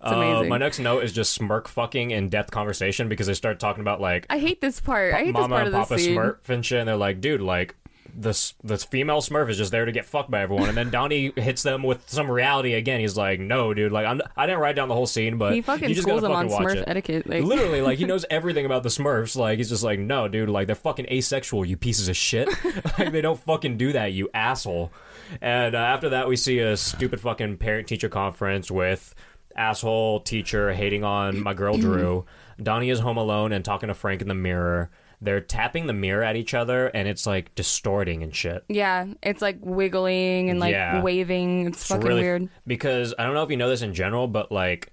Uh, 0.00 0.44
my 0.44 0.58
next 0.58 0.78
note 0.78 1.04
is 1.04 1.12
just 1.12 1.38
Smurf 1.38 1.68
fucking 1.68 2.10
in 2.10 2.28
depth 2.28 2.50
conversation 2.50 3.08
because 3.08 3.26
they 3.26 3.34
start 3.34 3.60
talking 3.60 3.82
about 3.82 4.00
like 4.00 4.26
I 4.30 4.38
hate 4.38 4.60
this 4.60 4.80
part. 4.80 5.14
I 5.14 5.18
hate 5.18 5.26
this 5.26 5.34
Mama 5.34 5.48
part 5.48 5.66
and 5.66 5.68
of 5.68 5.72
the 5.72 5.78
Papa 5.78 5.98
scene. 5.98 6.16
Smurf 6.16 6.48
and 6.48 6.64
shit, 6.64 6.78
and 6.80 6.88
they're 6.88 6.96
like, 6.96 7.20
dude, 7.20 7.42
like 7.42 7.74
this 8.14 8.54
this 8.64 8.84
female 8.84 9.20
Smurf 9.20 9.48
is 9.48 9.56
just 9.56 9.70
there 9.70 9.84
to 9.84 9.92
get 9.92 10.04
fucked 10.04 10.30
by 10.30 10.40
everyone, 10.40 10.68
and 10.68 10.76
then 10.76 10.90
Donnie 10.90 11.32
hits 11.36 11.62
them 11.62 11.82
with 11.82 12.08
some 12.08 12.30
reality 12.30 12.74
again. 12.74 13.00
He's 13.00 13.16
like, 13.16 13.40
no, 13.40 13.74
dude, 13.74 13.92
like 13.92 14.06
I'm, 14.06 14.20
I 14.36 14.46
didn't 14.46 14.60
write 14.60 14.76
down 14.76 14.88
the 14.88 14.94
whole 14.94 15.06
scene, 15.06 15.38
but 15.38 15.54
He 15.54 15.62
fucking 15.62 15.88
you 15.88 15.94
just 15.94 16.06
schools 16.06 16.22
gotta 16.22 16.32
them 16.32 16.36
on 16.36 16.48
watch 16.48 16.62
Smurf 16.64 16.76
it. 16.76 16.84
etiquette. 16.88 17.28
Like, 17.28 17.44
Literally, 17.44 17.82
like 17.82 17.98
he 17.98 18.04
knows 18.04 18.24
everything 18.30 18.66
about 18.66 18.82
the 18.82 18.88
Smurfs. 18.88 19.36
Like 19.36 19.58
he's 19.58 19.68
just 19.68 19.84
like, 19.84 19.98
no, 19.98 20.28
dude, 20.28 20.48
like 20.48 20.66
they're 20.66 20.76
fucking 20.76 21.06
asexual. 21.10 21.64
You 21.64 21.76
pieces 21.76 22.08
of 22.08 22.16
shit. 22.16 22.48
like 22.98 23.12
they 23.12 23.20
don't 23.20 23.38
fucking 23.38 23.76
do 23.76 23.92
that. 23.92 24.12
You 24.12 24.28
asshole. 24.34 24.92
And 25.40 25.74
uh, 25.74 25.78
after 25.78 26.08
that, 26.10 26.28
we 26.28 26.36
see 26.36 26.58
a 26.58 26.76
stupid 26.76 27.20
fucking 27.20 27.58
parent 27.58 27.86
teacher 27.86 28.08
conference 28.08 28.70
with 28.70 29.14
asshole 29.56 30.20
teacher 30.20 30.72
hating 30.72 31.04
on 31.04 31.40
my 31.42 31.54
girl 31.54 31.76
Drew. 31.78 32.24
Donnie 32.62 32.90
is 32.90 33.00
home 33.00 33.16
alone 33.16 33.52
and 33.52 33.64
talking 33.64 33.88
to 33.88 33.94
Frank 33.94 34.22
in 34.22 34.28
the 34.28 34.34
mirror. 34.34 34.90
They're 35.22 35.40
tapping 35.40 35.86
the 35.86 35.92
mirror 35.92 36.22
at 36.22 36.36
each 36.36 36.54
other, 36.54 36.86
and 36.86 37.06
it's 37.06 37.26
like 37.26 37.54
distorting 37.54 38.22
and 38.22 38.34
shit. 38.34 38.64
yeah, 38.68 39.06
it's 39.22 39.42
like 39.42 39.58
wiggling 39.60 40.48
and 40.50 40.58
like 40.60 40.72
Yeah. 40.72 41.02
waving. 41.02 41.66
It's, 41.66 41.86
fucking 41.88 42.06
really- 42.06 42.22
weird. 42.22 42.48
because 42.66 43.14
I 43.18 43.24
don't 43.24 43.34
know 43.34 43.42
if 43.42 43.50
you 43.50 43.56
know 43.58 43.68
this 43.68 43.82
in 43.82 43.92
general, 43.94 44.28
but 44.28 44.50
like 44.50 44.92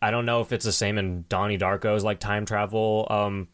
I 0.00 0.10
don't 0.10 0.24
know 0.26 0.40
if 0.40 0.52
it's 0.52 0.64
the 0.64 0.72
same 0.72 0.98
in 0.98 1.24
Donnie 1.28 1.58
Darko's 1.58 2.04
like 2.04 2.20
time 2.20 2.44
travel 2.46 3.06
um 3.10 3.48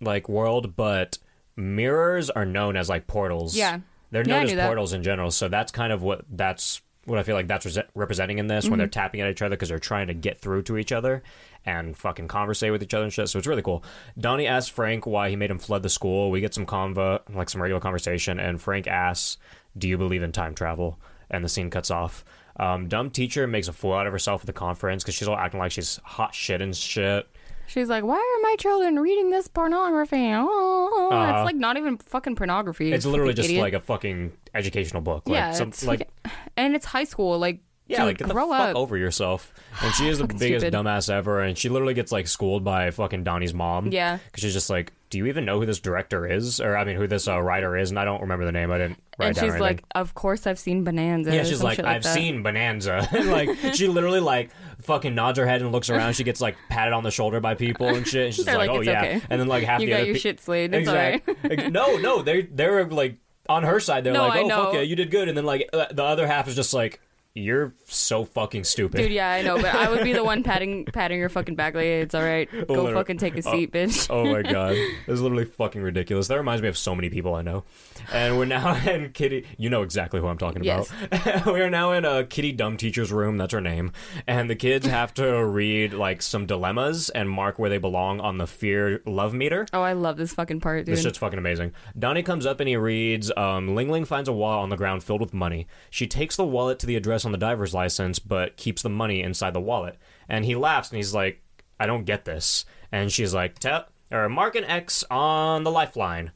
like 0.00 0.28
world, 0.28 0.76
but 0.76 1.18
mirrors 1.56 2.30
are 2.30 2.44
known 2.44 2.76
as 2.76 2.88
like 2.88 3.06
portals. 3.06 3.56
Yeah. 3.56 3.78
they're 4.10 4.22
Yeah, 4.26 4.34
I 4.34 4.36
known 4.38 4.44
as 4.44 4.50
knew 4.50 4.56
that. 4.56 4.66
portals 4.66 4.92
in 4.92 5.02
general. 5.02 5.30
So 5.30 5.48
that's 5.48 5.72
kind 5.72 5.92
of 5.92 6.02
what 6.02 6.24
that's 6.30 6.82
what 7.06 7.18
I 7.18 7.22
feel 7.22 7.34
like 7.34 7.46
that's 7.48 7.66
rese- 7.66 7.84
representing 7.94 8.38
in 8.38 8.46
this 8.46 8.64
when 8.64 8.72
Mm-hmm. 8.72 8.78
they're 8.78 8.86
tapping 8.88 9.20
at 9.20 9.30
each 9.30 9.42
other 9.42 9.56
because 9.56 9.68
they're 9.68 9.78
trying 9.78 10.06
to 10.08 10.14
get 10.14 10.40
through 10.40 10.62
to 10.64 10.76
each 10.78 10.92
other 10.92 11.22
and 11.66 11.96
fucking 11.96 12.28
conversate 12.28 12.72
with 12.72 12.82
each 12.82 12.94
other 12.94 13.04
and 13.04 13.12
shit. 13.12 13.28
So 13.28 13.38
it's 13.38 13.46
really 13.48 13.62
cool. 13.62 13.82
Donnie 14.18 14.46
asks 14.46 14.68
Frank 14.70 15.06
why 15.06 15.30
he 15.30 15.36
made 15.36 15.50
him 15.50 15.58
flood 15.58 15.82
the 15.82 15.88
school. 15.88 16.30
We 16.30 16.40
get 16.40 16.54
some 16.54 16.66
convo, 16.66 17.20
like 17.34 17.48
some 17.50 17.60
regular 17.62 17.80
conversation, 17.80 18.38
and 18.38 18.60
Frank 18.60 18.86
asks, 18.86 19.38
"Do 19.76 19.88
you 19.88 19.96
believe 19.98 20.22
in 20.22 20.32
time 20.32 20.54
travel?" 20.54 20.98
And 21.30 21.44
the 21.44 21.48
scene 21.48 21.70
cuts 21.70 21.90
off. 21.90 22.24
Um, 22.56 22.86
dumb 22.88 23.10
teacher 23.10 23.46
makes 23.46 23.66
a 23.68 23.72
fool 23.72 23.94
out 23.94 24.06
of 24.06 24.12
herself 24.12 24.42
at 24.42 24.46
the 24.46 24.52
conference 24.52 25.02
because 25.02 25.14
she's 25.16 25.26
all 25.26 25.36
acting 25.36 25.58
like 25.58 25.72
she's 25.72 25.98
hot 26.04 26.34
shit 26.34 26.60
and 26.62 26.76
shit. 26.76 27.26
She's 27.66 27.88
like, 27.88 28.04
why 28.04 28.16
are 28.18 28.42
my 28.42 28.56
children 28.58 29.00
reading 29.00 29.30
this 29.30 29.48
pornography? 29.48 30.30
Oh, 30.36 31.08
Uh-huh. 31.10 31.38
it's 31.40 31.44
like 31.46 31.56
not 31.56 31.76
even 31.78 31.96
fucking 31.96 32.36
pornography. 32.36 32.92
It's 32.92 33.06
literally 33.06 33.32
just 33.34 33.48
idiot. 33.48 33.62
like 33.62 33.72
a 33.72 33.80
fucking 33.80 34.32
educational 34.54 35.00
book. 35.02 35.26
Like 35.26 35.34
yeah, 35.34 35.50
some, 35.52 35.68
it's 35.68 35.84
like 35.84 36.08
and 36.56 36.74
it's 36.74 36.86
high 36.86 37.04
school. 37.04 37.38
Like, 37.38 37.60
Yeah, 37.86 37.98
dude, 37.98 38.06
like 38.06 38.18
get 38.18 38.28
the 38.28 38.34
grow 38.34 38.48
fuck 38.50 38.70
up. 38.70 38.76
over 38.76 38.96
yourself. 38.96 39.52
And 39.82 39.92
she 39.94 40.08
is 40.08 40.18
the 40.18 40.24
Fucking 40.24 40.38
biggest 40.38 40.66
stupid. 40.66 40.78
dumbass 40.78 41.10
ever, 41.12 41.40
and 41.40 41.56
she 41.58 41.68
literally 41.68 41.94
gets 41.94 42.12
like 42.12 42.28
schooled 42.28 42.64
by 42.64 42.90
fucking 42.90 43.24
Donnie's 43.24 43.52
mom. 43.54 43.88
Yeah. 43.92 44.18
because 44.26 44.42
she's 44.42 44.52
just 44.54 44.70
like, 44.70 44.92
"Do 45.10 45.18
you 45.18 45.26
even 45.26 45.44
know 45.44 45.58
who 45.60 45.66
this 45.66 45.80
director 45.80 46.26
is?" 46.26 46.60
Or 46.60 46.76
I 46.76 46.84
mean, 46.84 46.96
who 46.96 47.06
this 47.06 47.26
uh, 47.28 47.40
writer 47.40 47.76
is? 47.76 47.90
And 47.90 47.98
I 47.98 48.04
don't 48.04 48.20
remember 48.22 48.44
the 48.44 48.52
name. 48.52 48.70
I 48.70 48.78
didn't 48.78 48.98
write 49.18 49.26
and 49.28 49.36
down 49.36 49.44
she's 49.44 49.54
or 49.54 49.58
like, 49.60 49.82
of 49.94 50.14
course 50.14 50.46
I've 50.46 50.58
seen 50.58 50.82
Bonanza. 50.84 51.32
Yeah, 51.34 51.40
or 51.42 51.44
she's 51.44 51.58
some 51.58 51.64
like, 51.64 51.76
shit 51.76 51.84
I've 51.84 52.02
that. 52.04 52.14
seen 52.14 52.42
Bonanza. 52.42 53.06
and 53.12 53.30
like, 53.30 53.50
she 53.74 53.86
literally 53.88 54.20
like 54.20 54.50
fucking 54.82 55.14
nods 55.14 55.38
her 55.38 55.46
head 55.46 55.60
and 55.62 55.72
looks 55.72 55.90
around. 55.90 56.14
She 56.14 56.24
gets 56.24 56.40
like 56.40 56.56
patted 56.68 56.92
on 56.94 57.02
the 57.02 57.10
shoulder 57.10 57.40
by 57.40 57.54
people 57.54 57.88
and 57.88 58.06
shit. 58.06 58.26
And 58.26 58.34
she's 58.34 58.44
They're 58.44 58.56
like, 58.58 58.68
like, 58.70 58.76
"Oh 58.76 58.80
"It's 58.80 58.86
yeah," 58.88 58.98
okay. 59.02 59.20
and 59.30 59.40
then 59.40 59.48
like 59.48 59.64
half 59.64 59.80
You 59.80 59.86
the 59.86 59.92
got 59.92 59.96
other 59.98 60.06
your 60.06 60.14
pe- 60.14 60.20
shit 60.20 60.40
slayed. 60.40 60.72
It's 60.74 60.88
exact- 60.88 61.28
Like, 61.44 61.70
no, 61.72 61.96
no, 61.98 62.22
they're 62.22 62.42
they're 62.50 62.84
like 62.86 63.16
on 63.48 63.62
her 63.64 63.80
side. 63.80 64.04
They're 64.04 64.12
No, 64.12 64.26
like, 64.28 64.38
I 64.40 64.42
"Oh 64.42 64.46
know. 64.46 64.64
fuck 64.66 64.74
yeah, 64.74 64.80
you 64.80 64.96
did 64.96 65.10
good," 65.10 65.28
and 65.28 65.36
then 65.36 65.44
like 65.44 65.68
uh, 65.72 65.86
the 65.90 66.02
other 66.04 66.26
half 66.26 66.48
is 66.48 66.54
just 66.56 66.72
like, 66.74 67.00
"You're 67.34 67.74
so 67.86 68.24
fucking 68.24 68.64
stupid." 68.64 68.98
Dude, 68.98 69.10
yeah, 69.12 69.30
I 69.30 69.42
know, 69.42 69.56
but 69.56 69.74
I 69.74 69.88
would 69.90 70.04
be 70.04 70.12
the 70.12 70.22
one 70.24 70.42
patting 70.44 70.84
patting 70.86 71.18
your 71.18 71.28
fucking 71.28 71.56
back 71.56 71.74
like, 71.74 71.82
hey, 71.84 72.00
it's 72.02 72.14
all 72.14 72.22
right. 72.22 72.48
Go 72.50 72.58
Literally. 72.68 72.94
fucking 72.94 73.18
take 73.18 73.36
a 73.36 73.42
seat, 73.42 73.72
bitch. 73.72 74.06
Oh 74.08 74.24
my 74.24 74.42
god, 74.52 74.72
this 75.06 75.14
is 75.14 75.20
literally 75.20 75.44
fucking 75.44 75.82
ridiculous. 75.82 76.28
That 76.28 76.36
reminds 76.36 76.62
me 76.62 76.68
of 76.68 76.78
so 76.78 76.94
many 76.94 77.10
people 77.10 77.34
I 77.34 77.42
know. 77.42 77.64
And 78.12 78.38
we're 78.38 78.44
now 78.44 78.74
in 78.90 79.10
Kitty. 79.12 79.46
You 79.58 79.68
know 79.70 79.82
exactly 79.82 80.20
who 80.20 80.28
I'm 80.28 80.38
talking 80.38 80.62
Yes. 80.62 80.90
about. 81.10 81.46
we 81.52 81.60
are 81.60 81.70
now 81.70 81.92
in 81.92 82.04
a 82.04 82.24
Kitty 82.24 82.52
Dumb 82.52 82.76
teacher's 82.76 83.10
room. 83.10 83.36
That's 83.36 83.52
her 83.52 83.60
name. 83.60 83.92
And 84.26 84.48
the 84.48 84.56
kids 84.56 84.86
have 84.86 85.12
to 85.14 85.44
read 85.44 85.92
like 85.92 86.22
some 86.22 86.46
dilemmas 86.46 87.08
and 87.10 87.28
mark 87.28 87.58
where 87.58 87.68
they 87.70 87.78
belong 87.78 88.20
on 88.20 88.38
the 88.38 88.46
fear 88.46 89.02
love 89.06 89.34
meter. 89.34 89.66
Oh, 89.72 89.82
I 89.82 89.94
love 89.94 90.16
this 90.16 90.32
fucking 90.34 90.60
part, 90.60 90.86
dude. 90.86 90.94
This 90.94 91.02
shit's 91.02 91.18
fucking 91.18 91.38
amazing. 91.38 91.72
Donnie 91.98 92.22
comes 92.22 92.46
up 92.46 92.60
and 92.60 92.68
he 92.68 92.76
reads 92.76 93.32
um, 93.36 93.74
Ling 93.74 93.90
Ling 93.90 94.04
finds 94.04 94.28
a 94.28 94.32
wallet 94.32 94.62
on 94.62 94.68
the 94.70 94.76
ground 94.76 95.02
filled 95.02 95.20
with 95.20 95.34
money. 95.34 95.66
She 95.90 96.06
takes 96.06 96.36
the 96.36 96.44
wallet 96.46 96.78
to 96.78 96.86
the 96.86 96.94
address 96.94 97.23
on 97.26 97.32
the 97.32 97.38
driver's 97.38 97.74
license, 97.74 98.18
but 98.18 98.56
keeps 98.56 98.82
the 98.82 98.88
money 98.88 99.22
inside 99.22 99.52
the 99.52 99.60
wallet. 99.60 99.96
And 100.28 100.44
he 100.44 100.54
laughs 100.54 100.90
and 100.90 100.96
he's 100.96 101.14
like, 101.14 101.42
I 101.78 101.86
don't 101.86 102.04
get 102.04 102.24
this. 102.24 102.64
And 102.92 103.12
she's 103.12 103.34
like, 103.34 103.58
Tell 103.58 103.86
or 104.10 104.28
mark 104.28 104.54
an 104.54 104.64
X 104.64 105.04
on 105.10 105.64
the 105.64 105.70
lifeline. 105.70 106.32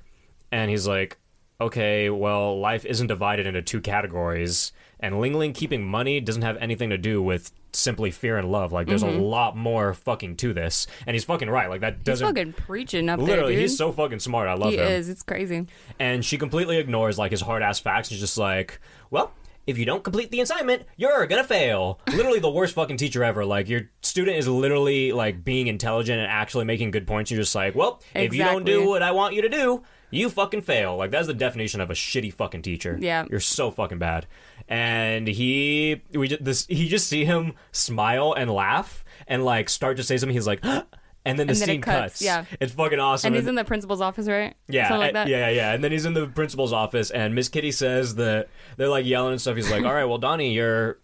And 0.50 0.70
he's 0.70 0.86
like, 0.86 1.18
Okay, 1.60 2.08
well, 2.10 2.58
life 2.58 2.84
isn't 2.84 3.06
divided 3.06 3.46
into 3.46 3.62
two 3.62 3.80
categories. 3.80 4.72
And 5.00 5.20
Ling 5.20 5.34
Ling 5.34 5.52
keeping 5.52 5.84
money 5.84 6.20
doesn't 6.20 6.42
have 6.42 6.56
anything 6.56 6.90
to 6.90 6.98
do 6.98 7.22
with 7.22 7.52
simply 7.72 8.10
fear 8.10 8.36
and 8.36 8.50
love. 8.50 8.72
Like, 8.72 8.86
there's 8.86 9.02
a 9.02 9.06
mm-hmm. 9.06 9.20
lot 9.20 9.56
more 9.56 9.94
fucking 9.94 10.36
to 10.36 10.52
this. 10.52 10.86
And 11.06 11.14
he's 11.14 11.24
fucking 11.24 11.48
right. 11.48 11.68
Like, 11.68 11.82
that 11.82 12.04
doesn't. 12.04 12.26
he's 12.26 12.34
fucking 12.36 12.52
preaching 12.54 13.08
up 13.08 13.20
Literally, 13.20 13.54
there, 13.54 13.62
he's 13.62 13.76
so 13.76 13.92
fucking 13.92 14.18
smart. 14.18 14.48
I 14.48 14.54
love 14.54 14.72
he 14.72 14.78
him 14.78 14.88
is. 14.88 15.08
It's 15.08 15.22
crazy. 15.22 15.66
and 15.98 16.24
she 16.24 16.38
completely 16.38 16.78
ignores 16.78 17.18
like 17.18 17.30
his 17.30 17.40
hard 17.40 17.62
ass 17.62 17.78
facts. 17.78 18.08
She's 18.08 18.20
just 18.20 18.38
like, 18.38 18.80
well. 19.10 19.32
If 19.68 19.76
you 19.76 19.84
don't 19.84 20.02
complete 20.02 20.30
the 20.30 20.40
assignment, 20.40 20.86
you're 20.96 21.26
gonna 21.26 21.44
fail. 21.44 22.00
Literally 22.08 22.38
the 22.38 22.50
worst 22.50 22.74
fucking 22.74 22.96
teacher 22.96 23.22
ever. 23.22 23.44
Like 23.44 23.68
your 23.68 23.90
student 24.00 24.38
is 24.38 24.48
literally 24.48 25.12
like 25.12 25.44
being 25.44 25.66
intelligent 25.66 26.18
and 26.18 26.26
actually 26.30 26.64
making 26.64 26.90
good 26.90 27.06
points. 27.06 27.30
You're 27.30 27.42
just 27.42 27.54
like, 27.54 27.74
well, 27.74 28.00
if 28.14 28.32
you 28.32 28.42
don't 28.44 28.64
do 28.64 28.88
what 28.88 29.02
I 29.02 29.10
want 29.10 29.34
you 29.34 29.42
to 29.42 29.48
do, 29.50 29.82
you 30.10 30.30
fucking 30.30 30.62
fail. 30.62 30.96
Like 30.96 31.10
that's 31.10 31.26
the 31.26 31.34
definition 31.34 31.82
of 31.82 31.90
a 31.90 31.92
shitty 31.92 32.32
fucking 32.32 32.62
teacher. 32.62 32.96
Yeah. 32.98 33.26
you're 33.30 33.40
so 33.40 33.70
fucking 33.70 33.98
bad. 33.98 34.26
And 34.70 35.28
he, 35.28 36.00
we 36.12 36.28
just 36.28 36.42
this, 36.42 36.66
he 36.66 36.88
just 36.88 37.06
see 37.06 37.26
him 37.26 37.52
smile 37.70 38.32
and 38.32 38.50
laugh 38.50 39.04
and 39.26 39.44
like 39.44 39.68
start 39.68 39.98
to 39.98 40.02
say 40.02 40.16
something. 40.16 40.34
He's 40.34 40.46
like. 40.46 40.64
and 41.28 41.38
then 41.38 41.46
the 41.46 41.52
And 41.52 41.60
then 41.60 41.68
scene 41.68 41.78
it 41.78 41.82
cuts, 41.82 42.22
yeah. 42.22 42.44
it's 42.60 42.72
fucking 42.72 42.98
awesome. 42.98 43.28
and 43.28 43.36
he's 43.36 43.46
in 43.46 43.54
the 43.54 43.64
principal's 43.64 44.00
office, 44.00 44.26
right? 44.26 44.54
Yeah, 44.68 44.88
Something 44.88 45.00
like 45.00 45.12
that. 45.14 45.28
yeah, 45.28 45.48
yeah. 45.50 45.72
And 45.72 45.82
then 45.84 45.92
he's 45.92 46.04
in 46.06 46.14
the 46.14 46.26
principal's 46.26 46.72
office, 46.72 47.10
and 47.10 47.34
Miss 47.34 47.48
Kitty 47.48 47.70
says 47.72 48.14
that 48.16 48.48
they're 48.76 48.88
like 48.88 49.06
yelling 49.06 49.32
and 49.32 49.40
stuff. 49.40 49.56
He's 49.56 49.70
like, 49.70 49.84
"All 49.86 49.94
right, 49.94 50.04
well, 50.06 50.18
Donnie, 50.18 50.52
your 50.52 50.98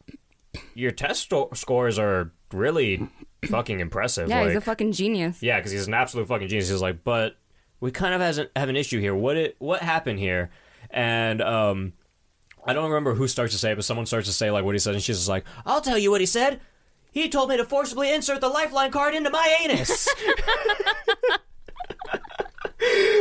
your 0.74 0.90
test 0.90 1.22
sto- 1.22 1.50
scores 1.54 1.98
are 1.98 2.32
really 2.52 3.08
fucking 3.46 3.80
impressive." 3.80 4.28
Yeah, 4.28 4.40
like, 4.40 4.48
he's 4.48 4.56
a 4.56 4.60
fucking 4.60 4.92
genius. 4.92 5.42
yeah, 5.42 5.58
because 5.58 5.72
he's 5.72 5.86
an 5.86 5.94
absolute 5.94 6.26
fucking 6.28 6.48
genius. 6.48 6.68
He's 6.70 6.82
like, 6.82 7.04
"But 7.04 7.36
we 7.80 7.90
kind 7.90 8.14
of 8.14 8.20
hasn't 8.20 8.50
have 8.56 8.68
an 8.68 8.76
issue 8.76 9.00
here. 9.00 9.14
What 9.14 9.36
it 9.36 9.56
what 9.58 9.82
happened 9.82 10.18
here?" 10.18 10.50
And 10.90 11.42
um, 11.42 11.92
I 12.64 12.72
don't 12.72 12.84
remember 12.90 13.14
who 13.14 13.26
starts 13.26 13.52
to 13.52 13.58
say, 13.58 13.72
it, 13.72 13.74
but 13.76 13.84
someone 13.84 14.06
starts 14.06 14.28
to 14.28 14.32
say 14.32 14.50
like 14.50 14.64
what 14.64 14.74
he 14.74 14.78
said, 14.78 14.94
and 14.94 15.02
she's 15.02 15.16
just 15.18 15.28
like, 15.28 15.44
"I'll 15.66 15.80
tell 15.80 15.98
you 15.98 16.10
what 16.10 16.20
he 16.20 16.26
said." 16.26 16.60
He 17.14 17.28
told 17.28 17.48
me 17.48 17.56
to 17.56 17.64
forcibly 17.64 18.12
insert 18.12 18.40
the 18.40 18.48
lifeline 18.48 18.90
card 18.90 19.14
into 19.14 19.30
my 19.30 19.56
anus. 19.62 20.08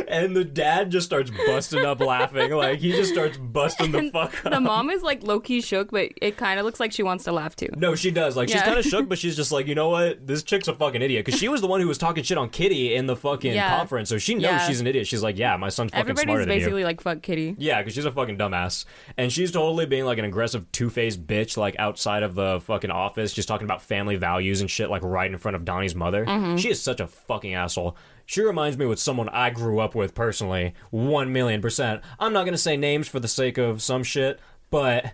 and 0.07 0.35
the 0.35 0.43
dad 0.43 0.89
just 0.91 1.05
starts 1.05 1.31
busting 1.47 1.85
up 1.85 1.99
laughing. 1.99 2.51
Like 2.51 2.79
he 2.79 2.91
just 2.91 3.11
starts 3.13 3.37
busting 3.37 3.91
the 3.91 4.09
fuck 4.11 4.45
up. 4.45 4.51
The 4.51 4.59
mom 4.59 4.89
is 4.89 5.01
like 5.03 5.23
low 5.23 5.39
key 5.39 5.61
shook, 5.61 5.91
but 5.91 6.09
it 6.21 6.37
kind 6.37 6.59
of 6.59 6.65
looks 6.65 6.79
like 6.79 6.91
she 6.91 7.03
wants 7.03 7.23
to 7.25 7.31
laugh 7.31 7.55
too. 7.55 7.69
No, 7.75 7.95
she 7.95 8.11
does. 8.11 8.35
Like 8.35 8.49
she's 8.49 8.55
Yeah. 8.55 8.65
kind 8.65 8.77
of 8.79 8.85
shook, 8.93 9.07
but 9.09 9.17
she's 9.17 9.35
just 9.35 9.51
like, 9.51 9.67
you 9.67 9.75
know 9.75 9.89
what? 9.89 10.25
This 10.25 10.43
chick's 10.43 10.67
a 10.67 10.73
fucking 10.73 11.01
idiot 11.01 11.25
because 11.25 11.39
she 11.39 11.47
was 11.49 11.61
the 11.61 11.67
one 11.67 11.81
who 11.81 11.87
was 11.87 11.97
talking 11.97 12.23
shit 12.23 12.37
on 12.37 12.49
Kitty 12.49 12.95
in 12.95 13.05
the 13.07 13.15
fucking 13.15 13.53
Yeah. 13.53 13.77
conference, 13.77 14.09
so 14.09 14.17
she 14.17 14.35
knows 14.35 14.43
Yeah. 14.43 14.67
she's 14.67 14.79
an 14.81 14.87
idiot. 14.87 15.07
She's 15.07 15.23
like, 15.23 15.37
yeah, 15.37 15.55
my 15.57 15.69
son's 15.69 15.91
fucking 15.91 16.01
Everybody's 16.01 16.23
smarter 16.25 16.45
than 16.45 16.53
you. 16.53 16.59
basically 16.59 16.83
like 16.83 17.01
fuck 17.01 17.21
Kitty. 17.21 17.55
Yeah, 17.57 17.79
because 17.81 17.93
she's 17.93 18.05
a 18.05 18.11
fucking 18.11 18.37
dumbass, 18.37 18.85
and 19.17 19.31
she's 19.31 19.51
totally 19.51 19.85
being 19.85 20.05
like 20.05 20.17
an 20.17 20.25
aggressive 20.25 20.71
two 20.71 20.89
faced 20.89 21.25
bitch, 21.25 21.57
like 21.57 21.75
outside 21.79 22.23
of 22.23 22.35
the 22.35 22.59
fucking 22.65 22.91
office, 22.91 23.33
just 23.33 23.47
talking 23.47 23.65
about 23.65 23.81
family 23.81 24.15
values 24.15 24.61
and 24.61 24.69
shit, 24.69 24.89
like 24.89 25.03
right 25.03 25.29
in 25.31 25.37
front 25.37 25.55
of 25.55 25.65
Donnie's 25.65 25.95
mother. 25.95 26.25
Mm-hmm. 26.25 26.57
She 26.57 26.69
is 26.69 26.81
such 26.81 26.99
a 26.99 27.07
fucking 27.07 27.53
asshole. 27.53 27.95
She 28.25 28.41
reminds 28.41 28.77
me 28.77 28.85
with 28.85 28.99
someone 28.99 29.29
I 29.29 29.49
grew 29.49 29.79
up 29.79 29.95
with 29.95 30.15
personally, 30.15 30.73
one 30.91 31.33
million 31.33 31.61
percent. 31.61 32.01
I'm 32.19 32.33
not 32.33 32.45
gonna 32.45 32.57
say 32.57 32.77
names 32.77 33.07
for 33.07 33.19
the 33.19 33.27
sake 33.27 33.57
of 33.57 33.81
some 33.81 34.03
shit, 34.03 34.39
but 34.69 35.13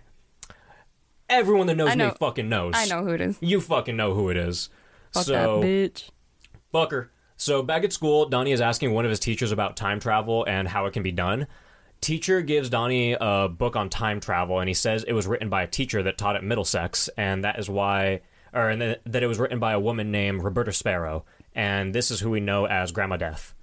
everyone 1.28 1.66
that 1.68 1.76
knows 1.76 1.96
know- 1.96 2.08
me 2.08 2.14
fucking 2.18 2.48
knows. 2.48 2.74
I 2.76 2.86
know 2.86 3.04
who 3.04 3.10
it 3.10 3.20
is. 3.20 3.36
You 3.40 3.60
fucking 3.60 3.96
know 3.96 4.14
who 4.14 4.30
it 4.30 4.36
is. 4.36 4.68
Fuck 5.12 5.24
so 5.24 5.60
that 5.60 5.66
bitch. 5.66 6.10
Fucker. 6.72 7.08
So 7.36 7.62
back 7.62 7.84
at 7.84 7.92
school, 7.92 8.28
Donnie 8.28 8.52
is 8.52 8.60
asking 8.60 8.92
one 8.92 9.04
of 9.04 9.10
his 9.10 9.18
teachers 9.18 9.50
about 9.50 9.76
time 9.76 9.98
travel 9.98 10.44
and 10.44 10.68
how 10.68 10.86
it 10.86 10.92
can 10.92 11.02
be 11.02 11.12
done. 11.12 11.46
Teacher 12.00 12.42
gives 12.42 12.70
Donnie 12.70 13.16
a 13.20 13.48
book 13.48 13.76
on 13.76 13.88
time 13.90 14.20
travel, 14.20 14.60
and 14.60 14.68
he 14.68 14.74
says 14.74 15.04
it 15.04 15.12
was 15.12 15.26
written 15.26 15.48
by 15.48 15.62
a 15.62 15.66
teacher 15.66 16.02
that 16.02 16.16
taught 16.16 16.36
at 16.36 16.44
Middlesex, 16.44 17.08
and 17.16 17.44
that 17.44 17.58
is 17.58 17.68
why, 17.68 18.20
or 18.54 18.74
that 18.76 19.22
it 19.22 19.26
was 19.26 19.38
written 19.38 19.58
by 19.58 19.72
a 19.72 19.80
woman 19.80 20.10
named 20.10 20.42
Roberta 20.42 20.72
Sparrow, 20.72 21.24
and 21.54 21.94
this 21.94 22.10
is 22.10 22.20
who 22.20 22.30
we 22.30 22.40
know 22.40 22.66
as 22.66 22.92
Grandma 22.92 23.16
Death. 23.16 23.54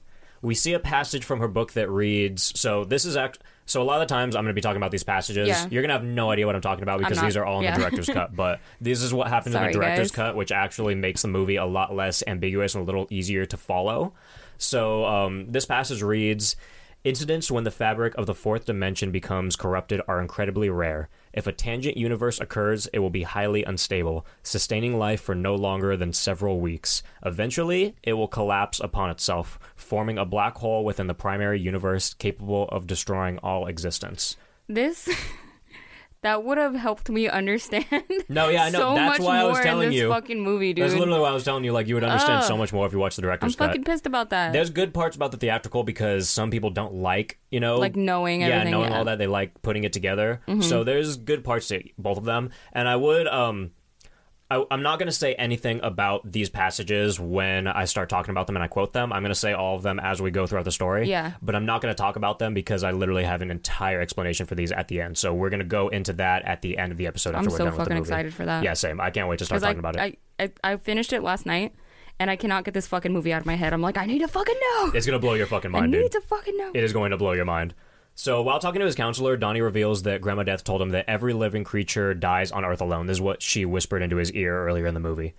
We 0.42 0.54
see 0.54 0.74
a 0.74 0.80
passage 0.80 1.26
from 1.26 1.40
her 1.40 1.48
book 1.48 1.74
that 1.74 1.90
reads. 1.90 2.58
So 2.60 2.84
this 2.84 3.06
is 3.06 3.18
act. 3.18 3.40
So 3.66 3.82
a 3.82 3.84
lot 3.84 4.02
of 4.02 4.08
times 4.08 4.36
I'm 4.36 4.44
going 4.44 4.52
to 4.52 4.56
be 4.56 4.62
talking 4.62 4.78
about 4.78 4.92
these 4.92 5.04
passages. 5.04 5.48
Yeah. 5.48 5.68
You're 5.70 5.82
going 5.82 5.90
to 5.90 5.96
have 5.96 6.04
no 6.04 6.32
idea 6.32 6.46
what 6.46 6.56
I'm 6.56 6.62
talking 6.62 6.84
about 6.84 7.00
because 7.00 7.18
not- 7.18 7.26
these 7.26 7.36
are 7.36 7.44
all 7.44 7.58
in 7.58 7.64
yeah. 7.66 7.76
the 7.76 7.82
director's 7.82 8.08
cut. 8.08 8.36
But 8.36 8.60
this 8.82 9.02
is 9.02 9.14
what 9.14 9.28
happens 9.28 9.56
in 9.56 9.64
the 9.64 9.72
director's 9.72 10.12
guys. 10.12 10.28
cut, 10.28 10.36
which 10.36 10.52
actually 10.52 10.96
makes 10.96 11.24
the 11.24 11.28
movie 11.28 11.56
a 11.56 11.66
lot 11.66 11.94
less 11.94 12.24
ambiguous 12.28 12.76
and 12.76 12.84
a 12.84 12.86
little 12.86 13.08
easier 13.10 13.46
to 13.46 13.58
follow. 13.58 14.14
So 14.58 15.06
um, 15.06 15.52
this 15.52 15.66
passage 15.66 16.02
reads 16.02 16.56
Incidents 17.04 17.50
when 17.50 17.64
the 17.64 17.72
fabric 17.72 18.16
of 18.16 18.26
the 18.26 18.36
fourth 18.36 18.66
dimension 18.66 19.12
becomes 19.12 19.56
corrupted 19.56 20.02
are 20.08 20.20
incredibly 20.20 20.70
rare. 20.70 21.10
If 21.38 21.46
a 21.46 21.52
tangent 21.52 21.98
universe 21.98 22.40
occurs, 22.40 22.88
it 22.88 22.98
will 22.98 23.12
be 23.12 23.22
highly 23.22 23.64
unstable, 23.64 24.26
sustaining 24.42 24.98
life 24.98 25.22
for 25.22 25.36
no 25.36 25.54
longer 25.54 25.96
than 25.96 26.12
several 26.12 26.60
weeks. 26.60 27.04
Eventually, 27.24 27.96
it 28.02 28.14
will 28.14 28.28
collapse 28.28 28.80
upon 28.80 29.12
itself, 29.12 29.60
forming 29.76 30.18
a 30.18 30.26
black 30.26 30.56
hole 30.56 30.84
within 30.84 31.06
the 31.06 31.14
primary 31.14 31.60
universe 31.60 32.16
capable 32.16 32.68
of 32.70 32.88
destroying 32.88 33.38
all 33.44 33.68
existence. 33.68 34.36
This 34.68 35.08
that 36.22 36.43
would 36.43 36.57
have 36.57 36.76
helped 36.76 37.09
me 37.09 37.28
understand. 37.30 37.86
No, 38.30 38.49
yeah, 38.49 38.65
I 38.65 38.70
know. 38.70 38.80
So 38.80 38.95
That's 38.95 39.20
much 39.20 39.26
why 39.26 39.38
I 39.39 39.43
was 39.45 39.55
more 39.57 39.63
telling 39.63 39.86
in 39.88 39.91
this 39.91 40.01
you. 40.01 40.09
fucking 40.09 40.41
movie, 40.41 40.74
dude. 40.74 40.84
That's 40.84 40.93
literally 40.95 41.22
why 41.22 41.30
I 41.30 41.34
was 41.34 41.43
telling 41.45 41.63
you. 41.63 41.72
Like, 41.72 41.88
you 41.88 41.95
would 41.95 42.03
understand 42.03 42.43
so 42.43 42.53
Ugh. 42.53 42.59
much 42.59 42.74
more 42.74 42.86
if 42.86 42.91
you 42.91 42.99
watched 42.99 43.15
the 43.15 43.22
director's. 43.22 43.53
I'm 43.53 43.57
director's 43.57 43.57
cut. 43.57 43.68
fucking 43.68 43.84
pissed 43.86 44.05
about 44.05 44.30
that. 44.32 44.51
There's 44.53 44.70
good 44.70 44.93
parts 44.93 45.15
about 45.15 45.32
the 45.32 45.38
theatrical 45.38 45.84
because 45.84 46.30
some 46.30 46.51
people 46.51 46.70
don't 46.70 46.95
like, 46.95 47.39
you 47.51 47.59
know, 47.59 47.78
Like 47.78 47.95
knowing 47.95 48.41
yeah, 48.41 48.47
everything, 48.47 48.72
knowing 48.72 48.84
yeah. 48.86 48.89
Mm-hmm. 48.89 48.97
all 48.99 49.05
that. 49.05 49.18
They 49.18 49.28
like 49.28 49.61
putting 49.61 49.84
it 49.86 49.93
together. 49.93 50.41
So 50.61 50.84
there's 50.84 51.15
good 51.18 51.43
parts 51.43 51.68
to 51.70 51.82
both 51.97 52.18
of 52.18 52.26
them, 52.26 52.49
and 52.74 52.88
I 52.89 52.95
would, 52.97 53.28
um, 53.28 53.72
I, 54.50 54.64
I'm 54.72 54.82
not 54.82 54.98
going 54.98 55.08
to 55.08 55.14
say 55.14 55.34
anything 55.36 55.82
about 55.84 56.32
these 56.32 56.50
passages 56.50 57.20
when 57.20 57.68
I 57.68 57.84
start 57.84 58.08
talking 58.08 58.32
about 58.32 58.48
them 58.48 58.56
and 58.56 58.64
I 58.64 58.68
quote 58.68 58.93
them. 58.93 59.12
I'm 59.12 59.22
going 59.22 59.30
to 59.34 59.36
say 59.36 59.52
all 59.52 59.76
of 59.76 59.84
them 59.84 60.00
as 60.00 60.22
we 60.22 60.32
go 60.32 60.48
throughout 60.48 60.64
the 60.64 60.72
story. 60.72 61.10
Yeah. 61.10 61.34
But 61.41 61.54
I'm 61.56 61.66
not 61.66 61.82
going 61.82 61.93
to 61.93 61.98
talk 61.98 62.16
about 62.16 62.39
them 62.39 62.54
because 62.54 62.84
I 62.84 62.91
literally 62.91 63.26
have 63.26 63.41
an 63.41 63.52
entire 63.52 64.00
explanation 64.00 64.45
for 64.45 64.56
these 64.56 64.72
at 64.72 64.88
the 64.88 65.02
end. 65.02 65.18
So 65.18 65.34
we're 65.34 65.50
going 65.50 65.60
to 65.60 65.66
go 65.66 65.89
into 65.89 66.14
that 66.14 66.43
at 66.45 66.62
the 66.62 66.78
end 66.78 66.93
of 66.93 66.98
the 66.98 67.08
episode. 67.08 67.36
After 67.36 67.39
I'm 67.39 67.52
we're 67.52 67.58
so 67.58 67.58
done 67.58 67.66
with 67.66 67.74
the 67.76 67.84
fucking 67.84 67.98
movie. 67.98 68.08
excited 68.08 68.34
for 68.34 68.45
that. 68.45 68.64
Yeah, 68.64 68.74
same. 68.74 69.02
I 69.02 69.10
can't 69.12 69.28
wait 69.28 69.39
to 69.39 69.45
start 69.45 69.62
talking 69.62 69.80
about 69.80 69.98
it. 69.98 70.02
I, 70.02 70.18
I, 70.39 70.52
I 70.64 70.78
finished 70.78 71.12
it 71.12 71.24
last 71.24 71.45
night, 71.45 71.76
and 72.18 72.32
I 72.32 72.38
cannot 72.38 72.64
get 72.64 72.74
this 72.74 72.88
fucking 72.88 73.12
movie 73.12 73.34
out 73.34 73.41
of 73.41 73.45
my 73.45 73.56
head. 73.56 73.74
I'm 73.74 73.82
like, 73.82 73.98
I 73.98 74.06
need 74.06 74.20
to 74.20 74.30
fucking 74.30 74.56
know. 74.56 74.91
it's 74.93 75.06
going 75.06 75.20
to 75.20 75.26
blow 75.26 75.34
your 75.34 75.48
fucking 75.48 75.76
I 75.76 75.80
mind, 75.82 75.91
need 75.91 76.04
dude. 76.04 76.12
to 76.14 76.22
fucking 76.22 76.56
know. 76.56 76.72
It 76.74 76.86
is 76.86 76.93
going 76.93 77.12
to 77.12 77.18
blow 77.18 77.34
your 77.34 77.45
mind. 77.45 77.74
So, 78.20 78.41
while 78.41 78.57
talking 78.57 78.80
to 78.80 78.86
his 78.88 78.95
counselor, 78.95 79.38
Donnie 79.38 79.61
reveals 79.61 80.01
that 80.01 80.22
Grandma 80.22 80.41
Death 80.41 80.63
told 80.63 80.82
him 80.82 80.89
that 80.89 81.05
every 81.07 81.34
living 81.34 81.63
creature 81.63 82.15
dies 82.15 82.51
on 82.51 82.65
Earth 82.65 82.82
alone. 82.82 83.05
This 83.05 83.18
is 83.18 83.22
what 83.22 83.43
she 83.43 83.63
whispered 83.63 84.01
into 84.01 84.15
his 84.15 84.32
ear 84.32 84.65
earlier 84.65 84.88
in 84.88 84.95
the 84.95 84.99
movie. 84.99 85.36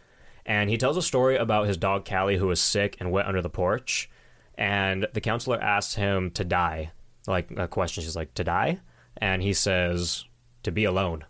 And 0.47 0.71
he 0.71 0.77
tells 0.79 0.97
a 0.97 1.03
story 1.03 1.37
about 1.37 1.67
his 1.67 1.77
dog 1.77 2.09
Callie 2.09 2.37
who 2.37 2.47
was 2.47 2.61
sick 2.61 2.97
and 3.01 3.11
wet 3.11 3.27
under 3.27 3.43
the 3.43 3.51
porch. 3.51 4.09
And 4.57 5.09
the 5.13 5.21
counselor 5.21 5.61
asks 5.61 5.97
him 5.97 6.31
to 6.31 6.45
die. 6.45 6.93
Like, 7.27 7.51
a 7.57 7.67
question. 7.67 8.05
She's 8.05 8.15
like, 8.15 8.33
to 8.35 8.45
die? 8.45 8.79
And 9.17 9.43
he 9.43 9.55
says, 9.55 10.25
to 10.63 10.71
be 10.71 10.85
alone. 10.85 11.25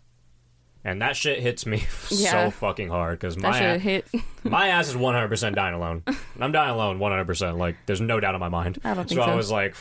And 0.83 1.01
that 1.01 1.15
shit 1.15 1.39
hits 1.39 1.65
me 1.65 1.77
Yeah. 2.11 2.45
so 2.45 2.51
fucking 2.51 2.89
hard 2.89 3.17
because 3.17 3.37
my 3.37 3.79
hit. 3.79 4.07
my 4.43 4.67
ass 4.67 4.89
is 4.89 4.95
100% 4.95 5.55
dying 5.55 5.73
alone. 5.73 6.03
I'm 6.39 6.51
dying 6.51 6.69
alone 6.69 6.99
100%. 6.99 7.57
Like, 7.57 7.75
there's 7.87 8.01
no 8.01 8.19
doubt 8.19 8.35
in 8.35 8.39
my 8.39 8.49
mind. 8.49 8.77
I 8.83 8.93
don't 8.93 9.09
think 9.09 9.19
so. 9.19 9.23
I 9.23 9.33
was 9.33 9.49
like, 9.49 9.73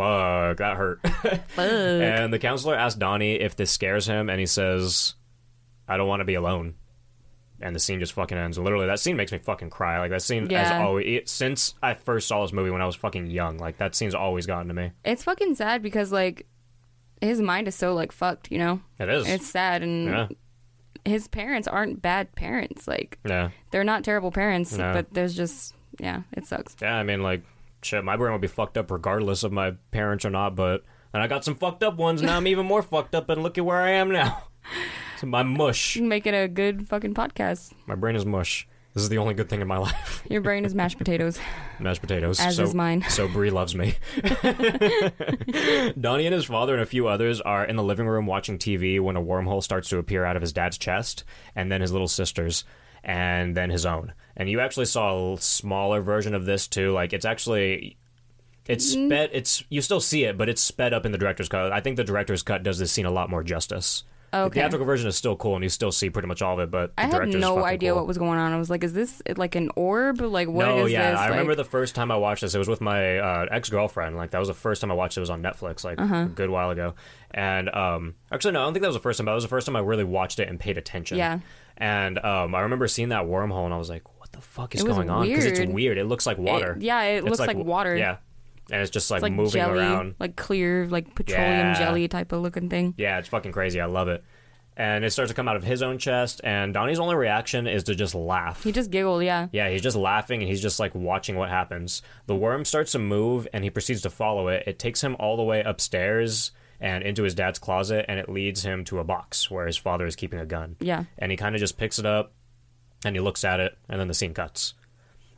fuck, 0.00 0.56
that 0.58 0.76
hurt. 0.76 1.00
Fuck. 1.48 1.58
and 1.58 2.32
the 2.32 2.38
counselor 2.38 2.74
asks 2.74 2.98
Donnie 2.98 3.34
if 3.34 3.56
this 3.56 3.70
scares 3.70 4.06
him, 4.06 4.30
and 4.30 4.40
he 4.40 4.46
says, 4.46 5.14
I 5.88 5.96
don't 5.96 6.08
want 6.08 6.20
to 6.20 6.24
be 6.24 6.34
alone. 6.34 6.74
And 7.62 7.76
the 7.76 7.80
scene 7.80 8.00
just 8.00 8.14
fucking 8.14 8.38
ends. 8.38 8.58
Literally, 8.58 8.86
that 8.86 9.00
scene 9.00 9.16
makes 9.16 9.32
me 9.32 9.38
fucking 9.38 9.68
cry. 9.68 9.98
Like, 9.98 10.10
that 10.12 10.22
scene 10.22 10.48
has 10.48 10.70
always, 10.72 11.04
it, 11.06 11.28
since 11.28 11.74
I 11.82 11.92
first 11.92 12.26
saw 12.26 12.40
this 12.42 12.52
movie 12.54 12.70
when 12.70 12.80
I 12.80 12.86
was 12.86 12.96
fucking 12.96 13.26
young, 13.26 13.58
like, 13.58 13.76
that 13.78 13.94
scene's 13.94 14.14
always 14.14 14.46
gotten 14.46 14.68
to 14.68 14.74
me. 14.74 14.92
It's 15.04 15.24
fucking 15.24 15.56
sad 15.56 15.82
because 15.82 16.10
like 16.10 16.46
his 17.20 17.38
mind 17.40 17.68
is 17.68 17.74
so 17.74 17.92
like 17.92 18.12
fucked. 18.12 18.50
You 18.50 18.58
know, 18.58 18.80
It 18.98 19.10
is. 19.10 19.28
it's 19.28 19.46
sad, 19.46 19.82
and 19.82 20.06
yeah. 20.06 20.28
his 21.04 21.28
parents 21.28 21.68
aren't 21.68 22.00
bad 22.00 22.34
parents. 22.34 22.88
Like 22.88 23.18
Yeah. 23.26 23.50
they're 23.72 23.84
not 23.84 24.04
terrible 24.04 24.30
parents, 24.30 24.74
No. 24.74 24.94
but 24.94 25.12
there's 25.12 25.34
just 25.36 25.74
yeah, 25.98 26.22
it 26.32 26.46
sucks. 26.46 26.74
Yeah, 26.80 26.94
I 26.96 27.02
mean, 27.02 27.22
like, 27.22 27.42
shit, 27.82 28.04
my 28.04 28.16
brain 28.16 28.32
would 28.32 28.40
be 28.40 28.48
fucked 28.48 28.76
up 28.78 28.90
regardless 28.90 29.42
of 29.42 29.52
my 29.52 29.72
parents 29.90 30.24
or 30.24 30.30
not, 30.30 30.54
but. 30.54 30.84
And 31.12 31.22
I 31.22 31.26
got 31.26 31.44
some 31.44 31.56
fucked 31.56 31.82
up 31.82 31.96
ones, 31.96 32.22
now 32.22 32.36
I'm 32.36 32.46
even 32.46 32.66
more 32.66 32.82
fucked 32.82 33.16
up, 33.16 33.28
and 33.30 33.42
look 33.42 33.58
at 33.58 33.64
where 33.64 33.80
I 33.80 33.90
am 33.90 34.10
now. 34.10 34.44
So 35.18 35.26
my 35.26 35.42
mush. 35.42 35.98
Making 35.98 36.34
a 36.34 36.48
good 36.48 36.88
fucking 36.88 37.12
podcast. 37.12 37.74
My 37.84 37.94
brain 37.94 38.16
is 38.16 38.24
mush. 38.24 38.66
This 38.94 39.02
is 39.02 39.10
the 39.10 39.18
only 39.18 39.34
good 39.34 39.50
thing 39.50 39.60
in 39.60 39.68
my 39.68 39.76
life. 39.88 40.24
Your 40.30 40.40
brain 40.40 40.64
is 40.64 40.74
mashed 40.74 40.96
potatoes. 40.96 41.38
Mashed 41.78 42.00
potatoes. 42.00 42.40
As 42.40 42.56
so, 42.56 42.62
is 42.62 42.74
mine. 42.74 43.04
So 43.08 43.28
Brie 43.28 43.50
loves 43.50 43.74
me. 43.74 43.96
Donnie 46.00 46.24
and 46.24 46.34
his 46.34 46.46
father 46.46 46.72
and 46.72 46.82
a 46.82 46.86
few 46.86 47.06
others 47.06 47.40
are 47.42 47.66
in 47.66 47.76
the 47.76 47.82
living 47.82 48.06
room 48.06 48.24
watching 48.24 48.56
TV 48.58 48.98
when 48.98 49.14
a 49.14 49.22
wormhole 49.22 49.62
starts 49.62 49.90
to 49.90 49.98
appear 49.98 50.24
out 50.24 50.36
of 50.36 50.42
his 50.42 50.54
dad's 50.54 50.78
chest, 50.78 51.24
and 51.54 51.70
then 51.70 51.82
his 51.82 51.92
little 51.92 52.08
sister's, 52.08 52.64
and 53.04 53.56
then 53.56 53.70
his 53.70 53.86
own. 53.86 54.12
And 54.36 54.48
you 54.48 54.60
actually 54.60 54.86
saw 54.86 55.34
a 55.34 55.40
smaller 55.40 56.00
version 56.00 56.34
of 56.34 56.44
this 56.46 56.66
too. 56.68 56.92
Like 56.92 57.12
it's 57.12 57.24
actually. 57.24 57.96
It's 58.68 58.94
Mm. 58.94 59.06
sped. 59.08 59.30
It's 59.32 59.64
you 59.68 59.80
still 59.80 60.00
see 60.00 60.24
it, 60.24 60.38
but 60.38 60.48
it's 60.48 60.60
sped 60.62 60.92
up 60.92 61.04
in 61.04 61.12
the 61.12 61.18
director's 61.18 61.48
cut. 61.48 61.72
I 61.72 61.80
think 61.80 61.96
the 61.96 62.04
director's 62.04 62.42
cut 62.42 62.62
does 62.62 62.78
this 62.78 62.92
scene 62.92 63.06
a 63.06 63.10
lot 63.10 63.30
more 63.30 63.42
justice. 63.42 64.04
The 64.32 64.38
Okay. 64.42 64.60
theatrical 64.60 64.86
version 64.86 65.08
is 65.08 65.16
still 65.16 65.34
cool, 65.36 65.56
and 65.56 65.64
you 65.64 65.68
still 65.68 65.90
see 65.90 66.08
pretty 66.08 66.28
much 66.28 66.40
all 66.40 66.54
of 66.54 66.60
it. 66.60 66.70
But 66.70 66.94
the 66.96 67.02
I 67.02 67.06
had 67.06 67.28
no 67.30 67.64
idea 67.64 67.90
cool. 67.90 67.98
what 67.98 68.06
was 68.06 68.16
going 68.16 68.38
on. 68.38 68.52
I 68.52 68.58
was 68.58 68.70
like, 68.70 68.84
is 68.84 68.92
this 68.92 69.20
like 69.36 69.56
an 69.56 69.70
orb? 69.74 70.20
Like 70.20 70.48
what 70.48 70.68
is 70.68 70.74
this?" 70.74 70.80
no, 70.82 70.86
yeah, 70.86 71.10
this? 71.10 71.18
I 71.18 71.22
Like- 71.22 71.30
remember 71.30 71.54
the 71.56 71.64
first 71.64 71.94
time 71.96 72.10
I 72.12 72.16
watched 72.16 72.42
this. 72.42 72.54
It 72.54 72.58
was 72.58 72.68
with 72.68 72.80
my 72.80 73.18
uh, 73.18 73.46
ex 73.50 73.68
girlfriend. 73.70 74.16
Like 74.16 74.30
that 74.30 74.38
was 74.38 74.48
the 74.48 74.54
first 74.54 74.80
time 74.80 74.90
I 74.90 74.94
watched 74.94 75.16
it. 75.16 75.20
It 75.20 75.22
was 75.22 75.30
on 75.30 75.42
Netflix, 75.42 75.82
like 75.84 76.00
Uh-huh. 76.00 76.14
a 76.14 76.26
good 76.26 76.48
while 76.50 76.70
ago. 76.70 76.94
And 77.32 77.68
um, 77.70 78.14
actually, 78.30 78.52
no, 78.52 78.60
I 78.60 78.64
don't 78.64 78.72
think 78.72 78.82
that 78.82 78.88
was 78.88 78.96
the 78.96 79.00
first 79.02 79.18
time. 79.18 79.24
But 79.26 79.32
it 79.32 79.34
was 79.36 79.44
the 79.44 79.48
first 79.48 79.66
time 79.66 79.74
I 79.76 79.80
really 79.80 80.04
watched 80.04 80.38
it 80.38 80.48
and 80.48 80.60
paid 80.60 80.78
attention. 80.78 81.18
Yeah. 81.18 81.40
And 81.76 82.18
um, 82.24 82.54
I 82.54 82.60
remember 82.60 82.86
seeing 82.88 83.08
that 83.08 83.24
wormhole, 83.24 83.64
and 83.64 83.72
I 83.74 83.78
was 83.78 83.88
like, 83.88 84.02
"What 84.20 84.30
the 84.32 84.40
fuck 84.42 84.74
is 84.74 84.82
It 84.82 84.86
going 84.86 85.08
on?" 85.10 85.26
Because 85.26 85.46
it's 85.46 85.58
weird. 85.60 85.72
weird. 85.72 85.98
It 85.98 86.04
looks 86.04 86.26
like 86.26 86.36
water. 86.38 86.76
yeah, 86.78 87.02
it 87.02 87.16
It's 87.18 87.24
looks 87.26 87.38
like 87.40 87.56
water. 87.56 87.96
Yeah, 87.96 88.16
and 88.70 88.80
it's 88.80 88.90
just 88.90 89.10
like, 89.10 89.18
It's 89.18 89.22
like 89.24 89.32
moving 89.32 89.52
jelly, 89.60 89.78
around. 89.78 90.14
like 90.18 90.36
clear, 90.36 90.86
like 90.88 91.14
petroleum 91.14 91.48
Yeah. 91.68 91.78
jelly 91.78 92.08
type 92.08 92.32
of 92.32 92.40
looking 92.42 92.68
thing. 92.68 92.94
Yeah, 92.96 93.18
it's 93.18 93.28
fucking 93.28 93.52
crazy. 93.52 93.80
I 93.80 93.86
love 93.86 94.08
it. 94.08 94.24
and 94.76 95.04
it 95.04 95.10
starts 95.10 95.28
to 95.30 95.34
come 95.34 95.46
out 95.46 95.56
of 95.56 95.64
his 95.64 95.82
own 95.82 95.98
chest. 95.98 96.40
And 96.42 96.72
Donnie's 96.72 97.00
only 97.00 97.14
reaction 97.14 97.66
is 97.66 97.84
to 97.84 97.94
just 97.94 98.14
laugh. 98.14 98.62
He 98.64 98.72
just 98.72 98.90
giggled, 98.90 99.22
yeah. 99.22 99.48
Yeah, 99.52 99.68
he's 99.68 99.82
just 99.82 99.96
laughing 99.96 100.40
and 100.40 100.48
he's 100.48 100.62
just 100.62 100.80
like 100.80 100.94
watching 100.94 101.36
what 101.36 101.50
happens. 101.50 102.00
The 102.26 102.34
worm 102.36 102.64
starts 102.64 102.92
to 102.92 102.98
move 102.98 103.46
and 103.52 103.62
he 103.62 103.68
proceeds 103.68 104.00
to 104.02 104.10
follow 104.10 104.48
it. 104.48 104.62
It 104.66 104.78
takes 104.78 105.02
him 105.02 105.16
all 105.18 105.36
the 105.36 105.42
way 105.42 105.60
upstairs 105.62 106.52
and 106.80 107.02
into 107.04 107.24
his 107.24 107.34
dad's 107.34 107.58
closet 107.58 108.06
and 108.08 108.18
it 108.18 108.30
leads 108.30 108.62
him 108.62 108.84
to 108.86 109.00
a 109.00 109.04
box 109.04 109.50
where 109.50 109.66
his 109.66 109.76
father 109.76 110.06
is 110.06 110.16
keeping 110.16 110.38
a 110.40 110.46
gun. 110.46 110.76
Yeah. 110.80 111.04
And 111.18 111.30
he 111.30 111.36
kind 111.36 111.54
of 111.54 111.60
just 111.60 111.76
picks 111.76 111.98
it 111.98 112.06
up 112.06 112.32
and 113.04 113.14
he 113.14 113.20
looks 113.20 113.44
at 113.44 113.60
it 113.60 113.76
and 113.88 114.00
then 114.00 114.08
the 114.08 114.14
scene 114.14 114.32
cuts. 114.32 114.72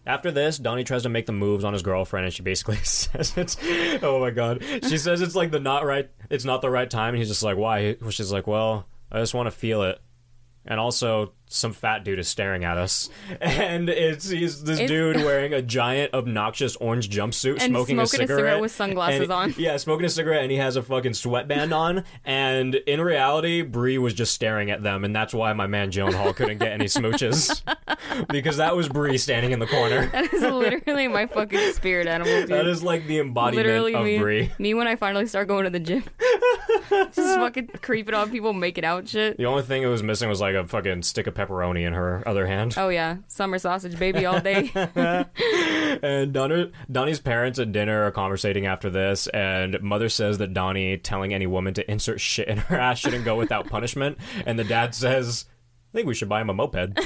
After 0.05 0.33
this, 0.33 0.59
Donnie 0.59 0.85
tries 0.85 1.05
to 1.05 1.09
make 1.09 1.27
the 1.27 1.33
moves 1.33 1.65
on 1.65 1.73
his 1.73 1.83
girlfriend, 1.83 2.25
and 2.25 2.35
she 2.35 2.43
basically 2.43 2.77
says 2.83 3.33
it's, 3.37 3.57
oh 4.03 4.21
my 4.21 4.31
god, 4.31 4.65
she 4.89 4.99
says 4.99 5.21
it's 5.21 5.35
like 5.35 5.51
the 5.51 5.61
not 5.61 5.85
right, 5.85 6.11
it's 6.31 6.45
not 6.45 6.61
the 6.61 6.71
right 6.71 6.91
time, 6.91 7.11
and 7.11 7.19
he's 7.19 7.29
just 7.29 7.43
like, 7.43 7.57
why? 7.57 7.97
She's 8.11 8.33
like, 8.33 8.47
well, 8.47 8.87
I 9.11 9.21
just 9.21 9.35
want 9.35 9.47
to 9.47 9.53
feel 9.53 9.83
it, 9.83 10.01
and 10.67 10.81
also 10.81 11.33
some 11.55 11.73
fat 11.73 12.05
dude 12.05 12.19
is 12.19 12.29
staring 12.29 12.65
at 12.65 12.79
us, 12.79 13.09
and 13.41 13.89
it's 13.89 14.29
he's 14.29 14.63
this 14.65 14.79
It's- 14.79 14.89
dude 14.91 15.17
wearing 15.25 15.53
a 15.55 15.63
giant, 15.63 16.15
obnoxious 16.15 16.77
orange 16.77 17.09
jumpsuit, 17.11 17.53
And 17.61 17.73
smoking, 17.73 17.97
smoking 17.97 17.99
a 17.99 18.03
a 18.03 18.07
cigarette, 18.07 18.29
cigarette 18.39 18.61
with 18.61 18.73
sunglasses 18.73 19.21
and- 19.23 19.33
on. 19.33 19.55
Yeah, 19.59 19.77
smoking 19.77 20.07
a 20.07 20.09
cigarette, 20.11 20.43
and 20.43 20.51
he 20.51 20.59
has 20.59 20.77
a 20.77 20.83
fucking 20.83 21.15
sweatband 21.15 21.73
on, 21.73 22.05
and 22.25 22.75
in 22.75 23.01
reality, 23.01 23.63
Bree 23.63 23.99
was 23.99 24.15
just 24.15 24.35
staring 24.35 24.71
at 24.71 24.83
them, 24.83 25.05
and 25.05 25.15
that's 25.15 25.33
why 25.35 25.53
my 25.53 25.67
man 25.67 25.91
Gyllenhaal 25.91 26.35
couldn't 26.35 26.59
get 26.59 26.73
any 26.73 26.87
smooches 26.87 27.63
because 28.29 28.57
that 28.59 28.75
was 28.77 28.89
Bree 28.89 29.19
standing 29.19 29.53
in 29.53 29.59
the 29.59 29.67
corner. 29.67 30.07
That 30.07 30.33
is 30.33 30.43
literally 30.43 31.09
my 31.09 31.27
fucking 31.27 31.73
spirit 31.73 32.07
animal, 32.07 32.33
dude. 32.41 32.49
That 32.51 32.67
is 32.67 32.83
like 32.83 33.07
the 33.07 33.19
embodiment 33.21 33.67
literally 33.67 33.95
of 33.95 34.05
me. 34.05 34.19
Brie. 34.19 34.53
Me 34.59 34.75
when 34.75 34.87
I 34.87 34.97
finally 34.97 35.27
start 35.27 35.49
going 35.49 35.65
to 35.65 35.71
the 35.71 35.81
gym. 35.81 36.05
just 36.91 37.17
fucking 37.17 37.69
creeping 37.83 38.15
on 38.15 38.31
people, 38.31 38.53
making 38.53 38.85
out 38.85 39.09
shit. 39.09 39.37
The 39.37 39.47
only 39.47 39.63
thing 39.63 39.83
it 39.83 39.87
was 39.87 40.03
missing 40.03 40.29
was 40.29 40.41
like 40.41 40.55
a 40.55 40.67
fucking 40.67 41.03
stick 41.03 41.27
of 41.27 41.35
pepperoni 41.47 41.87
in 41.87 41.93
her 41.93 42.23
other 42.27 42.47
hand. 42.47 42.75
Oh 42.77 42.89
yeah, 42.89 43.17
summer 43.29 43.59
sausage 43.59 43.99
baby 43.99 44.25
all 44.27 44.41
day. 44.41 44.71
And 46.03 46.33
Donnie, 46.33 46.73
Donnie's 46.91 47.21
parents 47.21 47.59
at 47.59 47.71
dinner 47.71 48.05
are 48.05 48.11
conversating 48.11 48.65
after 48.67 48.89
this, 48.89 49.27
and 49.29 49.81
mother 49.83 50.09
says 50.09 50.39
that 50.39 50.55
Donnie 50.55 50.97
telling 50.97 51.35
any 51.35 51.47
woman 51.47 51.75
to 51.75 51.89
insert 51.91 52.19
shit 52.21 52.49
in 52.49 52.57
her 52.59 52.79
ass 52.81 52.99
shouldn't 52.99 53.27
go 53.27 53.37
without 53.37 53.69
punishment. 53.69 54.17
And 54.47 54.59
the 54.59 54.65
dad 54.65 54.95
says, 54.95 55.45
I 55.93 55.99
think 55.99 56.09
we 56.09 56.15
should 56.15 56.31
buy 56.31 56.41
him 56.41 56.49
a 56.49 56.55
moped. 56.55 56.99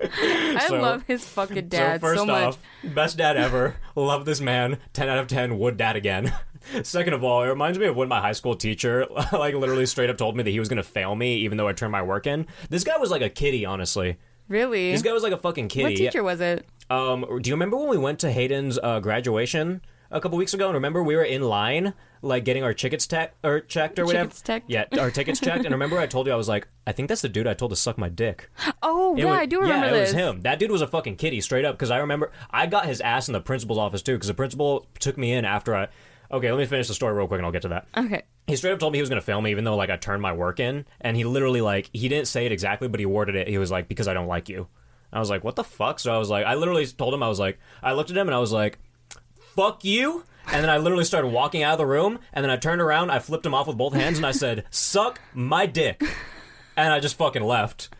I 0.00 0.66
So- 0.68 0.80
love 0.80 1.04
his 1.06 1.24
fucking 1.24 1.68
dad 1.68 2.00
so 2.00 2.06
first 2.06 2.18
so 2.20 2.26
much. 2.26 2.44
off, 2.44 2.58
best 2.82 3.16
dad 3.16 3.36
ever. 3.36 3.76
Love 3.94 4.24
this 4.24 4.40
man. 4.40 4.78
Ten 4.92 5.08
out 5.08 5.18
of 5.18 5.28
ten. 5.28 5.58
Would 5.58 5.76
dad 5.76 5.96
again. 5.96 6.34
Second 6.82 7.14
of 7.14 7.24
all, 7.24 7.42
it 7.42 7.48
reminds 7.48 7.78
me 7.78 7.86
of 7.86 7.96
when 7.96 8.08
my 8.08 8.20
high 8.20 8.32
school 8.32 8.54
teacher, 8.56 9.06
like, 9.32 9.54
literally 9.54 9.86
straight 9.86 10.10
up 10.10 10.16
told 10.18 10.36
me 10.36 10.42
that 10.42 10.50
he 10.50 10.58
was 10.60 10.68
gonna 10.68 10.82
fail 10.82 11.14
me, 11.14 11.36
even 11.38 11.56
though 11.58 11.68
I 11.68 11.72
turned 11.72 11.92
my 11.92 12.02
work 12.02 12.26
in. 12.26 12.46
This 12.70 12.84
guy 12.84 12.96
was 12.98 13.10
like 13.10 13.22
a 13.22 13.30
kitty, 13.30 13.64
honestly. 13.64 14.16
Really? 14.48 14.92
This 14.92 15.02
guy 15.02 15.12
was 15.12 15.22
like 15.22 15.32
a 15.32 15.38
fucking 15.38 15.68
kitty. 15.68 15.82
what 15.84 15.96
teacher 15.96 16.22
was 16.22 16.40
it? 16.40 16.66
Um, 16.90 17.26
do 17.42 17.50
you 17.50 17.54
remember 17.54 17.76
when 17.76 17.88
we 17.88 17.98
went 17.98 18.18
to 18.20 18.32
Hayden's 18.32 18.78
uh, 18.82 18.98
graduation 19.00 19.82
a 20.10 20.20
couple 20.22 20.38
weeks 20.38 20.54
ago? 20.54 20.66
And 20.68 20.74
remember 20.74 21.02
we 21.02 21.16
were 21.16 21.22
in 21.24 21.42
line, 21.42 21.92
like 22.22 22.46
getting 22.46 22.62
our 22.64 22.72
tickets 22.72 23.06
tech 23.06 23.34
or 23.44 23.60
checked 23.60 23.98
or 23.98 24.06
whatever. 24.06 24.24
Tickets 24.30 24.40
checked? 24.42 24.70
Yeah, 24.70 24.84
our 24.98 25.10
tickets 25.10 25.38
checked. 25.38 25.66
And 25.66 25.72
remember 25.72 25.98
I 25.98 26.06
told 26.06 26.26
you 26.26 26.32
I 26.32 26.36
was 26.36 26.48
like, 26.48 26.66
I 26.86 26.92
think 26.92 27.10
that's 27.10 27.20
the 27.20 27.28
dude 27.28 27.46
I 27.46 27.52
told 27.52 27.72
to 27.72 27.76
suck 27.76 27.98
my 27.98 28.08
dick. 28.08 28.48
Oh 28.82 29.14
It 29.16 29.20
yeah, 29.20 29.24
was- 29.26 29.34
I 29.38 29.46
do 29.46 29.60
remember 29.60 29.86
yeah, 29.88 29.92
this. 29.92 30.12
it 30.12 30.14
was 30.16 30.22
him. 30.24 30.40
That 30.42 30.58
dude 30.58 30.70
was 30.70 30.80
a 30.80 30.86
fucking 30.86 31.16
kitty, 31.16 31.42
straight 31.42 31.66
up. 31.66 31.74
Because 31.74 31.90
I 31.90 31.98
remember 31.98 32.30
I 32.50 32.64
got 32.66 32.86
his 32.86 33.02
ass 33.02 33.28
in 33.28 33.32
the 33.34 33.40
principal's 33.40 33.78
office 33.78 34.00
too. 34.00 34.14
Because 34.14 34.28
the 34.28 34.34
principal 34.34 34.86
took 34.98 35.18
me 35.18 35.32
in 35.34 35.44
after 35.44 35.74
I. 35.76 35.88
Okay, 36.30 36.50
let 36.50 36.58
me 36.58 36.66
finish 36.66 36.88
the 36.88 36.94
story 36.94 37.14
real 37.14 37.26
quick, 37.26 37.38
and 37.38 37.46
I'll 37.46 37.52
get 37.52 37.62
to 37.62 37.68
that. 37.68 37.86
Okay. 37.96 38.22
He 38.46 38.56
straight 38.56 38.72
up 38.72 38.78
told 38.78 38.92
me 38.92 38.98
he 38.98 39.02
was 39.02 39.08
going 39.08 39.20
to 39.20 39.24
fail 39.24 39.40
me, 39.40 39.50
even 39.50 39.64
though 39.64 39.76
like 39.76 39.90
I 39.90 39.96
turned 39.96 40.22
my 40.22 40.32
work 40.32 40.60
in, 40.60 40.84
and 41.00 41.16
he 41.16 41.24
literally 41.24 41.60
like 41.60 41.90
he 41.92 42.08
didn't 42.08 42.28
say 42.28 42.46
it 42.46 42.52
exactly, 42.52 42.88
but 42.88 43.00
he 43.00 43.06
worded 43.06 43.34
it. 43.34 43.48
He 43.48 43.58
was 43.58 43.70
like, 43.70 43.88
"Because 43.88 44.08
I 44.08 44.14
don't 44.14 44.26
like 44.26 44.48
you." 44.48 44.68
I 45.12 45.18
was 45.18 45.30
like, 45.30 45.42
"What 45.42 45.56
the 45.56 45.64
fuck?" 45.64 45.98
So 45.98 46.14
I 46.14 46.18
was 46.18 46.28
like, 46.28 46.44
I 46.44 46.54
literally 46.54 46.86
told 46.86 47.14
him 47.14 47.22
I 47.22 47.28
was 47.28 47.38
like, 47.38 47.58
I 47.82 47.92
looked 47.92 48.10
at 48.10 48.16
him 48.16 48.28
and 48.28 48.34
I 48.34 48.38
was 48.38 48.52
like, 48.52 48.78
"Fuck 49.54 49.84
you." 49.84 50.24
And 50.50 50.62
then 50.62 50.70
I 50.70 50.78
literally 50.78 51.04
started 51.04 51.28
walking 51.28 51.62
out 51.62 51.72
of 51.72 51.78
the 51.78 51.86
room, 51.86 52.18
and 52.32 52.42
then 52.42 52.50
I 52.50 52.56
turned 52.56 52.80
around, 52.80 53.10
I 53.10 53.18
flipped 53.18 53.44
him 53.44 53.54
off 53.54 53.66
with 53.66 53.76
both 53.76 53.92
hands, 53.92 54.16
and 54.16 54.26
I 54.26 54.32
said, 54.32 54.64
"Suck 54.70 55.20
my 55.34 55.66
dick," 55.66 56.02
and 56.76 56.92
I 56.92 57.00
just 57.00 57.16
fucking 57.16 57.42
left. 57.42 57.90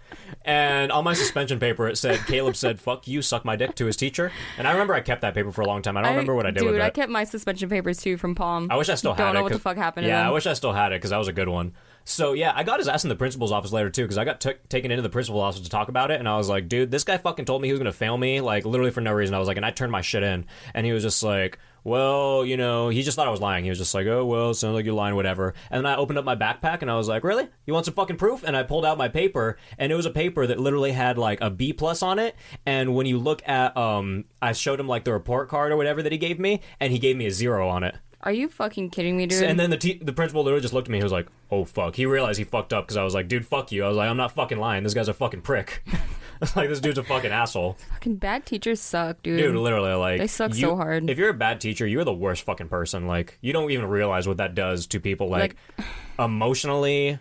And 0.45 0.91
on 0.93 1.05
my 1.05 1.13
suspension 1.15 1.59
paper, 1.59 1.89
it 1.89 1.97
said, 1.99 2.19
Caleb 2.27 2.57
said, 2.57 2.81
fuck 2.81 3.07
you, 3.09 3.23
suck 3.23 3.45
my 3.45 3.57
dick 3.57 3.75
to 3.77 3.87
his 3.87 3.97
teacher. 3.97 4.33
And 4.57 4.67
I 4.67 4.73
remember 4.73 4.95
I 4.95 5.01
kept 5.01 5.21
that 5.23 5.35
paper 5.35 5.53
for 5.53 5.63
a 5.63 5.67
long 5.67 5.83
time. 5.83 5.97
I 5.97 6.03
don't 6.03 6.11
remember 6.13 6.35
what 6.35 6.47
I 6.47 6.51
did 6.51 6.61
dude, 6.61 6.69
with 6.73 6.77
it. 6.77 6.83
I 6.83 6.91
kept 6.91 7.11
my 7.11 7.25
suspension 7.25 7.69
papers 7.69 7.99
too 7.99 8.17
from 8.17 8.35
Palm. 8.35 8.69
I 8.71 8.77
wish 8.77 8.89
I 8.89 8.95
still 8.95 9.13
had 9.15 9.21
it. 9.21 9.23
I 9.23 9.27
Don't 9.27 9.35
it. 9.35 9.39
know 9.39 9.43
what 9.45 9.49
the 9.53 9.55
'cause- 9.57 9.63
fuck 9.63 9.77
happened 9.77 10.05
to 10.05 10.09
Yeah, 10.09 10.19
them. 10.19 10.27
I 10.29 10.31
wish 10.31 10.47
I 10.47 10.53
still 10.55 10.73
had 10.73 10.93
it 10.93 10.97
because 10.97 11.11
that 11.11 11.19
was 11.19 11.29
a 11.29 11.33
good 11.33 11.49
one. 11.49 11.73
So 12.09 12.33
yeah, 12.33 12.53
I 12.55 12.65
got 12.65 12.79
his 12.79 12.89
ass 12.89 13.05
in 13.05 13.11
the 13.11 13.17
principal's 13.17 13.53
office 13.53 13.71
later 13.71 13.91
too 13.91 14.03
because 14.03 14.17
I 14.17 14.25
got 14.25 14.41
took 14.41 14.67
taken 14.71 14.91
into 14.91 15.03
the 15.03 15.11
principal's 15.11 15.43
office 15.43 15.61
to 15.61 15.69
talk 15.69 15.89
about 15.89 16.11
it, 16.11 16.19
and 16.19 16.27
I 16.27 16.39
was 16.39 16.49
like, 16.49 16.67
dude, 16.67 16.91
this 16.91 17.05
guy 17.05 17.19
fucking 17.19 17.45
told 17.45 17.61
me 17.61 17.69
he 17.69 17.73
was 17.73 17.79
gonna 17.79 17.93
fail 17.93 18.17
me, 18.17 18.41
like 18.41 18.65
literally 18.65 18.91
for 18.91 19.03
no 19.03 19.13
reason. 19.13 19.35
I 19.35 19.39
was 19.39 19.47
like, 19.47 19.59
and 19.59 19.67
I 19.67 19.71
turned 19.71 19.93
my 19.93 20.01
shit 20.01 20.23
in, 20.23 20.47
and 20.75 20.87
he 20.87 20.93
was 20.93 21.03
just 21.03 21.23
like. 21.23 21.59
Well, 21.85 22.45
you 22.45 22.59
know, 22.59 22.91
he 22.91 23.03
just 23.03 23.17
thought 23.17 23.29
I 23.29 23.31
was 23.31 23.41
lying. 23.41 23.65
He 23.65 23.71
was 23.71 23.79
just 23.79 23.95
like, 23.95 24.07
"Oh, 24.07 24.27
well, 24.27 24.53
sounds 24.53 24.75
like 24.75 24.85
you're 24.85 24.95
lying, 24.95 25.15
whatever." 25.15 25.55
And 25.71 25.79
then 25.79 25.91
I 25.91 25.97
opened 25.97 26.19
up 26.19 26.25
my 26.25 26.35
backpack 26.37 26.83
and 26.83 26.91
I 26.91 26.97
was 26.97 27.09
like, 27.09 27.25
"Really? 27.25 27.49
You 27.65 27.73
want 27.73 27.87
some 27.87 27.95
fucking 27.95 28.17
proof?" 28.17 28.43
And 28.43 28.55
I 28.57 28.63
pulled 28.65 28.85
out 28.85 28.99
my 28.99 29.09
paper, 29.09 29.57
and 29.79 29.91
it 29.91 29.95
was 29.95 30.05
a 30.05 30.11
paper 30.11 30.47
that 30.47 30.59
literally 30.59 30.93
had 30.93 31.17
like 31.17 31.41
a 31.41 31.49
B 31.49 31.73
plus 31.73 32.03
on 32.03 32.19
it. 32.19 32.35
And 32.67 32.95
when 32.95 33.07
you 33.07 33.17
look 33.17 33.49
at, 33.49 33.75
um, 33.77 34.25
I 34.43 34.53
showed 34.53 34.81
him 34.81 34.89
like 34.89 35.05
the 35.05 35.13
report 35.13 35.49
card 35.49 35.73
or 35.73 35.77
whatever 35.77 36.03
that 36.03 36.13
he 36.13 36.19
gave 36.19 36.39
me, 36.39 36.61
and 36.79 36.93
he 36.93 36.99
gave 36.99 37.17
me 37.17 37.27
a 37.27 37.31
zero 37.31 37.69
on 37.69 37.85
it. 37.85 37.95
Are 38.23 38.33
you 38.33 38.49
fucking 38.49 38.91
kidding 38.91 39.17
me, 39.17 39.27
dude? 39.27 39.45
And 39.45 39.59
then 39.61 39.71
the 39.71 39.77
te- 39.77 39.99
the 40.03 40.13
principal 40.13 40.43
literally 40.43 40.61
just 40.61 40.75
looked 40.75 40.89
at 40.89 40.91
me. 40.91 40.99
He 40.99 41.05
was 41.05 41.13
like, 41.13 41.29
"Oh 41.53 41.65
fuck." 41.65 41.95
He 41.95 42.05
realized 42.05 42.39
he 42.39 42.45
fucked 42.45 42.73
up 42.73 42.85
because 42.85 42.97
I 42.97 43.05
was 43.05 43.15
like, 43.15 43.29
"Dude, 43.29 43.47
fuck 43.47 43.71
you." 43.71 43.85
I 43.85 43.89
was 43.89 43.97
like, 43.97 44.11
"I'm 44.11 44.17
not 44.17 44.33
fucking 44.33 44.59
lying. 44.59 44.83
This 44.83 44.93
guy's 44.95 45.09
a 45.09 45.15
fucking 45.15 45.43
prick." 45.43 45.85
like 46.57 46.69
this 46.69 46.81
dude's 46.81 46.99
a 46.99 47.05
fucking 47.05 47.31
asshole. 47.31 47.77
fucking 47.93 48.17
bad 48.17 48.45
teachers 48.45 48.81
suck, 48.81 49.23
dude. 49.23 49.39
Dude, 49.39 49.55
literally, 49.57 49.93
like 49.95 50.19
They 50.21 50.27
suck 50.27 50.51
you- 50.55 50.61
so 50.61 50.77
hard. 50.77 51.09
If 51.09 51.17
you're 51.17 51.29
a 51.31 51.35
bad 51.35 51.61
teacher, 51.61 51.87
you're 51.87 52.05
the 52.05 52.13
worst 52.13 52.43
fucking 52.43 52.69
person. 52.69 53.07
Like 53.07 53.39
you 53.41 53.53
don't 53.53 53.71
even 53.71 53.87
realize 53.87 54.27
what 54.27 54.39
that 54.39 54.55
does 54.57 54.89
to 54.89 54.99
people, 55.01 55.29
like, 55.29 55.55
emotionally 56.19 57.19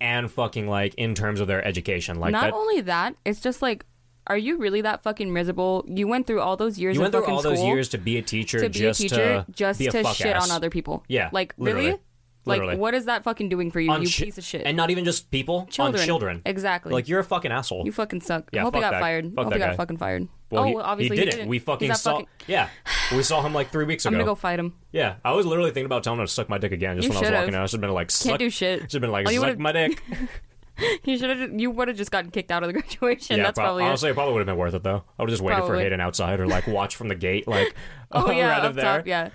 and 0.00 0.30
fucking 0.30 0.68
like 0.68 0.94
in 0.96 1.14
terms 1.14 1.40
of 1.40 1.46
their 1.48 1.64
education. 1.64 2.20
Like 2.20 2.32
Not 2.32 2.42
that. 2.44 2.52
only 2.54 2.82
that, 2.82 3.16
it's 3.24 3.40
just 3.40 3.62
like, 3.62 3.86
are 4.26 4.36
you 4.38 4.58
really 4.58 4.80
that 4.82 5.02
fucking 5.02 5.32
miserable? 5.32 5.84
You 5.88 6.08
went 6.08 6.26
through 6.26 6.40
all 6.40 6.56
those 6.56 6.78
years 6.78 6.96
you 6.96 7.00
of 7.02 7.12
went 7.12 7.24
through 7.24 7.34
all 7.34 7.42
those 7.42 7.60
years 7.62 7.88
to 7.90 7.98
be 7.98 8.16
a 8.18 8.22
teacher, 8.22 8.58
to 8.60 8.68
be 8.68 8.78
just 8.78 9.00
a 9.00 9.02
teacher 9.02 9.44
to 9.46 9.52
just 9.52 9.78
be 9.78 9.86
a 9.86 9.90
to 9.90 10.02
fuck 10.02 10.16
shit 10.16 10.28
ass. 10.36 10.50
on 10.50 10.56
other 10.56 10.70
people. 10.70 11.04
Yeah, 11.08 11.28
like 11.32 11.54
literally. 11.58 11.86
really. 11.88 12.00
Literally. 12.46 12.72
Like, 12.74 12.78
what 12.78 12.92
is 12.92 13.06
that 13.06 13.24
fucking 13.24 13.48
doing 13.48 13.70
for 13.70 13.80
you, 13.80 13.90
On 13.90 14.02
you 14.02 14.06
chi- 14.08 14.24
piece 14.24 14.36
of 14.36 14.44
shit? 14.44 14.64
and 14.66 14.76
not 14.76 14.90
even 14.90 15.06
just 15.06 15.30
people, 15.30 15.64
children. 15.70 15.98
on 16.02 16.06
children. 16.06 16.42
Exactly. 16.44 16.92
Like 16.92 17.08
you're 17.08 17.20
a 17.20 17.24
fucking 17.24 17.50
asshole. 17.50 17.86
you 17.86 17.92
fucking 17.92 18.20
suck. 18.20 18.50
Yeah, 18.52 18.60
I 18.60 18.64
hope 18.64 18.74
fuck 18.74 18.80
he 18.80 18.84
got 18.84 18.90
that- 18.90 19.00
fired. 19.00 19.32
fuck 19.34 19.44
hope 19.44 19.52
that 19.52 19.56
he 19.56 19.58
got 19.60 19.70
guy. 19.70 19.76
fucking 19.76 19.96
fired. 19.96 20.28
Well, 20.50 20.62
oh, 20.64 20.66
he, 20.66 20.76
obviously 20.76 21.16
he 21.20 21.24
didn't. 21.24 21.48
We 21.48 21.58
fucking 21.58 21.94
saw. 21.94 22.12
fucking- 22.12 22.26
Yeah, 22.46 22.68
we 23.16 23.22
saw 23.22 23.40
him 23.40 23.54
like 23.54 23.70
three 23.72 23.86
weeks 23.86 24.04
I'm 24.04 24.12
ago. 24.12 24.24
gonna 24.24 24.30
go 24.32 24.34
fight 24.34 24.58
him. 24.58 24.74
Yeah, 24.92 25.14
I 25.24 25.32
was 25.32 25.46
literally 25.46 25.70
thinking 25.70 25.86
about 25.86 26.04
telling 26.04 26.20
him 26.20 26.26
to 26.26 26.32
suck 26.32 26.50
my 26.50 26.58
dick 26.58 26.72
again 26.72 26.96
just 26.96 27.06
You 27.06 27.10
when 27.12 27.16
I 27.16 27.20
was 27.20 27.26
should've. 27.28 27.40
walking 27.40 27.54
out. 27.54 27.62
I 27.62 27.66
should 27.66 27.76
have 27.78 27.80
been 27.80 27.94
like, 27.94 28.10
suck, 28.10 28.38
do 28.38 28.50
shit. 28.50 28.80
Should 28.82 28.92
have 28.92 29.00
been 29.00 29.10
like, 29.10 29.26
Oh, 29.26 29.30
you 29.30 29.40
suck 29.40 29.46
would've- 29.46 29.60
my 29.60 29.72
dick. 29.72 30.02
You 31.04 31.18
should 31.18 31.30
have. 31.30 31.60
You 31.60 31.70
would 31.70 31.88
have 31.88 31.96
just 31.96 32.10
gotten 32.10 32.30
kicked 32.30 32.50
out 32.50 32.62
of 32.62 32.66
the 32.68 32.72
graduation. 32.80 33.36
yeah, 33.36 33.44
That's 33.44 33.56
prob- 33.56 33.66
probably 33.66 33.84
honestly, 33.84 34.10
it. 34.10 34.14
probably 34.14 34.32
would 34.34 34.40
have 34.40 34.46
been 34.46 34.56
worth 34.56 34.74
it 34.74 34.82
though. 34.82 35.04
I 35.18 35.22
would 35.22 35.28
have 35.28 35.34
just 35.34 35.42
waited 35.42 35.60
for 35.60 35.66
Probably. 35.66 35.82
Hayden 35.84 36.00
outside 36.00 36.40
or 36.40 36.46
like 36.46 36.66
watch 36.66 36.96
from 36.96 37.08
the 37.08 37.14
gate, 37.14 37.46
like 37.46 37.74
Oh 38.12 38.30
yeah, 38.30 38.48
right 38.48 38.58
up 38.58 38.64
up 38.70 38.74
there. 38.74 38.84
top. 38.98 39.06
Yeah. 39.06 39.30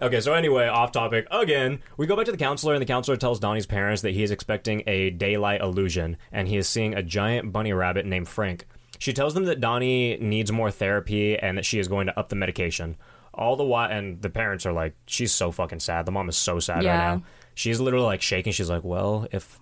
Okay, 0.00 0.20
so 0.20 0.34
anyway, 0.34 0.66
off 0.66 0.90
topic 0.92 1.26
again. 1.30 1.80
We 1.96 2.06
go 2.06 2.16
back 2.16 2.26
to 2.26 2.32
the 2.32 2.36
counselor, 2.38 2.74
and 2.74 2.82
the 2.82 2.86
counselor 2.86 3.16
tells 3.16 3.38
Donnie's 3.40 3.66
parents 3.66 4.02
that 4.02 4.10
he 4.10 4.22
is 4.22 4.30
expecting 4.32 4.82
a 4.86 5.10
daylight 5.10 5.60
illusion, 5.60 6.16
and 6.32 6.48
he 6.48 6.56
is 6.56 6.68
seeing 6.68 6.92
a 6.94 7.02
giant 7.02 7.52
bunny 7.52 7.72
rabbit 7.72 8.04
named 8.04 8.28
Frank. 8.28 8.66
She 8.98 9.12
tells 9.12 9.34
them 9.34 9.44
that 9.44 9.60
Donnie 9.60 10.16
needs 10.18 10.50
more 10.52 10.70
therapy 10.70 11.38
and 11.38 11.56
that 11.56 11.64
she 11.64 11.78
is 11.78 11.88
going 11.88 12.06
to 12.08 12.18
up 12.18 12.28
the 12.28 12.36
medication. 12.36 12.96
All 13.34 13.56
the 13.56 13.64
while, 13.64 13.90
and 13.90 14.20
the 14.22 14.30
parents 14.30 14.66
are 14.66 14.72
like, 14.72 14.94
she's 15.06 15.32
so 15.32 15.50
fucking 15.52 15.80
sad. 15.80 16.04
The 16.06 16.12
mom 16.12 16.28
is 16.28 16.36
so 16.36 16.58
sad 16.58 16.82
Yeah. 16.82 16.90
right 16.90 17.16
now. 17.18 17.22
She's 17.54 17.80
literally 17.80 18.06
like 18.06 18.22
shaking. 18.22 18.52
She's 18.52 18.70
like, 18.70 18.84
well, 18.84 19.26
if 19.32 19.58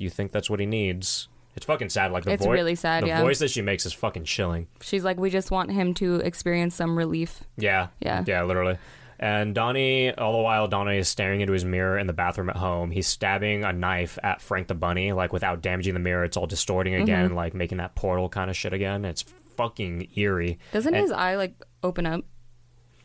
you 0.00 0.10
think 0.10 0.32
that's 0.32 0.48
what 0.50 0.60
he 0.60 0.66
needs. 0.66 1.28
It's 1.56 1.66
fucking 1.66 1.88
sad. 1.88 2.12
Like 2.12 2.24
the 2.24 2.32
It's 2.32 2.44
voice, 2.44 2.54
really 2.54 2.74
sad, 2.76 3.02
The 3.02 3.08
yeah. 3.08 3.20
voice 3.20 3.40
that 3.40 3.50
she 3.50 3.62
makes 3.62 3.84
is 3.84 3.92
fucking 3.92 4.24
chilling. 4.24 4.68
She's 4.80 5.02
like, 5.04 5.18
we 5.18 5.28
just 5.30 5.50
want 5.50 5.72
him 5.72 5.92
to 5.94 6.16
experience 6.16 6.74
some 6.76 6.96
relief. 6.96 7.42
Yeah. 7.56 7.88
Yeah. 8.00 8.22
Yeah, 8.26 8.44
literally. 8.44 8.78
And 9.18 9.52
Donnie, 9.56 10.14
all 10.14 10.32
the 10.36 10.42
while, 10.42 10.68
Donnie 10.68 10.98
is 10.98 11.08
staring 11.08 11.40
into 11.40 11.52
his 11.52 11.64
mirror 11.64 11.98
in 11.98 12.06
the 12.06 12.12
bathroom 12.12 12.48
at 12.48 12.56
home. 12.56 12.92
He's 12.92 13.08
stabbing 13.08 13.64
a 13.64 13.72
knife 13.72 14.16
at 14.22 14.40
Frank 14.40 14.68
the 14.68 14.76
Bunny, 14.76 15.12
like 15.12 15.32
without 15.32 15.60
damaging 15.60 15.94
the 15.94 16.00
mirror. 16.00 16.22
It's 16.22 16.36
all 16.36 16.46
distorting 16.46 16.92
Mm-hmm. 16.92 17.02
again, 17.02 17.34
like 17.34 17.54
making 17.54 17.78
that 17.78 17.96
portal 17.96 18.28
kind 18.28 18.48
of 18.50 18.56
shit 18.56 18.72
again. 18.72 19.04
It's 19.04 19.24
fucking 19.56 20.10
eerie. 20.14 20.60
Doesn't 20.72 20.94
And- 20.94 21.02
his 21.02 21.10
eye 21.10 21.34
like 21.34 21.54
open 21.82 22.06
up? 22.06 22.24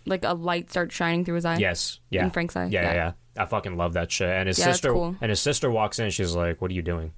Like 0.05 0.23
a 0.25 0.33
light 0.33 0.69
starts 0.69 0.93
shining 0.93 1.25
through 1.25 1.35
his 1.35 1.45
eye. 1.45 1.57
Yes. 1.57 1.99
Yeah. 2.11 2.25
In 2.25 2.29
Frank's 2.29 2.55
eye? 2.55 2.65
Yeah, 2.65 2.81
yeah, 2.83 2.93
Yeah. 2.93 3.11
I 3.37 3.45
fucking 3.45 3.77
love 3.77 3.93
that 3.93 4.11
shit. 4.11 4.29
And 4.29 4.47
his 4.47 4.59
Yeah, 4.59 4.65
sister 4.65 4.91
cool. 4.93 5.15
and 5.21 5.29
his 5.29 5.41
sister 5.41 5.69
walks 5.71 5.99
in. 5.99 6.09
She's 6.11 6.35
like, 6.35 6.61
"What 6.61 6.71
are 6.71 6.73
you 6.73 6.81
doing?" 6.83 7.13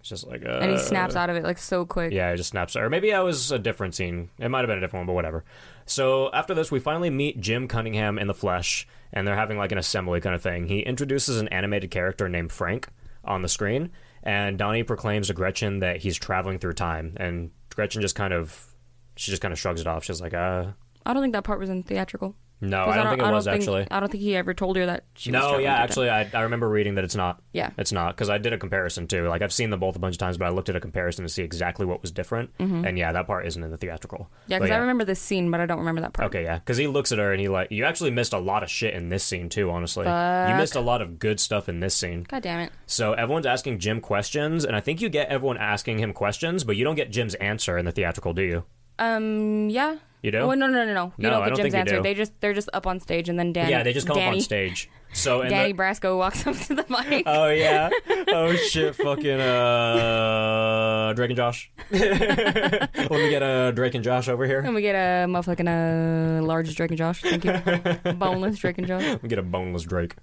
It's 0.00 0.08
just 0.08 0.26
like, 0.26 0.44
uh, 0.46 0.60
and 0.62 0.70
he 0.70 0.78
snaps 0.78 1.14
out 1.14 1.28
of 1.28 1.36
it 1.36 1.44
like 1.44 1.58
so 1.58 1.84
quick. 1.84 2.12
Yeah, 2.12 2.30
he 2.30 2.36
just 2.38 2.50
snaps. 2.50 2.74
Out. 2.74 2.84
Or 2.84 2.88
maybe 2.90 3.10
that 3.10 3.18
was 3.22 3.52
a 3.52 3.58
different 3.58 3.94
scene. 3.94 4.30
It 4.38 4.48
might 4.48 4.60
have 4.60 4.68
been 4.68 4.78
a 4.78 4.80
different 4.80 5.00
one, 5.02 5.06
but 5.08 5.12
whatever. 5.14 5.44
So 5.84 6.30
after 6.32 6.54
this, 6.54 6.70
we 6.70 6.78
finally 6.80 7.10
meet 7.10 7.38
Jim 7.40 7.68
Cunningham 7.68 8.18
in 8.18 8.26
the 8.26 8.32
flesh, 8.34 8.88
and 9.12 9.26
they're 9.26 9.36
having 9.36 9.58
like 9.58 9.72
an 9.72 9.78
assembly 9.78 10.20
kind 10.22 10.34
of 10.34 10.40
thing. 10.42 10.66
He 10.66 10.80
introduces 10.80 11.38
an 11.38 11.48
animated 11.48 11.90
character 11.90 12.28
named 12.30 12.50
Frank 12.50 12.88
on 13.24 13.42
the 13.42 13.48
screen, 13.48 13.90
and 14.22 14.56
Donnie 14.56 14.84
proclaims 14.84 15.26
to 15.26 15.34
Gretchen 15.34 15.80
that 15.80 15.98
he's 15.98 16.16
traveling 16.16 16.58
through 16.58 16.72
time, 16.74 17.14
and 17.18 17.50
Gretchen 17.74 18.00
just 18.00 18.14
kind 18.14 18.32
of, 18.32 18.74
she 19.16 19.30
just 19.30 19.42
kind 19.42 19.52
of 19.52 19.58
shrugs 19.58 19.82
it 19.82 19.86
off. 19.86 20.04
She's 20.04 20.22
like, 20.22 20.32
uh, 20.32 20.68
I 21.04 21.12
don't 21.12 21.22
think 21.22 21.34
that 21.34 21.44
part 21.44 21.58
was 21.58 21.68
in 21.68 21.82
theatrical. 21.82 22.34
No, 22.60 22.84
'Cause 22.84 22.94
I 22.94 22.96
don't, 22.96 23.08
think 23.10 23.22
it 23.22 23.32
was 23.32 23.48
actually. 23.48 23.86
I 23.90 24.00
don't 24.00 24.10
think 24.10 24.22
he 24.22 24.36
ever 24.36 24.54
told 24.54 24.76
her 24.76 24.86
that 24.86 25.04
she 25.14 25.30
was 25.30 25.40
No, 25.40 25.58
yeah, 25.58 25.74
actually, 25.74 26.10
I, 26.10 26.28
I 26.34 26.42
remember 26.42 26.68
reading 26.68 26.94
that 26.96 27.04
it's 27.04 27.14
not. 27.16 27.42
Yeah. 27.52 27.70
It's 27.78 27.92
not, 27.92 28.14
because 28.16 28.28
I 28.30 28.38
did 28.38 28.52
a 28.52 28.58
comparison 28.58 29.06
too. 29.06 29.26
Like, 29.28 29.42
I've 29.42 29.52
seen 29.52 29.70
them 29.70 29.80
both 29.80 29.96
a 29.96 29.98
bunch 29.98 30.14
of 30.14 30.18
times, 30.18 30.36
but 30.38 30.46
I 30.46 30.50
looked 30.50 30.68
at 30.68 30.76
a 30.76 30.80
comparison 30.80 31.24
to 31.24 31.28
see 31.28 31.42
exactly 31.42 31.86
what 31.86 32.02
was 32.02 32.10
different. 32.12 32.50
And 32.58 32.98
yeah, 32.98 33.12
that 33.12 33.26
part 33.26 33.46
isn't 33.46 33.62
in 33.62 33.70
the 33.70 33.76
theatrical. 33.76 34.30
Yeah, 34.46 34.58
because 34.58 34.70
I 34.70 34.76
remember 34.76 35.04
this 35.04 35.20
scene, 35.20 35.50
but 35.50 35.60
I 35.60 35.66
don't 35.66 35.78
remember 35.78 36.00
that 36.02 36.12
part. 36.12 36.26
Okay, 36.28 36.44
yeah, 36.44 36.58
because 36.58 36.76
he 36.76 36.86
looks 36.86 37.12
at 37.12 37.18
her 37.18 37.32
and 37.32 37.40
he 37.40 37.48
like, 37.48 37.70
you 37.70 37.84
actually 37.84 38.10
missed 38.10 38.32
a 38.32 38.38
lot 38.38 38.62
of 38.62 38.70
shit 38.70 38.94
in 38.94 39.08
this 39.08 39.24
scene 39.24 39.48
too. 39.48 39.70
Honestly, 39.70 40.06
you 40.06 40.54
missed 40.56 40.76
a 40.76 40.80
lot 40.80 41.02
of 41.02 41.18
good 41.18 41.40
stuff 41.40 41.68
in 41.68 41.80
this 41.80 41.94
scene. 41.96 42.24
God 42.28 42.42
damn 42.42 42.60
it. 42.60 42.72
So 42.86 43.12
everyone's 43.14 43.46
asking 43.46 43.78
Jim 43.78 44.00
questions, 44.00 44.64
and 44.64 44.76
I 44.76 44.80
think 44.80 45.00
you 45.00 45.08
get 45.08 45.28
everyone 45.28 45.56
asking 45.58 45.98
him 45.98 46.12
questions, 46.12 46.64
but 46.64 46.76
you 46.76 46.84
don't 46.84 46.94
get 46.96 47.10
Jim's 47.10 47.34
answer 47.36 47.78
in 47.78 47.84
the 47.84 47.92
theatrical, 47.92 48.32
do 48.34 48.42
you? 48.42 48.64
Um, 48.98 49.70
yeah. 49.70 49.96
You 50.22 50.30
do? 50.32 50.38
Oh 50.38 50.52
no 50.52 50.66
no 50.66 50.84
no 50.84 50.92
no! 50.92 51.04
You 51.16 51.22
No, 51.24 51.30
don't 51.30 51.42
I 51.42 51.44
get 51.44 51.48
don't 51.48 51.56
Jim's 51.56 51.62
think 51.62 51.72
you 51.74 51.78
answer. 51.80 51.96
do. 51.96 52.02
They 52.02 52.14
just 52.14 52.40
they're 52.40 52.52
just 52.52 52.68
up 52.74 52.86
on 52.86 53.00
stage, 53.00 53.28
and 53.30 53.38
then 53.38 53.52
Danny. 53.54 53.70
yeah, 53.70 53.82
they 53.82 53.92
just 53.94 54.06
come 54.06 54.16
Danny, 54.16 54.28
up 54.28 54.34
on 54.34 54.40
stage. 54.42 54.90
So 55.14 55.40
in 55.42 55.48
Danny 55.50 55.72
the, 55.72 55.78
Brasco 55.78 56.16
walks 56.18 56.46
up 56.46 56.56
to 56.56 56.74
the 56.74 56.84
mic. 56.88 57.22
Oh 57.26 57.48
yeah. 57.48 57.88
Oh 58.28 58.54
shit. 58.54 58.94
Fucking 58.96 59.40
uh, 59.40 61.12
Drake 61.14 61.30
and 61.30 61.36
Josh. 61.36 61.70
Let 61.90 63.10
me 63.10 63.30
get 63.30 63.42
uh, 63.42 63.70
Drake 63.72 63.94
and 63.94 64.04
Josh 64.04 64.28
over 64.28 64.46
here. 64.46 64.60
and 64.60 64.74
we 64.74 64.82
get 64.82 64.94
a 64.94 65.26
motherfucking 65.26 66.38
uh, 66.40 66.42
large 66.44 66.74
Drake 66.76 66.90
and 66.90 66.98
Josh. 66.98 67.22
Thank 67.22 67.44
you. 67.44 68.12
Boneless 68.14 68.58
Drake 68.58 68.78
and 68.78 68.86
Josh. 68.86 69.02
Let 69.02 69.22
me 69.22 69.28
get 69.28 69.38
a 69.38 69.42
boneless 69.42 69.82
Drake 69.84 70.16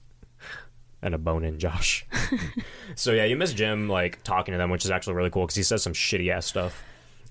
and 1.01 1.13
a 1.13 1.17
bone 1.17 1.43
in 1.43 1.59
Josh. 1.59 2.05
so 2.95 3.11
yeah, 3.13 3.25
you 3.25 3.35
miss 3.35 3.53
Jim 3.53 3.89
like 3.89 4.23
talking 4.23 4.51
to 4.53 4.57
them, 4.57 4.69
which 4.69 4.85
is 4.85 4.91
actually 4.91 5.15
really 5.15 5.29
cool 5.29 5.43
because 5.45 5.55
he 5.55 5.63
says 5.63 5.83
some 5.83 5.93
shitty 5.93 6.29
ass 6.31 6.45
stuff. 6.45 6.83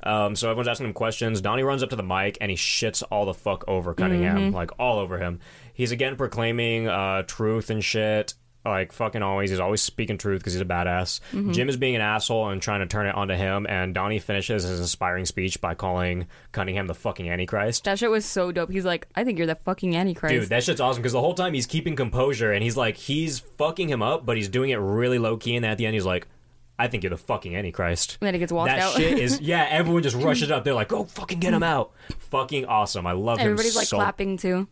Um, 0.02 0.36
so 0.36 0.48
everyone's 0.48 0.68
asking 0.68 0.86
him 0.86 0.92
questions. 0.92 1.40
Donnie 1.40 1.62
runs 1.62 1.82
up 1.82 1.90
to 1.90 1.96
the 1.96 2.02
mic 2.02 2.38
and 2.40 2.50
he 2.50 2.56
shits 2.56 3.02
all 3.10 3.24
the 3.24 3.34
fuck 3.34 3.64
over 3.68 3.94
Cunningham, 3.94 4.52
like 4.52 4.70
all 4.78 4.98
over 4.98 5.18
him. 5.18 5.40
He's 5.74 5.92
again 5.92 6.16
proclaiming 6.16 6.88
uh, 6.88 7.22
truth 7.22 7.70
and 7.70 7.82
shit. 7.84 8.34
Like 8.64 8.90
fucking 8.90 9.22
always, 9.22 9.50
he's 9.50 9.60
always 9.60 9.80
speaking 9.80 10.18
truth 10.18 10.40
because 10.40 10.52
he's 10.54 10.60
a 10.60 10.64
badass. 10.64 11.20
Jim 11.52 11.68
is 11.68 11.76
being 11.76 11.94
an 11.94 12.00
asshole 12.00 12.48
and 12.48 12.60
trying 12.60 12.80
to 12.80 12.86
turn 12.86 13.06
it 13.06 13.14
onto 13.14 13.34
him. 13.34 13.64
And 13.68 13.94
Donnie 13.94 14.18
finishes 14.18 14.64
his 14.64 14.80
inspiring 14.80 15.24
speech 15.24 15.60
by 15.60 15.74
calling 15.76 16.26
Cunningham 16.50 16.88
the 16.88 16.94
fucking 16.94 17.30
Antichrist. 17.30 17.84
That 17.84 18.00
shit 18.00 18.10
was 18.10 18.24
so 18.24 18.50
dope. 18.50 18.72
He's 18.72 18.84
like, 18.84 19.06
I 19.14 19.22
think 19.22 19.38
you're 19.38 19.46
the 19.46 19.54
fucking 19.54 19.94
Antichrist. 19.94 20.32
Dude, 20.34 20.48
that 20.48 20.64
shit's 20.64 20.80
awesome 20.80 21.00
because 21.00 21.12
the 21.12 21.20
whole 21.20 21.34
time 21.34 21.54
he's 21.54 21.66
keeping 21.66 21.94
composure 21.94 22.50
and 22.52 22.60
he's 22.60 22.76
like, 22.76 22.96
he's 22.96 23.38
fucking 23.38 23.88
him 23.88 24.02
up, 24.02 24.26
but 24.26 24.36
he's 24.36 24.48
doing 24.48 24.70
it 24.70 24.76
really 24.78 25.20
low 25.20 25.36
key. 25.36 25.54
And 25.54 25.64
at 25.64 25.78
the 25.78 25.86
end, 25.86 25.94
he's 25.94 26.04
like, 26.04 26.26
I 26.78 26.88
think 26.88 27.02
you're 27.02 27.10
the 27.10 27.16
fucking 27.16 27.56
Antichrist. 27.56 28.18
And 28.20 28.26
then 28.26 28.34
he 28.34 28.40
gets 28.40 28.52
walked 28.52 28.70
that 28.70 28.80
out. 28.80 28.94
shit 28.94 29.18
is, 29.18 29.40
yeah, 29.42 29.66
everyone 29.70 30.02
just 30.02 30.16
rushes 30.16 30.50
up. 30.50 30.64
They're 30.64 30.74
like, 30.74 30.88
go 30.88 31.04
fucking 31.04 31.40
get 31.40 31.54
him 31.54 31.62
out. 31.62 31.92
fucking 32.18 32.66
awesome. 32.66 33.06
I 33.06 33.12
love 33.12 33.38
this. 33.38 33.44
Everybody's 33.44 33.74
him 33.74 33.78
like 33.78 33.88
so 33.88 33.96
clapping 33.96 34.36
too. 34.36 34.68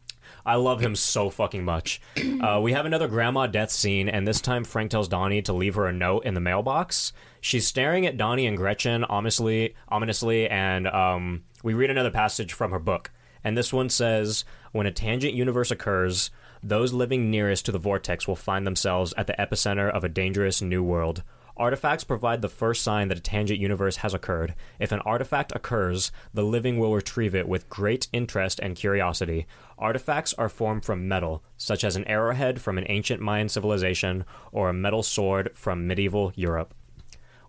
I 0.47 0.57
love 0.57 0.81
him 0.81 0.95
so 0.95 1.31
fucking 1.31 1.65
much. 1.65 2.01
Uh, 2.41 2.61
we 2.63 2.73
have 2.73 2.85
another 2.85 3.09
grandma 3.09 3.47
death 3.47 3.71
scene, 3.71 4.09
and 4.09 4.27
this 4.27 4.41
time 4.41 4.65
Frank 4.65 4.91
tells 4.91 5.09
Donnie 5.09 5.43
to 5.43 5.53
leave 5.53 5.75
her 5.75 5.87
a 5.87 5.93
note 5.93 6.25
in 6.25 6.35
the 6.35 6.41
mailbox. 6.41 7.13
She's 7.41 7.67
staring 7.67 8.05
at 8.07 8.17
Donnie 8.17 8.47
and 8.47 8.57
Gretchen 8.57 9.05
ominously, 9.05 9.75
ominously, 9.89 10.49
and 10.49 10.87
um, 10.89 11.45
we 11.63 11.73
read 11.73 11.91
another 11.91 12.11
passage 12.11 12.53
from 12.53 12.71
her 12.73 12.79
book. 12.79 13.11
And 13.43 13.57
this 13.57 13.73
one 13.73 13.89
says, 13.89 14.45
"When 14.73 14.87
a 14.87 14.93
tangent 14.93 15.35
universe 15.35 15.71
occurs, 15.71 16.31
those 16.63 16.93
living 16.93 17.31
nearest 17.31 17.67
to 17.67 17.73
the 17.73 17.79
vortex 17.79 18.27
will 18.29 18.37
find 18.37 18.67
themselves 18.67 19.13
at 19.17 19.27
the 19.27 19.35
epicenter 19.39 19.91
of 19.91 20.05
a 20.05 20.09
dangerous 20.09 20.61
new 20.63 20.83
world." 20.83 21.23
Artifacts 21.57 22.03
provide 22.03 22.43
the 22.43 22.49
first 22.49 22.83
sign 22.83 23.07
that 23.09 23.19
a 23.19 23.21
tangent 23.21 23.61
universe 23.61 23.97
has 23.99 24.13
occurred. 24.13 24.57
If 24.81 24.91
an 24.91 24.99
artifact 25.01 25.53
occurs, 25.55 26.11
the 26.33 26.43
living 26.43 26.79
will 26.79 26.95
retrieve 26.95 27.35
it 27.35 27.47
with 27.47 27.69
great 27.69 28.09
interest 28.13 28.59
and 28.61 28.75
curiosity. 28.75 29.47
Artifacts 29.79 30.35
are 30.35 30.49
formed 30.49 30.85
from 30.85 31.07
metal, 31.07 31.45
such 31.57 31.85
as 31.85 31.95
an 31.95 32.07
arrowhead 32.07 32.61
from 32.61 32.77
an 32.77 32.87
ancient 32.89 33.21
Mayan 33.21 33.49
civilization 33.49 34.25
or 34.51 34.69
a 34.69 34.75
metal 34.75 35.05
sword 35.05 35.53
from 35.55 35.87
medieval 35.87 36.33
Europe. 36.35 36.75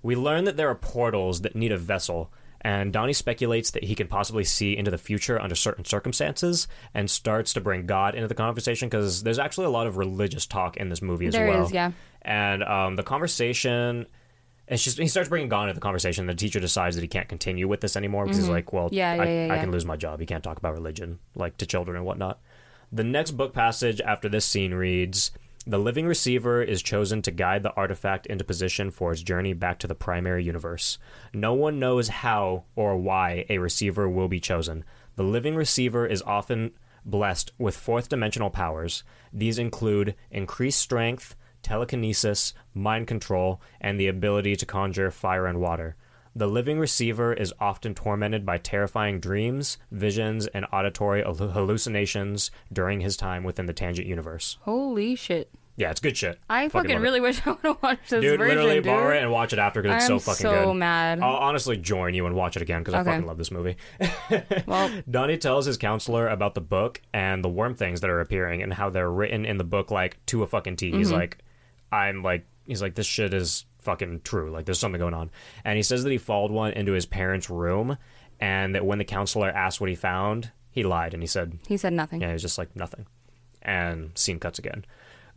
We 0.03 0.15
learn 0.15 0.43
that 0.43 0.55
there 0.55 0.69
are 0.69 0.75
portals 0.75 1.41
that 1.41 1.55
need 1.55 1.71
a 1.71 1.77
vessel, 1.77 2.31
and 2.65 2.91
Donnie 2.91 3.13
speculates 3.13 3.69
that 3.71 3.83
he 3.83 3.93
can 3.93 4.07
possibly 4.07 4.43
see 4.43 4.75
into 4.75 4.89
the 4.89 4.97
future 4.97 5.39
under 5.39 5.53
certain 5.53 5.85
circumstances 5.85 6.67
and 6.95 7.11
starts 7.11 7.53
to 7.53 7.61
bring 7.61 7.85
God 7.85 8.15
into 8.15 8.27
the 8.27 8.33
conversation 8.33 8.89
because 8.89 9.21
there's 9.21 9.37
actually 9.37 9.67
a 9.67 9.69
lot 9.69 9.85
of 9.85 9.97
religious 9.97 10.47
talk 10.47 10.75
in 10.77 10.89
this 10.89 10.99
movie 10.99 11.27
as 11.27 11.33
There 11.35 11.47
well. 11.47 11.65
is, 11.65 11.71
yeah. 11.71 11.91
And 12.23 12.63
um, 12.63 12.95
the 12.95 13.03
conversation. 13.03 14.07
It's 14.67 14.83
just 14.83 14.97
he 14.97 15.07
starts 15.07 15.29
bringing 15.29 15.47
God 15.47 15.65
into 15.65 15.75
the 15.75 15.79
conversation. 15.79 16.25
The 16.25 16.33
teacher 16.33 16.59
decides 16.59 16.95
that 16.95 17.03
he 17.03 17.07
can't 17.07 17.29
continue 17.29 17.67
with 17.67 17.81
this 17.81 17.95
anymore 17.95 18.23
because 18.25 18.37
he's 18.37 18.49
like, 18.49 18.73
"Well, 18.73 18.85
Mm-hmm. 18.87 18.95
Yeah, 18.95 19.11
I, 19.11 19.15
yeah, 19.25 19.45
yeah, 19.45 19.53
I 19.53 19.59
can 19.59 19.69
lose 19.71 19.85
my 19.85 19.95
job. 19.95 20.19
He 20.19 20.25
can't 20.25 20.43
talk 20.43 20.57
about 20.57 20.73
religion 20.73 21.19
like 21.35 21.57
to 21.57 21.67
children 21.67 21.95
and 21.95 22.03
whatnot." 22.03 22.39
The 22.91 23.03
next 23.03 23.31
book 23.37 23.53
passage 23.53 24.01
after 24.01 24.27
this 24.27 24.43
scene 24.43 24.73
reads 24.73 25.29
The 25.67 25.79
living 25.79 26.05
receiver 26.05 26.61
is 26.61 26.83
chosen 26.83 27.23
to 27.23 27.31
guide 27.31 27.63
the 27.63 27.73
artifact 27.73 28.27
into 28.27 28.43
position 28.43 28.91
for 28.91 29.11
its 29.11 29.23
journey 29.23 29.53
back 29.53 29.79
to 29.79 29.87
the 29.87 29.95
primary 29.95 30.43
universe. 30.43 30.99
No 31.33 31.53
one 31.53 31.79
knows 31.79 32.07
how 32.07 32.65
or 32.75 32.95
why 32.97 33.47
a 33.49 33.57
receiver 33.57 34.07
will 34.07 34.27
be 34.27 34.39
chosen. 34.39 34.85
The 35.15 35.23
living 35.23 35.55
receiver 35.55 36.05
is 36.05 36.21
often 36.21 36.73
blessed 37.03 37.51
with 37.57 37.75
fourth 37.75 38.09
dimensional 38.09 38.51
powers. 38.51 39.03
These 39.33 39.57
include 39.57 40.13
increased 40.29 40.79
strength, 40.79 41.35
telekinesis, 41.63 42.53
mind 42.75 43.07
control, 43.07 43.59
and 43.81 43.99
the 43.99 44.07
ability 44.07 44.55
to 44.57 44.67
conjure 44.67 45.09
fire 45.09 45.47
and 45.47 45.59
water. 45.59 45.95
The 46.35 46.47
living 46.47 46.79
receiver 46.79 47.33
is 47.33 47.53
often 47.59 47.95
tormented 47.95 48.45
by 48.45 48.57
terrifying 48.57 49.21
dreams, 49.21 49.77
visions, 49.89 50.47
and 50.47 50.65
auditory 50.73 51.23
hallucinations 51.23 52.51
during 52.73 52.99
his 52.99 53.15
time 53.15 53.43
within 53.45 53.67
the 53.67 53.73
Tangent 53.73 54.05
universe. 54.05 54.57
Holy 54.63 55.15
shit. 55.15 55.49
Yeah, 55.77 55.91
it's 55.91 55.99
good 55.99 56.15
shit. 56.15 56.39
I 56.49 56.69
fucking, 56.69 56.91
it. 56.91 56.99
really 56.99 57.19
wish 57.19 57.45
I 57.45 57.51
would 57.51 57.59
have 57.63 57.83
watched 57.83 58.09
this 58.09 58.21
Dude, 58.21 58.39
version, 58.39 58.57
literally 58.57 58.75
dude. 58.75 58.85
borrow 58.85 59.15
it 59.15 59.21
and 59.21 59.31
watch 59.31 59.51
it 59.51 59.59
after 59.59 59.81
because 59.81 60.03
it's 60.03 60.09
I'm 60.09 60.19
so 60.19 60.31
fucking 60.31 60.43
so 60.43 60.51
good. 60.51 60.63
So 60.63 60.73
mad. 60.73 61.19
I'll 61.19 61.35
honestly 61.35 61.75
join 61.75 62.13
you 62.13 62.25
and 62.25 62.35
watch 62.35 62.55
it 62.55 62.61
again 62.61 62.81
because 62.81 62.93
I 62.93 63.03
fucking 63.03 63.25
love 63.25 63.37
this 63.37 63.51
movie. 63.51 63.77
Well, 64.65 64.89
Donnie 65.09 65.37
tells 65.37 65.65
his 65.65 65.77
counselor 65.77 66.27
about 66.27 66.55
the 66.55 66.61
book 66.61 67.01
and 67.13 67.43
the 67.43 67.49
worm 67.49 67.75
things 67.75 68.01
that 68.01 68.09
are 68.09 68.19
appearing 68.21 68.63
and 68.63 68.73
how 68.73 68.89
they're 68.89 69.11
written 69.11 69.45
in 69.45 69.57
the 69.57 69.63
book 69.63 69.91
like 69.91 70.25
to 70.27 70.43
a 70.43 70.47
fucking 70.47 70.77
T. 70.77 70.89
Mm-hmm. 70.89 70.97
He's 70.97 71.11
like, 71.11 71.37
I'm 71.91 72.23
like, 72.23 72.45
he's 72.65 72.81
like, 72.81 72.95
this 72.95 73.05
shit 73.05 73.33
is 73.33 73.65
fucking 73.85 74.21
true. 74.23 74.51
Like, 74.51 74.65
there's 74.65 74.79
something 74.79 74.99
going 74.99 75.13
on. 75.13 75.31
And 75.63 75.77
he 75.77 75.83
says 75.83 76.03
that 76.03 76.09
he 76.11 76.17
followed 76.17 76.51
one 76.51 76.73
into 76.73 76.91
his 76.91 77.05
parents' 77.05 77.49
room 77.49 77.97
and 78.39 78.75
that 78.75 78.85
when 78.85 78.97
the 78.97 79.05
counselor 79.05 79.49
asked 79.49 79.79
what 79.79 79.89
he 79.89 79.95
found, 79.95 80.51
he 80.69 80.83
lied 80.83 81.13
and 81.13 81.23
he 81.23 81.27
said, 81.27 81.57
he 81.67 81.77
said 81.77 81.93
nothing. 81.93 82.21
yeah, 82.21 82.27
he 82.27 82.33
was 82.33 82.41
just 82.41 82.57
like, 82.57 82.75
nothing. 82.75 83.05
And 83.61 84.11
scene 84.17 84.39
cuts 84.39 84.59
again. 84.59 84.85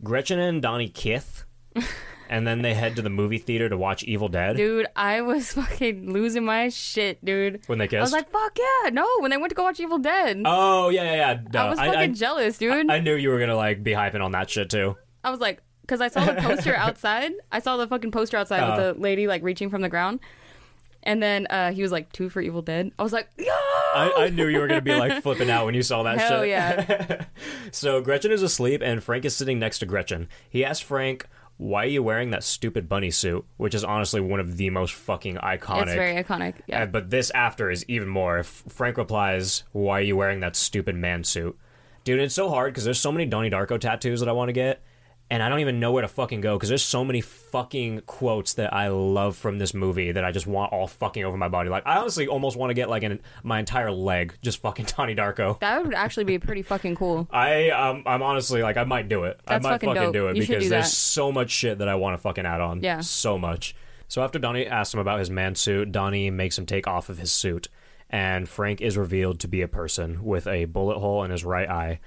Gretchen 0.03 0.39
and 0.39 0.61
Donnie 0.61 0.89
Kith 0.89 1.45
and 2.29 2.45
then 2.47 2.61
they 2.61 2.73
head 2.73 2.95
to 2.95 3.01
the 3.01 3.09
movie 3.09 3.37
theater 3.37 3.69
to 3.69 3.77
watch 3.77 4.03
Evil 4.03 4.27
Dead. 4.27 4.55
Dude, 4.57 4.87
I 4.95 5.21
was 5.21 5.51
fucking 5.53 6.11
losing 6.11 6.45
my 6.45 6.69
shit, 6.69 7.23
dude. 7.23 7.61
When 7.67 7.79
they 7.79 7.87
kissed? 7.87 7.99
I 7.99 8.01
was 8.01 8.11
like, 8.11 8.29
fuck 8.31 8.57
yeah. 8.57 8.89
No, 8.89 9.07
when 9.19 9.31
they 9.31 9.37
went 9.37 9.49
to 9.49 9.55
go 9.55 9.63
watch 9.63 9.79
Evil 9.79 9.97
Dead. 9.97 10.41
oh, 10.45 10.89
yeah, 10.89 11.03
yeah, 11.03 11.15
yeah. 11.15 11.39
No, 11.53 11.59
I 11.59 11.69
was 11.69 11.79
fucking 11.79 11.99
I, 11.99 12.07
jealous, 12.07 12.57
dude. 12.57 12.89
I 12.89 12.99
knew 12.99 13.15
you 13.15 13.29
were 13.29 13.37
going 13.37 13.49
to, 13.49 13.55
like, 13.55 13.83
be 13.83 13.91
hyping 13.91 14.23
on 14.23 14.31
that 14.33 14.49
shit, 14.49 14.69
too. 14.69 14.95
I 15.23 15.31
was 15.31 15.39
like, 15.39 15.61
because 15.89 16.01
I 16.01 16.07
saw 16.07 16.23
the 16.25 16.39
poster 16.41 16.75
outside. 16.87 17.31
I 17.51 17.59
saw 17.59 17.77
the 17.77 17.87
fucking 17.87 18.11
poster 18.11 18.37
outside 18.37 18.59
Uh. 18.61 18.75
with 18.75 18.95
the 18.97 19.01
lady 19.01 19.25
like 19.27 19.41
reaching 19.43 19.69
from 19.71 19.81
the 19.81 19.89
ground. 19.89 20.19
And 21.01 21.23
then 21.23 21.47
uh, 21.49 21.71
he 21.71 21.81
was 21.81 21.93
like, 21.93 22.11
two 22.11 22.27
for 22.29 22.41
Evil 22.41 22.61
Dead. 22.61 22.91
I 22.99 23.03
was 23.03 23.13
like, 23.13 23.29
yeah. 23.37 23.51
I, 23.53 24.13
I 24.17 24.29
knew 24.31 24.47
you 24.47 24.59
were 24.59 24.67
going 24.67 24.81
to 24.81 24.83
be, 24.83 24.93
like, 24.93 25.23
flipping 25.23 25.49
out 25.49 25.65
when 25.65 25.73
you 25.73 25.81
saw 25.81 26.03
that 26.03 26.17
Hell 26.19 26.41
shit. 26.41 26.49
yeah. 26.49 27.23
So 27.71 28.01
Gretchen 28.01 28.33
is 28.33 28.43
asleep, 28.43 28.81
and 28.83 29.01
Frank 29.01 29.23
is 29.23 29.33
sitting 29.33 29.59
next 29.59 29.79
to 29.79 29.85
Gretchen. 29.85 30.27
He 30.49 30.65
asks 30.65 30.81
Frank, 30.83 31.25
"Why 31.55 31.83
are 31.83 31.87
you 31.87 32.03
wearing 32.03 32.31
that 32.31 32.43
stupid 32.43 32.89
bunny 32.89 33.11
suit?" 33.11 33.45
Which 33.55 33.73
is 33.73 33.83
honestly 33.85 34.19
one 34.19 34.41
of 34.41 34.57
the 34.57 34.69
most 34.71 34.93
fucking 34.93 35.35
iconic. 35.37 35.83
It's 35.83 35.93
very 35.93 36.21
iconic. 36.21 36.55
Yeah. 36.67 36.83
Uh, 36.83 36.85
but 36.87 37.09
this 37.11 37.29
after 37.31 37.71
is 37.71 37.85
even 37.87 38.09
more. 38.09 38.39
F- 38.39 38.63
Frank 38.67 38.97
replies, 38.97 39.63
"Why 39.71 39.99
are 39.99 40.03
you 40.03 40.17
wearing 40.17 40.41
that 40.41 40.55
stupid 40.57 40.95
man 40.97 41.23
suit?" 41.23 41.57
Dude, 42.03 42.19
it's 42.19 42.35
so 42.35 42.49
hard 42.49 42.73
because 42.73 42.83
there's 42.83 42.99
so 42.99 43.11
many 43.11 43.25
Donnie 43.25 43.49
Darko 43.49 43.79
tattoos 43.79 44.19
that 44.19 44.27
I 44.29 44.31
want 44.33 44.49
to 44.49 44.53
get, 44.53 44.81
and 45.31 45.43
I 45.43 45.49
don't 45.49 45.59
even 45.59 45.79
know 45.79 45.91
where 45.91 46.01
to 46.01 46.07
fucking 46.07 46.41
go 46.41 46.55
because 46.57 46.69
there's 46.69 46.83
so 46.83 47.05
many 47.05 47.21
fucking 47.21 48.01
quotes 48.07 48.53
that 48.53 48.73
I 48.73 48.87
love 48.87 49.35
from 49.35 49.59
this 49.59 49.73
movie 49.73 50.11
that 50.11 50.23
I 50.23 50.31
just 50.31 50.47
want 50.47 50.73
all 50.73 50.87
fucking 50.87 51.23
over 51.23 51.37
my 51.37 51.47
body. 51.49 51.69
Like, 51.69 51.85
I 51.85 51.97
honestly 51.97 52.27
almost 52.27 52.57
want 52.57 52.71
to 52.71 52.73
get 52.73 52.89
like 52.89 53.03
an, 53.03 53.19
my 53.43 53.59
entire 53.59 53.91
leg 53.91 54.35
just 54.41 54.59
fucking 54.61 54.87
Donnie 54.97 55.15
Darko. 55.15 55.59
that 55.59 55.83
would 55.85 55.93
actually 55.93 56.23
be 56.23 56.39
pretty 56.39 56.61
fucking 56.63 56.95
cool. 56.95 57.27
I 57.31 57.69
um, 57.69 58.03
I'm 58.05 58.23
honestly 58.23 58.61
like 58.63 58.77
I 58.77 58.83
might 58.85 59.07
do 59.09 59.23
it. 59.25 59.39
That's 59.45 59.65
I 59.65 59.69
might 59.69 59.75
fucking 59.75 59.89
fucking 59.89 60.03
dope. 60.03 60.13
do 60.13 60.27
it 60.29 60.35
You 60.35 60.41
because 60.41 60.63
do 60.63 60.69
there's 60.69 60.91
so 60.93 61.31
much 61.31 61.51
shit 61.51 61.77
that 61.79 61.87
I 61.89 61.95
want 61.95 62.15
to 62.15 62.17
fucking 62.21 62.45
add 62.45 62.61
on. 62.61 62.81
Yeah. 62.81 63.01
so 63.01 63.37
much. 63.37 63.75
So 64.07 64.23
after 64.23 64.39
Donnie 64.39 64.65
asks 64.65 64.93
him 64.93 64.99
about 64.99 65.19
his 65.19 65.29
man 65.29 65.53
suit, 65.53 65.91
Donnie 65.91 66.31
makes 66.31 66.57
him 66.57 66.65
take 66.65 66.87
off 66.87 67.09
of 67.09 67.19
his 67.19 67.31
suit, 67.31 67.67
and 68.09 68.49
Frank 68.49 68.81
is 68.81 68.97
revealed 68.97 69.39
to 69.41 69.47
be 69.47 69.61
a 69.61 69.67
person 69.67 70.23
with 70.23 70.47
a 70.47 70.65
bullet 70.65 70.97
hole 70.97 71.23
in 71.23 71.29
his 71.29 71.45
right 71.45 71.69
eye. 71.69 71.99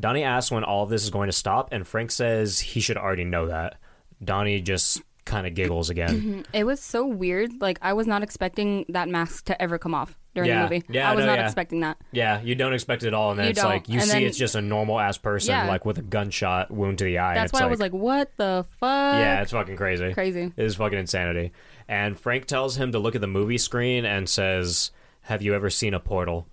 Donnie 0.00 0.22
asks 0.24 0.50
when 0.50 0.64
all 0.64 0.84
of 0.84 0.90
this 0.90 1.02
is 1.04 1.10
going 1.10 1.28
to 1.28 1.32
stop, 1.32 1.68
and 1.72 1.86
Frank 1.86 2.10
says 2.10 2.60
he 2.60 2.80
should 2.80 2.96
already 2.96 3.24
know 3.24 3.46
that. 3.48 3.76
Donnie 4.22 4.60
just 4.60 5.02
kind 5.24 5.46
of 5.46 5.54
giggles 5.54 5.90
again. 5.90 6.08
Mm-hmm. 6.20 6.40
It 6.54 6.64
was 6.64 6.80
so 6.80 7.06
weird. 7.06 7.60
Like 7.60 7.78
I 7.82 7.92
was 7.92 8.06
not 8.06 8.22
expecting 8.22 8.86
that 8.88 9.08
mask 9.08 9.44
to 9.46 9.60
ever 9.60 9.76
come 9.78 9.94
off 9.94 10.16
during 10.34 10.48
Yeah. 10.48 10.66
the 10.66 10.74
movie. 10.74 10.86
Yeah, 10.88 11.10
I 11.10 11.14
was 11.14 11.24
no, 11.24 11.32
not 11.32 11.38
yeah. 11.38 11.44
expecting 11.44 11.80
that. 11.80 11.98
yeah, 12.12 12.40
you 12.40 12.54
don't 12.54 12.72
expect 12.72 13.02
it 13.02 13.12
all, 13.12 13.30
and 13.32 13.38
then 13.38 13.46
You 13.46 13.50
it's 13.50 13.60
don't. 13.60 13.70
like 13.70 13.88
you 13.88 13.98
And 14.00 14.04
see 14.08 14.12
then- 14.20 14.22
it's 14.22 14.38
just 14.38 14.54
a 14.54 14.62
normal 14.62 14.98
ass 14.98 15.18
person, 15.18 15.50
Yeah. 15.52 15.66
like 15.68 15.84
with 15.84 15.98
a 15.98 16.02
gunshot 16.02 16.70
wound 16.70 16.98
to 16.98 17.04
the 17.04 17.18
eye. 17.18 17.34
That's 17.34 17.52
why 17.52 17.60
I 17.60 17.66
was 17.66 17.80
like, 17.80 17.92
"What 17.92 18.30
the 18.38 18.64
fuck?" 18.80 19.14
Yeah, 19.14 19.42
it's 19.42 19.52
fucking 19.52 19.76
crazy. 19.76 20.12
Crazy. 20.14 20.52
It 20.56 20.64
is 20.64 20.76
fucking 20.76 20.98
insanity. 20.98 21.52
And 21.88 22.18
Frank 22.18 22.46
tells 22.46 22.76
him 22.76 22.92
to 22.92 22.98
look 22.98 23.14
at 23.14 23.20
the 23.20 23.26
movie 23.26 23.58
screen 23.58 24.04
and 24.04 24.28
says, 24.28 24.90
Have 25.22 25.42
you 25.42 25.54
ever 25.54 25.68
seen 25.68 25.92
a 25.92 26.00
portal? 26.00 26.46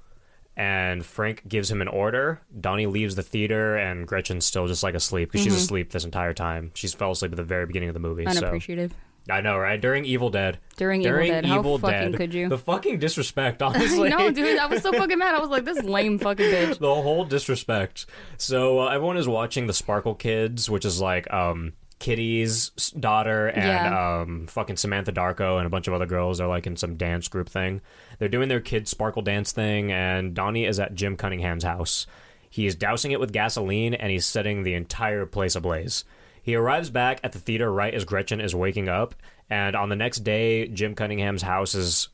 And 0.58 1.06
Frank 1.06 1.48
gives 1.48 1.70
him 1.70 1.82
an 1.82 1.88
order. 1.90 2.42
Donnie 2.60 2.86
leaves 2.88 3.16
the 3.16 3.24
theater, 3.24 3.76
and 3.76 4.08
Gretchen's 4.08 4.46
still 4.46 4.68
just 4.68 4.84
like 4.84 4.96
asleep 4.96 5.32
because 5.32 5.46
Mm-hmm. 5.46 5.54
she's 5.56 5.64
asleep 5.64 5.92
this 5.92 6.06
entire 6.06 6.34
time. 6.34 6.72
She's 6.76 6.94
fell 6.94 7.12
asleep 7.12 7.32
at 7.34 7.38
the 7.38 7.44
very 7.44 7.66
beginning 7.66 7.90
of 7.90 7.94
the 7.94 8.00
movie. 8.00 8.24
So 8.26 8.30
unappreciative. 8.38 8.94
I 9.30 9.42
know, 9.42 9.58
right? 9.58 9.82
During 9.82 10.06
Evil 10.06 10.30
Dead. 10.30 10.60
During 10.78 11.02
Evil 11.02 11.18
Dead. 11.28 11.46
How 11.48 11.62
fucking 11.64 12.12
Dead. 12.12 12.16
could 12.16 12.34
you? 12.34 12.48
The 12.48 12.60
fucking 12.60 13.00
disrespect, 13.00 13.62
honestly. 13.64 14.10
no, 14.10 14.30
dude, 14.30 14.60
I 14.60 14.68
was 14.68 14.84
so 14.84 14.94
fucking 14.94 15.18
mad. 15.18 15.34
I 15.36 15.40
was 15.40 15.50
like, 15.50 15.66
"This 15.66 15.82
lame 15.84 16.20
fucking 16.20 16.46
bitch." 16.46 16.78
the 16.80 16.94
whole 16.94 17.26
disrespect. 17.26 18.06
So 18.38 18.82
uh, 18.82 18.88
everyone 18.90 19.18
is 19.18 19.28
watching 19.28 19.66
the 19.68 19.74
Sparkle 19.74 20.14
Kids, 20.16 20.70
which 20.70 20.86
is 20.86 21.02
like 21.02 21.32
um 21.34 21.74
Kitty's 22.00 22.70
daughter 23.00 23.48
and 23.48 23.66
Yeah. 23.66 24.20
um 24.22 24.48
fucking 24.48 24.78
Samantha 24.78 25.12
Darko 25.12 25.58
and 25.58 25.66
a 25.66 25.70
bunch 25.70 25.88
of 25.88 25.94
other 25.94 26.06
girls 26.06 26.40
are 26.42 26.48
like 26.48 26.68
in 26.68 26.76
some 26.78 26.96
dance 26.96 27.28
group 27.28 27.50
thing. 27.50 27.82
They're 28.20 28.28
doing 28.30 28.50
their 28.50 28.60
kid 28.60 28.88
sparkle 28.88 29.22
dance 29.22 29.52
thing, 29.52 29.92
and 29.92 30.34
Donnie 30.34 30.66
is 30.66 30.80
at 30.80 30.96
Jim 30.96 31.16
Cunningham's 31.18 31.64
house. 31.64 32.06
He 32.50 32.66
is 32.66 32.76
dousing 32.76 33.12
it 33.12 33.20
with 33.20 33.34
gasoline 33.34 33.94
and 33.94 34.12
he's 34.12 34.26
setting 34.26 34.64
the 34.64 34.74
entire 34.76 35.26
place 35.26 35.56
ablaze. 35.56 36.06
He 36.42 36.56
arrives 36.56 36.90
back 36.90 37.20
at 37.24 37.32
the 37.32 37.40
theater 37.40 37.72
right 37.72 37.94
as 37.94 38.06
Gretchen 38.06 38.40
is 38.40 38.54
waking 38.54 38.88
up, 38.88 39.16
and 39.50 39.76
on 39.76 39.90
the 39.90 39.96
next 39.96 40.20
day, 40.20 40.68
Jim 40.68 40.96
Cunningham's 40.96 41.42
house 41.42 41.74
is 41.76 42.10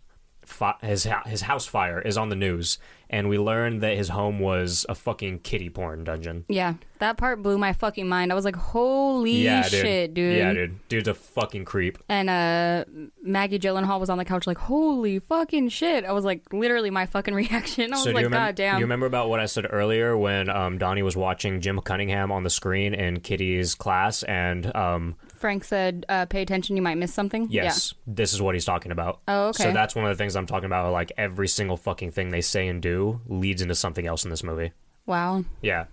fi- 0.46 0.78
his 0.82 1.04
hou- 1.04 1.30
his 1.30 1.42
house 1.42 1.66
fire 1.66 2.00
is 2.02 2.18
on 2.18 2.30
the 2.30 2.36
news, 2.36 2.80
and 3.12 3.28
we 3.28 3.38
learned 3.38 3.82
that 3.82 3.98
his 3.98 4.08
home 4.08 4.40
was 4.40 4.86
a 4.88 4.96
fucking 4.96 5.40
kitty 5.40 5.70
porn 5.70 6.06
dungeon. 6.06 6.46
Yeah, 6.48 6.76
that 7.00 7.18
part 7.18 7.44
blew 7.44 7.58
my 7.58 7.74
fucking 7.74 8.08
mind. 8.08 8.32
I 8.32 8.36
was 8.36 8.46
like, 8.46 8.56
"Holy 8.56 9.34
yeah, 9.34 9.64
dude. 9.64 9.72
shit, 9.72 10.14
dude!" 10.14 10.38
Yeah, 10.38 10.54
dude. 10.54 10.88
Dude's 10.88 11.08
a 11.10 11.14
fucking 11.14 11.66
creep. 11.66 11.98
And 12.08 12.30
uh, 12.30 12.86
Maggie 13.22 13.60
Gyllenhaal 13.60 14.00
was 14.00 14.10
on 14.10 14.18
the 14.18 14.24
couch 14.24 14.48
like, 14.48 14.58
"Holy 14.58 15.20
fucking 15.20 15.70
shit!" 15.70 16.06
I 16.06 16.14
was 16.14 16.24
like, 16.24 16.54
literally 16.54 16.90
my 16.90 17.06
fucking 17.06 17.34
reaction. 17.36 17.92
I 17.92 17.98
was 17.98 18.04
so 18.04 18.12
do 18.12 18.16
like, 18.16 18.24
remember, 18.24 18.46
"God 18.48 18.56
damn!" 18.56 18.80
you 18.80 18.86
remember 18.86 19.06
about 19.06 19.30
what 19.30 19.42
I 19.42 19.46
said 19.46 19.68
earlier 19.70 20.18
when 20.18 20.50
um, 20.50 20.78
Donnie 20.78 21.04
was 21.04 21.18
watching 21.18 21.60
Jim 21.60 21.80
Cunningham 21.82 22.32
on 22.32 22.44
the 22.44 22.50
screen 22.50 22.94
in 22.94 23.20
Kitty's 23.20 23.76
class, 23.76 24.24
and 24.24 24.74
um, 24.74 25.16
Frank 25.42 25.64
said, 25.66 26.06
uh, 26.08 26.26
"Pay 26.28 26.42
attention, 26.42 26.76
you 26.78 26.82
might 26.82 26.96
miss 26.96 27.14
something." 27.14 27.48
yes, 27.50 27.94
this 28.08 28.34
is 28.34 28.42
what 28.42 28.56
he's 28.56 28.64
talking 28.66 28.92
about. 28.94 29.20
Oh, 29.28 29.48
okay. 29.50 29.64
So 29.66 29.72
that's 29.74 29.96
one 29.96 30.06
of 30.06 30.10
the 30.10 30.16
things 30.22 30.36
I'm 30.38 30.46
talking 30.46 30.66
about. 30.68 30.94
Like 30.94 31.12
every 31.18 31.48
single 31.50 31.76
fucking 31.76 32.12
thing 32.12 32.30
they 32.32 32.42
say 32.42 32.68
and 32.70 32.82
do 32.82 33.20
leads 33.28 33.62
into 33.62 33.76
something 33.76 34.08
else 34.08 34.24
in 34.24 34.30
this 34.30 34.44
movie. 34.44 34.72
Wow. 35.06 35.44
Yeah. 35.62 35.86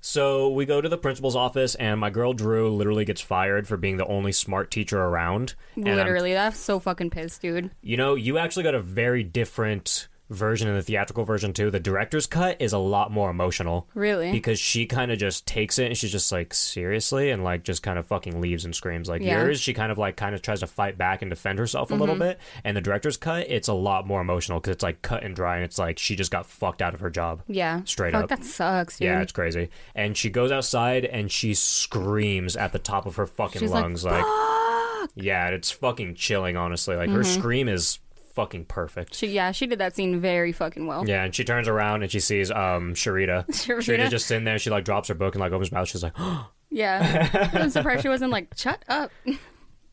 So 0.00 0.50
we 0.50 0.66
go 0.66 0.82
to 0.82 0.88
the 0.88 0.98
principal's 0.98 1.34
office, 1.34 1.74
and 1.76 1.98
my 1.98 2.10
girl 2.10 2.34
Drew 2.34 2.68
literally 2.68 3.06
gets 3.06 3.22
fired 3.22 3.66
for 3.66 3.78
being 3.78 3.96
the 3.96 4.06
only 4.06 4.32
smart 4.32 4.70
teacher 4.70 5.00
around. 5.00 5.54
And 5.76 5.88
I'm- 5.88 5.96
Literally, 5.96 6.34
that's 6.34 6.58
so 6.58 6.78
fucking 6.78 7.08
pissed, 7.10 7.40
dude. 7.40 7.70
you 7.80 7.96
know, 7.96 8.14
you 8.14 8.36
actually 8.36 8.64
got 8.64 8.74
a 8.74 8.82
very 8.82 9.22
different 9.22 10.08
version 10.30 10.68
in 10.68 10.74
the 10.74 10.82
theatrical 10.82 11.24
version 11.24 11.52
too. 11.52 11.70
The 11.70 11.78
director's 11.80 12.26
cut 12.26 12.56
is 12.60 12.72
a 12.72 12.78
lot 12.78 13.10
more 13.12 13.30
emotional. 13.30 13.88
Really? 13.94 14.32
Because 14.32 14.58
she 14.58 14.86
kind 14.86 15.12
of 15.12 15.18
just 15.18 15.46
takes 15.46 15.78
it 15.78 15.86
and 15.86 15.96
she's 15.96 16.10
just 16.12 16.32
like, 16.32 16.54
seriously? 16.54 17.30
And 17.30 17.44
like 17.44 17.62
just 17.62 17.82
kind 17.82 17.98
of 17.98 18.06
fucking 18.06 18.40
leaves 18.40 18.64
and 18.64 18.74
screams. 18.74 19.08
Like 19.08 19.20
Yeah. 19.22 19.42
yours, 19.42 19.60
she 19.60 19.74
kind 19.74 19.92
of 19.92 19.98
like 19.98 20.16
kind 20.16 20.34
of 20.34 20.40
tries 20.42 20.60
to 20.60 20.66
fight 20.66 20.96
back 20.96 21.20
and 21.22 21.30
defend 21.30 21.58
herself 21.58 21.90
a 21.90 21.92
Mm-hmm. 21.94 22.00
little 22.00 22.16
bit. 22.16 22.38
And 22.64 22.76
the 22.76 22.80
director's 22.80 23.16
cut, 23.18 23.46
it's 23.50 23.68
a 23.68 23.74
lot 23.74 24.06
more 24.06 24.20
emotional 24.22 24.60
because 24.60 24.72
it's 24.74 24.82
like 24.82 25.02
cut 25.02 25.22
and 25.24 25.36
dry 25.36 25.56
and 25.56 25.64
it's 25.64 25.78
like 25.78 25.98
she 25.98 26.16
just 26.16 26.30
got 26.30 26.46
fucked 26.46 26.80
out 26.80 26.94
of 26.94 27.00
her 27.00 27.10
job. 27.10 27.42
Yeah. 27.46 27.82
Straight 27.84 28.12
Fuck, 28.12 28.24
up. 28.24 28.28
that 28.30 28.44
sucks, 28.44 28.98
dude. 28.98 29.06
Yeah, 29.06 29.20
it's 29.20 29.32
crazy. 29.32 29.68
And 29.94 30.16
she 30.16 30.30
goes 30.30 30.50
outside 30.50 31.04
and 31.04 31.30
she 31.30 31.52
screams 31.54 32.56
at 32.56 32.72
the 32.72 32.78
top 32.78 33.06
of 33.06 33.16
her 33.16 33.26
fucking 33.26 33.60
She's 33.60 33.70
like, 33.70 33.82
lungs. 33.82 34.04
Like, 34.04 34.24
yeah, 35.14 35.48
it's 35.48 35.70
fucking 35.70 36.14
chilling, 36.14 36.56
honestly. 36.56 36.96
Like, 36.96 37.08
Mm-hmm. 37.08 37.16
her 37.16 37.24
scream 37.24 37.68
is 37.68 37.98
fucking 38.34 38.66
perfect. 38.66 39.14
She, 39.14 39.28
yeah, 39.28 39.52
she 39.52 39.66
did 39.66 39.78
that 39.78 39.94
scene 39.96 40.20
very 40.20 40.52
fucking 40.52 40.86
well. 40.86 41.06
Yeah, 41.06 41.24
and 41.24 41.34
she 41.34 41.44
turns 41.44 41.68
around 41.68 42.02
and 42.02 42.10
she 42.10 42.20
sees 42.20 42.50
um 42.50 42.94
Cherita. 42.94 43.46
Cherita? 43.48 44.10
just 44.10 44.26
sitting 44.26 44.44
there. 44.44 44.58
She 44.58 44.70
like 44.70 44.84
drops 44.84 45.08
her 45.08 45.14
book 45.14 45.34
and 45.34 45.40
like 45.40 45.52
opens 45.52 45.70
her 45.70 45.74
mouth. 45.76 45.88
She's 45.88 46.02
like, 46.02 46.14
Yeah. 46.70 47.48
I'm 47.52 47.70
surprised 47.70 48.02
she 48.02 48.08
wasn't 48.08 48.32
like, 48.32 48.52
shut 48.56 48.84
up. 48.88 49.10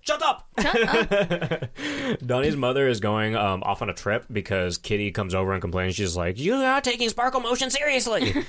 "Shut 0.02 0.22
up!" 0.22 0.48
Shut 0.62 1.12
up. 1.12 1.66
Donnie's 2.26 2.56
mother 2.58 2.88
is 2.88 3.00
going 3.00 3.36
um 3.36 3.64
off 3.64 3.82
on 3.82 3.90
a 3.90 3.94
trip 3.94 4.26
because 4.32 4.78
Kitty 4.78 5.12
comes 5.12 5.34
over 5.36 5.54
and 5.54 5.62
complains. 5.62 5.96
She's 5.96 6.16
like, 6.16 6.40
"You're 6.40 6.58
not 6.58 6.84
taking 6.84 7.10
Sparkle 7.10 7.40
Motion 7.42 7.70
seriously." 7.70 8.32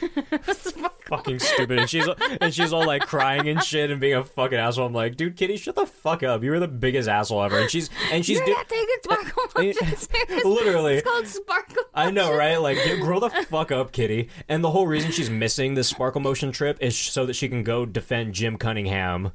fucking 1.06 1.38
stupid, 1.38 1.78
and 1.78 1.90
she's 1.90 2.08
and 2.40 2.54
she's 2.54 2.72
all 2.72 2.86
like 2.86 3.02
crying 3.06 3.48
and 3.48 3.62
shit 3.62 3.90
and 3.90 4.00
being 4.00 4.14
a 4.14 4.24
fucking 4.24 4.56
asshole. 4.58 4.86
I'm 4.86 4.92
like, 4.94 5.16
dude, 5.16 5.36
Kitty, 5.36 5.56
shut 5.56 5.74
the 5.74 5.86
fuck 5.86 6.22
up. 6.22 6.42
You 6.42 6.50
were 6.50 6.60
the 6.60 6.68
biggest 6.68 7.08
asshole 7.08 7.42
ever. 7.42 7.58
And 7.58 7.70
she's 7.70 7.90
and 8.10 8.24
she's 8.24 8.38
You're 8.38 8.46
do- 8.46 8.52
not 8.52 8.68
taking 8.68 8.96
Sparkle 9.02 9.42
Motion 9.62 9.96
seriously. 9.96 10.50
literally. 10.50 10.94
It's 10.94 11.08
called 11.08 11.26
Sparkle 11.26 11.82
I 11.94 12.10
know, 12.10 12.34
right? 12.34 12.56
Like, 12.56 12.78
get- 12.78 13.00
grow 13.00 13.20
the 13.20 13.28
fuck 13.30 13.70
up, 13.70 13.92
Kitty. 13.92 14.30
And 14.48 14.64
the 14.64 14.70
whole 14.70 14.86
reason 14.86 15.10
she's 15.10 15.28
missing 15.30 15.74
this 15.74 15.88
Sparkle 15.88 16.20
Motion 16.22 16.50
trip 16.52 16.78
is 16.80 16.96
so 16.96 17.26
that 17.26 17.34
she 17.34 17.48
can 17.48 17.62
go 17.62 17.84
defend 17.84 18.32
Jim 18.34 18.56
Cunningham 18.56 19.32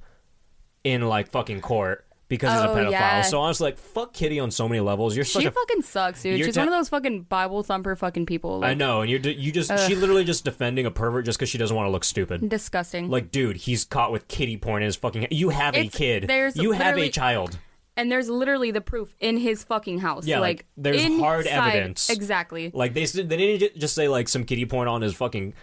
in 0.84 1.08
like 1.08 1.30
fucking 1.30 1.62
court 1.62 2.06
because 2.28 2.52
he's 2.54 2.62
a 2.62 2.70
Oh, 2.70 2.76
pedophile. 2.76 2.92
yeah. 2.92 3.22
So 3.22 3.42
I 3.42 3.48
was 3.48 3.62
like, 3.62 3.78
fuck 3.78 4.14
Kitty 4.14 4.40
on 4.40 4.52
so 4.52 4.68
many 4.68 4.80
levels. 4.82 5.16
You're 5.16 5.26
such 5.26 5.44
She 5.44 5.48
a 5.48 5.52
fucking 5.52 5.82
sucks, 5.82 6.22
dude. 6.24 6.38
You're 6.38 6.48
She's 6.48 6.56
te- 6.56 6.60
one 6.62 6.68
of 6.68 6.74
those 6.74 6.90
fucking 6.90 7.24
Bible 7.24 7.64
thumper 7.64 7.96
fucking 7.96 8.26
people. 8.26 8.64
I 8.64 8.70
Like, 8.70 8.78
know, 8.78 9.02
and 9.02 9.10
you 9.12 9.18
you 9.20 9.52
just 9.52 9.72
she 9.88 9.96
literally 9.96 10.24
just 10.26 10.44
defending 10.46 10.86
a 10.86 10.92
pervert 10.92 11.26
just 11.26 11.38
because 11.40 11.50
she 11.50 11.58
doesn't 11.58 11.76
want 11.76 11.88
to 11.88 11.92
look 11.92 12.04
stupid. 12.04 12.48
disgusting. 12.50 13.10
Like, 13.10 13.32
dude, 13.32 13.58
he's 13.58 13.86
caught 13.86 14.12
with 14.12 14.28
kitty 14.28 14.58
porn 14.58 14.82
in 14.82 14.88
his 14.88 14.96
fucking. 14.96 15.28
You 15.32 15.50
have 15.50 15.76
a 15.76 15.88
kid. 15.88 16.26
there's 16.28 16.56
You 16.58 16.72
have 16.74 16.82
a 16.82 16.90
literally- 16.90 17.10
child. 17.10 17.58
and 17.96 18.12
there's 18.12 18.30
literally 18.30 18.70
the 18.72 18.82
proof 18.82 19.16
in 19.20 19.38
his 19.38 19.64
fucking 19.64 20.00
house. 20.00 20.28
Yeah, 20.28 20.40
like, 20.40 20.58
like, 20.58 20.66
there's 20.78 21.20
hard 21.20 21.46
inside- 21.48 21.70
evidence. 21.76 22.10
Exactly. 22.10 22.70
Like 22.74 22.94
they 22.94 23.04
s- 23.04 23.14
they 23.14 23.24
didn't 23.24 23.60
ju- 23.60 23.80
just 23.80 23.96
say 23.96 24.08
like 24.08 24.30
some 24.30 24.44
kitty 24.44 24.66
porn 24.66 24.88
on 24.88 25.02
his 25.02 25.14
fucking 25.16 25.54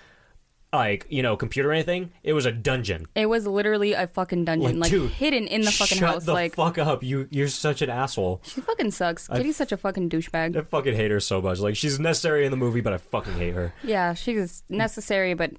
like 0.76 1.06
you 1.08 1.22
know 1.22 1.36
computer 1.36 1.70
or 1.70 1.72
anything. 1.72 2.10
It 2.22 2.32
was 2.32 2.46
a 2.46 2.52
dungeon. 2.52 3.06
It 3.14 3.26
was 3.26 3.46
literally 3.46 3.92
a 3.92 4.06
fucking 4.06 4.44
dungeon, 4.44 4.80
Like, 4.80 4.90
like, 4.90 4.90
dude, 4.90 5.10
hidden 5.10 5.46
in 5.46 5.62
the 5.62 5.70
fucking 5.70 5.98
Shut 5.98 6.08
house. 6.08 6.24
the 6.24 6.32
like 6.32 6.54
fuck 6.54 6.78
up! 6.78 7.02
You 7.02 7.26
you're 7.30 7.48
such 7.48 7.82
an 7.82 7.90
asshole. 7.90 8.40
she 8.44 8.60
fucking 8.60 8.90
sucks. 8.90 9.28
Kitty's 9.28 9.56
such 9.56 9.72
a 9.72 9.76
fucking 9.76 10.08
douchebag. 10.10 10.56
I 10.56 10.62
fucking 10.62 10.94
hate 10.94 11.10
her 11.10 11.20
so 11.20 11.40
much. 11.40 11.58
Like 11.60 11.76
she's 11.76 11.98
necessary 12.00 12.44
in 12.44 12.50
the 12.50 12.56
movie, 12.56 12.80
but 12.80 12.92
I 12.92 12.98
fucking 12.98 13.34
hate 13.34 13.54
her. 13.54 13.72
yeah, 13.82 14.14
she's 14.14 14.62
necessary, 14.68 15.34
but 15.34 15.52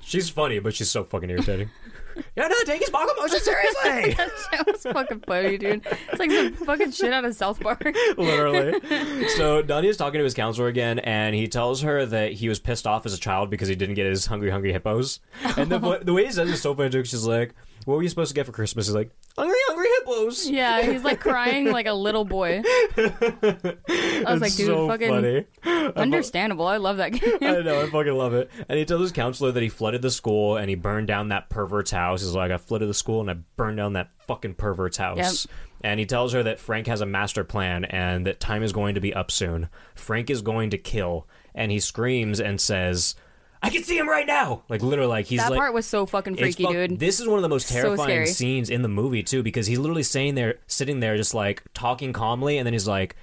She's 0.00 0.30
funny, 0.30 0.58
but 0.58 0.74
she's 0.74 0.90
so 0.90 1.04
fucking 1.04 1.28
irritating. 1.28 1.68
You're 2.36 2.48
not 2.48 2.66
taking 2.66 2.86
Sparkle 2.86 3.14
Motion 3.16 3.40
seriously. 3.40 4.14
that 4.52 4.64
was 4.66 4.82
fucking 4.82 5.20
funny, 5.20 5.58
dude. 5.58 5.86
It's 5.86 6.18
like 6.18 6.30
some 6.30 6.52
fucking 6.54 6.92
shit 6.92 7.12
out 7.12 7.24
of 7.24 7.34
South 7.34 7.60
Park. 7.60 7.84
Literally. 8.16 8.80
So 9.36 9.62
Donnie 9.62 9.88
is 9.88 9.96
talking 9.96 10.18
to 10.18 10.24
his 10.24 10.34
counselor 10.34 10.68
again, 10.68 10.98
and 11.00 11.34
he 11.34 11.48
tells 11.48 11.82
her 11.82 12.04
that 12.06 12.32
he 12.32 12.48
was 12.48 12.58
pissed 12.58 12.86
off 12.86 13.06
as 13.06 13.14
a 13.14 13.18
child 13.18 13.50
because 13.50 13.68
he 13.68 13.74
didn't 13.74 13.94
get 13.94 14.06
his 14.06 14.26
hungry, 14.26 14.50
hungry 14.50 14.72
hippos. 14.72 15.20
And 15.56 15.70
the, 15.70 15.80
oh. 15.80 15.98
the 15.98 16.12
way 16.12 16.24
he 16.26 16.32
says 16.32 16.48
it 16.48 16.54
is 16.54 16.62
so 16.62 16.74
funny 16.74 16.90
too. 16.90 17.04
She's 17.04 17.24
like, 17.24 17.54
"What 17.84 17.96
were 17.96 18.02
you 18.02 18.08
supposed 18.08 18.30
to 18.30 18.34
get 18.34 18.46
for 18.46 18.52
Christmas?" 18.52 18.86
He's 18.86 18.94
like, 18.94 19.10
"Hungry, 19.36 19.56
hungry 19.68 19.88
hippos." 19.98 20.48
yeah, 20.48 20.82
he's 20.82 21.04
like 21.04 21.20
crying 21.20 21.70
like 21.70 21.86
a 21.86 21.92
little 21.92 22.24
boy. 22.24 22.62
I 22.96 24.24
was 24.26 24.40
like, 24.40 24.54
dude, 24.54 24.66
so 24.66 24.88
fucking 24.88 25.08
funny. 25.08 25.92
understandable. 25.96 26.66
I 26.66 26.78
love 26.78 26.98
that 26.98 27.12
game. 27.12 27.38
I 27.42 27.60
know, 27.60 27.82
I 27.82 27.90
fucking 27.90 28.14
love 28.14 28.34
it. 28.34 28.50
And 28.68 28.78
he 28.78 28.84
tells 28.84 29.02
his 29.02 29.12
counselor 29.12 29.52
that 29.52 29.62
he 29.62 29.68
flooded 29.68 30.02
the 30.02 30.10
school 30.10 30.56
and 30.56 30.68
he 30.68 30.74
burned 30.74 31.06
down 31.06 31.28
that 31.28 31.48
pervert's 31.48 31.90
house. 31.90 32.22
He's 32.22 32.34
like, 32.34 32.50
I 32.50 32.58
flooded 32.58 32.88
the 32.88 32.94
school 32.94 33.20
and 33.20 33.30
I 33.30 33.34
burned 33.56 33.76
down 33.76 33.94
that 33.94 34.10
fucking 34.26 34.54
pervert's 34.54 34.96
house. 34.96 35.46
And 35.80 36.00
he 36.00 36.06
tells 36.06 36.32
her 36.32 36.42
that 36.42 36.58
Frank 36.58 36.88
has 36.88 37.00
a 37.00 37.06
master 37.06 37.44
plan 37.44 37.84
and 37.84 38.26
that 38.26 38.40
time 38.40 38.62
is 38.62 38.72
going 38.72 38.96
to 38.96 39.00
be 39.00 39.14
up 39.14 39.30
soon. 39.30 39.68
Frank 39.94 40.28
is 40.30 40.42
going 40.42 40.70
to 40.70 40.78
kill. 40.78 41.28
And 41.54 41.70
he 41.70 41.80
screams 41.80 42.40
and 42.40 42.60
says, 42.60 43.14
I 43.62 43.70
can 43.70 43.82
see 43.82 43.98
him 43.98 44.08
right 44.08 44.26
now. 44.26 44.62
Like 44.68 44.82
literally, 44.82 45.08
like 45.08 45.26
he's 45.26 45.40
that 45.40 45.50
like 45.50 45.58
part 45.58 45.74
was 45.74 45.86
so 45.86 46.06
fucking 46.06 46.36
freaky, 46.36 46.62
fuck- 46.64 46.72
dude. 46.72 46.98
This 46.98 47.18
is 47.20 47.26
one 47.26 47.38
of 47.38 47.42
the 47.42 47.48
most 47.48 47.68
terrifying 47.68 48.08
scary. 48.08 48.26
scenes 48.26 48.70
in 48.70 48.82
the 48.82 48.88
movie 48.88 49.22
too, 49.22 49.42
because 49.42 49.66
he's 49.66 49.78
literally 49.78 50.02
saying 50.04 50.34
there, 50.36 50.58
sitting 50.66 51.00
there, 51.00 51.16
just 51.16 51.34
like 51.34 51.62
talking 51.74 52.12
calmly, 52.12 52.58
and 52.58 52.66
then 52.66 52.72
he's 52.72 52.86
like, 52.86 53.16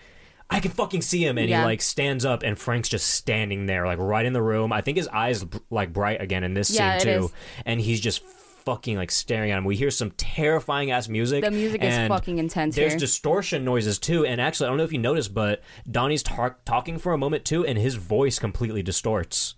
"I 0.49 0.59
can 0.59 0.71
fucking 0.71 1.01
see 1.03 1.25
him," 1.25 1.37
and 1.37 1.49
Yeah. 1.49 1.61
he 1.61 1.65
like 1.65 1.81
stands 1.81 2.25
up, 2.25 2.43
and 2.43 2.59
Frank's 2.59 2.89
just 2.89 3.07
standing 3.11 3.65
there, 3.65 3.85
like 3.85 3.97
right 3.99 4.25
in 4.25 4.33
the 4.33 4.41
room. 4.41 4.73
I 4.73 4.81
think 4.81 4.97
his 4.97 5.07
eyes 5.07 5.45
like 5.69 5.93
bright 5.93 6.21
again 6.21 6.43
in 6.43 6.53
this 6.53 6.69
Yeah, 6.69 6.97
scene 6.97 7.07
too, 7.21 7.31
and 7.65 7.79
he's 7.79 8.01
just 8.01 8.21
fucking 8.65 8.97
like 8.97 9.11
staring 9.11 9.51
at 9.51 9.57
him. 9.59 9.63
We 9.63 9.75
hear 9.75 9.91
some 9.91 10.09
terrifying 10.17 10.89
ass 10.91 11.07
music. 11.07 11.43
The 11.43 11.51
music 11.51 11.83
is 11.83 12.07
fucking 12.09 12.39
intense 12.39 12.75
There's 12.75 12.93
here. 12.93 12.99
distortion 12.99 13.63
noises 13.63 13.99
too, 13.99 14.25
and 14.25 14.41
actually, 14.41 14.65
I 14.65 14.69
don't 14.69 14.77
know 14.79 14.83
if 14.83 14.91
you 14.91 14.97
noticed, 14.99 15.33
but 15.33 15.61
Donnie's 15.89 16.23
tar- 16.23 16.57
talking 16.65 16.97
for 16.97 17.13
a 17.13 17.17
moment 17.17 17.45
too, 17.45 17.65
and 17.65 17.77
his 17.77 17.95
voice 17.95 18.37
completely 18.39 18.81
distorts. 18.83 19.55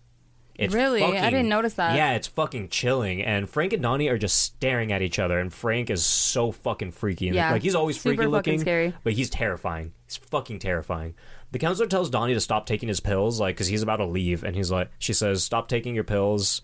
It's 0.58 0.74
Really? 0.74 1.04
I 1.04 1.30
didn't 1.30 1.50
notice 1.50 1.76
that. 1.76 1.96
Yeah, 1.96 2.14
it's 2.14 2.28
fucking 2.28 2.70
chilling. 2.70 3.22
And 3.22 3.48
Frank 3.50 3.74
and 3.74 3.82
Donnie 3.84 4.08
are 4.08 4.18
just 4.18 4.38
staring 4.42 4.92
at 4.92 5.02
each 5.04 5.20
other, 5.20 5.40
and 5.40 5.54
Frank 5.54 5.90
is 5.90 6.04
so 6.06 6.52
fucking 6.52 6.92
freaky. 6.92 7.28
Yeah, 7.28 7.52
like 7.52 7.62
he's 7.62 7.76
always 7.76 7.98
super 8.00 8.16
freaky 8.16 8.18
fucking 8.24 8.32
looking, 8.32 8.60
scary. 8.60 8.94
but 9.04 9.14
he's 9.14 9.30
terrifying. 9.30 9.94
He's 10.08 10.18
fucking 10.18 10.60
terrifying. 10.60 11.14
The 11.52 11.60
counselor 11.60 11.88
tells 11.88 12.10
Donnie 12.10 12.34
to 12.34 12.42
stop 12.42 12.66
taking 12.66 12.90
his 12.90 13.00
pills, 13.00 13.40
like, 13.40 13.56
because 13.56 13.68
he's 13.68 13.84
about 13.84 13.98
to 13.98 14.06
leave, 14.06 14.44
and 14.44 14.56
he's 14.56 14.72
like, 14.72 14.90
she 14.98 15.14
says, 15.14 15.44
"Stop 15.44 15.68
taking 15.70 15.94
your 15.96 16.04
pills. 16.04 16.62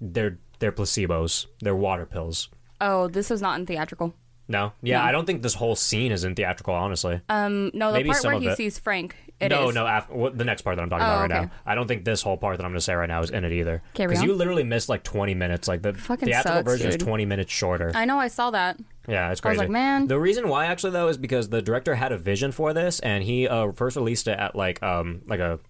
They're 0.00 0.38
they're 0.58 0.72
placebos. 0.72 1.46
They're 1.60 1.76
water 1.76 2.06
pills." 2.06 2.48
oh, 2.80 3.08
this 3.08 3.30
was 3.30 3.40
not 3.40 3.58
in 3.58 3.64
theatrical. 3.66 4.14
No, 4.48 4.72
yeah, 4.82 4.98
No. 4.98 5.04
I 5.04 5.12
don't 5.12 5.24
think 5.24 5.42
this 5.42 5.54
whole 5.54 5.74
scene 5.74 6.12
is 6.12 6.22
in 6.24 6.34
theatrical. 6.34 6.74
Honestly, 6.74 7.20
Um, 7.28 7.70
no, 7.74 7.88
the 7.90 7.98
Maybe 7.98 8.10
part 8.10 8.24
where 8.24 8.38
he 8.38 8.48
it. 8.48 8.56
sees 8.56 8.78
Frank. 8.78 9.16
It 9.38 9.50
no, 9.50 9.68
is. 9.68 9.74
no. 9.74 9.86
Af- 9.86 10.08
what, 10.08 10.38
the 10.38 10.44
next 10.44 10.62
part 10.62 10.76
that 10.76 10.82
I'm 10.82 10.88
talking 10.88 11.04
Oh, 11.04 11.08
about 11.10 11.20
right 11.20 11.30
okay. 11.30 11.40
now, 11.42 11.50
I 11.66 11.74
don't 11.74 11.86
think 11.86 12.04
this 12.06 12.22
whole 12.22 12.38
part 12.38 12.56
that 12.56 12.64
I'm 12.64 12.70
going 12.70 12.78
to 12.78 12.84
say 12.84 12.94
right 12.94 13.08
now 13.08 13.20
is 13.22 13.30
in 13.30 13.44
it 13.44 13.52
either. 13.52 13.82
Because 13.94 14.22
you 14.22 14.32
literally 14.32 14.64
missed 14.64 14.88
like 14.88 15.02
20 15.02 15.34
minutes. 15.34 15.68
Like 15.68 15.82
the 15.82 15.92
Fucking 15.92 16.26
theatrical 16.26 16.58
sucks, 16.60 16.64
version 16.70 16.88
is 16.88 16.96
20 16.96 17.26
minutes 17.26 17.52
shorter. 17.52 17.92
I 17.94 18.06
know. 18.06 18.18
I 18.18 18.28
saw 18.28 18.50
that. 18.52 18.78
Yeah, 19.06 19.30
it's 19.30 19.40
I 19.44 19.48
was 19.50 19.56
crazy. 19.56 19.58
like, 19.58 19.68
man. 19.70 20.06
The 20.06 20.18
reason 20.18 20.48
why 20.48 20.66
actually 20.66 20.92
though 20.92 21.08
is 21.08 21.18
because 21.18 21.50
the 21.50 21.60
director 21.60 21.94
had 21.96 22.12
a 22.12 22.18
vision 22.18 22.50
for 22.50 22.72
this, 22.72 22.98
and 23.00 23.22
he 23.22 23.46
uh, 23.46 23.72
first 23.72 23.96
released 23.96 24.26
it 24.26 24.38
at 24.38 24.56
like 24.56 24.82
um 24.82 25.20
like 25.26 25.38
a 25.40 25.60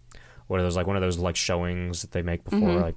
what 0.46 0.60
are 0.60 0.62
those 0.62 0.76
like 0.76 0.86
one 0.86 0.94
of 0.96 1.02
those 1.02 1.18
like 1.18 1.34
showings 1.36 2.02
that 2.02 2.12
they 2.12 2.22
make 2.22 2.44
before 2.44 2.60
Mm-hmm. 2.60 2.80
like 2.82 2.94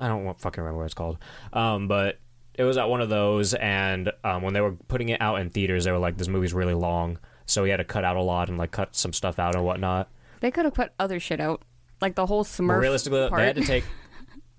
I 0.00 0.08
don't 0.08 0.24
want, 0.24 0.40
fucking 0.40 0.62
remember 0.62 0.78
what 0.78 0.84
it's 0.86 0.94
called. 0.94 1.18
Um, 1.52 1.86
but 1.88 2.18
it 2.54 2.62
was 2.64 2.76
at 2.76 2.88
one 2.88 3.00
of 3.00 3.08
those, 3.08 3.52
and 3.54 4.10
um, 4.22 4.42
when 4.42 4.54
they 4.54 4.60
were 4.60 4.72
putting 4.72 5.08
it 5.08 5.20
out 5.20 5.40
in 5.40 5.50
theaters, 5.50 5.84
they 5.84 5.92
were 5.92 5.98
like, 5.98 6.16
"This 6.16 6.28
movie's 6.28 6.54
really 6.54 6.74
long," 6.74 7.18
so 7.46 7.64
he 7.64 7.70
had 7.70 7.76
to 7.78 7.84
cut 7.84 8.04
out 8.04 8.16
a 8.16 8.22
lot 8.22 8.48
and 8.48 8.58
like 8.58 8.70
cut 8.70 8.94
some 8.96 9.12
stuff 9.12 9.38
out 9.38 9.54
and 9.54 9.64
whatnot. 9.64 10.08
They 10.40 10.50
could 10.50 10.64
have 10.64 10.74
put 10.74 10.92
other 10.98 11.18
shit 11.20 11.40
out, 11.40 11.62
like 12.00 12.14
the 12.14 12.26
whole 12.26 12.44
Smurf. 12.44 12.68
But 12.68 12.74
realistically, 12.78 13.28
part. 13.28 13.40
they 13.40 13.46
had 13.46 13.56
to 13.56 13.64
take. 13.64 13.84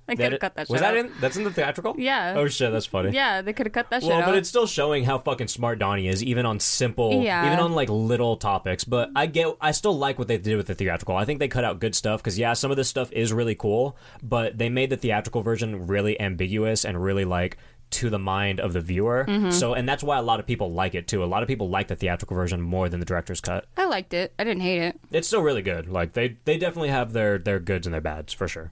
They 0.07 0.13
they 0.13 0.23
could 0.25 0.31
have 0.33 0.41
cut 0.41 0.55
that. 0.57 0.69
was 0.69 0.77
shit 0.77 0.81
that 0.81 0.91
out. 0.95 1.05
in? 1.07 1.11
That's 1.19 1.35
in 1.35 1.43
the 1.45 1.51
theatrical. 1.51 1.95
Yeah. 1.97 2.35
Oh 2.37 2.47
shit, 2.47 2.71
that's 2.71 2.85
funny. 2.85 3.09
Yeah, 3.09 3.41
they 3.41 3.53
could 3.53 3.65
have 3.65 3.73
cut 3.73 3.89
that 3.89 4.03
shit 4.03 4.09
Well, 4.11 4.19
out. 4.19 4.25
but 4.27 4.35
it's 4.35 4.47
still 4.47 4.67
showing 4.67 5.03
how 5.03 5.17
fucking 5.17 5.47
smart 5.47 5.79
Donnie 5.79 6.07
is, 6.07 6.23
even 6.23 6.45
on 6.45 6.59
simple, 6.59 7.23
Yeah. 7.23 7.43
even 7.47 7.57
on 7.57 7.73
like 7.73 7.89
little 7.89 8.37
topics. 8.37 8.83
But 8.83 9.09
I 9.15 9.25
get, 9.25 9.47
I 9.59 9.71
still 9.71 9.97
like 9.97 10.19
what 10.19 10.27
they 10.27 10.37
did 10.37 10.57
with 10.57 10.67
the 10.67 10.75
theatrical. 10.75 11.15
I 11.15 11.25
think 11.25 11.39
they 11.39 11.47
cut 11.47 11.63
out 11.63 11.79
good 11.79 11.95
stuff 11.95 12.21
because 12.21 12.37
yeah, 12.37 12.53
some 12.53 12.69
of 12.69 12.77
this 12.77 12.87
stuff 12.87 13.11
is 13.13 13.33
really 13.33 13.55
cool, 13.55 13.97
but 14.21 14.59
they 14.59 14.69
made 14.69 14.91
the 14.91 14.97
theatrical 14.97 15.41
version 15.41 15.87
really 15.87 16.21
ambiguous 16.21 16.85
and 16.85 17.03
really 17.03 17.25
like 17.25 17.57
to 17.91 18.09
the 18.09 18.19
mind 18.19 18.59
of 18.59 18.73
the 18.73 18.81
viewer. 18.81 19.25
Mm-hmm. 19.27 19.51
So, 19.51 19.73
and 19.73 19.87
that's 19.87 20.03
why 20.03 20.17
a 20.17 20.21
lot 20.21 20.39
of 20.39 20.45
people 20.45 20.71
like 20.71 20.95
it 20.95 21.07
too. 21.07 21.23
A 21.23 21.25
lot 21.25 21.43
of 21.43 21.47
people 21.47 21.69
like 21.69 21.87
the 21.87 21.95
theatrical 21.95 22.35
version 22.35 22.61
more 22.61 22.89
than 22.89 22.99
the 22.99 23.05
director's 23.05 23.41
cut. 23.41 23.65
I 23.77 23.85
liked 23.85 24.13
it. 24.13 24.33
I 24.37 24.43
didn't 24.43 24.61
hate 24.61 24.81
it. 24.81 24.99
It's 25.11 25.27
still 25.27 25.41
really 25.41 25.61
good. 25.61 25.87
Like 25.87 26.13
they, 26.13 26.37
they 26.45 26.57
definitely 26.57 26.89
have 26.89 27.13
their 27.13 27.37
their 27.37 27.59
goods 27.59 27.87
and 27.87 27.93
their 27.93 28.01
bads 28.01 28.33
for 28.33 28.47
sure. 28.47 28.71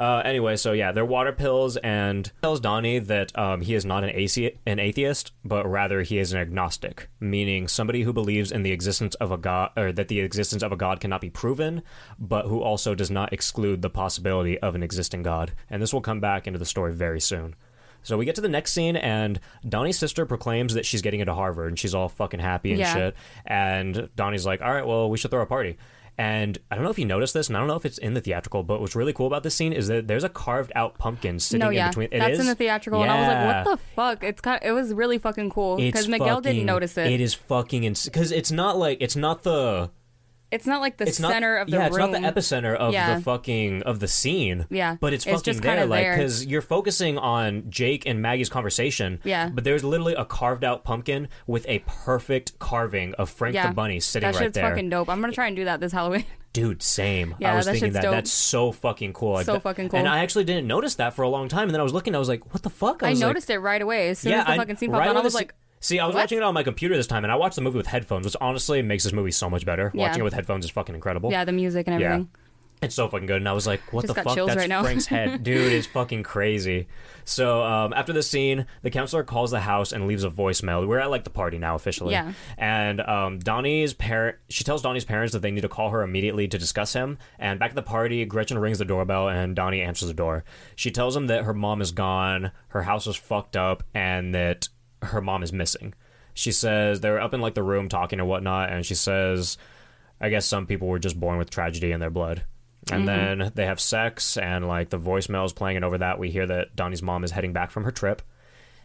Uh, 0.00 0.22
anyway, 0.24 0.56
so 0.56 0.72
yeah, 0.72 0.92
they're 0.92 1.04
water 1.04 1.30
pills, 1.30 1.76
and 1.76 2.32
tells 2.40 2.58
Donnie 2.58 3.00
that 3.00 3.38
um, 3.38 3.60
he 3.60 3.74
is 3.74 3.84
not 3.84 4.02
an, 4.02 4.08
ace- 4.14 4.56
an 4.64 4.78
atheist, 4.78 5.32
but 5.44 5.68
rather 5.68 6.00
he 6.00 6.18
is 6.18 6.32
an 6.32 6.40
agnostic, 6.40 7.10
meaning 7.20 7.68
somebody 7.68 8.02
who 8.02 8.12
believes 8.14 8.50
in 8.50 8.62
the 8.62 8.72
existence 8.72 9.14
of 9.16 9.30
a 9.30 9.36
god, 9.36 9.72
or 9.76 9.92
that 9.92 10.08
the 10.08 10.20
existence 10.20 10.62
of 10.62 10.72
a 10.72 10.76
god 10.76 11.00
cannot 11.00 11.20
be 11.20 11.28
proven, 11.28 11.82
but 12.18 12.46
who 12.46 12.62
also 12.62 12.94
does 12.94 13.10
not 13.10 13.30
exclude 13.30 13.82
the 13.82 13.90
possibility 13.90 14.58
of 14.60 14.74
an 14.74 14.82
existing 14.82 15.22
god. 15.22 15.52
And 15.68 15.82
this 15.82 15.92
will 15.92 16.00
come 16.00 16.20
back 16.20 16.46
into 16.46 16.58
the 16.58 16.64
story 16.64 16.94
very 16.94 17.20
soon. 17.20 17.54
So 18.02 18.16
we 18.16 18.24
get 18.24 18.34
to 18.36 18.40
the 18.40 18.48
next 18.48 18.72
scene, 18.72 18.96
and 18.96 19.38
Donnie's 19.68 19.98
sister 19.98 20.24
proclaims 20.26 20.74
that 20.74 20.86
she's 20.86 21.02
getting 21.02 21.20
into 21.20 21.34
Harvard, 21.34 21.68
and 21.68 21.78
she's 21.78 21.94
all 21.94 22.08
fucking 22.08 22.40
happy 22.40 22.70
and 22.70 22.80
Yeah. 22.80 22.94
shit. 22.94 23.14
And 23.46 24.08
Donnie's 24.16 24.46
like, 24.46 24.62
"All 24.62 24.72
right, 24.72 24.86
well, 24.86 25.10
we 25.10 25.18
should 25.18 25.30
throw 25.30 25.42
a 25.42 25.46
party." 25.46 25.76
And 26.18 26.58
I 26.70 26.74
don't 26.74 26.84
know 26.84 26.90
if 26.90 26.98
you 26.98 27.06
noticed 27.06 27.32
this, 27.32 27.48
and 27.48 27.56
I 27.56 27.60
don't 27.60 27.68
know 27.68 27.76
if 27.76 27.86
it's 27.86 27.96
in 27.96 28.12
the 28.12 28.20
theatrical, 28.20 28.62
but 28.62 28.80
what's 28.82 28.94
really 28.94 29.14
cool 29.14 29.26
about 29.26 29.42
this 29.42 29.54
scene 29.54 29.72
is 29.72 29.88
that 29.88 30.06
there's 30.06 30.24
a 30.24 30.28
carved 30.28 30.70
out 30.74 30.98
pumpkin 30.98 31.38
sitting 31.40 31.60
No, 31.64 31.70
in 31.70 31.86
between. 31.88 32.08
It 32.12 32.18
that's 32.18 32.34
is? 32.34 32.40
in 32.40 32.46
the 32.46 32.54
theatrical, 32.54 33.00
and 33.00 33.10
I 33.10 33.18
was 33.20 33.26
like, 33.28 33.36
Yeah. 33.36 33.64
"What 33.64 33.64
the 33.64 33.84
fuck?" 33.94 34.24
It's 34.24 34.40
kind. 34.42 34.60
it 34.62 34.72
was 34.72 34.92
really 34.92 35.16
fucking 35.16 35.48
cool 35.50 35.78
It's 35.78 35.84
because 35.92 36.08
Miguel 36.08 36.42
didn't 36.42 36.66
notice 36.66 36.98
it. 36.98 37.10
It 37.10 37.20
is 37.22 37.32
fucking 37.32 37.94
because 38.04 38.32
it's 38.32 38.52
not 38.52 38.76
like 38.76 38.98
it's 39.00 39.16
not 39.16 39.44
the 39.44 39.90
It's 40.50 40.66
not 40.66 40.80
like 40.80 40.96
the 40.96 41.06
it's 41.06 41.16
center 41.18 41.54
not, 41.56 41.62
of 41.62 41.66
the 41.70 41.76
yeah, 41.76 41.78
room. 41.84 41.86
it's 41.86 41.98
not 41.98 42.34
the 42.34 42.40
epicenter 42.40 42.74
of 42.74 42.92
Yeah. 42.92 43.16
the 43.16 43.22
fucking 43.22 43.82
of 43.82 44.00
the 44.00 44.08
scene. 44.08 44.66
Yeah. 44.70 44.96
but 45.00 45.12
it's, 45.12 45.26
It's 45.26 45.42
fucking 45.42 45.60
there, 45.60 45.86
like 45.86 46.10
because 46.10 46.44
you're 46.46 46.60
focusing 46.62 47.18
on 47.18 47.70
Jake 47.70 48.04
and 48.06 48.20
Maggie's 48.20 48.48
conversation. 48.48 49.20
Yeah. 49.24 49.48
but 49.52 49.64
there's 49.64 49.84
literally 49.84 50.14
a 50.14 50.24
carved 50.24 50.64
out 50.64 50.82
pumpkin 50.84 51.28
with 51.46 51.64
a 51.68 51.80
perfect 51.86 52.58
carving 52.58 53.14
of 53.14 53.30
Frank 53.30 53.54
yeah, 53.54 53.68
the 53.68 53.74
Bunny 53.74 54.00
sitting 54.00 54.26
that 54.28 54.34
right 54.36 54.44
shit's 54.44 54.54
there. 54.54 54.68
fucking 54.68 54.90
dope. 54.90 55.08
I'm 55.08 55.20
gonna 55.20 55.32
try 55.32 55.46
and 55.46 55.56
do 55.56 55.64
that 55.66 55.80
this 55.80 55.92
Halloween. 55.92 56.24
Dude, 56.52 56.82
same. 56.82 57.36
Yeah, 57.38 57.52
I 57.52 57.56
was 57.56 57.66
that 57.66 57.72
thinking 57.74 57.92
that 57.92 58.02
dope. 58.02 58.10
that's 58.10 58.32
so 58.32 58.72
fucking 58.72 59.12
cool. 59.12 59.34
Like 59.34 59.46
So 59.46 59.60
fucking 59.60 59.88
cool. 59.90 60.00
And 60.00 60.08
I 60.08 60.18
actually 60.18 60.42
didn't 60.42 60.66
notice 60.66 60.96
that 60.96 61.14
for 61.14 61.22
a 61.22 61.28
long 61.28 61.46
time, 61.48 61.68
and 61.68 61.70
then 61.74 61.80
I 61.80 61.84
was 61.84 61.92
looking, 61.92 62.12
I 62.16 62.18
was 62.18 62.28
like, 62.28 62.52
"What 62.52 62.64
the 62.64 62.70
fuck?" 62.70 63.04
I, 63.04 63.10
like- 63.10 63.18
noticed 63.18 63.50
it 63.50 63.58
right 63.58 63.80
away 63.80 64.08
as 64.08 64.18
soon 64.18 64.32
yeah, 64.32 64.40
as 64.40 64.46
the 64.46 64.52
I- 64.52 64.56
fucking 64.56 64.76
scene 64.78 64.90
right 64.90 65.08
on. 65.08 65.16
I 65.16 65.20
was 65.20 65.32
like, 65.34 65.54
See, 65.80 65.98
I 65.98 66.06
was 66.06 66.14
"What?" 66.14 66.22
watching 66.22 66.38
it 66.38 66.44
on 66.44 66.54
my 66.54 66.62
computer 66.62 66.96
this 66.96 67.06
time, 67.06 67.24
and 67.24 67.32
I 67.32 67.36
watched 67.36 67.56
the 67.56 67.62
movie 67.62 67.78
with 67.78 67.86
headphones, 67.86 68.26
which 68.26 68.36
honestly 68.40 68.82
makes 68.82 69.04
this 69.04 69.12
movie 69.12 69.30
so 69.30 69.48
much 69.48 69.64
better. 69.64 69.90
Yeah. 69.94 70.08
Watching 70.08 70.20
it 70.20 70.24
with 70.24 70.34
headphones 70.34 70.64
is 70.64 70.70
fucking 70.70 70.94
incredible. 70.94 71.30
"Yeah, 71.30 71.44
the 71.44 71.52
music 71.52 71.86
and 71.86 71.94
everything. 71.94 72.10
Yeah. 72.10 72.14
everything." 72.14 72.36
It's 72.82 72.94
so 72.94 73.08
fucking 73.08 73.26
good, 73.26 73.36
and 73.36 73.48
I 73.48 73.52
was 73.52 73.66
like, 73.66 73.92
"What 73.92 74.02
Just 74.06 74.14
the 74.14 74.22
fuck? 74.22 74.34
That's 74.34 74.56
right. 74.56 74.82
Frank's 74.82 75.04
head, 75.06 75.42
dude. 75.42 75.72
It's 75.72 75.86
fucking 75.86 76.22
crazy." 76.22 76.88
So 77.26 77.62
um, 77.62 77.92
after 77.92 78.12
the 78.14 78.22
scene, 78.22 78.66
the 78.82 78.90
counselor 78.90 79.22
calls 79.22 79.50
the 79.50 79.60
house 79.60 79.92
and 79.92 80.06
leaves 80.06 80.24
a 80.24 80.30
voicemail. 80.30 80.86
We're 80.86 80.98
at 80.98 81.10
like 81.10 81.24
the 81.24 81.30
party 81.30 81.58
now 81.58 81.74
officially. 81.74 82.12
Yeah. 82.12 82.32
And 82.56 83.00
um, 83.02 83.38
Donnie's 83.38 83.92
parent, 83.92 84.36
she 84.48 84.64
tells 84.64 84.80
Donnie's 84.80 85.04
parents 85.04 85.34
that 85.34 85.40
they 85.40 85.50
need 85.50 85.60
to 85.60 85.68
call 85.68 85.90
her 85.90 86.02
immediately 86.02 86.48
to 86.48 86.58
discuss 86.58 86.94
him. 86.94 87.18
And 87.38 87.60
back 87.60 87.70
at 87.70 87.76
the 87.76 87.82
party, 87.82 88.24
Gretchen 88.24 88.58
rings 88.58 88.78
the 88.78 88.86
doorbell, 88.86 89.28
and 89.28 89.54
Donnie 89.54 89.82
answers 89.82 90.08
the 90.08 90.14
door. 90.14 90.44
She 90.74 90.90
tells 90.90 91.14
him 91.14 91.26
that 91.26 91.44
her 91.44 91.54
mom 91.54 91.82
is 91.82 91.92
gone, 91.92 92.50
her 92.68 92.82
house 92.82 93.06
is 93.06 93.16
fucked 93.16 93.56
up, 93.56 93.82
and 93.94 94.34
that 94.34 94.68
her 95.02 95.20
mom 95.20 95.42
is 95.42 95.52
missing. 95.52 95.94
She 96.34 96.52
says 96.52 97.00
they 97.00 97.10
were 97.10 97.20
up 97.20 97.34
in 97.34 97.40
like 97.40 97.54
the 97.54 97.62
room 97.62 97.88
talking 97.88 98.20
and 98.20 98.28
whatnot, 98.28 98.70
and 98.72 98.84
she 98.86 98.94
says, 98.94 99.58
I 100.20 100.28
guess 100.28 100.46
some 100.46 100.66
people 100.66 100.88
were 100.88 100.98
just 100.98 101.18
born 101.18 101.38
with 101.38 101.50
tragedy 101.50 101.92
in 101.92 102.00
their 102.00 102.10
blood. 102.10 102.44
And 102.90 103.06
then 103.06 103.52
they 103.54 103.66
have 103.66 103.78
sex, 103.80 104.36
and 104.36 104.66
like 104.66 104.88
the 104.90 104.98
voicemail 104.98 105.44
is 105.44 105.52
playing, 105.52 105.76
and 105.76 105.84
over 105.84 105.98
that, 105.98 106.18
we 106.18 106.30
hear 106.30 106.46
that 106.46 106.74
Donnie's 106.74 107.02
mom 107.02 107.24
is 107.24 107.30
heading 107.30 107.52
back 107.52 107.70
from 107.70 107.84
her 107.84 107.90
trip. 107.90 108.22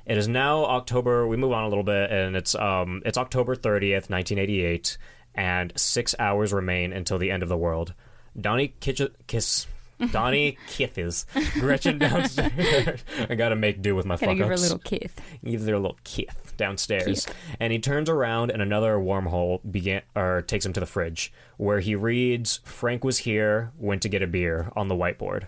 It 0.06 0.18
is 0.18 0.28
now 0.28 0.66
October. 0.66 1.28
We 1.28 1.38
move 1.38 1.54
on 1.54 1.64
a 1.64 1.70
little 1.70 1.84
bit, 1.84 2.12
and 2.12 2.36
it's 2.36 2.56
um 2.56 3.02
it's 3.06 3.18
October 3.18 3.56
thirtieth, 3.56 4.10
nineteen 4.10 4.38
eighty 4.38 4.64
eight, 4.64 4.98
and 5.34 5.72
six 5.76 6.14
hours 6.20 6.54
remain 6.54 6.94
until 6.94 7.18
the 7.18 7.32
end 7.32 7.42
of 7.42 7.50
the 7.50 7.58
world. 7.58 7.94
Donnie 8.40 8.76
Kitch- 8.80 9.02
kiss. 9.28 9.66
Donnie 10.12 10.58
kisses 10.68 11.26
Gretchen 11.54 11.98
downstairs. 12.00 13.04
I 13.30 13.36
gotta 13.36 13.56
make 13.56 13.82
do 13.82 13.96
with 13.96 14.06
my 14.06 14.16
I 14.16 14.18
fuck 14.18 14.38
give 14.38 14.48
her 14.48 14.52
a 14.52 14.54
ups 14.54 14.64
little 14.64 14.80
kiss? 14.80 15.14
gives 15.44 15.68
her 15.68 15.76
a 15.76 15.80
little 15.80 15.98
kiss 16.04 16.34
downstairs, 16.58 17.28
and 17.60 17.72
he 17.74 17.80
turns 17.80 18.10
around 18.10 18.52
and 18.52 18.62
another 18.62 18.96
wormhole 18.98 19.60
began 19.70 20.02
or 20.16 20.42
takes 20.42 20.66
him 20.66 20.74
to 20.74 20.80
the 20.80 20.86
fridge, 20.86 21.32
where 21.58 21.80
he 21.80 21.96
reads 21.96 22.60
"Frank 22.64 23.04
was 23.04 23.20
here, 23.20 23.72
went 23.78 24.02
to 24.02 24.10
get 24.10 24.22
a 24.22 24.28
beer" 24.28 24.72
on 24.76 24.88
the 24.88 24.96
whiteboard. 24.96 25.48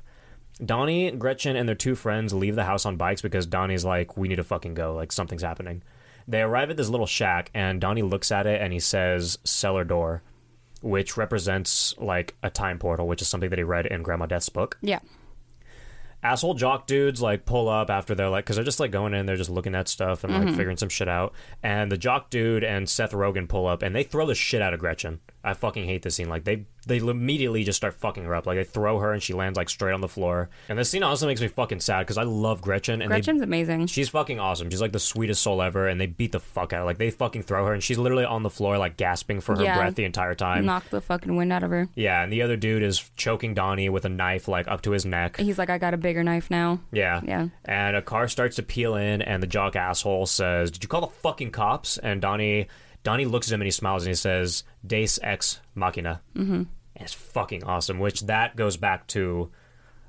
Donnie, 0.63 1.11
Gretchen, 1.11 1.55
and 1.55 1.67
their 1.67 1.75
two 1.75 1.93
friends 1.95 2.33
leave 2.33 2.55
the 2.55 2.63
house 2.63 2.85
on 2.85 2.97
bikes 2.97 3.21
because 3.21 3.45
Donnie's 3.45 3.85
like, 3.85 4.17
"We 4.17 4.27
need 4.27 4.37
to 4.37 4.43
fucking 4.43 4.73
go, 4.73 4.95
like 4.95 5.11
something's 5.11 5.43
happening." 5.43 5.83
They 6.27 6.41
arrive 6.41 6.69
at 6.69 6.77
this 6.77 6.89
little 6.89 7.05
shack, 7.05 7.51
and 7.53 7.79
Donnie 7.79 8.01
looks 8.01 8.31
at 8.31 8.47
it 8.47 8.61
and 8.61 8.73
he 8.73 8.79
says 8.79 9.39
"cellar 9.43 9.83
door," 9.83 10.23
which 10.81 11.17
represents 11.17 11.95
like 11.97 12.35
a 12.43 12.49
time 12.49 12.79
portal, 12.79 13.07
which 13.07 13.21
is 13.21 13.27
something 13.27 13.49
that 13.49 13.59
he 13.59 13.63
read 13.63 13.85
in 13.85 14.03
Grandma 14.03 14.25
Death's 14.25 14.49
book. 14.49 14.77
Yeah. 14.81 14.99
asshole 16.23 16.55
jock 16.55 16.87
dudes 16.87 17.21
like 17.21 17.45
pull 17.45 17.69
up 17.69 17.89
after 17.89 18.15
they're 18.15 18.29
like 18.29 18.43
because 18.43 18.55
they're 18.55 18.65
just 18.65 18.79
like 18.79 18.91
going 18.91 19.13
in 19.13 19.27
they're 19.27 19.35
just 19.35 19.51
looking 19.51 19.75
at 19.75 19.87
stuff 19.87 20.23
and 20.23 20.33
like 20.33 20.43
mm-hmm. 20.43 20.55
figuring 20.55 20.77
some 20.77 20.89
shit 20.89 21.07
out. 21.07 21.33
And 21.61 21.91
the 21.91 21.97
jock 21.97 22.29
dude 22.29 22.63
and 22.63 22.89
seth 22.89 23.11
rogen 23.11 23.47
pull 23.47 23.67
up 23.67 23.81
and 23.81 23.95
they 23.95 24.03
throw 24.03 24.25
the 24.25 24.35
shit 24.35 24.61
out 24.61 24.73
of 24.73 24.79
gretchen 24.79 25.19
i 25.47 25.53
fucking 25.53 25.85
hate 25.85 26.01
this 26.01 26.15
scene 26.15 26.29
like 26.29 26.43
they 26.43 26.65
they 26.85 26.97
immediately 26.97 27.63
just 27.63 27.77
start 27.77 27.93
fucking 27.93 28.23
her 28.23 28.33
up 28.35 28.45
like 28.45 28.57
they 28.57 28.63
throw 28.63 28.99
her 28.99 29.11
and 29.11 29.21
she 29.21 29.33
lands 29.33 29.57
like 29.57 29.69
straight 29.69 29.93
on 29.93 30.01
the 30.01 30.07
floor 30.07 30.49
and 30.69 30.77
this 30.79 30.89
scene 30.89 31.03
also 31.03 31.25
makes 31.27 31.41
me 31.41 31.47
fucking 31.47 31.79
sad 31.79 31.99
because 32.01 32.17
i 32.17 32.23
love 32.23 32.61
gretchen 32.61 33.01
and 33.01 33.11
they 33.11 33.15
Gretchen's 33.17 33.41
amazing. 33.41 33.87
She's 33.87 34.09
fucking 34.09 34.39
awesome. 34.39 34.69
She's 34.69 34.81
like 34.81 34.91
the 34.91 34.99
sweetest 34.99 35.41
soul 35.41 35.61
ever, 35.61 35.87
and 35.87 35.99
they 35.99 36.05
beat 36.05 36.31
the 36.31 36.39
fuck 36.39 36.71
out. 36.73 36.77
of 36.77 36.79
her. 36.81 36.85
Like 36.85 36.97
they 36.97 37.09
fucking 37.09 37.43
throw 37.43 37.65
her, 37.65 37.73
and 37.73 37.83
she's 37.83 37.97
literally 37.97 38.25
on 38.25 38.43
the 38.43 38.49
floor, 38.49 38.77
like 38.77 38.95
gasping 38.97 39.41
for 39.41 39.55
her 39.55 39.63
Yeah. 39.63 39.77
breath 39.77 39.95
the 39.95 40.03
entire 40.05 40.35
time. 40.35 40.65
Knock 40.65 40.89
the 40.89 41.01
fucking 41.01 41.35
wind 41.35 41.51
out 41.51 41.63
of 41.63 41.71
her. 41.71 41.89
yeah, 41.95 42.23
and 42.23 42.31
the 42.31 42.41
other 42.43 42.55
dude 42.57 42.83
is 42.83 43.09
choking 43.15 43.53
Donnie 43.53 43.89
with 43.89 44.05
a 44.05 44.09
knife, 44.09 44.47
like 44.47 44.67
up 44.67 44.81
to 44.83 44.91
his 44.91 45.05
neck. 45.05 45.37
He's 45.37 45.57
like, 45.57 45.69
I 45.69 45.77
got 45.77 45.93
a 45.93 45.97
bigger 45.97 46.23
knife 46.23 46.49
now. 46.51 46.79
Yeah. 46.91 47.21
Yeah. 47.25 47.47
And 47.65 47.95
a 47.95 48.01
car 48.01 48.27
starts 48.27 48.55
to 48.57 48.63
peel 48.63 48.95
in, 48.95 49.21
and 49.21 49.41
the 49.41 49.47
jock 49.47 49.75
asshole 49.75 50.25
says, 50.27 50.69
"Did 50.71 50.83
you 50.83 50.89
call 50.89 51.01
the 51.01 51.07
fucking 51.07 51.51
cops?" 51.51 51.97
And 51.97 52.21
Donnie, 52.21 52.67
Donnie 53.03 53.25
looks 53.25 53.47
at 53.47 53.53
him 53.53 53.61
and 53.61 53.67
he 53.67 53.71
smiles 53.71 54.03
and 54.03 54.09
he 54.09 54.15
says, 54.15 54.63
"Deus 54.85 55.19
ex 55.23 55.61
machina." 55.75 56.21
Mm-hmm. 56.35 56.53
And 56.53 56.67
it's 56.95 57.13
fucking 57.13 57.63
awesome. 57.63 57.99
Which 57.99 58.21
that 58.21 58.55
goes 58.55 58.77
back 58.77 59.07
to. 59.07 59.51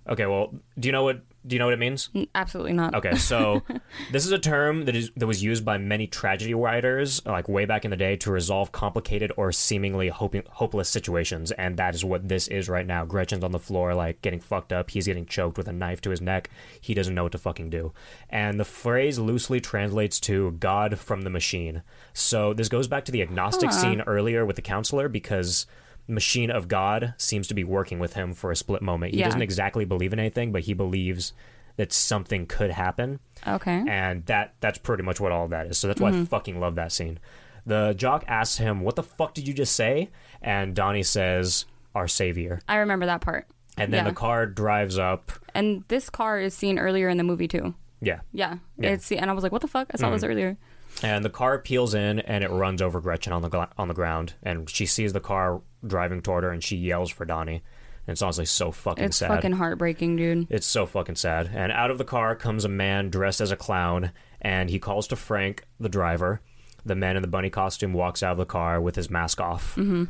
Okay, 0.09 0.27
well, 0.27 0.55
do 0.79 0.89
you 0.89 0.93
know 0.93 1.05
what? 1.05 1.21
Do 1.49 1.57
you 1.57 1.59
know 1.59 1.67
what 1.67 1.75
it 1.75 1.79
means? 1.79 2.11
Absolutely 2.35 2.75
not. 2.75 2.95
Okay, 2.95 3.15
so 3.17 3.63
this 4.13 4.27
is 4.27 4.33
a 4.33 4.39
term 4.39 4.85
that 4.85 4.95
is 4.95 5.11
that 5.17 5.27
was 5.27 5.43
used 5.43 5.65
by 5.65 5.79
many 5.79 6.07
tragedy 6.07 6.55
writers, 6.55 7.25
like 7.25 7.49
way 7.49 7.65
back 7.65 7.85
in 7.85 7.91
the 7.91 7.97
day, 7.97 8.17
to 8.17 8.31
resolve 8.31 8.71
complicated 8.71 9.33
or 9.37 9.51
seemingly 9.51 10.09
hoping, 10.09 10.43
hopeless 10.51 10.89
situations, 10.89 11.51
and 11.53 11.77
that 11.79 11.95
is 11.95 12.05
what 12.05 12.29
this 12.29 12.49
is 12.49 12.69
right 12.69 12.87
now. 12.87 13.05
Gretchen's 13.05 13.43
on 13.43 13.53
the 13.53 13.59
floor, 13.59 13.95
like 13.95 14.21
getting 14.21 14.41
fucked 14.41 14.73
up. 14.73 14.91
He's 14.91 15.07
getting 15.07 15.27
choked 15.27 15.57
with 15.57 15.69
a 15.69 15.73
knife 15.73 16.01
to 16.03 16.11
his 16.11 16.21
neck. 16.21 16.51
He 16.81 16.95
doesn't 16.95 17.15
know 17.15 17.23
what 17.23 17.33
to 17.33 17.39
fucking 17.39 17.71
do, 17.71 17.93
and 18.29 18.61
the 18.61 18.65
phrase 18.65 19.19
loosely 19.19 19.61
translates 19.61 20.21
to 20.21 20.53
"God 20.53 20.99
from 20.99 21.23
the 21.23 21.31
machine." 21.31 21.83
So 22.13 22.53
this 22.53 22.69
goes 22.69 22.89
back 22.89 23.07
to 23.07 23.13
the 23.13 23.23
agnostic 23.23 23.73
scene 23.73 24.03
earlier 24.03 24.45
with 24.45 24.57
the 24.57 24.63
counselor 24.63 25.09
because. 25.09 25.67
Machine 26.09 26.51
of 26.51 26.69
God 26.69 27.15
seems 27.19 27.47
to 27.49 27.55
be 27.55 27.65
working 27.65 27.99
with 27.99 28.15
him 28.15 28.33
for 28.35 28.51
a 28.51 28.57
split 28.57 28.83
moment. 28.83 29.13
He 29.13 29.21
Yeah. 29.21 29.27
doesn't 29.27 29.43
exactly 29.43 29.85
believe 29.85 30.13
in 30.13 30.19
anything, 30.19 30.53
but 30.53 30.63
he 30.63 30.73
believes 30.73 31.35
that 31.77 31.93
something 31.93 32.47
could 32.47 32.73
happen 32.73 33.21
Okay. 33.47 33.85
and 33.87 34.27
that 34.27 34.55
that's 34.61 34.79
pretty 34.79 35.03
much 35.05 35.21
what 35.21 35.31
all 35.31 35.47
that 35.49 35.67
is. 35.67 35.79
So 35.79 35.87
that's 35.87 36.01
why 36.01 36.09
I 36.09 36.13
mm-hmm. 36.13 36.25
fucking 36.25 36.59
love 36.59 36.75
that 36.75 36.91
scene. 36.93 37.21
The 37.67 37.95
jock 37.97 38.25
asks 38.27 38.57
him, 38.59 38.81
"What 38.81 38.97
the 38.97 39.03
fuck 39.03 39.35
did 39.35 39.47
you 39.47 39.55
just 39.55 39.77
say?" 39.77 40.09
And 40.41 40.75
Donnie 40.75 41.03
says, 41.03 41.67
"Our 41.95 42.09
savior." 42.09 42.61
I 42.67 42.77
remember 42.77 43.07
that 43.07 43.21
part. 43.21 43.47
And 43.77 43.93
then 43.93 44.05
Yeah. 44.05 44.11
the 44.11 44.17
car 44.17 44.47
drives 44.47 44.99
up. 44.99 45.31
And 45.55 45.85
this 45.89 46.11
car 46.11 46.41
is 46.41 46.55
seen 46.55 46.79
earlier 46.79 47.09
in 47.09 47.17
the 47.17 47.25
movie 47.25 47.47
too. 47.47 47.75
Yeah, 48.01 48.21
Yeah. 48.33 48.59
Yeah. 48.77 48.91
It's 48.91 49.13
and 49.13 49.31
I 49.31 49.33
was 49.35 49.43
like, 49.43 49.53
what 49.53 49.61
the 49.61 49.69
fuck? 49.69 49.89
I 49.93 49.99
saw 49.99 50.11
this 50.11 50.23
mm-hmm. 50.23 50.31
earlier. 50.31 50.57
And 51.03 51.25
the 51.25 51.31
car 51.31 51.59
peels 51.59 51.95
in 51.95 52.21
and 52.21 52.43
it 52.43 52.51
runs 52.51 52.83
over 52.83 53.01
Gretchen 53.01 53.33
on 53.33 53.43
the 53.43 53.49
gla- 53.49 53.71
on 53.79 53.89
the 53.89 53.95
ground, 53.95 54.35
and 54.43 54.69
she 54.69 54.87
sees 54.87 55.13
the 55.13 55.21
car 55.21 55.61
driving 55.87 56.23
toward 56.23 56.45
her, 56.45 56.51
and 56.51 56.63
she 56.63 56.77
yells 56.77 57.11
for 57.11 57.25
Donnie. 57.25 57.63
And 58.07 58.15
it's 58.15 58.23
honestly 58.23 58.47
so 58.47 58.73
fucking 58.73 59.03
sad. 59.03 59.07
It's 59.07 59.17
sad. 59.19 59.29
fucking 59.29 59.53
heartbreaking, 59.53 60.17
dude. 60.17 60.47
It's 60.51 60.67
so 60.67 60.87
fucking 60.87 61.17
sad. 61.17 61.51
And 61.53 61.71
out 61.71 61.91
of 61.91 61.99
the 61.99 62.05
car 62.05 62.35
comes 62.35 62.65
a 62.65 62.69
man 62.69 63.11
dressed 63.11 63.41
as 63.41 63.51
a 63.51 63.57
clown, 63.57 64.13
and 64.41 64.71
he 64.71 64.79
calls 64.79 65.07
to 65.09 65.17
Frank, 65.17 65.67
the 65.79 65.91
driver. 65.91 66.41
The 66.87 66.95
man 66.95 67.17
in 67.17 67.23
the 67.23 67.29
bunny 67.29 67.51
costume 67.51 67.93
walks 67.93 68.23
out 68.23 68.33
of 68.33 68.39
the 68.39 68.47
car 68.47 68.81
with 68.81 68.97
his 68.97 69.11
mask 69.11 69.41
off. 69.41 69.77
Mm-hmm. 69.77 70.05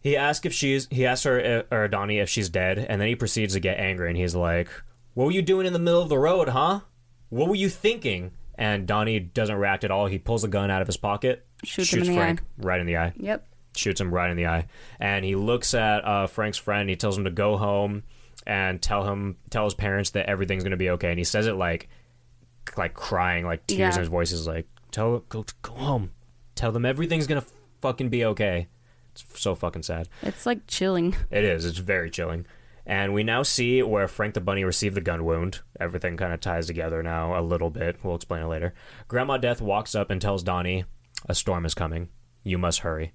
He 0.00 0.16
asks 0.16 0.46
if 0.46 0.54
she's. 0.54 0.88
He 0.90 1.04
asks 1.04 1.24
her 1.24 1.64
uh, 1.70 1.74
or 1.74 1.88
Donnie 1.88 2.18
if 2.18 2.28
she's 2.28 2.48
dead, 2.48 2.78
and 2.78 3.00
then 3.00 3.08
he 3.08 3.14
proceeds 3.16 3.54
to 3.54 3.60
get 3.60 3.78
angry, 3.78 4.08
and 4.08 4.16
he's 4.16 4.34
like, 4.34 4.70
"What 5.14 5.26
were 5.26 5.32
you 5.32 5.42
doing 5.42 5.66
in 5.66 5.72
the 5.72 5.78
middle 5.78 6.00
of 6.00 6.08
the 6.08 6.18
road, 6.18 6.50
huh? 6.50 6.80
What 7.28 7.48
were 7.48 7.56
you 7.56 7.68
thinking?" 7.68 8.30
And 8.58 8.86
Donnie 8.88 9.20
doesn't 9.20 9.54
react 9.56 9.84
at 9.84 9.90
all. 9.92 10.06
He 10.06 10.18
pulls 10.18 10.42
a 10.42 10.48
gun 10.48 10.70
out 10.70 10.82
of 10.82 10.88
his 10.88 10.96
pocket, 10.96 11.46
Shoots 11.64 11.92
him 11.92 12.00
in 12.02 12.08
the 12.08 12.14
Frank 12.16 12.40
eye. 12.40 12.44
right 12.58 12.80
in 12.80 12.86
the 12.86 12.96
eye 12.96 13.12
Yep. 13.16 13.46
shoots 13.76 14.00
him 14.00 14.12
right 14.12 14.30
in 14.30 14.36
the 14.36 14.46
eye. 14.48 14.66
And 14.98 15.24
he 15.24 15.36
looks 15.36 15.74
at 15.74 16.04
uh, 16.04 16.26
Frank's 16.26 16.58
friend. 16.58 16.90
He 16.90 16.96
tells 16.96 17.16
him 17.16 17.22
to 17.24 17.30
go 17.30 17.56
home 17.56 18.02
and 18.46 18.82
tell 18.82 19.04
him 19.08 19.36
tell 19.50 19.64
his 19.64 19.74
parents 19.74 20.10
that 20.10 20.26
everything's 20.26 20.64
gonna 20.64 20.76
be 20.76 20.90
okay. 20.90 21.10
And 21.10 21.18
he 21.18 21.24
says 21.24 21.46
it 21.46 21.54
like 21.54 21.88
like 22.76 22.94
crying, 22.94 23.46
like 23.46 23.66
tears 23.66 23.78
Yeah. 23.78 23.92
in 23.94 23.98
his 24.00 24.08
voice. 24.08 24.32
Is 24.32 24.46
like 24.46 24.66
tell 24.90 25.20
go 25.28 25.44
go 25.62 25.72
home, 25.72 26.10
tell 26.56 26.72
them 26.72 26.84
everything's 26.84 27.26
gonna 27.28 27.44
fucking 27.80 28.08
be 28.08 28.24
okay. 28.24 28.66
It's 29.12 29.24
so 29.40 29.54
fucking 29.54 29.82
sad. 29.84 30.08
It's 30.22 30.46
like 30.46 30.66
chilling. 30.66 31.14
It 31.30 31.44
is. 31.44 31.64
It's 31.64 31.78
very 31.78 32.10
chilling. 32.10 32.44
And 32.88 33.12
we 33.12 33.22
now 33.22 33.42
see 33.42 33.82
where 33.82 34.08
Frank 34.08 34.32
the 34.32 34.40
Bunny 34.40 34.64
received 34.64 34.96
the 34.96 35.02
gun 35.02 35.26
wound. 35.26 35.60
Everything 35.78 36.16
kind 36.16 36.32
of 36.32 36.40
ties 36.40 36.66
together 36.66 37.02
now 37.02 37.38
a 37.38 37.42
little 37.42 37.68
bit. 37.68 37.98
We'll 38.02 38.16
explain 38.16 38.42
it 38.42 38.46
later. 38.46 38.72
Grandma 39.08 39.36
Death 39.36 39.60
walks 39.60 39.94
up 39.94 40.10
and 40.10 40.22
tells 40.22 40.42
Donnie, 40.42 40.86
A 41.28 41.34
storm 41.34 41.66
is 41.66 41.74
coming. 41.74 42.08
You 42.42 42.56
must 42.56 42.80
hurry. 42.80 43.12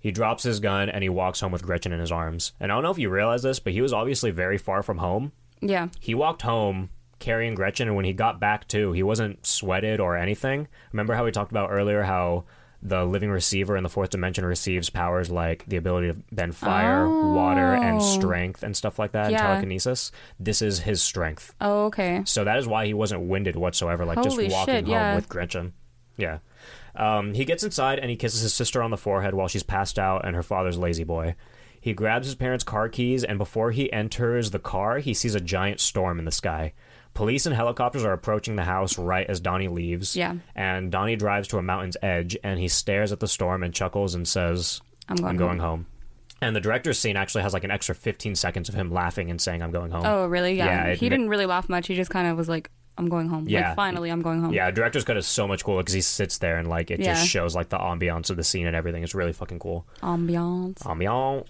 He 0.00 0.10
drops 0.10 0.44
his 0.44 0.60
gun 0.60 0.88
and 0.88 1.02
he 1.02 1.10
walks 1.10 1.40
home 1.40 1.52
with 1.52 1.62
Gretchen 1.62 1.92
in 1.92 2.00
his 2.00 2.10
arms. 2.10 2.52
And 2.58 2.72
I 2.72 2.74
don't 2.74 2.82
know 2.82 2.90
if 2.90 2.98
you 2.98 3.10
realize 3.10 3.42
this, 3.42 3.60
but 3.60 3.74
he 3.74 3.82
was 3.82 3.92
obviously 3.92 4.30
very 4.30 4.56
far 4.56 4.82
from 4.82 4.98
home. 4.98 5.32
Yeah. 5.60 5.88
He 6.00 6.14
walked 6.14 6.42
home 6.42 6.88
carrying 7.18 7.54
Gretchen, 7.54 7.86
and 7.86 7.96
when 7.96 8.04
he 8.04 8.12
got 8.12 8.40
back 8.40 8.66
too, 8.66 8.92
he 8.92 9.02
wasn't 9.02 9.46
sweated 9.46 10.00
or 10.00 10.16
anything. 10.16 10.68
Remember 10.90 11.14
how 11.14 11.24
we 11.24 11.30
talked 11.30 11.52
about 11.52 11.70
earlier 11.70 12.02
how 12.02 12.44
the 12.82 13.04
living 13.04 13.30
receiver 13.30 13.76
in 13.76 13.84
the 13.84 13.88
fourth 13.88 14.10
dimension 14.10 14.44
receives 14.44 14.90
powers 14.90 15.30
like 15.30 15.64
the 15.68 15.76
ability 15.76 16.08
to 16.08 16.16
bend 16.32 16.56
fire, 16.56 17.08
water, 17.08 17.74
and 17.74 17.98
Oh. 17.98 18.00
strength 18.00 18.62
and 18.64 18.76
stuff 18.76 18.98
like 18.98 19.12
that, 19.12 19.30
Yeah. 19.30 19.38
telekinesis. 19.46 20.10
This 20.40 20.60
is 20.60 20.80
his 20.80 21.00
strength. 21.00 21.54
Oh, 21.60 21.84
okay. 21.86 22.22
So 22.24 22.42
that 22.44 22.58
is 22.58 22.66
why 22.66 22.86
he 22.86 22.94
wasn't 22.94 23.22
winded 23.22 23.54
whatsoever, 23.54 24.04
like 24.04 24.18
Holy 24.18 24.46
just 24.48 24.56
walking 24.56 24.74
shit, 24.74 24.84
home 24.84 24.92
yeah. 24.92 25.14
with 25.14 25.28
Gretchen. 25.28 25.74
Yeah. 26.16 26.38
Um, 26.96 27.34
he 27.34 27.44
gets 27.44 27.62
inside 27.62 27.98
and 28.00 28.10
he 28.10 28.16
kisses 28.16 28.42
his 28.42 28.52
sister 28.52 28.82
on 28.82 28.90
the 28.90 28.96
forehead 28.98 29.32
while 29.34 29.48
she's 29.48 29.62
passed 29.62 29.98
out 29.98 30.26
and 30.26 30.34
her 30.36 30.42
father's 30.42 30.76
La-Z-Boy. 30.76 31.36
He 31.80 31.94
grabs 31.94 32.26
his 32.26 32.34
parents' 32.34 32.64
car 32.64 32.88
keys 32.88 33.24
and 33.24 33.38
before 33.38 33.70
he 33.70 33.92
enters 33.92 34.50
the 34.50 34.58
car, 34.58 34.98
he 34.98 35.14
sees 35.14 35.34
a 35.34 35.40
giant 35.40 35.80
storm 35.80 36.18
in 36.18 36.24
the 36.24 36.30
sky. 36.32 36.72
Police 37.14 37.46
and 37.46 37.54
helicopters 37.54 38.04
are 38.04 38.12
approaching 38.12 38.56
the 38.56 38.64
house 38.64 38.98
right 38.98 39.28
as 39.28 39.40
Donnie 39.40 39.68
leaves. 39.68 40.16
Yeah. 40.16 40.36
And 40.54 40.90
Donnie 40.90 41.16
drives 41.16 41.48
to 41.48 41.58
a 41.58 41.62
mountain's 41.62 41.96
edge 42.02 42.36
and 42.42 42.58
he 42.58 42.68
stares 42.68 43.12
at 43.12 43.20
the 43.20 43.28
storm 43.28 43.62
and 43.62 43.74
chuckles 43.74 44.14
and 44.14 44.26
says, 44.26 44.80
I'm 45.08 45.16
going 45.16 45.28
I'm 45.28 45.36
going 45.36 45.58
home. 45.58 45.86
And 46.40 46.56
the 46.56 46.60
director's 46.60 46.98
scene 46.98 47.16
actually 47.16 47.42
has 47.42 47.52
like 47.52 47.64
an 47.64 47.70
extra 47.70 47.94
15 47.94 48.34
seconds 48.34 48.68
of 48.68 48.74
him 48.74 48.90
laughing 48.90 49.30
and 49.30 49.40
saying, 49.40 49.62
I'm 49.62 49.70
going 49.70 49.90
home. 49.90 50.04
Oh, 50.04 50.26
really? 50.26 50.54
Yeah. 50.54 50.66
Yeah, 50.66 50.84
it 50.92 50.98
he 50.98 51.08
didn't 51.08 51.28
really 51.28 51.46
laugh 51.46 51.68
much. 51.68 51.86
He 51.86 51.94
just 51.94 52.10
kind 52.10 52.26
of 52.26 52.36
was 52.36 52.48
like, 52.48 52.70
I'm 52.98 53.08
going 53.08 53.28
home. 53.28 53.48
Yeah. 53.48 53.68
Like, 53.68 53.76
finally, 53.76 54.10
I'm 54.10 54.20
going 54.20 54.42
home. 54.42 54.52
Yeah, 54.52 54.70
director's 54.70 55.04
cut 55.04 55.16
is 55.16 55.26
so 55.26 55.48
much 55.48 55.64
cooler 55.64 55.80
because 55.82 55.94
he 55.94 56.02
sits 56.02 56.38
there 56.38 56.58
and 56.58 56.68
like 56.68 56.90
it 56.90 57.00
Yeah. 57.00 57.14
just 57.14 57.26
shows 57.28 57.54
like 57.54 57.70
the 57.70 57.78
ambiance 57.78 58.28
of 58.28 58.36
the 58.36 58.44
scene 58.44 58.66
and 58.66 58.76
everything. 58.76 59.02
It's 59.02 59.14
really 59.14 59.32
fucking 59.32 59.58
cool. 59.60 59.86
Ambiance. 60.02 60.78
Ambiance. 60.80 61.46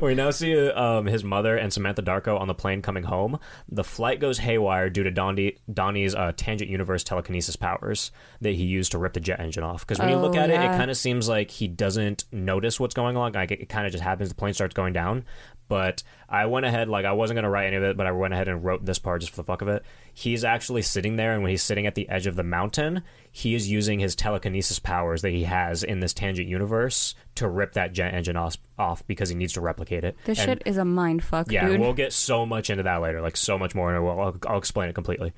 we 0.02 0.14
now 0.14 0.30
see 0.30 0.68
um, 0.70 1.06
his 1.06 1.24
mother 1.24 1.56
and 1.56 1.72
Samantha 1.72 2.02
Darko 2.02 2.38
on 2.38 2.48
the 2.48 2.54
plane 2.54 2.82
coming 2.82 3.04
home. 3.04 3.38
The 3.68 3.84
flight 3.84 4.20
goes 4.20 4.38
haywire 4.38 4.90
due 4.90 5.02
to 5.02 5.10
Donnie, 5.10 5.56
Donnie's 5.72 6.14
uh, 6.14 6.32
tangent 6.36 6.70
universe 6.70 7.04
telekinesis 7.04 7.56
powers 7.56 8.10
that 8.40 8.54
he 8.54 8.64
used 8.64 8.92
to 8.92 8.98
rip 8.98 9.14
the 9.14 9.20
jet 9.20 9.40
engine 9.40 9.62
off. 9.62 9.86
Because 9.86 9.98
when 9.98 10.08
you 10.08 10.16
look 10.16 10.34
Oh, 10.34 10.38
at 10.40 10.50
it, 10.50 10.54
it 10.60 10.76
kind 10.76 10.90
of 10.90 10.96
seems 10.96 11.28
like 11.28 11.50
he 11.50 11.68
doesn't 11.68 12.24
notice 12.32 12.78
what's 12.80 12.94
going 12.94 13.16
on. 13.16 13.32
Like 13.32 13.50
it, 13.50 13.60
it 13.62 13.68
kind 13.68 13.86
of 13.86 13.92
just 13.92 14.04
happens. 14.04 14.28
The 14.28 14.34
plane 14.34 14.54
starts 14.54 14.74
going 14.74 14.92
down. 14.92 15.24
But 15.68 16.02
I 16.28 16.46
went 16.46 16.66
ahead, 16.66 16.88
like 16.88 17.04
I 17.06 17.12
wasn't 17.12 17.36
gonna 17.38 17.48
write 17.50 17.66
any 17.68 17.76
of 17.76 17.82
it, 17.82 17.96
but 17.96 18.06
I 18.06 18.12
went 18.12 18.34
ahead 18.34 18.48
and 18.48 18.62
wrote 18.64 18.84
this 18.84 18.98
part 18.98 19.20
just 19.22 19.32
for 19.32 19.36
the 19.38 19.44
fuck 19.44 19.62
of 19.62 19.68
it. 19.68 19.82
He's 20.12 20.44
actually 20.44 20.82
sitting 20.82 21.16
there, 21.16 21.32
and 21.32 21.42
when 21.42 21.50
he's 21.50 21.62
sitting 21.62 21.86
at 21.86 21.94
the 21.94 22.08
edge 22.08 22.26
of 22.26 22.36
the 22.36 22.42
mountain, 22.42 23.02
he 23.30 23.54
is 23.54 23.70
using 23.70 23.98
his 23.98 24.14
telekinesis 24.14 24.78
powers 24.78 25.22
that 25.22 25.30
he 25.30 25.44
has 25.44 25.82
in 25.82 26.00
this 26.00 26.12
tangent 26.12 26.46
universe 26.48 27.14
to 27.36 27.48
rip 27.48 27.72
that 27.72 27.92
jet 27.94 28.12
engine 28.12 28.36
off, 28.36 28.56
off 28.78 29.06
because 29.06 29.30
he 29.30 29.34
needs 29.34 29.54
to 29.54 29.60
replicate 29.62 30.04
it. 30.04 30.16
This 30.24 30.38
And- 30.40 30.50
shit 30.50 30.62
is 30.66 30.76
a 30.76 30.84
mind 30.84 31.24
fuck, 31.24 31.50
yeah, 31.50 31.66
dude. 31.66 31.80
we'll 31.80 31.94
get 31.94 32.12
so 32.12 32.44
much 32.44 32.68
into 32.68 32.82
that 32.82 33.00
later, 33.00 33.22
like 33.22 33.36
so 33.38 33.56
much 33.56 33.74
more, 33.74 33.94
and 33.94 34.04
we'll, 34.04 34.20
I'll, 34.20 34.36
I'll 34.46 34.58
explain 34.58 34.90
it 34.90 34.94
completely. 34.94 35.32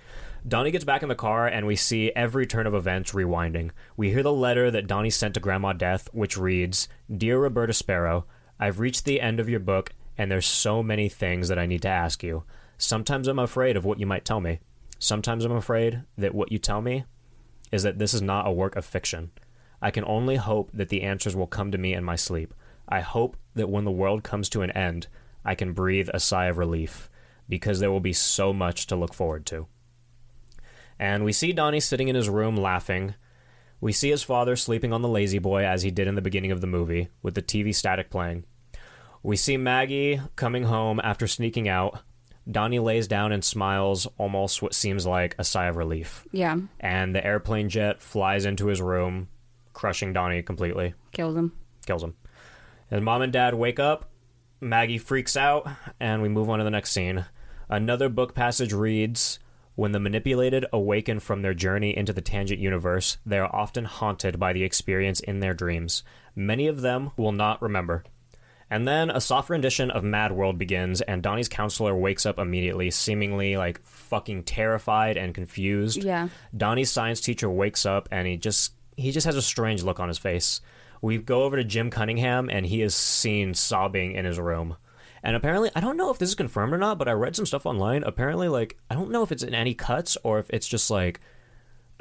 Donnie 0.46 0.72
gets 0.72 0.84
back 0.84 1.02
in 1.02 1.08
the 1.08 1.14
car, 1.14 1.46
and 1.46 1.66
we 1.66 1.76
see 1.76 2.10
every 2.16 2.46
turn 2.46 2.66
of 2.66 2.74
events 2.74 3.12
rewinding. 3.12 3.70
We 3.96 4.10
hear 4.10 4.22
the 4.22 4.32
letter 4.32 4.70
that 4.72 4.86
Donnie 4.88 5.10
sent 5.10 5.34
to 5.34 5.40
Grandma 5.40 5.72
Death, 5.72 6.08
which 6.12 6.36
reads 6.36 6.88
Dear 7.14 7.38
Roberta 7.38 7.72
Sparrow, 7.72 8.26
I've 8.60 8.78
reached 8.80 9.04
the 9.04 9.20
end 9.20 9.40
of 9.40 9.48
your 9.48 9.60
book, 9.60 9.90
and 10.16 10.30
there's 10.30 10.46
so 10.46 10.82
many 10.82 11.08
things 11.08 11.48
that 11.48 11.58
I 11.58 11.66
need 11.66 11.82
to 11.82 11.88
ask 11.88 12.22
you. 12.22 12.44
Sometimes 12.78 13.28
I'm 13.28 13.38
afraid 13.38 13.76
of 13.76 13.84
what 13.84 14.00
you 14.00 14.06
might 14.06 14.24
tell 14.24 14.40
me. 14.40 14.60
Sometimes 14.98 15.44
I'm 15.44 15.52
afraid 15.52 16.02
that 16.16 16.34
what 16.34 16.52
you 16.52 16.58
tell 16.58 16.80
me 16.80 17.04
is 17.72 17.82
that 17.82 17.98
this 17.98 18.14
is 18.14 18.22
not 18.22 18.46
a 18.46 18.52
work 18.52 18.76
of 18.76 18.84
fiction. 18.84 19.30
I 19.82 19.90
can 19.90 20.04
only 20.04 20.36
hope 20.36 20.70
that 20.72 20.88
the 20.88 21.02
answers 21.02 21.36
will 21.36 21.46
come 21.46 21.70
to 21.72 21.78
me 21.78 21.92
in 21.92 22.04
my 22.04 22.16
sleep. 22.16 22.54
I 22.88 23.00
hope 23.00 23.36
that 23.54 23.68
when 23.68 23.84
the 23.84 23.90
world 23.90 24.22
comes 24.22 24.48
to 24.50 24.62
an 24.62 24.70
end, 24.70 25.08
I 25.44 25.54
can 25.54 25.72
breathe 25.72 26.08
a 26.12 26.20
sigh 26.20 26.46
of 26.46 26.58
relief 26.58 27.10
because 27.48 27.80
there 27.80 27.90
will 27.90 28.00
be 28.00 28.12
so 28.12 28.52
much 28.52 28.86
to 28.86 28.96
look 28.96 29.12
forward 29.12 29.44
to. 29.46 29.66
And 30.98 31.24
we 31.24 31.32
see 31.32 31.52
Donnie 31.52 31.80
sitting 31.80 32.08
in 32.08 32.14
his 32.14 32.28
room 32.28 32.56
laughing. 32.56 33.14
We 33.80 33.92
see 33.92 34.10
his 34.10 34.22
father 34.22 34.56
sleeping 34.56 34.92
on 34.92 35.02
the 35.02 35.08
La-Z-Boy 35.08 35.64
as 35.64 35.82
he 35.82 35.90
did 35.90 36.06
in 36.06 36.14
the 36.14 36.22
beginning 36.22 36.52
of 36.52 36.60
the 36.60 36.66
movie, 36.66 37.08
with 37.22 37.34
the 37.34 37.42
TV 37.42 37.74
static 37.74 38.10
playing. 38.10 38.44
We 39.24 39.36
see 39.36 39.56
Maggie 39.56 40.20
coming 40.36 40.64
home 40.64 41.00
after 41.02 41.26
sneaking 41.26 41.66
out. 41.66 41.98
Donnie 42.48 42.78
lays 42.78 43.08
down 43.08 43.32
and 43.32 43.42
smiles, 43.42 44.06
almost 44.18 44.60
what 44.60 44.74
seems 44.74 45.06
like 45.06 45.34
a 45.38 45.44
sigh 45.44 45.64
of 45.64 45.76
relief 45.76 46.26
yeah. 46.30 46.58
and 46.78 47.14
the 47.14 47.24
airplane 47.24 47.70
jet 47.70 48.02
flies 48.02 48.44
into 48.44 48.66
his 48.66 48.82
room, 48.82 49.28
crushing 49.72 50.12
Donnie 50.12 50.42
completely, 50.42 50.92
Kills 51.12 51.34
him. 51.34 51.52
kills 51.86 52.04
him. 52.04 52.14
His 52.90 53.00
mom 53.00 53.22
and 53.22 53.32
dad 53.32 53.54
wake 53.54 53.80
up, 53.80 54.10
Maggie 54.60 54.98
freaks 54.98 55.38
out, 55.38 55.66
and 55.98 56.20
we 56.20 56.28
move 56.28 56.50
on 56.50 56.58
to 56.58 56.64
the 56.64 56.70
next 56.70 56.92
scene. 56.92 57.24
Another 57.70 58.10
book 58.10 58.34
passage 58.34 58.74
reads 58.74 59.38
When 59.74 59.92
the 59.92 60.00
manipulated 60.00 60.66
awaken 60.70 61.18
from 61.18 61.40
their 61.40 61.54
journey 61.54 61.96
into 61.96 62.12
the 62.12 62.20
tangent 62.20 62.60
universe, 62.60 63.16
they 63.24 63.38
are 63.38 63.56
often 63.56 63.86
haunted 63.86 64.38
by 64.38 64.52
the 64.52 64.64
experience 64.64 65.20
in 65.20 65.40
their 65.40 65.54
dreams. 65.54 66.04
Many 66.36 66.66
of 66.66 66.82
them 66.82 67.12
will 67.16 67.32
not 67.32 67.62
remember. 67.62 68.04
And 68.74 68.88
then 68.88 69.08
a 69.08 69.20
soft 69.20 69.50
rendition 69.50 69.92
of 69.92 70.02
Mad 70.02 70.32
World 70.32 70.58
begins, 70.58 71.00
and 71.00 71.22
Donnie's 71.22 71.48
counselor 71.48 71.94
wakes 71.94 72.26
up 72.26 72.40
immediately, 72.40 72.90
seemingly 72.90 73.56
like 73.56 73.80
fucking 73.84 74.42
terrified 74.42 75.16
and 75.16 75.32
confused. 75.32 76.02
Yeah. 76.02 76.28
Donnie's 76.56 76.90
science 76.90 77.20
teacher 77.20 77.48
wakes 77.48 77.86
up 77.86 78.08
and 78.10 78.26
he 78.26 78.36
just 78.36 78.72
he 78.96 79.12
just 79.12 79.26
has 79.26 79.36
a 79.36 79.42
strange 79.42 79.84
look 79.84 80.00
on 80.00 80.08
his 80.08 80.18
face. 80.18 80.60
We 81.00 81.18
go 81.18 81.44
over 81.44 81.56
to 81.56 81.62
Jim 81.62 81.88
Cunningham 81.88 82.50
and 82.50 82.66
he 82.66 82.82
is 82.82 82.96
seen 82.96 83.54
sobbing 83.54 84.10
in 84.16 84.24
his 84.24 84.40
room. 84.40 84.76
And 85.22 85.36
apparently, 85.36 85.70
I 85.76 85.80
don't 85.80 85.96
know 85.96 86.10
if 86.10 86.18
this 86.18 86.30
is 86.30 86.34
confirmed 86.34 86.72
or 86.72 86.78
not, 86.78 86.98
but 86.98 87.06
I 87.06 87.12
read 87.12 87.36
some 87.36 87.46
stuff 87.46 87.66
online. 87.66 88.02
Apparently, 88.02 88.48
like 88.48 88.76
I 88.90 88.96
don't 88.96 89.12
know 89.12 89.22
if 89.22 89.30
it's 89.30 89.44
in 89.44 89.54
any 89.54 89.74
cuts 89.74 90.16
or 90.24 90.40
if 90.40 90.50
it's 90.50 90.66
just 90.66 90.90
like 90.90 91.20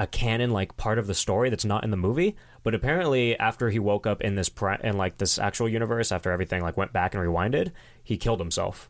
a 0.04 0.08
canon 0.08 0.52
like 0.52 0.76
part 0.76 1.00
of 1.00 1.08
the 1.08 1.14
story 1.14 1.50
that's 1.50 1.66
not 1.66 1.84
in 1.84 1.90
the 1.92 1.98
movie. 1.98 2.36
But 2.62 2.76
apparently, 2.76 3.38
after 3.40 3.70
he 3.70 3.80
woke 3.80 4.06
up 4.06 4.22
in 4.22 4.36
this 4.36 4.50
pri- 4.50 4.80
in 4.84 4.98
like 4.98 5.18
this 5.18 5.40
actual 5.40 5.68
universe, 5.70 6.12
after 6.12 6.32
everything 6.32 6.62
like 6.62 6.78
went 6.78 6.94
back 6.94 7.16
and 7.16 7.24
rewinded, 7.24 7.72
he 8.04 8.18
killed 8.18 8.40
himself. 8.40 8.90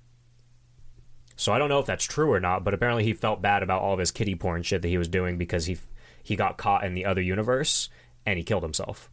So 1.36 1.52
I 1.52 1.58
don't 1.58 1.70
know 1.70 1.80
if 1.80 1.86
that's 1.86 2.06
true 2.06 2.32
or 2.32 2.40
not, 2.40 2.64
but 2.64 2.74
apparently 2.74 3.04
he 3.04 3.14
felt 3.14 3.42
bad 3.42 3.64
about 3.64 3.82
all 3.82 3.94
of 3.94 4.00
his 4.00 4.12
kitty 4.12 4.36
porn 4.36 4.62
shit 4.64 4.82
that 4.84 4.88
he 4.88 4.98
was 4.98 5.08
doing 5.08 5.38
because 5.38 5.66
he 5.66 5.78
he 6.24 6.36
got 6.36 6.58
caught 6.58 6.84
in 6.84 6.94
the 6.94 7.06
other 7.06 7.22
universe 7.22 7.90
and 8.26 8.38
he 8.38 8.44
killed 8.44 8.64
himself. 8.64 9.10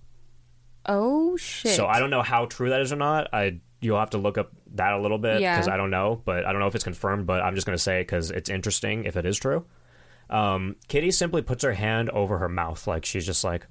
Oh 0.86 1.36
shit. 1.36 1.72
So 1.72 1.86
I 1.86 1.98
don't 1.98 2.10
know 2.10 2.22
how 2.22 2.46
true 2.46 2.70
that 2.70 2.80
is 2.80 2.92
or 2.92 2.96
not. 2.96 3.28
I 3.32 3.60
you'll 3.80 3.98
have 3.98 4.10
to 4.10 4.18
look 4.18 4.36
up 4.38 4.52
that 4.74 4.92
a 4.92 5.00
little 5.00 5.18
bit 5.18 5.40
Yeah. 5.40 5.56
because 5.56 5.68
I 5.68 5.76
don't 5.76 5.90
know, 5.90 6.20
but 6.24 6.44
I 6.44 6.52
don't 6.52 6.60
know 6.60 6.66
if 6.66 6.74
it's 6.74 6.84
confirmed. 6.84 7.26
But 7.26 7.42
I'm 7.42 7.54
just 7.54 7.66
gonna 7.66 7.78
say 7.78 8.00
because 8.02 8.30
it's 8.30 8.50
interesting 8.50 9.04
if 9.04 9.16
it 9.16 9.24
is 9.26 9.38
true. 9.38 9.64
Um, 10.30 10.76
Kitty 10.88 11.10
simply 11.10 11.42
puts 11.42 11.62
her 11.64 11.72
hand 11.74 12.08
over 12.10 12.38
her 12.38 12.48
mouth, 12.48 12.86
like 12.86 13.04
she's 13.04 13.26
just 13.26 13.42
like, 13.44 13.66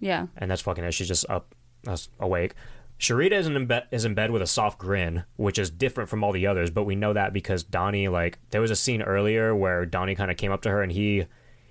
Yeah. 0.00 0.26
and 0.36 0.50
that's 0.50 0.62
fucking 0.62 0.84
it. 0.84 0.92
She's 0.92 1.08
just 1.08 1.24
up, 1.28 1.54
uh, 1.86 1.96
awake. 2.20 2.54
Cherita 3.00 3.32
is 3.32 3.46
in 3.48 3.66
bed 3.66 3.84
is 3.90 4.04
in 4.04 4.14
bed 4.14 4.30
with 4.30 4.40
a 4.42 4.46
soft 4.46 4.78
grin, 4.78 5.24
which 5.36 5.58
is 5.58 5.68
different 5.70 6.08
from 6.08 6.22
all 6.22 6.30
the 6.32 6.46
others. 6.46 6.70
But 6.70 6.84
we 6.84 6.94
know 6.94 7.12
that 7.12 7.32
because 7.32 7.64
Donnie, 7.64 8.06
like, 8.08 8.38
there 8.50 8.60
was 8.60 8.70
a 8.70 8.76
scene 8.76 9.02
earlier 9.02 9.54
where 9.54 9.84
Donnie 9.84 10.14
kind 10.14 10.30
of 10.30 10.36
came 10.36 10.52
up 10.52 10.62
to 10.62 10.70
her 10.70 10.80
and 10.82 10.92
he 10.92 11.26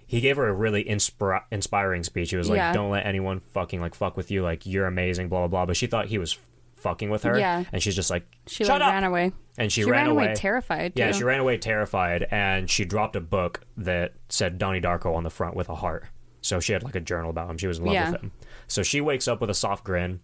he 0.06 0.20
gave 0.20 0.36
her 0.36 0.48
a 0.48 0.54
really 0.54 0.84
inspira- 0.84 1.44
inspiring 1.50 2.04
speech. 2.04 2.30
He 2.32 2.36
was 2.36 2.50
like, 2.50 2.58
Yeah. 2.58 2.74
"Don't 2.74 2.92
let 2.92 3.06
anyone 3.06 3.40
fucking 3.40 3.80
like 3.80 3.96
fuck 3.96 4.18
with 4.18 4.30
you. 4.32 4.44
Like, 4.44 4.66
you're 4.66 4.86
amazing." 4.86 5.30
Blah 5.30 5.40
blah 5.40 5.48
blah. 5.48 5.66
But 5.68 5.78
she 5.78 5.88
thought 5.88 6.08
he 6.08 6.18
was 6.18 6.38
fucking 6.84 7.10
with 7.10 7.24
her, 7.24 7.38
Yeah. 7.38 7.64
and 7.72 7.82
she's 7.82 7.96
just 7.96 8.10
like, 8.12 8.26
She 8.48 8.64
"Shut 8.64 8.80
like 8.82 8.88
up!" 8.88 8.94
ran 8.94 9.04
away. 9.04 9.32
And 9.58 9.72
she, 9.72 9.82
She 9.82 9.90
ran, 9.90 10.02
ran 10.08 10.10
away 10.10 10.34
terrified, 10.36 10.94
Yeah, 10.96 11.12
she 11.12 11.24
ran 11.24 11.40
away 11.40 11.58
terrified, 11.58 12.28
and 12.30 12.70
she 12.70 12.86
dropped 12.86 13.16
a 13.16 13.22
book 13.22 13.62
that 13.78 14.14
said 14.30 14.58
Donnie 14.58 14.82
Darko 14.82 15.16
on 15.16 15.24
the 15.24 15.30
front 15.30 15.56
with 15.56 15.70
a 15.70 15.76
heart. 15.76 16.06
So 16.42 16.60
she 16.60 16.74
had 16.74 16.84
like 16.84 16.96
a 16.96 17.00
journal 17.00 17.30
about 17.30 17.50
him. 17.50 17.58
She 17.58 17.68
was 17.68 17.80
in 17.80 17.86
love 17.86 17.94
Yeah. 17.94 18.12
with 18.12 18.22
him. 18.22 18.32
So 18.68 18.84
she 18.84 19.00
wakes 19.02 19.28
up 19.28 19.40
with 19.42 19.50
a 19.50 19.54
soft 19.54 19.84
grin. 19.84 20.20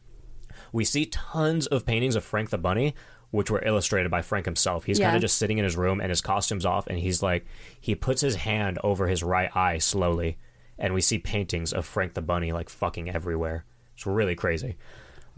We 0.74 0.84
see 0.84 1.06
tons 1.06 1.66
of 1.68 1.86
paintings 1.86 2.16
of 2.16 2.24
Frank 2.24 2.50
the 2.50 2.58
Bunny, 2.58 2.94
which 3.32 3.50
were 3.52 3.64
illustrated 3.64 4.10
by 4.10 4.22
Frank 4.22 4.46
himself. 4.46 4.84
He's 4.86 5.00
kind 5.00 5.16
of 5.16 5.22
just 5.22 5.38
sitting 5.38 5.58
in 5.60 5.64
his 5.64 5.78
room 5.78 6.02
and 6.02 6.10
his 6.10 6.22
costume's 6.22 6.66
off, 6.66 6.88
and 6.88 6.98
he's 7.00 7.22
like, 7.24 7.46
he 7.80 7.96
puts 7.96 8.22
his 8.22 8.36
hand 8.36 8.80
over 8.84 9.08
his 9.08 9.24
right 9.24 9.56
eye 9.56 9.78
slowly, 9.78 10.38
and 10.78 10.94
we 10.94 11.02
see 11.02 11.20
paintings 11.20 11.72
of 11.72 11.86
Frank 11.86 12.16
the 12.16 12.22
Bunny 12.22 12.52
like 12.52 12.70
fucking 12.70 13.10
everywhere. 13.10 13.66
It's 13.96 14.06
really 14.08 14.36
crazy. 14.36 14.78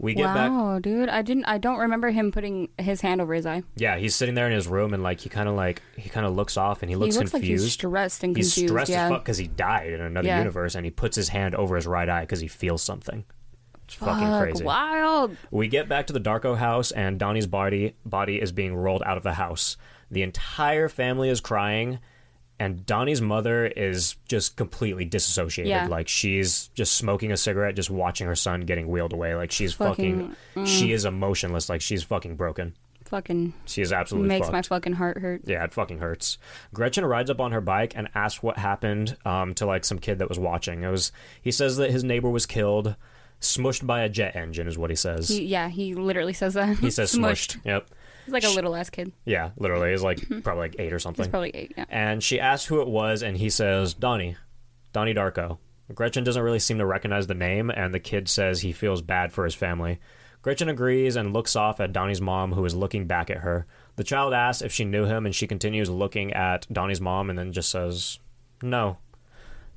We 0.02 0.14
get 0.14 0.24
back. 0.34 0.50
Wow, 0.50 0.78
dude. 0.80 1.08
I 1.08 1.22
didn't 1.22 1.44
I 1.46 1.56
don't 1.58 1.78
remember 1.78 2.10
him 2.10 2.32
putting 2.32 2.68
his 2.76 3.00
hand 3.00 3.20
over 3.20 3.32
his 3.34 3.46
eye. 3.46 3.62
Yeah, 3.76 3.96
he's 3.96 4.14
sitting 4.16 4.34
there 4.34 4.46
in 4.48 4.52
his 4.52 4.66
room 4.66 4.92
and 4.92 5.02
like 5.02 5.20
he 5.20 5.28
kind 5.28 5.48
of 5.48 5.54
like 5.54 5.80
he 5.96 6.08
kind 6.10 6.26
of 6.26 6.34
looks 6.34 6.56
off 6.56 6.82
and 6.82 6.90
he 6.90 6.94
He 6.94 6.96
looks, 6.96 7.16
looks 7.16 7.30
confused. 7.30 7.62
like 7.62 7.64
he's 7.66 7.72
stressed 7.72 8.24
and 8.24 8.36
He's 8.36 8.52
confused. 8.52 8.72
stressed 8.72 8.90
yeah. 8.90 9.04
as 9.04 9.10
fuck 9.12 9.22
because 9.22 9.38
he 9.38 9.46
died 9.46 9.92
in 9.92 10.00
another 10.00 10.26
Yeah. 10.26 10.38
universe 10.38 10.74
and 10.74 10.84
he 10.84 10.90
puts 10.90 11.14
his 11.16 11.28
hand 11.28 11.54
over 11.54 11.76
his 11.76 11.86
right 11.86 12.08
eye 12.08 12.22
because 12.22 12.40
he 12.40 12.48
feels 12.48 12.82
something. 12.82 13.24
It's 13.84 13.94
fucking 13.94 14.38
crazy. 14.40 14.64
Wild. 14.64 15.36
We 15.52 15.68
get 15.68 15.88
back 15.88 16.08
to 16.08 16.12
the 16.12 16.20
Darko 16.20 16.56
house 16.56 16.90
and 16.90 17.16
Donnie's 17.18 17.46
body 17.46 17.94
body 18.04 18.40
is 18.42 18.50
being 18.50 18.74
rolled 18.74 19.04
out 19.06 19.16
of 19.16 19.22
the 19.22 19.34
house. 19.34 19.76
The 20.10 20.22
entire 20.22 20.88
family 20.88 21.28
is 21.28 21.40
crying 21.40 22.00
and 22.62 22.86
Donnie's 22.86 23.20
mother 23.20 23.66
is 23.66 24.14
just 24.28 24.56
completely 24.56 25.04
disassociated. 25.04 25.68
Yeah. 25.70 25.86
Like 25.88 26.06
she's 26.08 26.68
just 26.68 26.94
smoking 26.94 27.32
a 27.32 27.36
cigarette, 27.36 27.74
just 27.74 27.90
watching 27.90 28.26
her 28.28 28.36
son 28.36 28.60
getting 28.62 28.88
wheeled 28.88 29.12
away. 29.12 29.34
Like 29.34 29.50
she's 29.50 29.72
fucking, 29.74 30.36
Fucking- 30.54 30.66
she 30.66 30.92
is 30.92 31.04
emotionless. 31.04 31.68
Like 31.68 31.80
she's 31.80 32.02
fucking 32.02 32.36
broken. 32.36 32.74
Fucking 33.06 33.52
She 33.66 33.82
is 33.82 33.92
absolutely 33.92 34.28
makes 34.28 34.46
fucked. 34.46 34.52
my 34.52 34.62
fucking 34.62 34.94
heart 34.94 35.18
hurt. 35.18 35.42
Yeah, 35.44 35.64
it 35.64 35.74
fucking 35.74 35.98
hurts. 35.98 36.38
Gretchen 36.72 37.04
rides 37.04 37.28
up 37.28 37.40
on 37.40 37.52
her 37.52 37.60
bike 37.60 37.92
and 37.94 38.08
asks 38.14 38.42
what 38.42 38.56
happened 38.56 39.18
um, 39.26 39.52
to 39.54 39.66
like 39.66 39.84
some 39.84 39.98
kid 39.98 40.20
that 40.20 40.30
was 40.30 40.38
watching. 40.38 40.82
It 40.82 40.88
was 40.90 41.12
he 41.42 41.50
says 41.50 41.76
that 41.76 41.90
his 41.90 42.04
neighbor 42.04 42.30
was 42.30 42.46
killed, 42.46 42.96
smushed 43.40 43.86
by 43.86 44.00
a 44.02 44.08
jet 44.08 44.34
engine, 44.34 44.66
is 44.66 44.78
what 44.78 44.88
he 44.88 44.96
says. 44.96 45.28
He, 45.28 45.44
yeah, 45.44 45.68
he 45.68 45.94
literally 45.94 46.32
says 46.32 46.54
that. 46.54 46.78
He 46.78 46.90
says 46.90 47.12
smushed. 47.16 47.58
Yep. 47.66 47.88
He's 48.24 48.32
like 48.32 48.44
a 48.44 48.50
little 48.50 48.74
ass 48.76 48.90
kid. 48.90 49.12
Yeah, 49.24 49.50
literally. 49.56 49.90
He's 49.90 50.02
like 50.02 50.20
probably 50.42 50.62
like 50.68 50.76
eight 50.78 50.92
or 50.92 50.98
something. 50.98 51.24
He's 51.24 51.30
probably 51.30 51.50
eight. 51.54 51.74
Yeah. 51.76 51.84
and 51.88 52.22
she 52.22 52.38
asks 52.40 52.66
who 52.66 52.80
it 52.80 52.88
was, 52.88 53.22
and 53.22 53.36
he 53.36 53.50
says 53.50 53.94
Donnie, 53.94 54.36
Donnie 54.92 55.14
Darko. 55.14 55.58
Gretchen 55.94 56.24
doesn't 56.24 56.42
really 56.42 56.58
seem 56.58 56.78
to 56.78 56.86
recognize 56.86 57.26
the 57.26 57.34
name, 57.34 57.70
and 57.70 57.92
the 57.92 58.00
kid 58.00 58.28
says 58.28 58.60
he 58.60 58.72
feels 58.72 59.02
bad 59.02 59.32
for 59.32 59.44
his 59.44 59.54
family. 59.54 59.98
Gretchen 60.40 60.68
agrees 60.68 61.16
and 61.16 61.32
looks 61.32 61.54
off 61.54 61.80
at 61.80 61.92
Donnie's 61.92 62.20
mom, 62.20 62.52
who 62.52 62.64
is 62.64 62.74
looking 62.74 63.06
back 63.06 63.30
at 63.30 63.38
her. 63.38 63.66
The 63.96 64.04
child 64.04 64.32
asks 64.32 64.62
if 64.62 64.72
she 64.72 64.84
knew 64.84 65.04
him, 65.04 65.26
and 65.26 65.34
she 65.34 65.46
continues 65.46 65.90
looking 65.90 66.32
at 66.32 66.66
Donnie's 66.72 67.00
mom, 67.00 67.30
and 67.30 67.38
then 67.38 67.52
just 67.52 67.70
says, 67.70 68.18
"No." 68.62 68.98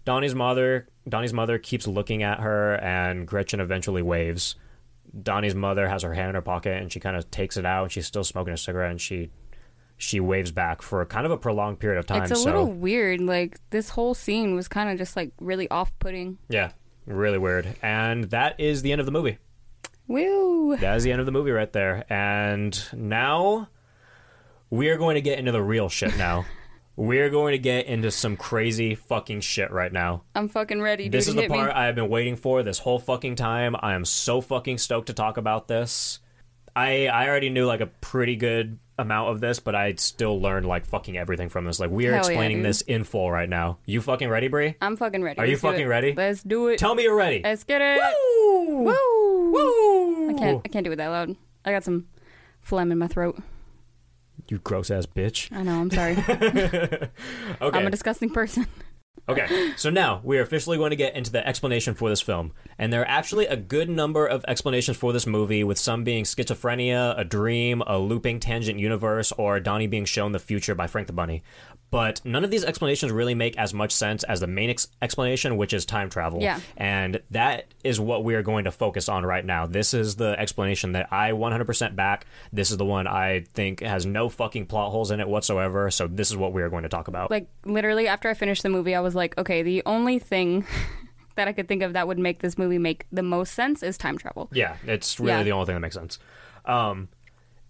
Donnie's 0.05 0.35
mother, 0.35 0.87
Donnie's 1.09 1.33
mother 1.33 1.57
keeps 1.57 1.87
looking 1.87 2.21
at 2.23 2.39
her, 2.39 2.75
and 2.75 3.27
Gretchen 3.27 3.59
eventually 3.59 4.01
waves. 4.03 4.55
Donnie's 5.21 5.55
mother 5.55 5.87
has 5.87 6.03
her 6.03 6.13
hand 6.13 6.29
in 6.29 6.35
her 6.35 6.41
pocket, 6.41 6.81
and 6.81 6.91
she 6.91 6.99
kind 6.99 7.15
of 7.15 7.29
takes 7.31 7.57
it 7.57 7.65
out, 7.65 7.83
and 7.83 7.91
she's 7.91 8.05
still 8.05 8.23
smoking 8.23 8.53
a 8.53 8.57
cigarette, 8.57 8.91
and 8.91 9.01
she 9.01 9.29
she 9.97 10.19
waves 10.19 10.51
back 10.51 10.81
for 10.81 11.05
kind 11.05 11.25
of 11.25 11.31
a 11.31 11.37
prolonged 11.37 11.79
period 11.79 11.97
of 11.97 12.05
time. 12.05 12.23
It's 12.23 12.31
a 12.31 12.35
so 12.35 12.43
little 12.45 12.65
weird. 12.71 13.21
Like 13.21 13.59
this 13.69 13.89
whole 13.89 14.13
scene 14.13 14.53
was 14.55 14.67
kind 14.67 14.89
of 14.89 14.97
just 14.97 15.15
like 15.15 15.31
really 15.39 15.69
off-putting. 15.69 16.37
yeah, 16.49 16.71
really 17.05 17.37
weird. 17.37 17.75
And 17.81 18.25
that 18.25 18.59
is 18.59 18.81
the 18.81 18.91
end 18.91 18.99
of 18.99 19.05
the 19.05 19.11
movie. 19.13 19.37
Woo! 20.07 20.75
That 20.77 20.97
is 20.97 21.03
the 21.03 21.11
end 21.11 21.19
of 21.21 21.25
the 21.25 21.31
movie 21.31 21.51
right 21.51 21.71
there. 21.71 22.05
And 22.09 22.77
now 22.93 23.69
we 24.69 24.89
are 24.89 24.97
going 24.97 25.15
to 25.15 25.21
get 25.21 25.39
into 25.39 25.51
the 25.51 25.63
real 25.63 25.89
shit 25.89 26.17
now. 26.17 26.45
We're 26.97 27.29
going 27.29 27.51
to 27.51 27.57
get 27.57 27.87
into 27.87 28.09
some 28.09 28.37
crazy 28.37 28.95
fucking 28.95 29.41
shit 29.41 29.71
right 29.71 29.91
now. 29.91 30.23
I'm 30.33 30.47
fucking 30.47 30.81
ready, 30.81 31.05
dude. 31.05 31.11
This 31.11 31.27
is 31.27 31.35
the 31.35 31.47
part 31.47 31.67
me. 31.67 31.73
I 31.73 31.85
have 31.87 31.95
been 31.95 32.09
waiting 32.09 32.35
for 32.37 32.63
this 32.63 32.79
whole 32.79 32.99
fucking 32.99 33.35
time. 33.35 33.75
I 33.79 33.93
am 33.95 34.05
so 34.05 34.39
fucking 34.39 34.77
stoked 34.77 35.07
to 35.07 35.13
talk 35.13 35.37
about 35.37 35.67
this. 35.67 36.19
I 36.75 37.07
I 37.07 37.27
already 37.27 37.49
knew 37.49 37.65
like 37.65 37.81
a 37.81 37.87
pretty 37.87 38.35
good 38.35 38.79
amount 38.97 39.31
of 39.31 39.39
this, 39.41 39.59
but 39.59 39.75
I 39.75 39.93
still 39.95 40.39
learned 40.41 40.65
like 40.65 40.85
fucking 40.85 41.17
everything 41.17 41.49
from 41.49 41.65
this. 41.65 41.79
Like 41.79 41.89
we 41.89 42.07
are 42.07 42.13
Hell 42.13 42.19
explaining 42.19 42.57
dude. 42.57 42.65
this 42.65 42.81
in 42.81 43.03
full 43.03 43.31
right 43.31 43.47
now. 43.49 43.77
You 43.85 44.01
fucking 44.01 44.29
ready, 44.29 44.47
Brie? 44.47 44.75
I'm 44.81 44.95
fucking 44.97 45.23
ready. 45.23 45.39
Are 45.39 45.45
you 45.45 45.53
Let's 45.53 45.61
do 45.61 45.67
fucking 45.69 45.87
ready? 45.87 46.13
Let's 46.13 46.43
do 46.43 46.67
it. 46.67 46.77
Tell 46.77 46.95
me 46.95 47.03
you're 47.03 47.15
ready. 47.15 47.41
Let's 47.43 47.63
get 47.63 47.81
it. 47.81 47.99
Woo! 47.99 48.83
Woo! 48.83 49.51
Woo! 49.51 50.29
I 50.29 50.33
can't. 50.33 50.61
I 50.65 50.67
can't 50.69 50.85
do 50.85 50.91
it 50.91 50.97
that 50.97 51.07
loud. 51.07 51.35
I 51.63 51.71
got 51.71 51.83
some 51.83 52.07
phlegm 52.61 52.91
in 52.91 52.97
my 52.97 53.07
throat. 53.07 53.37
You 54.47 54.59
gross 54.59 54.91
ass 54.91 55.05
bitch. 55.05 55.51
I 55.55 55.63
know. 55.63 55.79
I'm 55.79 55.89
sorry. 55.91 56.15
Okay. 57.61 57.77
I'm 57.79 57.87
a 57.87 57.91
disgusting 57.91 58.29
person. 58.29 58.67
Okay, 59.27 59.71
so 59.75 59.89
now 59.89 60.21
we 60.23 60.37
are 60.37 60.41
officially 60.41 60.77
going 60.77 60.91
to 60.91 60.95
get 60.95 61.15
into 61.15 61.31
the 61.31 61.47
explanation 61.47 61.95
for 61.95 62.09
this 62.09 62.21
film. 62.21 62.51
And 62.77 62.93
there 62.93 63.01
are 63.01 63.07
actually 63.07 63.47
a 63.47 63.55
good 63.55 63.89
number 63.89 64.27
of 64.27 64.45
explanations 64.47 64.97
for 64.97 65.13
this 65.13 65.25
movie, 65.25 65.63
with 65.63 65.79
some 65.79 66.03
being 66.03 66.25
schizophrenia, 66.25 67.17
a 67.17 67.23
dream, 67.23 67.81
a 67.87 67.97
looping 67.97 68.39
tangent 68.39 68.77
universe, 68.77 69.31
or 69.31 69.59
Donnie 69.59 69.87
being 69.87 70.05
shown 70.05 70.31
the 70.31 70.37
future 70.37 70.75
by 70.75 70.85
Frank 70.85 71.07
the 71.07 71.13
Bunny. 71.13 71.41
But 71.91 72.19
none 72.25 72.43
of 72.43 72.51
these 72.51 72.65
explanations 72.65 73.11
really 73.11 73.35
make 73.35 73.57
as 73.57 73.73
much 73.73 73.91
sense 73.91 74.23
as 74.23 74.39
the 74.41 74.47
main 74.47 74.69
ex- 74.69 74.87
explanation, 75.01 75.55
which 75.55 75.71
is 75.71 75.85
time 75.85 76.09
travel. 76.09 76.41
Yeah. 76.41 76.59
And 76.75 77.21
that 77.31 77.73
is 77.83 77.99
what 77.99 78.23
we 78.25 78.35
are 78.35 78.41
going 78.43 78.65
to 78.65 78.71
focus 78.71 79.07
on 79.07 79.25
right 79.25 79.45
now. 79.45 79.65
This 79.65 79.93
is 79.93 80.15
the 80.17 80.37
explanation 80.37 80.91
that 80.93 81.07
I 81.13 81.31
100% 81.31 81.95
back. 81.95 82.25
This 82.51 82.71
is 82.71 82.77
the 82.77 82.85
one 82.85 83.07
I 83.07 83.41
think 83.53 83.79
has 83.81 84.05
no 84.05 84.27
fucking 84.29 84.65
plot 84.65 84.91
holes 84.91 85.09
in 85.11 85.19
it 85.21 85.27
whatsoever. 85.29 85.89
So 85.91 86.07
this 86.07 86.31
is 86.31 86.35
what 86.37 86.51
we 86.53 86.61
are 86.63 86.69
going 86.69 86.83
to 86.83 86.89
talk 86.89 87.07
about. 87.07 87.31
Like 87.31 87.47
literally, 87.63 88.07
after 88.07 88.29
I 88.29 88.33
finished 88.33 88.63
the 88.63 88.69
movie, 88.69 88.93
I 88.95 88.99
was 88.99 89.15
like, 89.15 89.37
okay, 89.37 89.61
the 89.63 89.81
only 89.85 90.19
thing 90.19 90.65
that 91.35 91.47
I 91.47 91.53
could 91.53 91.67
think 91.69 91.81
of 91.83 91.93
that 91.93 92.07
would 92.07 92.19
make 92.19 92.39
this 92.39 92.57
movie 92.57 92.79
make 92.79 93.05
the 93.11 93.23
most 93.23 93.53
sense 93.53 93.83
is 93.83 93.97
time 93.97 94.17
travel. 94.17 94.49
Yeah, 94.51 94.75
it's 94.85 95.19
really 95.19 95.31
Yeah. 95.33 95.43
the 95.43 95.51
only 95.51 95.65
thing 95.67 95.75
that 95.75 95.81
makes 95.81 95.95
sense. 95.95 96.19
Um, 96.65 97.09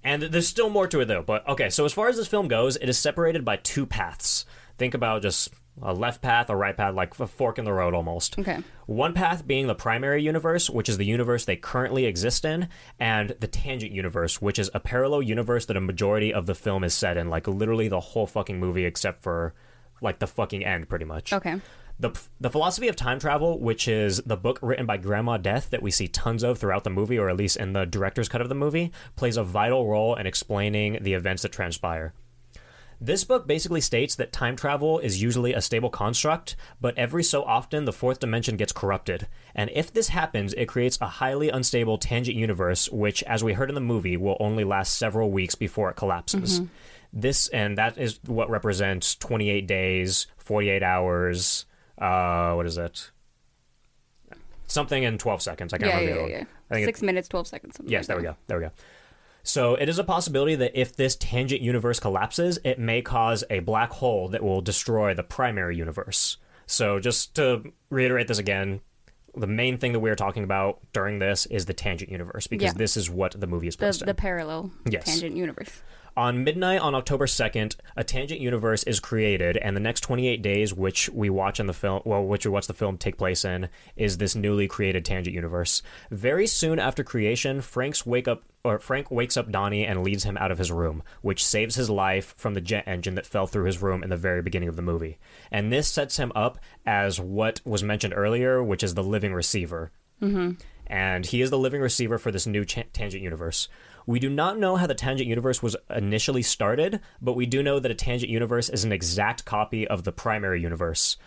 and 0.06 0.22
there's 0.22 0.48
still 0.48 0.70
more 0.70 0.88
to 0.88 1.02
it 1.02 1.06
though. 1.06 1.24
But 1.24 1.46
okay, 1.50 1.70
so 1.70 1.84
as 1.84 1.92
far 1.92 2.08
as 2.08 2.16
this 2.16 2.28
film 2.28 2.48
goes, 2.48 2.78
it 2.78 2.88
is 2.88 2.98
separated 2.98 3.44
by 3.44 3.58
two 3.58 3.86
paths. 3.86 4.46
Think 4.78 4.94
about 4.94 5.22
just 5.22 5.54
a 5.82 5.94
left 5.94 6.22
path, 6.22 6.50
a 6.50 6.56
right 6.56 6.78
path, 6.78 6.94
like 6.94 7.20
a 7.20 7.28
fork 7.28 7.58
in 7.60 7.66
the 7.66 7.74
road 7.74 7.94
almost. 7.94 8.38
Okay. 8.40 8.60
One 8.86 9.14
path 9.14 9.46
being 9.46 9.68
the 9.68 9.76
primary 9.76 10.22
universe, 10.22 10.70
which 10.70 10.88
is 10.88 10.98
the 10.98 11.06
universe 11.06 11.46
they 11.46 11.56
currently 11.56 12.06
exist 12.06 12.46
in, 12.46 12.70
and 13.00 13.36
the 13.40 13.48
tangent 13.48 13.92
universe, 13.92 14.42
which 14.42 14.60
is 14.60 14.70
a 14.74 14.80
parallel 14.80 15.22
universe 15.22 15.66
that 15.66 15.76
a 15.76 15.82
majority 15.82 16.34
of 16.34 16.46
the 16.46 16.56
film 16.56 16.84
is 16.84 16.94
set 16.94 17.18
in, 17.18 17.30
like 17.30 17.48
literally 17.48 17.88
the 17.88 18.00
whole 18.00 18.28
fucking 18.28 18.60
movie 18.60 18.86
except 18.86 19.22
for 19.22 19.54
like 20.02 20.20
the 20.20 20.28
fucking 20.28 20.64
end, 20.64 20.88
pretty 20.88 21.06
much. 21.06 21.34
Okay. 21.34 21.60
The, 21.98 22.12
the 22.42 22.50
philosophy 22.50 22.90
of 22.90 22.96
time 22.96 23.20
travel, 23.20 23.60
which 23.60 23.88
is 23.88 24.18
the 24.26 24.36
book 24.36 24.60
written 24.62 24.86
by 24.86 24.98
Grandma 24.98 25.38
Death 25.38 25.70
that 25.70 25.82
we 25.82 25.92
see 25.92 26.10
tons 26.10 26.44
of 26.44 26.58
throughout 26.58 26.84
the 26.84 26.90
movie, 26.90 27.18
or 27.18 27.30
at 27.30 27.38
least 27.38 27.58
in 27.58 27.74
the 27.74 27.86
director's 27.86 28.28
cut 28.28 28.42
of 28.42 28.50
the 28.50 28.56
movie, 28.56 28.92
plays 29.16 29.38
a 29.38 29.44
vital 29.44 29.88
role 29.88 30.16
in 30.16 30.28
explaining 30.28 31.00
the 31.02 31.14
events 31.14 31.44
that 31.44 31.54
transpire. 31.54 32.14
This 33.00 33.24
book 33.24 33.46
basically 33.46 33.82
states 33.82 34.16
that 34.16 34.32
time 34.32 34.56
travel 34.56 35.00
is 35.00 35.22
usually 35.22 35.54
a 35.54 35.62
stable 35.62 35.90
construct, 35.90 36.56
but 36.80 36.98
every 36.98 37.24
so 37.24 37.44
often 37.44 37.86
the 37.86 37.94
fourth 37.94 38.20
dimension 38.20 38.58
gets 38.58 38.72
corrupted. 38.72 39.28
And 39.54 39.70
if 39.74 39.94
this 39.94 40.10
happens, 40.10 40.54
it 40.54 40.68
creates 40.68 40.98
a 41.02 41.08
highly 41.08 41.50
unstable 41.50 41.98
tangent 41.98 42.38
universe, 42.38 42.90
which, 42.90 43.22
as 43.24 43.44
we 43.44 43.54
heard 43.54 43.70
in 43.70 43.76
the 43.76 43.82
movie, 43.82 44.18
will 44.18 44.38
only 44.40 44.64
last 44.64 44.98
several 44.98 45.30
weeks 45.30 45.56
before 45.56 45.90
it 45.90 45.96
collapses. 45.96 46.60
Mm-hmm. 46.62 46.70
This, 47.14 47.48
and 47.50 47.78
that 47.78 47.98
is 47.98 48.20
what 48.26 48.50
represents 48.50 49.16
28 49.16 49.68
days, 49.68 50.28
48 50.38 50.84
hours, 50.84 51.66
uh, 51.98 52.54
what 52.54 52.66
is 52.66 52.78
it? 52.78 53.12
Something 54.68 55.04
in 55.04 55.18
12 55.18 55.42
seconds. 55.42 55.74
I 55.74 55.78
can't 55.78 55.90
Yeah, 55.92 56.00
remember 56.00 56.10
yeah, 56.20 56.24
the 56.26 56.30
yeah. 56.32 56.36
other 56.38 56.46
one. 56.46 56.48
I 56.70 56.74
think 56.74 56.84
it- 56.84 56.88
Six 56.88 57.02
minutes, 57.04 57.28
twelve 57.28 57.48
seconds. 57.48 57.76
Something 57.76 57.92
Yes, 57.92 58.04
like 58.04 58.08
there 58.08 58.18
we 58.18 58.24
go. 58.24 58.36
There 58.48 58.58
we 58.58 58.64
go. 58.66 58.72
So 59.44 59.76
it 59.76 59.88
is 59.88 60.00
a 60.00 60.04
possibility 60.04 60.56
that 60.56 60.72
if 60.80 60.96
this 60.96 61.16
tangent 61.16 61.62
universe 61.62 62.00
collapses, 62.00 62.58
it 62.64 62.80
may 62.80 63.04
cause 63.04 63.44
a 63.52 63.60
black 63.60 63.92
hole 63.92 64.28
that 64.30 64.42
will 64.44 64.62
destroy 64.62 65.14
the 65.14 65.22
primary 65.22 65.78
universe. 65.78 66.38
So 66.66 67.00
just 67.00 67.36
to 67.36 67.72
reiterate 67.92 68.28
this 68.28 68.40
again, 68.40 68.82
the 69.36 69.46
main 69.46 69.78
thing 69.78 69.92
that 69.94 70.00
we're 70.00 70.16
talking 70.16 70.44
about 70.44 70.80
during 70.94 71.20
this 71.20 71.46
is 71.46 71.66
the 71.68 71.74
tangent 71.76 72.10
universe 72.12 72.48
because 72.48 72.74
Yeah. 72.74 72.78
this 72.78 72.98
is 72.98 73.08
what 73.08 73.40
the 73.40 73.46
movie 73.46 73.68
is 73.68 73.76
The 73.76 73.86
based 73.86 74.02
on. 74.02 74.08
the 74.08 74.16
parallel 74.16 74.72
Yes. 74.90 75.06
tangent 75.06 75.36
universe. 75.38 75.70
On 76.18 76.46
midnight 76.46 76.80
on 76.80 76.96
October 76.96 77.26
2nd, 77.26 77.76
a 77.98 78.04
tangent 78.04 78.40
universe 78.40 78.84
is 78.84 79.02
created, 79.02 79.58
and 79.58 79.76
the 79.76 79.82
next 79.82 80.00
28 80.02 80.42
days, 80.42 80.74
which 80.74 81.10
we 81.10 81.30
watch 81.30 81.60
in 81.60 81.66
the 81.66 81.74
film, 81.74 82.02
well, 82.06 82.24
which 82.24 82.46
we 82.46 82.52
watch 82.52 82.68
the 82.68 82.74
film 82.74 82.98
take 82.98 83.18
place 83.18 83.44
in, 83.44 83.68
is 83.98 84.18
this 84.18 84.34
newly 84.34 84.66
created 84.66 85.04
tangent 85.04 85.36
universe. 85.36 85.84
Very 86.10 86.48
soon 86.48 86.80
after 86.80 87.04
creation, 87.04 87.60
Frank's 87.60 88.06
wake 88.06 88.30
up, 88.30 88.44
or 88.64 88.80
Frank 88.80 89.12
wakes 89.12 89.36
up 89.36 89.52
Donnie 89.52 89.86
and 89.86 90.04
leads 90.04 90.24
him 90.24 90.38
out 90.38 90.52
of 90.52 90.58
his 90.58 90.72
room, 90.72 91.04
which 91.22 91.44
saves 91.44 91.76
his 91.76 91.90
life 91.90 92.34
from 92.38 92.54
the 92.54 92.62
jet 92.62 92.86
engine 92.88 93.16
that 93.16 93.28
fell 93.28 93.46
through 93.46 93.66
his 93.66 93.82
room 93.82 94.02
in 94.02 94.10
the 94.10 94.16
very 94.16 94.42
beginning 94.42 94.70
of 94.70 94.78
the 94.78 94.82
movie. 94.82 95.18
And 95.52 95.70
this 95.70 95.90
sets 95.90 96.16
him 96.16 96.32
up 96.34 96.60
as 96.86 97.20
what 97.20 97.60
was 97.66 97.84
mentioned 97.84 98.14
earlier, 98.16 98.64
which 98.64 98.84
is 98.84 98.94
the 98.94 99.04
living 99.04 99.34
receiver 99.34 99.92
mm-hmm. 100.22 100.52
and 100.88 101.26
he 101.26 101.42
is 101.42 101.50
the 101.50 101.58
living 101.58 101.82
receiver 101.82 102.18
for 102.18 102.32
this 102.32 102.48
new 102.48 102.66
tangent 102.66 103.24
universe. 103.24 103.68
We 104.06 104.20
do 104.20 104.30
not 104.30 104.60
know 104.60 104.76
how 104.76 104.88
the 104.88 104.96
tangent 104.96 105.28
universe 105.28 105.64
was 105.64 105.76
initially 105.90 106.44
started, 106.44 107.00
but 107.22 107.34
we 107.34 107.46
do 107.46 107.64
know 107.64 107.80
that 107.80 107.92
a 107.92 107.96
tangent 107.96 108.32
universe 108.32 108.70
is 108.70 108.84
an 108.84 108.92
exact 108.92 109.46
copy 109.46 109.88
of 109.88 110.04
the 110.04 110.12
primary 110.12 110.62
universe. 110.62 111.18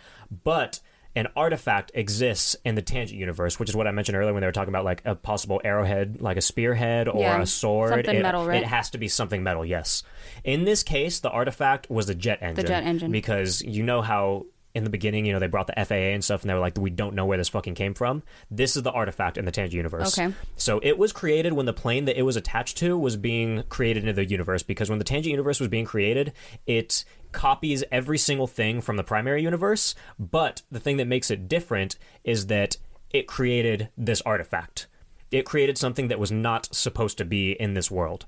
But 0.43 0.79
an 1.15 1.27
artifact 1.35 1.91
exists 1.95 2.55
in 2.63 2.75
the 2.75 2.81
tangent 2.81 3.19
universe, 3.19 3.59
which 3.59 3.67
is 3.67 3.75
what 3.75 3.87
I 3.87 3.91
mentioned 3.91 4.15
earlier 4.15 4.31
when 4.31 4.41
they 4.41 4.47
were 4.47 4.53
talking 4.53 4.69
about 4.69 4.85
like 4.85 5.01
a 5.05 5.15
possible 5.15 5.59
arrowhead, 5.63 6.21
like 6.21 6.37
a 6.37 6.41
spearhead 6.41 7.07
or 7.07 7.19
Yeah, 7.19 7.41
a 7.41 7.45
sword. 7.45 7.89
something 7.89 8.15
it, 8.15 8.21
metal, 8.21 8.45
right? 8.45 8.61
It 8.61 8.67
has 8.67 8.91
to 8.91 8.97
be 8.97 9.07
something 9.07 9.43
metal, 9.43 9.65
yes. 9.65 10.03
In 10.43 10.65
this 10.65 10.83
case, 10.83 11.19
the 11.19 11.29
artifact 11.29 11.89
was 11.89 12.07
the 12.07 12.15
jet 12.15 12.39
engine. 12.41 12.63
The 12.63 12.69
jet 12.69 12.83
engine. 12.83 13.11
Because 13.11 13.61
you 13.63 13.83
know 13.83 14.01
how 14.01 14.45
in 14.75 14.83
the 14.83 14.89
beginning, 14.89 15.25
you 15.25 15.33
know, 15.33 15.39
they 15.39 15.47
brought 15.47 15.67
the 15.67 15.85
FAA 15.85 15.95
and 15.95 16.23
stuff 16.23 16.41
and 16.41 16.49
they 16.49 16.53
were 16.53 16.59
like, 16.59 16.77
we 16.77 16.89
don't 16.89 17.15
know 17.15 17.25
where 17.25 17.37
this 17.37 17.49
fucking 17.49 17.75
came 17.75 17.93
from. 17.93 18.21
This 18.51 18.75
is 18.75 18.83
the 18.83 18.91
artifact 18.91 19.37
in 19.37 19.45
the 19.45 19.51
tangent 19.51 19.73
universe. 19.73 20.17
Okay. 20.17 20.33
So 20.57 20.79
it 20.83 20.97
was 20.97 21.11
created 21.11 21.53
when 21.53 21.65
the 21.65 21.73
plane 21.73 22.05
that 22.05 22.17
it 22.17 22.21
was 22.21 22.35
attached 22.35 22.77
to 22.77 22.97
was 22.97 23.17
being 23.17 23.63
created 23.69 24.03
into 24.03 24.13
the 24.13 24.25
universe 24.25 24.61
because 24.61 24.89
when 24.89 24.99
the 24.99 25.05
tangent 25.05 25.31
universe 25.31 25.59
was 25.59 25.69
being 25.69 25.85
created, 25.85 26.33
it 26.67 27.03
copies 27.31 27.83
every 27.91 28.17
single 28.17 28.47
thing 28.47 28.81
from 28.81 28.97
the 28.97 29.03
primary 29.03 29.41
universe, 29.41 29.95
but 30.17 30.61
the 30.71 30.79
thing 30.79 30.97
that 30.97 31.07
makes 31.07 31.31
it 31.31 31.47
different 31.47 31.97
is 32.23 32.47
that 32.47 32.77
it 33.11 33.27
created 33.27 33.89
this 33.97 34.21
artifact. 34.21 34.87
It 35.31 35.45
created 35.45 35.77
something 35.77 36.07
that 36.07 36.19
was 36.19 36.31
not 36.31 36.73
supposed 36.73 37.17
to 37.19 37.25
be 37.25 37.51
in 37.51 37.73
this 37.73 37.91
world. 37.91 38.25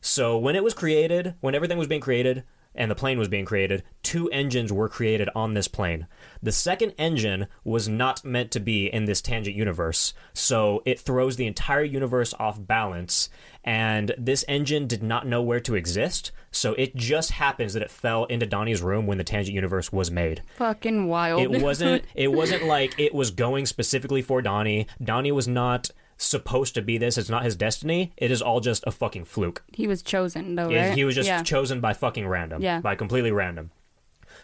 So 0.00 0.38
when 0.38 0.56
it 0.56 0.64
was 0.64 0.74
created, 0.74 1.34
when 1.40 1.54
everything 1.54 1.78
was 1.78 1.88
being 1.88 2.00
created 2.00 2.44
and 2.74 2.90
the 2.90 2.94
plane 2.94 3.18
was 3.18 3.28
being 3.28 3.44
created, 3.44 3.82
two 4.02 4.30
engines 4.30 4.72
were 4.72 4.88
created 4.88 5.28
on 5.34 5.54
this 5.54 5.68
plane. 5.68 6.06
The 6.42 6.52
second 6.52 6.92
engine 6.98 7.46
was 7.64 7.88
not 7.88 8.24
meant 8.24 8.50
to 8.52 8.60
be 8.60 8.86
in 8.86 9.04
this 9.06 9.20
tangent 9.20 9.56
universe, 9.56 10.14
so 10.32 10.82
it 10.84 11.00
throws 11.00 11.36
the 11.36 11.46
entire 11.46 11.82
universe 11.82 12.32
off 12.38 12.64
balance. 12.64 13.28
And 13.64 14.14
this 14.16 14.44
engine 14.48 14.86
did 14.86 15.02
not 15.02 15.26
know 15.26 15.42
where 15.42 15.60
to 15.60 15.74
exist, 15.74 16.32
so 16.50 16.74
it 16.74 16.96
just 16.96 17.32
happens 17.32 17.74
that 17.74 17.82
it 17.82 17.90
fell 17.90 18.24
into 18.24 18.46
Donnie's 18.46 18.82
room 18.82 19.06
when 19.06 19.18
the 19.18 19.24
tangent 19.24 19.54
universe 19.54 19.92
was 19.92 20.10
made 20.10 20.42
Fucking 20.56 21.08
wild. 21.08 21.40
it 21.42 21.60
wasn't 21.60 22.04
it 22.14 22.32
wasn't 22.32 22.64
like 22.66 22.94
it 22.98 23.14
was 23.14 23.30
going 23.30 23.66
specifically 23.66 24.22
for 24.22 24.40
Donnie. 24.40 24.86
Donnie 25.02 25.32
was 25.32 25.46
not 25.46 25.90
supposed 26.22 26.74
to 26.74 26.82
be 26.82 26.98
this. 26.98 27.16
It's 27.18 27.30
not 27.30 27.44
his 27.44 27.56
destiny. 27.56 28.12
It 28.16 28.30
is 28.30 28.42
all 28.42 28.60
just 28.60 28.84
a 28.86 28.90
fucking 28.90 29.24
fluke. 29.24 29.62
he 29.72 29.86
was 29.86 30.02
chosen 30.02 30.54
though, 30.54 30.68
He- 30.68 30.76
right? 30.76 30.94
He 30.94 31.04
was 31.04 31.14
just 31.14 31.26
yeah. 31.28 31.42
chosen 31.42 31.80
by 31.80 31.92
fucking 31.94 32.26
random. 32.28 32.62
Yeah. 32.62 32.80
By 32.80 32.94
completely 32.94 33.32
random. 33.32 33.70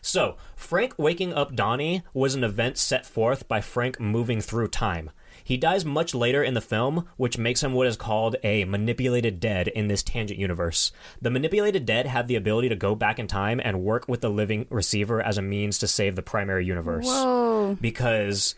So, 0.02 0.36
Frank 0.54 0.94
waking 0.98 1.32
up 1.32 1.54
Donnie 1.56 2.02
was 2.12 2.34
an 2.34 2.44
event 2.44 2.76
set 2.78 3.04
forth 3.06 3.48
by 3.48 3.60
Frank 3.60 3.98
moving 3.98 4.40
through 4.40 4.68
time. 4.68 5.10
He 5.42 5.56
dies 5.56 5.84
much 5.84 6.14
later 6.14 6.42
in 6.42 6.54
the 6.54 6.60
film, 6.60 7.06
which 7.16 7.38
makes 7.38 7.62
him 7.62 7.72
what 7.72 7.86
is 7.86 7.96
called 7.96 8.34
a 8.42 8.64
manipulated 8.64 9.38
dead 9.38 9.68
in 9.68 9.86
this 9.88 10.02
tangent 10.02 10.40
universe. 10.40 10.90
The 11.22 11.30
manipulated 11.30 11.86
dead 11.86 12.06
have 12.06 12.26
the 12.26 12.34
ability 12.36 12.68
to 12.70 12.76
go 12.76 12.94
back 12.96 13.18
in 13.18 13.26
time 13.28 13.60
and 13.62 13.82
work 13.84 14.08
with 14.08 14.22
the 14.22 14.28
living 14.28 14.66
receiver 14.70 15.22
as 15.22 15.38
a 15.38 15.42
means 15.42 15.78
to 15.78 15.86
save 15.86 16.16
the 16.16 16.22
primary 16.22 16.64
universe. 16.66 17.06
Whoa. 17.06 17.76
Because 17.80 18.54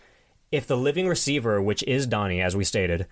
if 0.53 0.67
the 0.67 0.77
living 0.77 1.07
receiver, 1.09 1.61
which 1.61 1.83
is 1.85 2.07
Donnie, 2.07 2.41
as 2.41 2.57
we 2.57 2.65
stated, 2.65 3.07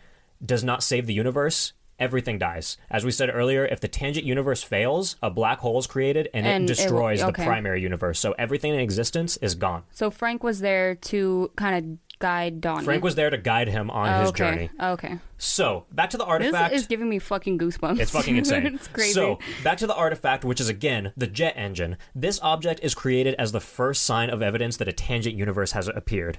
does 0.44 0.64
not 0.64 0.82
save 0.82 1.06
the 1.06 1.14
universe, 1.14 1.72
everything 1.98 2.38
dies. 2.38 2.76
As 2.90 3.04
we 3.04 3.10
said 3.10 3.30
earlier, 3.32 3.64
if 3.66 3.80
the 3.80 3.88
tangent 3.88 4.26
universe 4.26 4.62
fails, 4.62 5.16
a 5.22 5.30
black 5.30 5.58
hole 5.60 5.78
is 5.78 5.86
created 5.86 6.28
and, 6.34 6.46
And 6.46 6.64
it 6.64 6.70
it 6.70 6.76
destroys 6.76 7.22
okay. 7.22 7.42
the 7.42 7.46
primary 7.46 7.80
universe. 7.82 8.18
So 8.20 8.32
everything 8.38 8.74
in 8.74 8.80
existence 8.80 9.36
is 9.38 9.54
gone. 9.54 9.84
So 9.92 10.10
Frank 10.10 10.42
was 10.42 10.60
there 10.60 10.94
to 10.94 11.50
kind 11.56 11.76
of 11.76 11.98
guide 12.18 12.60
Donnie. 12.62 12.84
Frank 12.84 13.04
was 13.04 13.14
there 13.14 13.28
to 13.30 13.36
guide 13.38 13.68
him 13.68 13.90
on 13.90 14.08
Oh, 14.08 14.20
his 14.20 14.28
okay. 14.30 14.38
journey. 14.38 14.70
Okay. 14.82 15.18
So 15.38 15.84
back 15.92 16.10
to 16.10 16.16
the 16.16 16.24
artifact. 16.24 16.72
This 16.72 16.82
is 16.82 16.86
giving 16.86 17.08
me 17.08 17.18
fucking 17.18 17.58
goosebumps. 17.58 18.00
It's 18.00 18.10
fucking 18.10 18.36
insane. 18.38 18.66
it's 18.66 18.88
crazy. 18.88 19.12
So, 19.12 19.38
back 19.62 19.76
to 19.78 19.86
the 19.86 19.94
artifact, 19.94 20.42
which 20.44 20.60
is 20.60 20.68
again 20.70 21.12
the 21.16 21.26
jet 21.26 21.52
engine. 21.56 21.98
This 22.14 22.40
object 22.42 22.80
is 22.82 22.94
created 22.94 23.34
as 23.34 23.52
the 23.52 23.60
first 23.60 24.02
sign 24.04 24.30
of 24.30 24.40
evidence 24.40 24.78
that 24.78 24.88
a 24.88 24.92
tangent 24.92 25.34
universe 25.34 25.72
has 25.72 25.88
appeared. 25.88 26.38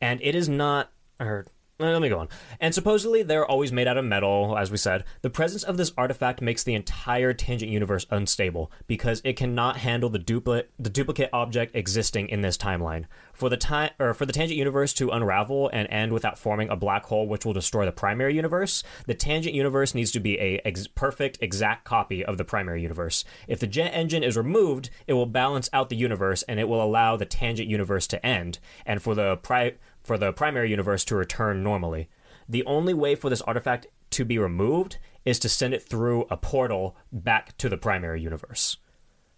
And 0.00 0.20
it 0.22 0.34
is 0.34 0.48
not. 0.48 0.90
Or, 1.18 1.46
let 1.78 2.00
me 2.00 2.08
go 2.08 2.20
on. 2.20 2.28
And 2.58 2.74
supposedly 2.74 3.22
they're 3.22 3.44
always 3.44 3.70
made 3.70 3.86
out 3.86 3.98
of 3.98 4.04
metal, 4.04 4.56
as 4.56 4.70
we 4.70 4.78
said. 4.78 5.04
The 5.20 5.28
presence 5.28 5.62
of 5.62 5.76
this 5.76 5.92
artifact 5.98 6.40
makes 6.40 6.64
the 6.64 6.74
entire 6.74 7.34
tangent 7.34 7.70
universe 7.70 8.06
unstable 8.10 8.72
because 8.86 9.20
it 9.24 9.36
cannot 9.36 9.78
handle 9.78 10.08
the 10.08 10.18
duplicate 10.18 10.70
the 10.78 10.88
duplicate 10.88 11.28
object 11.32 11.76
existing 11.76 12.28
in 12.28 12.40
this 12.40 12.56
timeline. 12.56 13.04
For 13.34 13.50
the 13.50 13.58
time 13.58 13.90
or 13.98 14.14
for 14.14 14.24
the 14.24 14.32
tangent 14.32 14.56
universe 14.56 14.94
to 14.94 15.10
unravel 15.10 15.68
and 15.70 15.86
end 15.90 16.12
without 16.12 16.38
forming 16.38 16.70
a 16.70 16.76
black 16.76 17.04
hole 17.04 17.28
which 17.28 17.44
will 17.44 17.52
destroy 17.52 17.84
the 17.84 17.92
primary 17.92 18.34
universe, 18.34 18.82
the 19.06 19.14
tangent 19.14 19.54
universe 19.54 19.94
needs 19.94 20.10
to 20.12 20.20
be 20.20 20.38
a 20.40 20.60
ex- 20.64 20.86
perfect 20.86 21.38
exact 21.42 21.84
copy 21.84 22.24
of 22.24 22.38
the 22.38 22.44
primary 22.44 22.80
universe. 22.80 23.24
If 23.46 23.60
the 23.60 23.66
jet 23.66 23.90
engine 23.90 24.22
is 24.22 24.38
removed, 24.38 24.88
it 25.06 25.12
will 25.12 25.26
balance 25.26 25.68
out 25.74 25.90
the 25.90 25.96
universe 25.96 26.42
and 26.44 26.58
it 26.58 26.68
will 26.68 26.82
allow 26.82 27.16
the 27.16 27.26
tangent 27.26 27.68
universe 27.68 28.06
to 28.06 28.24
end 28.24 28.58
and 28.86 29.02
for 29.02 29.14
the 29.14 29.36
pri- 29.36 29.74
for 30.06 30.16
the 30.16 30.32
primary 30.32 30.70
universe 30.70 31.04
to 31.06 31.16
return 31.16 31.62
normally. 31.62 32.08
The 32.48 32.64
only 32.64 32.94
way 32.94 33.16
for 33.16 33.28
this 33.28 33.42
artifact 33.42 33.88
to 34.10 34.24
be 34.24 34.38
removed 34.38 34.98
is 35.24 35.40
to 35.40 35.48
send 35.48 35.74
it 35.74 35.82
through 35.82 36.26
a 36.30 36.36
portal 36.36 36.96
back 37.12 37.56
to 37.58 37.68
the 37.68 37.76
primary 37.76 38.22
universe. 38.22 38.76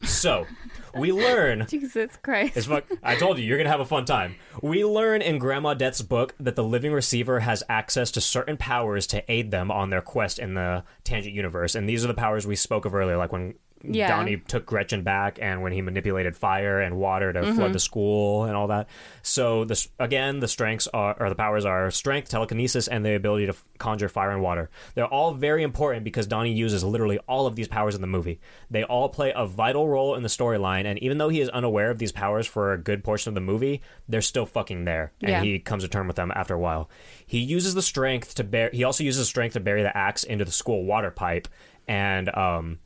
So, 0.03 0.47
we 0.95 1.11
learn 1.27 1.66
Jesus 1.69 2.16
Christ. 2.23 2.69
fuck. 2.69 2.85
I 3.03 3.16
told 3.16 3.39
you, 3.39 3.45
you're 3.45 3.59
gonna 3.59 3.70
have 3.70 3.81
a 3.81 3.86
fun 3.86 4.05
time. 4.05 4.36
We 4.62 4.85
learn 4.85 5.23
in 5.23 5.39
Grandma 5.39 5.74
Death's 5.74 6.03
book 6.03 6.35
that 6.39 6.55
the 6.55 6.62
living 6.62 6.93
receiver 6.93 7.40
has 7.40 7.65
access 7.69 8.11
to 8.12 8.20
certain 8.20 8.57
powers 8.59 9.07
to 9.09 9.24
aid 9.32 9.51
them 9.51 9.70
on 9.70 9.90
their 9.90 10.03
quest 10.03 10.39
in 10.39 10.55
the 10.55 10.85
tangent 11.03 11.35
universe, 11.35 11.74
and 11.74 11.89
these 11.89 12.05
are 12.05 12.09
the 12.09 12.15
powers 12.15 12.47
we 12.47 12.55
spoke 12.55 12.85
of 12.85 12.95
earlier, 12.95 13.16
like 13.16 13.32
when 13.32 13.55
Yeah. 13.83 14.09
Donnie 14.09 14.39
took 14.39 14.67
Gretchen 14.67 15.03
back, 15.03 15.39
and 15.41 15.63
when 15.63 15.73
he 15.73 15.83
manipulated 15.83 16.37
fire 16.37 16.81
and 16.81 16.97
water 16.99 17.33
to 17.33 17.55
flood 17.55 17.73
the 17.73 17.79
school 17.79 18.45
and 18.45 18.57
all 18.57 18.67
that. 18.69 18.89
So 19.23 19.65
this 19.65 19.89
again, 20.01 20.41
the 20.41 20.49
strengths 20.49 20.89
are 20.89 21.17
or 21.21 21.29
the 21.29 21.35
powers 21.37 21.65
are 21.65 21.91
strength, 21.93 22.29
telekinesis, 22.29 22.89
and 22.89 23.05
the 23.05 23.15
ability 23.15 23.47
to 23.47 23.53
f- 23.53 23.65
conjure 23.79 24.09
fire 24.09 24.31
and 24.33 24.43
water. 24.43 24.69
They're 24.95 25.07
all 25.07 25.33
very 25.35 25.63
important 25.63 26.03
because 26.03 26.27
Donnie 26.27 26.53
uses 26.53 26.83
literally 26.83 27.19
all 27.29 27.47
of 27.47 27.55
these 27.55 27.69
powers 27.69 27.95
in 27.95 28.01
the 28.01 28.07
movie. 28.09 28.41
They 28.71 28.83
all 28.83 29.09
play 29.09 29.33
a 29.37 29.47
vital 29.47 29.89
role 29.89 30.15
in 30.17 30.23
the 30.25 30.29
storyline, 30.29 30.85
and 30.85 30.99
even 30.99 31.19
though 31.19 31.29
he 31.29 31.41
is 31.41 31.49
unaware 31.51 31.91
of 31.91 31.99
these 31.99 32.11
powers 32.13 32.47
for 32.49 32.73
a 32.73 32.79
good 32.79 33.05
portion 33.05 33.31
of 33.31 33.35
the 33.35 33.41
movie, 33.41 33.81
they're 34.09 34.23
still 34.23 34.47
fucking 34.47 34.87
there, 34.87 35.13
and 35.21 35.31
Yeah. 35.31 35.43
he 35.43 35.59
comes 35.61 35.85
to 35.85 35.89
term 35.89 36.07
with 36.09 36.17
them 36.17 36.33
after 36.35 36.55
a 36.55 36.59
while. 36.59 36.91
He 37.27 37.39
uses 37.39 37.75
the 37.75 37.83
strength 37.83 38.35
to 38.37 38.45
bear. 38.45 38.71
He 38.73 38.83
also 38.83 39.05
uses 39.05 39.29
strength 39.29 39.53
to 39.53 39.61
bury 39.61 39.83
the 39.83 39.97
axe 39.97 40.25
into 40.25 40.45
the 40.45 40.51
school 40.51 40.85
water 40.85 41.11
pipe, 41.13 41.47
and 41.87 42.29
um, 42.37 42.79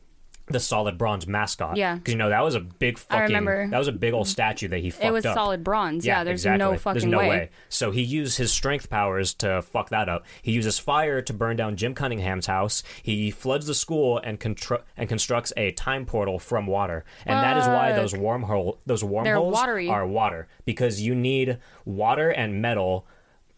the 0.52 0.60
solid 0.60 0.98
bronze 0.98 1.26
mascot. 1.26 1.76
Yeah. 1.76 1.96
because 1.96 2.12
you 2.12 2.18
know 2.18 2.28
that 2.28 2.42
was 2.42 2.54
a 2.54 2.60
big 2.60 2.98
fucking. 2.98 3.24
remember. 3.24 3.68
that 3.68 3.78
was 3.78 3.88
a 3.88 3.92
big 3.92 4.14
old 4.14 4.28
statue 4.28 4.68
that 4.68 4.78
he 4.78 4.90
fucked 4.90 5.04
up. 5.04 5.08
It 5.08 5.12
was 5.12 5.26
up. 5.26 5.34
solid 5.34 5.64
bronze. 5.64 6.06
Yeah, 6.06 6.24
there's 6.24 6.40
exactly. 6.40 6.58
no 6.58 6.76
fucking 6.76 7.00
There's 7.00 7.10
no 7.10 7.18
way. 7.18 7.50
So 7.68 7.90
he 7.90 8.02
used 8.02 8.38
his 8.38 8.52
strength 8.52 8.88
powers 8.90 9.34
to 9.34 9.62
fuck 9.62 9.90
that 9.90 10.08
up. 10.08 10.24
He 10.42 10.52
uses 10.52 10.78
fire 10.78 11.22
to 11.22 11.32
burn 11.32 11.56
down 11.56 11.76
Jim 11.76 11.94
Cunningham's 11.94 12.46
house. 12.46 12.82
He 13.02 13.30
floods 13.30 13.66
the 13.66 13.74
school 13.74 14.18
and 14.18 14.38
contr- 14.38 14.82
and 14.96 15.08
constructs 15.08 15.52
a 15.56 15.72
time 15.72 16.06
portal 16.06 16.38
from 16.38 16.66
water. 16.66 17.04
And 17.26 17.36
that 17.36 17.56
is 17.56 17.66
why 17.66 17.92
those 17.92 18.12
wormhole 18.12 18.78
those 18.86 19.04
wormholes 19.04 19.58
are 19.58 20.06
water 20.06 20.48
because 20.64 21.00
you 21.00 21.14
need 21.14 21.58
water 21.84 22.30
and 22.30 22.60
metal 22.60 23.06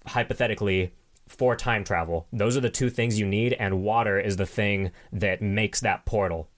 hypothetically 0.06 0.92
for 1.26 1.56
time 1.56 1.84
travel. 1.84 2.26
Those 2.32 2.56
are 2.56 2.60
the 2.60 2.70
two 2.70 2.90
things 2.90 3.18
you 3.18 3.26
need 3.26 3.54
and 3.54 3.82
water 3.82 4.18
is 4.18 4.36
the 4.36 4.46
thing 4.46 4.92
that 5.12 5.42
makes 5.42 5.80
that 5.80 6.04
portal. 6.04 6.48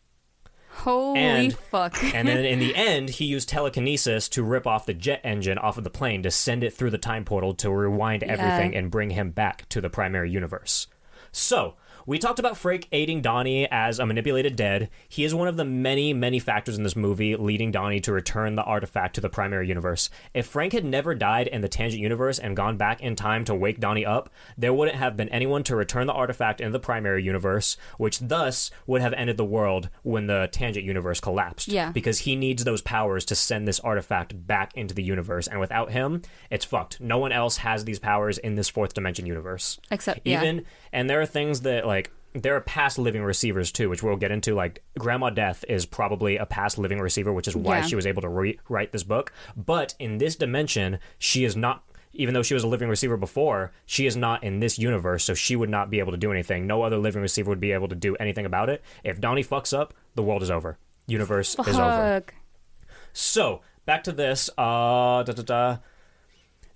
Holy 0.79 1.19
And- 1.21 1.57
fuck. 1.57 1.97
And 2.15 2.29
then 2.29 2.45
in 2.45 2.59
the 2.59 2.75
end, 2.77 3.11
he 3.11 3.25
used 3.25 3.49
telekinesis 3.49 4.29
to 4.31 4.43
rip 4.43 4.67
off 4.67 4.87
the 4.87 4.95
jet 4.95 5.21
engine 5.25 5.59
off 5.59 5.79
of 5.79 5.85
the 5.85 5.91
plane 5.91 6.23
to 6.23 6.31
send 6.31 6.63
it 6.63 6.73
through 6.73 6.91
the 6.91 6.99
time 6.99 7.25
portal 7.25 7.55
to 7.55 7.71
rewind 7.71 8.23
everything 8.23 8.75
and 8.77 8.91
bring 8.91 9.11
him 9.11 9.31
back 9.31 9.69
to 9.71 9.81
the 9.81 9.91
primary 9.91 10.31
universe. 10.31 10.87
So, 11.33 11.75
we 12.07 12.19
talked 12.19 12.39
about 12.39 12.57
Frank 12.57 12.89
aiding 12.93 13.21
Donnie 13.21 13.69
as 13.71 13.99
a 13.99 14.07
manipulated 14.07 14.57
dead. 14.57 14.89
He 15.09 15.25
is 15.25 15.35
one 15.35 15.49
of 15.49 15.57
the 15.57 15.65
many, 15.65 16.13
many 16.13 16.39
factors 16.39 16.77
in 16.77 16.85
this 16.85 16.97
movie 16.97 17.37
leading 17.37 17.73
Donnie 17.73 18.01
to 18.01 18.13
return 18.13 18.55
the 18.55 18.63
artifact 18.63 19.15
to 19.17 19.21
the 19.21 19.29
primary 19.29 19.67
universe. 19.67 20.09
If 20.33 20.47
Frank 20.47 20.73
had 20.73 20.85
never 20.85 21.15
died 21.15 21.49
in 21.49 21.63
the 21.63 21.69
tangent 21.69 22.03
universe 22.03 22.39
and 22.39 22.57
gone 22.57 22.77
back 22.77 23.01
in 23.01 23.17
time 23.17 23.45
to 23.47 23.55
wake 23.55 23.81
Donnie 23.81 24.07
up, 24.07 24.31
there 24.57 24.73
wouldn't 24.73 24.99
have 24.99 25.17
been 25.17 25.29
anyone 25.31 25.65
to 25.65 25.77
return 25.77 26.07
the 26.07 26.13
artifact 26.13 26.61
in 26.61 26.73
the 26.73 26.79
primary 26.79 27.23
universe, 27.23 27.77
which 27.99 28.21
thus 28.21 28.71
would 28.87 29.01
have 29.01 29.13
ended 29.15 29.37
the 29.37 29.45
world 29.45 29.89
when 30.03 30.27
the 30.27 30.49
tangent 30.53 30.85
universe 30.85 31.21
collapsed. 31.21 31.69
Yeah. 31.69 31.91
Because 31.91 32.21
he 32.21 32.37
needs 32.37 32.65
those 32.65 32.83
powers 32.83 33.25
to 33.27 33.35
send 33.35 33.67
this 33.67 33.81
artifact 33.81 34.47
back 34.47 34.73
into 34.77 34.95
the 34.95 35.03
universe, 35.03 35.49
and 35.49 35.61
without 35.61 35.91
him, 35.91 36.23
it's 36.51 36.65
fucked. 36.65 37.01
No 37.01 37.19
one 37.19 37.33
else 37.33 37.59
has 37.59 37.85
these 37.85 37.99
powers 37.99 38.39
in 38.39 38.55
this 38.55 38.69
fourth 38.69 38.95
dimension 38.95 39.27
universe 39.27 39.57
Except, 39.91 40.21
yeah. 40.25 40.41
even 40.41 40.65
and 40.93 41.11
there 41.11 41.21
are 41.21 41.27
things 41.27 41.63
that 41.63 41.87
like 41.87 41.96
there 42.43 42.57
are 42.57 42.61
past 42.61 42.99
living 42.99 43.23
receivers 43.23 43.73
too 43.73 43.89
which 43.89 44.03
we'll 44.03 44.17
get 44.17 44.31
into 44.31 44.55
like 44.55 44.83
grandma 44.99 45.31
death 45.31 45.65
is 45.69 45.87
probably 45.87 46.37
a 46.37 46.47
past 46.47 46.79
living 46.79 46.99
receiver 47.01 47.33
which 47.33 47.49
is 47.49 47.57
why 47.57 47.79
Yeah. 47.79 47.87
she 47.87 47.97
was 47.97 48.07
able 48.07 48.23
to 48.23 48.29
re- 48.29 48.59
write 48.69 48.93
this 48.93 49.03
book 49.03 49.33
but 49.57 49.95
in 49.99 50.19
this 50.19 50.37
dimension 50.37 50.99
she 51.19 51.45
is 51.45 51.57
not 51.57 51.83
even 52.13 52.33
though 52.35 52.43
she 52.43 52.55
was 52.55 52.63
a 52.65 52.69
living 52.69 52.89
receiver 52.89 53.17
before 53.17 53.73
she 53.85 54.07
is 54.07 54.17
not 54.17 54.43
in 54.43 54.61
this 54.61 54.79
universe 54.79 55.25
so 55.25 55.35
she 55.35 55.57
would 55.57 55.71
not 55.71 55.91
be 55.91 55.99
able 55.99 56.13
to 56.13 56.19
do 56.19 56.31
anything 56.33 56.67
no 56.67 56.83
other 56.83 56.99
living 56.99 57.23
receiver 57.23 57.49
would 57.51 57.61
be 57.61 57.73
able 57.73 57.89
to 57.89 57.95
do 57.95 58.15
anything 58.17 58.47
about 58.47 58.69
it 58.71 58.83
if 59.05 59.21
donnie 59.21 59.45
fucks 59.45 59.77
up 59.77 59.93
the 60.15 60.23
world 60.23 60.43
is 60.43 60.51
over 60.51 60.79
universe 61.07 61.57
is 61.67 61.79
over 61.79 62.25
so 63.13 63.61
back 63.87 64.05
to 64.05 64.13
this. 64.13 64.51
Uh, 64.59 65.23
da, 65.23 65.33
da, 65.33 65.43
da. 65.43 65.77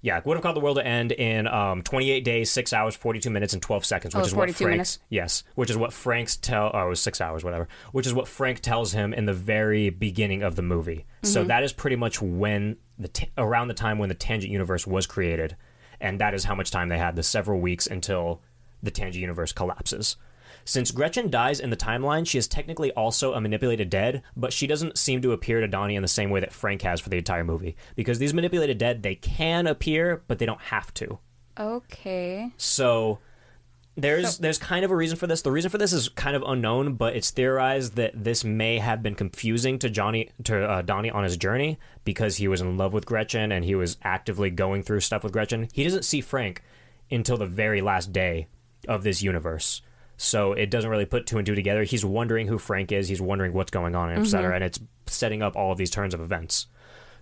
Yeah, 0.02 0.20
would 0.24 0.34
have 0.36 0.42
called 0.42 0.56
the 0.56 0.60
world 0.60 0.78
to 0.78 0.86
end 0.86 1.12
in 1.12 1.46
um, 1.46 1.82
28 1.82 2.24
days, 2.24 2.50
six 2.50 2.72
hours, 2.72 2.96
42 2.96 3.28
minutes, 3.28 3.52
and 3.52 3.62
12 3.62 3.84
seconds, 3.84 4.14
which 4.14 4.22
Oh, 4.22 4.26
is 4.26 4.34
what 4.34 4.46
Frank's 4.48 4.60
minutes. 4.60 4.98
yes, 5.10 5.44
which 5.56 5.68
is 5.68 5.76
what 5.76 5.92
Frank's 5.92 6.36
tell. 6.36 6.70
Oh, 6.72 6.86
it 6.86 6.88
was 6.88 7.00
six 7.00 7.20
hours, 7.20 7.44
whatever. 7.44 7.68
Which 7.92 8.06
is 8.06 8.14
what 8.14 8.26
Frank 8.26 8.60
tells 8.60 8.92
him 8.92 9.12
in 9.12 9.26
the 9.26 9.34
very 9.34 9.90
beginning 9.90 10.42
of 10.42 10.56
the 10.56 10.62
movie. 10.62 11.04
Mm-hmm. 11.22 11.26
So 11.26 11.44
that 11.44 11.62
is 11.62 11.74
pretty 11.74 11.96
much 11.96 12.22
when 12.22 12.78
the 12.98 13.08
t- 13.08 13.30
around 13.36 13.68
the 13.68 13.74
time 13.74 13.98
when 13.98 14.08
the 14.08 14.14
tangent 14.14 14.50
universe 14.50 14.86
was 14.86 15.06
created, 15.06 15.56
and 16.00 16.18
that 16.18 16.32
is 16.32 16.44
how 16.44 16.54
much 16.54 16.70
time 16.70 16.88
they 16.88 16.98
had. 16.98 17.14
The 17.14 17.22
several 17.22 17.60
weeks 17.60 17.86
until 17.86 18.40
the 18.82 18.90
tangent 18.90 19.20
universe 19.20 19.52
collapses. 19.52 20.16
Since 20.64 20.90
Gretchen 20.90 21.30
dies 21.30 21.60
in 21.60 21.70
the 21.70 21.76
timeline, 21.76 22.26
she 22.26 22.38
is 22.38 22.48
technically 22.48 22.92
also 22.92 23.34
a 23.34 23.40
manipulated 23.40 23.90
dead, 23.90 24.22
but 24.36 24.52
she 24.52 24.66
doesn't 24.66 24.98
seem 24.98 25.22
to 25.22 25.32
appear 25.32 25.60
to 25.60 25.68
Donnie 25.68 25.96
in 25.96 26.02
the 26.02 26.08
same 26.08 26.30
way 26.30 26.40
that 26.40 26.52
Frank 26.52 26.82
has 26.82 27.00
for 27.00 27.08
the 27.08 27.18
entire 27.18 27.44
movie. 27.44 27.76
Because 27.96 28.18
these 28.18 28.34
manipulated 28.34 28.78
dead, 28.78 29.02
they 29.02 29.14
can 29.14 29.66
appear, 29.66 30.22
but 30.28 30.38
they 30.38 30.46
don't 30.46 30.60
have 30.60 30.92
to. 30.94 31.18
Okay. 31.58 32.52
So 32.56 33.18
there's 33.96 34.38
there's 34.38 34.58
kind 34.58 34.84
of 34.84 34.90
a 34.90 34.96
reason 34.96 35.16
for 35.16 35.26
this. 35.26 35.42
The 35.42 35.52
reason 35.52 35.70
for 35.70 35.78
this 35.78 35.92
is 35.92 36.08
kind 36.08 36.36
of 36.36 36.42
unknown, 36.46 36.94
but 36.94 37.16
it's 37.16 37.30
theorized 37.30 37.96
that 37.96 38.12
this 38.14 38.44
may 38.44 38.78
have 38.78 39.02
been 39.02 39.14
confusing 39.14 39.78
to 39.80 39.90
Johnny 39.90 40.30
to 40.44 40.64
uh, 40.64 40.82
Donnie 40.82 41.10
on 41.10 41.24
his 41.24 41.36
journey 41.36 41.78
because 42.04 42.36
he 42.36 42.48
was 42.48 42.60
in 42.60 42.76
love 42.76 42.92
with 42.92 43.06
Gretchen 43.06 43.52
and 43.52 43.64
he 43.64 43.74
was 43.74 43.96
actively 44.02 44.50
going 44.50 44.82
through 44.82 45.00
stuff 45.00 45.22
with 45.22 45.32
Gretchen. 45.32 45.68
He 45.72 45.84
doesn't 45.84 46.04
see 46.04 46.20
Frank 46.20 46.62
until 47.10 47.36
the 47.36 47.46
very 47.46 47.80
last 47.80 48.12
day 48.12 48.46
of 48.88 49.02
this 49.02 49.22
universe. 49.22 49.82
So 50.22 50.52
it 50.52 50.68
doesn't 50.68 50.90
really 50.90 51.06
put 51.06 51.26
two 51.26 51.38
and 51.38 51.46
two 51.46 51.54
together. 51.54 51.82
He's 51.82 52.04
wondering 52.04 52.46
who 52.46 52.58
Frank 52.58 52.92
is. 52.92 53.08
He's 53.08 53.22
wondering 53.22 53.54
what's 53.54 53.70
going 53.70 53.94
on, 53.94 54.10
et 54.10 54.16
mm-hmm. 54.16 54.24
cetera, 54.26 54.54
and 54.54 54.62
it's 54.62 54.78
setting 55.06 55.40
up 55.40 55.56
all 55.56 55.72
of 55.72 55.78
these 55.78 55.88
turns 55.88 56.12
of 56.12 56.20
events. 56.20 56.66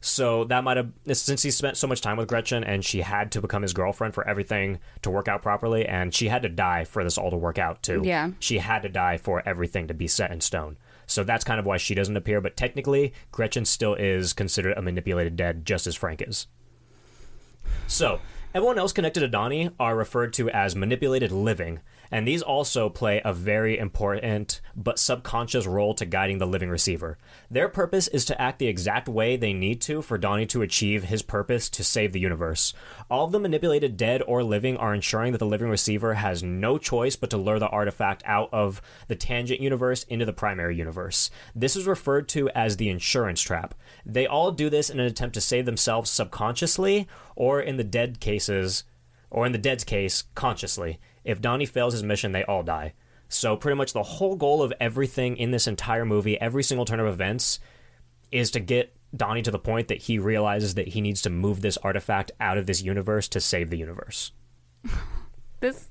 So 0.00 0.42
that 0.44 0.64
might 0.64 0.78
have 0.78 0.90
since 1.12 1.44
he 1.44 1.52
spent 1.52 1.76
so 1.76 1.86
much 1.86 2.00
time 2.00 2.16
with 2.16 2.26
Gretchen 2.26 2.64
and 2.64 2.84
she 2.84 3.02
had 3.02 3.30
to 3.32 3.40
become 3.40 3.62
his 3.62 3.72
girlfriend 3.72 4.14
for 4.14 4.26
everything 4.26 4.80
to 5.02 5.10
work 5.10 5.28
out 5.28 5.42
properly 5.42 5.86
and 5.86 6.12
she 6.12 6.26
had 6.26 6.42
to 6.42 6.48
die 6.48 6.84
for 6.84 7.04
this 7.04 7.16
all 7.16 7.30
to 7.30 7.36
work 7.36 7.56
out 7.56 7.84
too. 7.84 8.02
Yeah. 8.04 8.30
She 8.40 8.58
had 8.58 8.82
to 8.82 8.88
die 8.88 9.16
for 9.16 9.48
everything 9.48 9.86
to 9.86 9.94
be 9.94 10.08
set 10.08 10.32
in 10.32 10.40
stone. 10.40 10.76
So 11.06 11.22
that's 11.22 11.44
kind 11.44 11.60
of 11.60 11.66
why 11.66 11.76
she 11.76 11.94
doesn't 11.94 12.16
appear, 12.16 12.40
but 12.40 12.56
technically 12.56 13.12
Gretchen 13.30 13.64
still 13.64 13.94
is 13.94 14.32
considered 14.32 14.76
a 14.76 14.82
manipulated 14.82 15.36
dead 15.36 15.64
just 15.64 15.86
as 15.86 15.94
Frank 15.94 16.20
is. 16.20 16.48
So, 17.86 18.20
everyone 18.54 18.78
else 18.78 18.92
connected 18.92 19.20
to 19.20 19.28
Donnie 19.28 19.70
are 19.78 19.96
referred 19.96 20.32
to 20.34 20.50
as 20.50 20.76
manipulated 20.76 21.32
living, 21.32 21.80
and 22.10 22.26
these 22.26 22.42
also 22.42 22.88
play 22.88 23.20
a 23.24 23.32
very 23.32 23.78
important 23.78 24.60
but 24.74 24.98
subconscious 24.98 25.66
role 25.66 25.94
to 25.94 26.06
guiding 26.06 26.38
the 26.38 26.46
living 26.46 26.70
receiver. 26.70 27.18
Their 27.50 27.68
purpose 27.68 28.08
is 28.08 28.24
to 28.26 28.40
act 28.40 28.58
the 28.58 28.66
exact 28.66 29.08
way 29.08 29.36
they 29.36 29.52
need 29.52 29.80
to 29.82 30.02
for 30.02 30.18
Donnie 30.18 30.46
to 30.46 30.62
achieve 30.62 31.04
his 31.04 31.22
purpose 31.22 31.68
to 31.70 31.84
save 31.84 32.12
the 32.12 32.20
universe. 32.20 32.72
All 33.10 33.26
of 33.26 33.32
the 33.32 33.40
manipulated 33.40 33.96
dead 33.96 34.22
or 34.26 34.42
living 34.42 34.76
are 34.76 34.94
ensuring 34.94 35.32
that 35.32 35.38
the 35.38 35.46
living 35.46 35.68
receiver 35.68 36.14
has 36.14 36.42
no 36.42 36.78
choice 36.78 37.16
but 37.16 37.30
to 37.30 37.36
lure 37.36 37.58
the 37.58 37.68
artifact 37.68 38.22
out 38.26 38.48
of 38.52 38.80
the 39.08 39.16
tangent 39.16 39.60
universe 39.60 40.04
into 40.04 40.24
the 40.24 40.32
primary 40.32 40.76
universe. 40.76 41.30
This 41.54 41.76
is 41.76 41.86
referred 41.86 42.28
to 42.30 42.48
as 42.50 42.76
the 42.76 42.88
insurance 42.88 43.40
trap. 43.42 43.74
They 44.04 44.26
all 44.26 44.52
do 44.52 44.70
this 44.70 44.90
in 44.90 45.00
an 45.00 45.06
attempt 45.06 45.34
to 45.34 45.40
save 45.40 45.66
themselves 45.66 46.10
subconsciously, 46.10 47.06
or 47.36 47.60
in 47.60 47.76
the 47.76 47.84
dead 47.84 48.20
cases, 48.20 48.84
or 49.30 49.46
in 49.46 49.52
the 49.52 49.58
dead's 49.58 49.84
case, 49.84 50.24
consciously. 50.34 50.98
If 51.28 51.40
Donnie 51.42 51.66
fails 51.66 51.92
his 51.92 52.02
mission, 52.02 52.32
they 52.32 52.42
all 52.44 52.62
die. 52.62 52.94
So, 53.28 53.54
pretty 53.54 53.76
much 53.76 53.92
the 53.92 54.02
whole 54.02 54.34
goal 54.34 54.62
of 54.62 54.72
everything 54.80 55.36
in 55.36 55.50
this 55.50 55.66
entire 55.66 56.06
movie, 56.06 56.40
every 56.40 56.62
single 56.62 56.86
turn 56.86 57.00
of 57.00 57.06
events, 57.06 57.60
is 58.32 58.50
to 58.52 58.60
get 58.60 58.96
Donnie 59.14 59.42
to 59.42 59.50
the 59.50 59.58
point 59.58 59.88
that 59.88 59.98
he 60.02 60.18
realizes 60.18 60.74
that 60.74 60.88
he 60.88 61.02
needs 61.02 61.20
to 61.22 61.30
move 61.30 61.60
this 61.60 61.76
artifact 61.78 62.32
out 62.40 62.56
of 62.56 62.66
this 62.66 62.82
universe 62.82 63.28
to 63.28 63.40
save 63.40 63.70
the 63.70 63.78
universe. 63.78 64.32
This. 65.60 65.90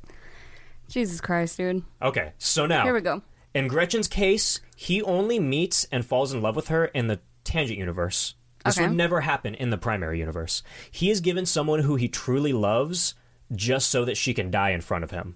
Jesus 0.87 1.19
Christ, 1.19 1.57
dude. 1.57 1.83
Okay, 2.01 2.31
so 2.37 2.65
now. 2.65 2.83
Here 2.85 2.93
we 2.93 3.01
go. 3.01 3.21
In 3.53 3.67
Gretchen's 3.67 4.07
case, 4.07 4.61
he 4.77 5.01
only 5.01 5.39
meets 5.39 5.85
and 5.91 6.05
falls 6.05 6.33
in 6.33 6.41
love 6.41 6.55
with 6.55 6.69
her 6.69 6.85
in 6.85 7.07
the 7.07 7.19
tangent 7.43 7.77
universe. 7.77 8.35
This 8.63 8.77
Okay. 8.77 8.87
would 8.87 8.95
never 8.95 9.19
happen 9.21 9.53
in 9.55 9.69
the 9.69 9.77
primary 9.77 10.19
universe. 10.19 10.63
He 10.89 11.09
is 11.11 11.19
given 11.19 11.45
someone 11.45 11.81
who 11.81 11.97
he 11.97 12.07
truly 12.07 12.53
loves 12.53 13.13
just 13.55 13.89
so 13.89 14.05
that 14.05 14.17
she 14.17 14.33
can 14.33 14.51
die 14.51 14.71
in 14.71 14.81
front 14.81 15.03
of 15.03 15.11
him. 15.11 15.35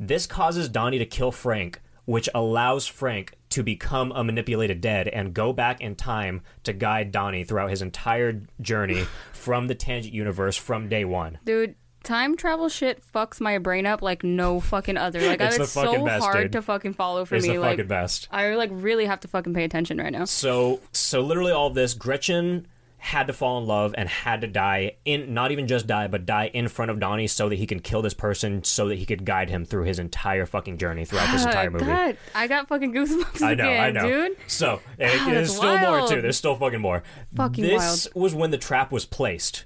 This 0.00 0.26
causes 0.26 0.68
Donnie 0.68 0.98
to 0.98 1.06
kill 1.06 1.32
Frank, 1.32 1.80
which 2.04 2.28
allows 2.34 2.86
Frank 2.86 3.34
to 3.50 3.62
become 3.62 4.12
a 4.12 4.22
manipulated 4.22 4.80
dead 4.80 5.08
and 5.08 5.34
go 5.34 5.52
back 5.52 5.80
in 5.80 5.94
time 5.96 6.42
to 6.64 6.72
guide 6.72 7.10
Donnie 7.12 7.44
throughout 7.44 7.70
his 7.70 7.82
entire 7.82 8.40
journey 8.60 9.04
from 9.32 9.66
the 9.66 9.74
tangent 9.74 10.14
universe 10.14 10.56
from 10.56 10.88
day 10.88 11.04
one. 11.04 11.38
Dude, 11.44 11.74
time 12.04 12.36
travel 12.36 12.68
shit 12.68 13.02
fucks 13.12 13.40
my 13.40 13.58
brain 13.58 13.84
up 13.86 14.02
like 14.02 14.22
no 14.22 14.60
fucking 14.60 14.96
other. 14.96 15.20
Like, 15.20 15.40
It's 15.40 15.58
it's, 15.58 15.72
so 15.72 16.04
best, 16.04 16.24
hard 16.24 16.44
dude. 16.44 16.52
to 16.52 16.62
fucking 16.62 16.94
follow 16.94 17.24
for 17.24 17.34
It's 17.34 17.46
me. 17.46 17.58
like, 17.58 17.86
best. 17.88 18.28
I 18.30 18.54
like 18.54 18.70
really 18.72 19.06
have 19.06 19.20
to 19.20 19.28
fucking 19.28 19.52
pay 19.54 19.64
attention 19.64 19.98
right 19.98 20.12
now. 20.12 20.24
So 20.24 20.80
so 20.92 21.20
literally 21.20 21.52
all 21.52 21.70
this, 21.70 21.94
Gretchen 21.94 22.66
had 23.00 23.28
to 23.28 23.32
fall 23.32 23.58
in 23.58 23.66
love 23.66 23.94
and 23.96 24.08
had 24.08 24.40
to 24.40 24.46
die 24.48 24.96
in 25.04 25.32
not 25.32 25.52
even 25.52 25.66
just 25.68 25.86
die, 25.86 26.08
but 26.08 26.26
die 26.26 26.50
in 26.52 26.66
front 26.68 26.90
of 26.90 26.98
Donnie 26.98 27.28
so 27.28 27.48
that 27.48 27.54
he 27.56 27.66
can 27.66 27.78
kill 27.80 28.02
this 28.02 28.12
person 28.14 28.64
so 28.64 28.88
that 28.88 28.96
he 28.96 29.06
could 29.06 29.24
guide 29.24 29.48
him 29.50 29.64
through 29.64 29.84
his 29.84 29.98
entire 30.00 30.46
fucking 30.46 30.78
journey 30.78 31.04
throughout 31.04 31.30
this 31.32 31.44
entire 31.44 31.70
movie. 31.70 31.84
God, 31.86 32.16
I 32.34 32.46
got 32.48 32.66
fucking 32.68 32.92
goosebumps 32.92 33.40
I 33.40 33.54
know, 33.54 33.64
again, 33.64 33.84
I 33.84 33.90
know. 33.90 34.08
dude. 34.28 34.36
So 34.48 34.80
Ah, 35.00 35.24
there's 35.28 35.54
still 35.54 35.78
more 35.78 36.08
too. 36.08 36.20
There's 36.20 36.36
still 36.36 36.56
fucking 36.56 36.80
more. 36.80 37.02
Fucking 37.36 37.64
this 37.64 38.08
was 38.14 38.34
when 38.34 38.50
the 38.50 38.58
trap 38.58 38.90
was 38.90 39.06
placed. 39.06 39.64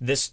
This 0.00 0.32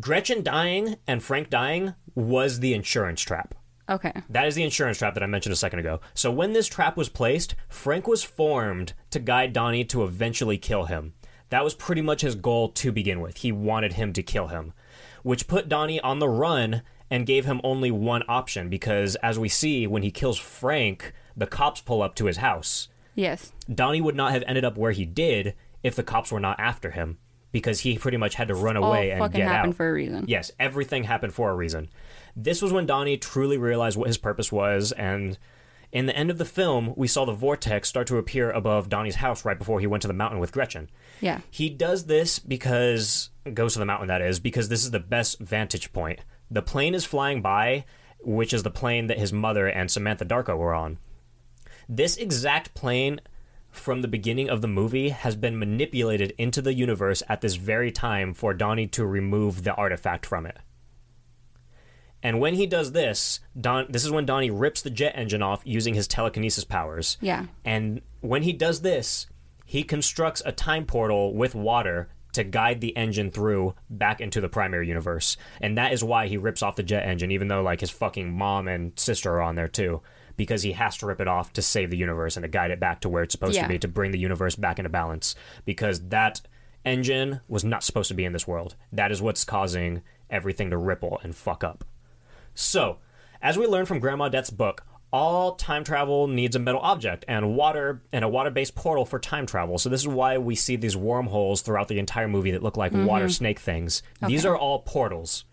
Gretchen 0.00 0.42
dying 0.42 0.96
and 1.06 1.22
Frank 1.22 1.50
dying 1.50 1.94
was 2.14 2.60
the 2.60 2.72
insurance 2.72 3.20
trap. 3.20 3.54
Okay. 3.90 4.12
That 4.30 4.46
is 4.46 4.54
the 4.54 4.62
insurance 4.62 4.98
trap 4.98 5.14
that 5.14 5.22
I 5.22 5.26
mentioned 5.26 5.52
a 5.52 5.56
second 5.56 5.80
ago. 5.80 6.00
So 6.14 6.30
when 6.30 6.52
this 6.52 6.68
trap 6.68 6.96
was 6.96 7.08
placed, 7.08 7.54
Frank 7.68 8.06
was 8.06 8.22
formed 8.22 8.94
to 9.10 9.18
guide 9.18 9.52
Donnie 9.52 9.84
to 9.86 10.04
eventually 10.04 10.56
kill 10.56 10.84
him. 10.84 11.14
That 11.52 11.64
was 11.64 11.74
pretty 11.74 12.00
much 12.00 12.22
his 12.22 12.34
goal 12.34 12.70
to 12.70 12.90
begin 12.90 13.20
with. 13.20 13.36
He 13.36 13.52
wanted 13.52 13.92
him 13.92 14.14
to 14.14 14.22
kill 14.22 14.46
him, 14.46 14.72
which 15.22 15.46
put 15.46 15.68
Donnie 15.68 16.00
on 16.00 16.18
the 16.18 16.26
run 16.26 16.80
and 17.10 17.26
gave 17.26 17.44
him 17.44 17.60
only 17.62 17.90
one 17.90 18.22
option 18.26 18.70
because 18.70 19.16
as 19.16 19.38
we 19.38 19.50
see 19.50 19.86
when 19.86 20.02
he 20.02 20.10
kills 20.10 20.38
Frank, 20.38 21.12
the 21.36 21.46
cops 21.46 21.82
pull 21.82 22.00
up 22.00 22.14
to 22.14 22.24
his 22.24 22.38
house. 22.38 22.88
Yes. 23.14 23.52
Donnie 23.70 24.00
would 24.00 24.16
not 24.16 24.32
have 24.32 24.42
ended 24.46 24.64
up 24.64 24.78
where 24.78 24.92
he 24.92 25.04
did 25.04 25.54
if 25.82 25.94
the 25.94 26.02
cops 26.02 26.32
were 26.32 26.40
not 26.40 26.58
after 26.58 26.92
him 26.92 27.18
because 27.50 27.80
he 27.80 27.98
pretty 27.98 28.16
much 28.16 28.36
had 28.36 28.48
to 28.48 28.54
run 28.54 28.78
away 28.78 29.12
All 29.12 29.24
and 29.24 29.34
get 29.34 29.46
happened 29.46 29.74
out. 29.74 29.76
for 29.76 29.90
a 29.90 29.92
reason. 29.92 30.24
Yes, 30.26 30.52
everything 30.58 31.04
happened 31.04 31.34
for 31.34 31.50
a 31.50 31.54
reason. 31.54 31.90
This 32.34 32.62
was 32.62 32.72
when 32.72 32.86
Donnie 32.86 33.18
truly 33.18 33.58
realized 33.58 33.98
what 33.98 34.06
his 34.08 34.16
purpose 34.16 34.50
was, 34.50 34.90
and 34.92 35.36
in 35.92 36.06
the 36.06 36.16
end 36.16 36.30
of 36.30 36.38
the 36.38 36.46
film, 36.46 36.94
we 36.96 37.06
saw 37.06 37.26
the 37.26 37.32
vortex 37.32 37.88
start 37.88 38.06
to 38.06 38.16
appear 38.16 38.50
above 38.50 38.88
Donnie's 38.88 39.16
house 39.16 39.44
right 39.44 39.58
before 39.58 39.78
he 39.78 39.86
went 39.86 40.00
to 40.02 40.08
the 40.08 40.14
mountain 40.14 40.40
with 40.40 40.50
Gretchen. 40.50 40.90
Yeah. 41.20 41.40
He 41.50 41.68
does 41.68 42.06
this 42.06 42.38
because 42.38 43.30
goes 43.52 43.74
to 43.74 43.78
the 43.78 43.84
mountain 43.84 44.08
that 44.08 44.22
is 44.22 44.40
because 44.40 44.68
this 44.68 44.84
is 44.84 44.90
the 44.90 45.00
best 45.00 45.38
vantage 45.38 45.92
point. 45.92 46.20
The 46.50 46.62
plane 46.62 46.94
is 46.94 47.04
flying 47.04 47.42
by, 47.42 47.84
which 48.20 48.54
is 48.54 48.62
the 48.62 48.70
plane 48.70 49.08
that 49.08 49.18
his 49.18 49.32
mother 49.32 49.66
and 49.66 49.90
Samantha 49.90 50.24
Darko 50.24 50.56
were 50.56 50.74
on. 50.74 50.98
This 51.88 52.16
exact 52.16 52.74
plane 52.74 53.20
from 53.70 54.00
the 54.00 54.08
beginning 54.08 54.48
of 54.48 54.62
the 54.62 54.68
movie 54.68 55.10
has 55.10 55.36
been 55.36 55.58
manipulated 55.58 56.32
into 56.38 56.62
the 56.62 56.74
universe 56.74 57.22
at 57.28 57.40
this 57.42 57.56
very 57.56 57.90
time 57.90 58.32
for 58.32 58.54
Donnie 58.54 58.86
to 58.88 59.04
remove 59.04 59.64
the 59.64 59.74
artifact 59.74 60.24
from 60.24 60.46
it. 60.46 60.58
And 62.22 62.38
when 62.40 62.54
he 62.54 62.66
does 62.66 62.92
this, 62.92 63.40
Don 63.60 63.86
this 63.88 64.04
is 64.04 64.10
when 64.10 64.26
Donnie 64.26 64.50
rips 64.50 64.82
the 64.82 64.90
jet 64.90 65.14
engine 65.16 65.42
off 65.42 65.62
using 65.64 65.94
his 65.94 66.06
telekinesis 66.06 66.64
powers. 66.64 67.18
Yeah. 67.20 67.46
And 67.64 68.00
when 68.20 68.42
he 68.42 68.52
does 68.52 68.82
this, 68.82 69.26
he 69.66 69.82
constructs 69.82 70.42
a 70.44 70.52
time 70.52 70.86
portal 70.86 71.34
with 71.34 71.54
water 71.54 72.08
to 72.34 72.44
guide 72.44 72.80
the 72.80 72.96
engine 72.96 73.30
through 73.30 73.74
back 73.90 74.20
into 74.20 74.40
the 74.40 74.48
primary 74.48 74.88
universe. 74.88 75.36
And 75.60 75.76
that 75.76 75.92
is 75.92 76.02
why 76.02 76.28
he 76.28 76.36
rips 76.36 76.62
off 76.62 76.76
the 76.76 76.82
jet 76.82 77.06
engine, 77.06 77.30
even 77.30 77.48
though 77.48 77.62
like 77.62 77.80
his 77.80 77.90
fucking 77.90 78.32
mom 78.32 78.68
and 78.68 78.98
sister 78.98 79.34
are 79.34 79.42
on 79.42 79.54
there 79.54 79.68
too. 79.68 80.00
Because 80.36 80.62
he 80.62 80.72
has 80.72 80.96
to 80.98 81.06
rip 81.06 81.20
it 81.20 81.28
off 81.28 81.52
to 81.52 81.62
save 81.62 81.90
the 81.90 81.96
universe 81.98 82.36
and 82.36 82.44
to 82.44 82.48
guide 82.48 82.70
it 82.70 82.80
back 82.80 83.00
to 83.02 83.08
where 83.08 83.22
it's 83.22 83.32
supposed 83.32 83.54
Yeah. 83.56 83.64
to 83.64 83.68
be 83.68 83.78
to 83.80 83.88
bring 83.88 84.12
the 84.12 84.18
universe 84.18 84.56
back 84.56 84.78
into 84.78 84.88
balance. 84.88 85.34
Because 85.66 86.08
that 86.08 86.40
engine 86.86 87.40
was 87.48 87.64
not 87.64 87.84
supposed 87.84 88.08
to 88.08 88.14
be 88.14 88.24
in 88.24 88.32
this 88.32 88.46
world. 88.48 88.76
That 88.92 89.12
is 89.12 89.20
what's 89.20 89.44
causing 89.44 90.02
everything 90.30 90.70
to 90.70 90.78
ripple 90.78 91.20
and 91.22 91.34
fuck 91.36 91.62
up. 91.62 91.84
So, 92.54 92.98
as 93.40 93.58
we 93.58 93.66
learned 93.66 93.88
from 93.88 93.98
Grandma 93.98 94.28
Death's 94.28 94.50
book, 94.50 94.84
all 95.12 95.56
time 95.56 95.84
travel 95.84 96.26
needs 96.26 96.56
a 96.56 96.58
metal 96.58 96.80
object 96.80 97.24
and 97.28 97.54
water 97.54 98.02
and 98.12 98.24
a 98.24 98.28
water-based 98.28 98.74
portal 98.74 99.04
for 99.04 99.18
time 99.18 99.46
travel. 99.46 99.78
So 99.78 99.88
this 99.88 100.00
is 100.00 100.08
why 100.08 100.38
we 100.38 100.54
see 100.54 100.76
these 100.76 100.96
wormholes 100.96 101.60
throughout 101.60 101.88
the 101.88 101.98
entire 101.98 102.28
movie 102.28 102.52
that 102.52 102.62
look 102.62 102.76
like 102.76 102.92
water 102.92 103.26
mm-hmm. 103.26 103.30
snake 103.30 103.58
things. 103.58 104.02
These 104.26 104.46
are 104.46 104.56
all 104.56 104.80
portals. 104.80 105.44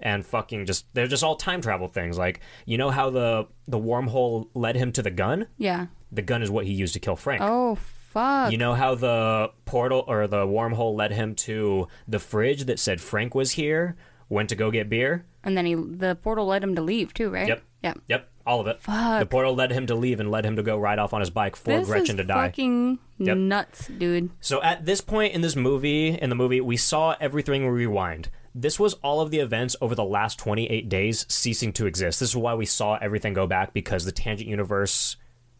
And 0.00 0.26
fucking 0.26 0.66
just 0.66 0.86
they're 0.92 1.06
just 1.06 1.22
all 1.22 1.36
time 1.36 1.60
travel 1.60 1.86
things. 1.86 2.18
Like, 2.18 2.40
you 2.66 2.76
know 2.76 2.90
how 2.90 3.10
the 3.10 3.46
the 3.68 3.78
wormhole 3.78 4.48
led 4.52 4.74
him 4.74 4.90
to 4.92 5.02
the 5.02 5.10
gun? 5.10 5.46
Yeah. 5.56 5.86
The 6.10 6.20
gun 6.20 6.42
is 6.42 6.50
what 6.50 6.66
he 6.66 6.72
used 6.72 6.94
to 6.94 7.00
kill 7.00 7.14
Frank. 7.14 7.40
Oh 7.42 7.76
fuck. 7.76 8.50
You 8.50 8.58
know 8.58 8.74
how 8.74 8.96
the 8.96 9.52
portal 9.64 10.04
or 10.08 10.26
the 10.26 10.44
wormhole 10.44 10.96
led 10.96 11.12
him 11.12 11.36
to 11.36 11.86
the 12.08 12.18
fridge 12.18 12.64
that 12.64 12.80
said 12.80 13.00
Frank 13.00 13.36
was 13.36 13.52
here, 13.52 13.96
went 14.28 14.48
to 14.48 14.56
go 14.56 14.72
get 14.72 14.88
beer? 14.90 15.24
And 15.44 15.56
then 15.56 15.66
he 15.66 15.74
the 15.74 16.16
portal 16.22 16.46
led 16.46 16.62
him 16.64 16.74
to 16.74 16.82
leave 16.82 17.14
too, 17.14 17.30
right? 17.30 17.48
Yep. 17.48 17.62
Yeah. 17.82 17.94
Yep, 18.08 18.28
all 18.46 18.60
of 18.60 18.66
it. 18.66 18.80
Fuck. 18.80 19.20
The 19.20 19.26
portal 19.26 19.54
led 19.54 19.70
him 19.70 19.86
to 19.88 19.94
leave 19.94 20.18
and 20.18 20.30
led 20.30 20.46
him 20.46 20.56
to 20.56 20.62
go 20.62 20.78
ride 20.78 20.98
off 20.98 21.12
on 21.12 21.20
his 21.20 21.28
bike 21.30 21.54
for 21.54 21.78
This 21.78 21.86
Gretchen 21.86 22.16
to 22.16 22.24
die. 22.24 22.46
fucking 22.48 22.98
Yep. 23.18 23.36
nuts, 23.36 23.88
dude. 23.88 24.30
So 24.40 24.62
at 24.62 24.86
this 24.86 25.00
point 25.02 25.34
in 25.34 25.42
this 25.42 25.54
movie, 25.54 26.08
in 26.18 26.30
the 26.30 26.34
movie, 26.36 26.60
we 26.62 26.76
saw 26.78 27.14
everything 27.20 27.68
rewind. 27.68 28.30
This 28.54 28.80
was 28.80 28.94
all 28.94 29.20
of 29.20 29.30
the 29.30 29.40
events 29.40 29.76
over 29.80 29.94
the 29.94 30.04
last 30.04 30.38
28 30.38 30.88
days 30.88 31.26
ceasing 31.28 31.72
to 31.74 31.86
exist. 31.86 32.20
This 32.20 32.30
is 32.30 32.36
why 32.36 32.54
we 32.54 32.64
saw 32.66 32.94
everything 33.02 33.34
go 33.34 33.46
back 33.46 33.72
because 33.74 34.04
the 34.04 34.12
tangent 34.12 34.48
universe 34.48 35.16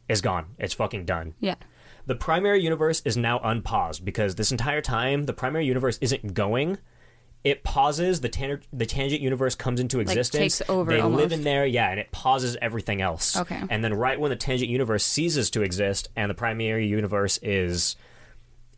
is 0.09 0.21
gone. 0.21 0.47
It's 0.59 0.75
fucking 0.75 1.05
done. 1.05 1.35
Yeah. 1.41 1.57
The 2.07 2.15
primary 2.15 2.63
universe 2.63 3.03
is 3.05 3.17
now 3.17 3.41
unpaused 3.43 4.05
because 4.05 4.35
this 4.37 4.53
entire 4.53 4.81
time 4.81 5.27
the 5.27 5.33
primary 5.33 5.67
universe 5.67 5.99
isn't 6.01 6.35
going. 6.35 6.79
It 7.45 7.63
pauses. 7.63 8.23
The 8.23 8.31
tan- 8.31 8.63
the 8.73 8.87
tangent 8.87 9.21
universe 9.21 9.55
comes 9.55 9.79
into 9.79 10.01
existence. 10.01 10.59
takes 10.59 10.71
over 10.71 10.91
They 10.91 11.03
live 11.03 11.31
in 11.31 11.45
there, 11.45 11.67
yeah, 11.67 11.91
and 11.91 12.01
it 12.01 12.11
pauses 12.11 12.57
everything 12.63 13.03
else. 13.03 13.37
Okay. 13.37 13.61
And 13.69 13.85
then 13.85 13.93
right 13.95 14.19
when 14.19 14.31
the 14.31 14.37
tangent 14.37 14.71
universe 14.71 15.05
ceases 15.05 15.51
to 15.51 15.61
exist 15.63 16.09
and 16.17 16.31
the 16.31 16.35
primary 16.35 16.87
universe 16.87 17.39
is 17.43 17.97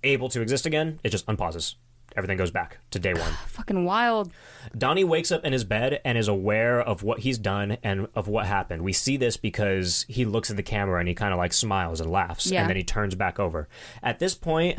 able 0.02 0.28
to 0.30 0.40
exist 0.40 0.66
again, 0.66 0.98
it 1.04 1.10
just 1.10 1.24
unpauses. 1.28 1.76
Everything 2.16 2.38
goes 2.38 2.50
back 2.50 2.78
to 2.92 2.98
day 2.98 3.12
one. 3.14 3.30
Fucking 3.46 3.84
wild. 3.84 4.32
Donnie 4.76 5.04
wakes 5.04 5.30
up 5.30 5.44
in 5.44 5.52
his 5.52 5.64
bed 5.64 6.00
and 6.04 6.16
is 6.16 6.28
aware 6.28 6.80
of 6.80 7.02
what 7.02 7.20
he's 7.20 7.36
done 7.38 7.76
and 7.82 8.08
of 8.14 8.26
what 8.26 8.46
happened. 8.46 8.82
We 8.82 8.92
see 8.94 9.16
this 9.16 9.36
because 9.36 10.06
he 10.08 10.24
looks 10.24 10.50
at 10.50 10.56
the 10.56 10.62
camera 10.62 10.98
and 10.98 11.06
he 11.08 11.14
kind 11.14 11.32
of 11.32 11.38
like 11.38 11.52
smiles 11.52 12.00
and 12.00 12.10
laughs 12.10 12.46
Yeah. 12.50 12.62
and 12.62 12.70
then 12.70 12.76
he 12.76 12.82
turns 12.84 13.14
back 13.14 13.38
over. 13.38 13.68
At 14.02 14.18
this 14.18 14.34
point, 14.34 14.78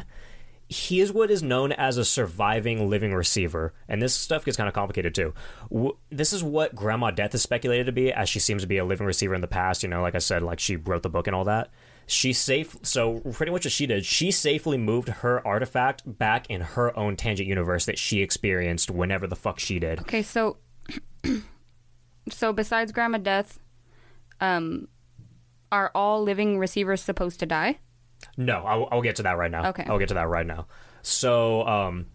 he 0.70 1.00
is 1.00 1.14
what 1.14 1.32
is 1.32 1.42
known 1.42 1.72
as 1.72 1.98
a 1.98 2.04
surviving 2.04 2.90
living 2.90 3.14
receiver, 3.14 3.74
and 3.88 4.02
this 4.02 4.14
stuff 4.14 4.44
gets 4.44 4.58
kind 4.58 4.68
of 4.68 4.74
complicated 4.74 5.16
too. 5.16 5.34
W- 5.72 5.98
this 6.10 6.34
is 6.34 6.44
what 6.44 6.76
Grandma 6.76 7.12
Death 7.12 7.34
is 7.34 7.42
speculated 7.42 7.86
to 7.86 7.92
be, 7.94 8.12
as 8.12 8.28
she 8.28 8.40
seems 8.40 8.64
to 8.64 8.68
be 8.68 8.78
a 8.78 8.86
living 8.86 9.08
receiver 9.08 9.34
in 9.34 9.42
the 9.42 9.48
past. 9.48 9.82
You 9.82 9.90
know, 9.90 10.02
like 10.02 10.16
I 10.16 10.20
said, 10.20 10.44
like 10.44 10.60
she 10.60 10.76
wrote 10.76 11.04
the 11.04 11.10
book 11.10 11.28
and 11.28 11.36
all 11.36 11.46
that. 11.46 11.70
She 12.06 12.32
safe, 12.34 12.78
so 12.84 13.20
pretty 13.20 13.52
much 13.52 13.66
what 13.66 13.72
she 13.72 13.86
did, 13.86 14.06
she 14.06 14.32
safely 14.32 14.78
moved 14.78 15.10
her 15.10 15.46
artifact 15.46 16.04
back 16.06 16.50
in 16.50 16.62
her 16.62 16.98
own 16.98 17.18
tangent 17.18 17.50
universe 17.50 17.86
that 17.86 17.98
she 17.98 18.22
experienced 18.22 18.90
whenever 18.90 19.28
the 19.28 19.36
fuck 19.36 19.60
she 19.60 19.78
did. 19.80 20.00
Okay, 20.00 20.22
so 20.22 20.58
so 22.30 22.54
besides 22.54 22.94
Grandma 22.94 23.18
Death, 23.18 23.60
um, 24.40 24.88
are 25.72 25.92
all 25.94 26.24
living 26.24 26.58
receivers 26.60 27.02
supposed 27.02 27.40
to 27.40 27.46
die? 27.46 27.80
No, 28.36 28.64
I'll, 28.66 28.88
I'll 28.92 29.02
get 29.02 29.16
to 29.18 29.24
that 29.24 29.38
right 29.38 29.52
now. 29.52 29.70
Okay. 29.70 29.84
I'll 29.88 30.00
get 30.00 30.08
to 30.10 30.14
that 30.16 30.28
right 30.28 30.46
now. 30.46 30.68
So, 31.02 31.66
um, 31.68 32.08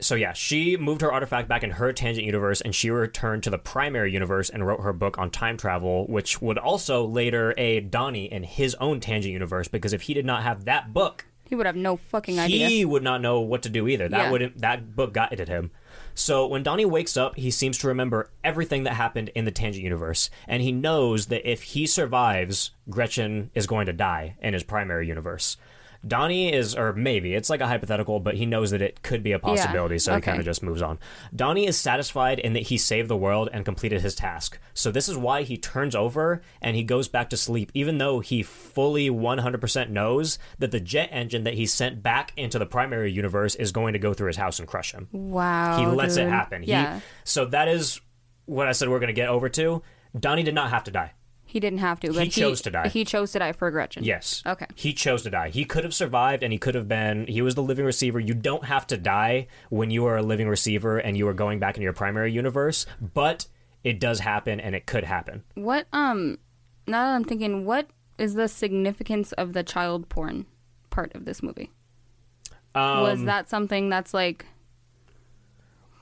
so 0.00 0.14
yeah, 0.14 0.32
she 0.32 0.76
moved 0.76 1.02
her 1.02 1.12
artifact 1.12 1.48
back 1.48 1.62
in 1.62 1.72
her 1.72 1.92
tangent 1.92 2.24
universe, 2.24 2.60
and 2.60 2.74
she 2.74 2.90
returned 2.90 3.42
to 3.42 3.50
the 3.50 3.58
primary 3.58 4.12
universe 4.12 4.48
and 4.48 4.66
wrote 4.66 4.80
her 4.80 4.92
book 4.92 5.18
on 5.18 5.30
time 5.30 5.56
travel, 5.56 6.06
which 6.06 6.40
would 6.40 6.56
also 6.58 7.04
later 7.04 7.52
aid 7.58 7.90
Donnie 7.90 8.30
in 8.32 8.42
his 8.42 8.74
own 8.76 9.00
tangent 9.00 9.32
universe. 9.32 9.68
Because 9.68 9.92
if 9.92 10.02
he 10.02 10.14
did 10.14 10.24
not 10.24 10.42
have 10.42 10.64
that 10.64 10.92
book, 10.94 11.26
He 11.44 11.54
would 11.54 11.66
have 11.66 11.76
no 11.76 11.96
fucking 11.96 12.38
idea. 12.38 12.68
he 12.68 12.84
would 12.84 13.02
not 13.02 13.20
know 13.20 13.40
what 13.40 13.62
to 13.64 13.68
do 13.68 13.88
either. 13.88 14.08
That 14.08 14.18
Yeah. 14.26 14.30
wouldn't 14.30 14.58
that 14.60 14.94
book 14.96 15.12
guided 15.12 15.48
him. 15.48 15.70
So 16.20 16.46
when 16.46 16.62
Donnie 16.62 16.84
wakes 16.84 17.16
up, 17.16 17.36
he 17.36 17.50
seems 17.50 17.78
to 17.78 17.88
remember 17.88 18.30
everything 18.44 18.84
that 18.84 18.92
happened 18.92 19.30
in 19.30 19.46
the 19.46 19.50
tangent 19.50 19.82
universe, 19.82 20.28
and 20.46 20.62
he 20.62 20.70
knows 20.70 21.26
that 21.26 21.50
if 21.50 21.62
he 21.62 21.86
survives, 21.86 22.72
Gretchen 22.90 23.50
is 23.54 23.66
going 23.66 23.86
to 23.86 23.94
die 23.94 24.36
in 24.42 24.52
his 24.52 24.62
primary 24.62 25.08
universe. 25.08 25.56
Donnie 26.06 26.52
is, 26.52 26.74
or 26.74 26.94
maybe 26.94 27.34
it's 27.34 27.50
like 27.50 27.60
a 27.60 27.66
hypothetical, 27.66 28.20
but 28.20 28.34
he 28.34 28.46
knows 28.46 28.70
that 28.70 28.80
it 28.80 29.02
could 29.02 29.22
be 29.22 29.32
a 29.32 29.38
possibility, 29.38 29.98
so 29.98 30.14
he 30.14 30.20
kind 30.20 30.38
of 30.38 30.44
just 30.44 30.62
moves 30.62 30.80
on. 30.80 30.98
Donnie 31.34 31.66
is 31.66 31.78
satisfied 31.78 32.38
in 32.38 32.54
that 32.54 32.64
he 32.64 32.78
saved 32.78 33.08
the 33.08 33.16
world 33.16 33.50
and 33.52 33.64
completed 33.64 34.00
his 34.00 34.14
task. 34.14 34.58
So 34.72 34.90
this 34.90 35.08
is 35.08 35.16
why 35.16 35.42
he 35.42 35.58
turns 35.58 35.94
over 35.94 36.40
and 36.62 36.74
he 36.74 36.82
goes 36.82 37.08
back 37.08 37.28
to 37.30 37.36
sleep, 37.36 37.70
even 37.74 37.98
though 37.98 38.20
he 38.20 38.42
fully 38.42 39.10
100% 39.10 39.90
knows 39.90 40.38
that 40.58 40.70
the 40.70 40.80
jet 40.80 41.10
engine 41.12 41.44
that 41.44 41.54
he 41.54 41.66
sent 41.66 42.02
back 42.02 42.32
into 42.36 42.58
the 42.58 42.66
primary 42.66 43.12
universe 43.12 43.54
is 43.56 43.70
going 43.72 43.92
to 43.92 43.98
go 43.98 44.14
through 44.14 44.28
his 44.28 44.36
house 44.36 44.58
and 44.58 44.66
crush 44.66 44.92
him. 44.92 45.08
wow. 45.12 45.78
he 45.78 45.86
lets 45.86 46.16
it 46.16 46.28
happen. 46.28 46.62
Yeah. 46.62 46.96
He, 46.96 47.02
so 47.24 47.44
that 47.46 47.68
is 47.68 48.00
what 48.46 48.68
I 48.68 48.72
said 48.72 48.88
we're 48.88 49.00
going 49.00 49.08
to 49.08 49.12
get 49.12 49.28
over 49.28 49.48
to. 49.50 49.82
Donnie 50.18 50.42
did 50.42 50.54
not 50.54 50.70
have 50.70 50.84
to 50.84 50.90
die. 50.90 51.12
He 51.50 51.58
didn't 51.58 51.80
have 51.80 51.98
to, 52.00 52.12
but 52.12 52.30
chose 52.30 52.60
to 52.62 52.70
die. 52.70 52.88
He 52.90 53.04
chose 53.04 53.32
to 53.32 53.40
die 53.40 53.50
for 53.50 53.72
Gretchen. 53.72 54.04
Yes. 54.04 54.40
Okay. 54.46 54.66
He 54.76 54.92
chose 54.92 55.24
to 55.24 55.30
die. 55.30 55.48
He 55.48 55.64
could 55.64 55.82
have 55.82 55.92
survived 55.92 56.44
and 56.44 56.52
he 56.52 56.60
could 56.60 56.76
have 56.76 56.86
been 56.86 57.26
he 57.26 57.42
was 57.42 57.56
the 57.56 57.62
living 57.62 57.84
receiver. 57.84 58.20
You 58.20 58.34
don't 58.34 58.66
have 58.66 58.86
to 58.86 58.96
die 58.96 59.48
when 59.68 59.90
you 59.90 60.06
are 60.06 60.16
a 60.16 60.22
living 60.22 60.48
receiver 60.48 60.98
and 60.98 61.16
you 61.16 61.26
are 61.26 61.34
going 61.34 61.58
back 61.58 61.74
into 61.74 61.82
your 61.82 61.92
primary 61.92 62.30
universe, 62.30 62.86
but 63.00 63.48
it 63.82 63.98
does 63.98 64.20
happen 64.20 64.60
and 64.60 64.76
it 64.76 64.86
could 64.86 65.02
happen. 65.02 65.42
What 65.54 65.88
um 65.92 66.38
now 66.86 67.06
that 67.08 67.16
I'm 67.16 67.24
thinking, 67.24 67.64
what 67.64 67.88
is 68.16 68.34
the 68.34 68.46
significance 68.46 69.32
of 69.32 69.52
the 69.52 69.64
child 69.64 70.08
porn 70.08 70.46
part 70.88 71.12
of 71.16 71.24
this 71.24 71.42
movie? 71.42 71.72
Um, 72.76 73.00
Was 73.00 73.24
that 73.24 73.50
something 73.50 73.88
that's 73.88 74.14
like 74.14 74.46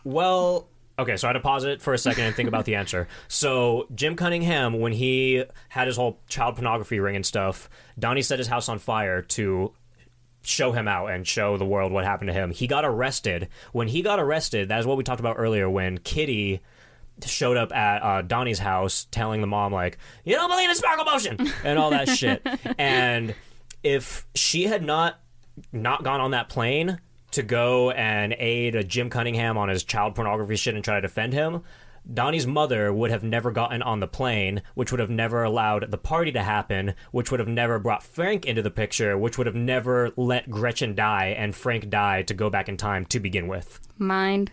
Well, 0.04 0.68
okay, 0.98 1.16
so 1.16 1.28
I 1.28 1.30
had 1.30 1.34
to 1.34 1.40
pause 1.40 1.64
it 1.64 1.80
for 1.80 1.94
a 1.94 1.98
second 1.98 2.24
and 2.24 2.34
think 2.34 2.48
about 2.48 2.64
the 2.64 2.74
answer. 2.74 3.08
So, 3.28 3.86
Jim 3.94 4.16
Cunningham, 4.16 4.80
when 4.80 4.92
he 4.92 5.44
had 5.68 5.86
his 5.86 5.96
whole 5.96 6.20
child 6.28 6.56
pornography 6.56 7.00
ring 7.00 7.16
and 7.16 7.24
stuff, 7.24 7.70
Donnie 7.98 8.22
set 8.22 8.38
his 8.38 8.48
house 8.48 8.68
on 8.68 8.78
fire 8.78 9.22
to 9.22 9.72
show 10.42 10.72
him 10.72 10.88
out 10.88 11.10
and 11.10 11.26
show 11.26 11.56
the 11.56 11.64
world 11.64 11.92
what 11.92 12.04
happened 12.04 12.28
to 12.28 12.34
him. 12.34 12.50
He 12.50 12.66
got 12.66 12.84
arrested. 12.84 13.48
When 13.72 13.88
he 13.88 14.02
got 14.02 14.18
arrested, 14.18 14.68
that 14.68 14.80
is 14.80 14.86
what 14.86 14.96
we 14.96 15.04
talked 15.04 15.20
about 15.20 15.36
earlier 15.38 15.68
when 15.68 15.98
Kitty 15.98 16.60
showed 17.26 17.56
up 17.56 17.74
at 17.74 18.02
uh, 18.02 18.22
Donnie's 18.22 18.60
house 18.60 19.06
telling 19.10 19.40
the 19.40 19.46
mom 19.46 19.72
like, 19.72 19.98
"You 20.24 20.36
don't 20.36 20.50
believe 20.50 20.70
in 20.70 20.76
sparkle 20.76 21.04
motion" 21.04 21.38
and 21.64 21.78
all 21.78 21.90
that 21.90 22.08
shit. 22.08 22.46
And 22.78 23.34
if 23.82 24.26
she 24.34 24.64
had 24.64 24.82
not 24.82 25.20
not 25.72 26.04
gone 26.04 26.20
on 26.20 26.30
that 26.32 26.48
plane 26.48 27.00
to 27.32 27.42
go 27.42 27.90
and 27.90 28.34
aid 28.38 28.74
a 28.74 28.84
Jim 28.84 29.10
Cunningham 29.10 29.58
on 29.58 29.68
his 29.68 29.84
child 29.84 30.14
pornography 30.14 30.56
shit 30.56 30.74
and 30.74 30.84
try 30.84 30.96
to 30.96 31.00
defend 31.00 31.32
him, 31.32 31.62
Donnie's 32.12 32.46
mother 32.46 32.92
would 32.92 33.10
have 33.10 33.22
never 33.22 33.50
gotten 33.50 33.82
on 33.82 34.00
the 34.00 34.08
plane, 34.08 34.62
which 34.74 34.90
would 34.90 35.00
have 35.00 35.10
never 35.10 35.42
allowed 35.42 35.90
the 35.90 35.98
party 35.98 36.32
to 36.32 36.42
happen, 36.42 36.94
which 37.12 37.30
would 37.30 37.40
have 37.40 37.48
never 37.48 37.78
brought 37.78 38.02
Frank 38.02 38.46
into 38.46 38.62
the 38.62 38.70
picture, 38.70 39.18
which 39.18 39.36
would 39.36 39.46
have 39.46 39.56
never 39.56 40.10
let 40.16 40.50
Gretchen 40.50 40.94
die 40.94 41.34
and 41.36 41.54
Frank 41.54 41.90
die 41.90 42.22
to 42.22 42.34
go 42.34 42.48
back 42.48 42.68
in 42.68 42.76
time 42.76 43.04
to 43.06 43.20
begin 43.20 43.46
with. 43.46 43.80
Mind 43.98 44.50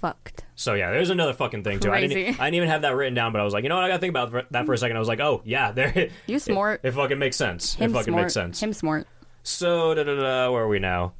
fucked. 0.00 0.44
So 0.54 0.74
yeah, 0.74 0.90
there's 0.90 1.10
another 1.10 1.32
fucking 1.32 1.64
thing 1.64 1.80
too. 1.80 1.90
I 1.90 2.06
didn't. 2.06 2.40
I 2.40 2.44
didn't 2.44 2.54
even 2.54 2.68
have 2.68 2.82
that 2.82 2.94
written 2.94 3.14
down, 3.14 3.32
but 3.32 3.40
I 3.40 3.44
was 3.44 3.54
like, 3.54 3.62
you 3.62 3.68
know 3.68 3.76
what? 3.76 3.84
I 3.84 3.88
gotta 3.88 4.00
think 4.00 4.10
about 4.10 4.52
that 4.52 4.66
for 4.66 4.72
a 4.72 4.78
second. 4.78 4.96
I 4.96 5.00
was 5.00 5.08
like, 5.08 5.20
oh 5.20 5.42
yeah, 5.44 5.72
there. 5.72 6.10
You 6.26 6.38
smart. 6.38 6.80
It, 6.82 6.88
it 6.88 6.92
fucking 6.92 7.18
makes 7.18 7.36
sense. 7.36 7.74
Him 7.74 7.90
it 7.90 7.94
fucking 7.94 8.12
smart. 8.12 8.24
makes 8.24 8.34
sense. 8.34 8.62
Him 8.62 8.72
smart. 8.72 9.06
So, 9.42 9.94
da, 9.94 10.04
da, 10.04 10.14
da, 10.14 10.52
where 10.52 10.64
are 10.64 10.68
we 10.68 10.78
now? 10.78 11.14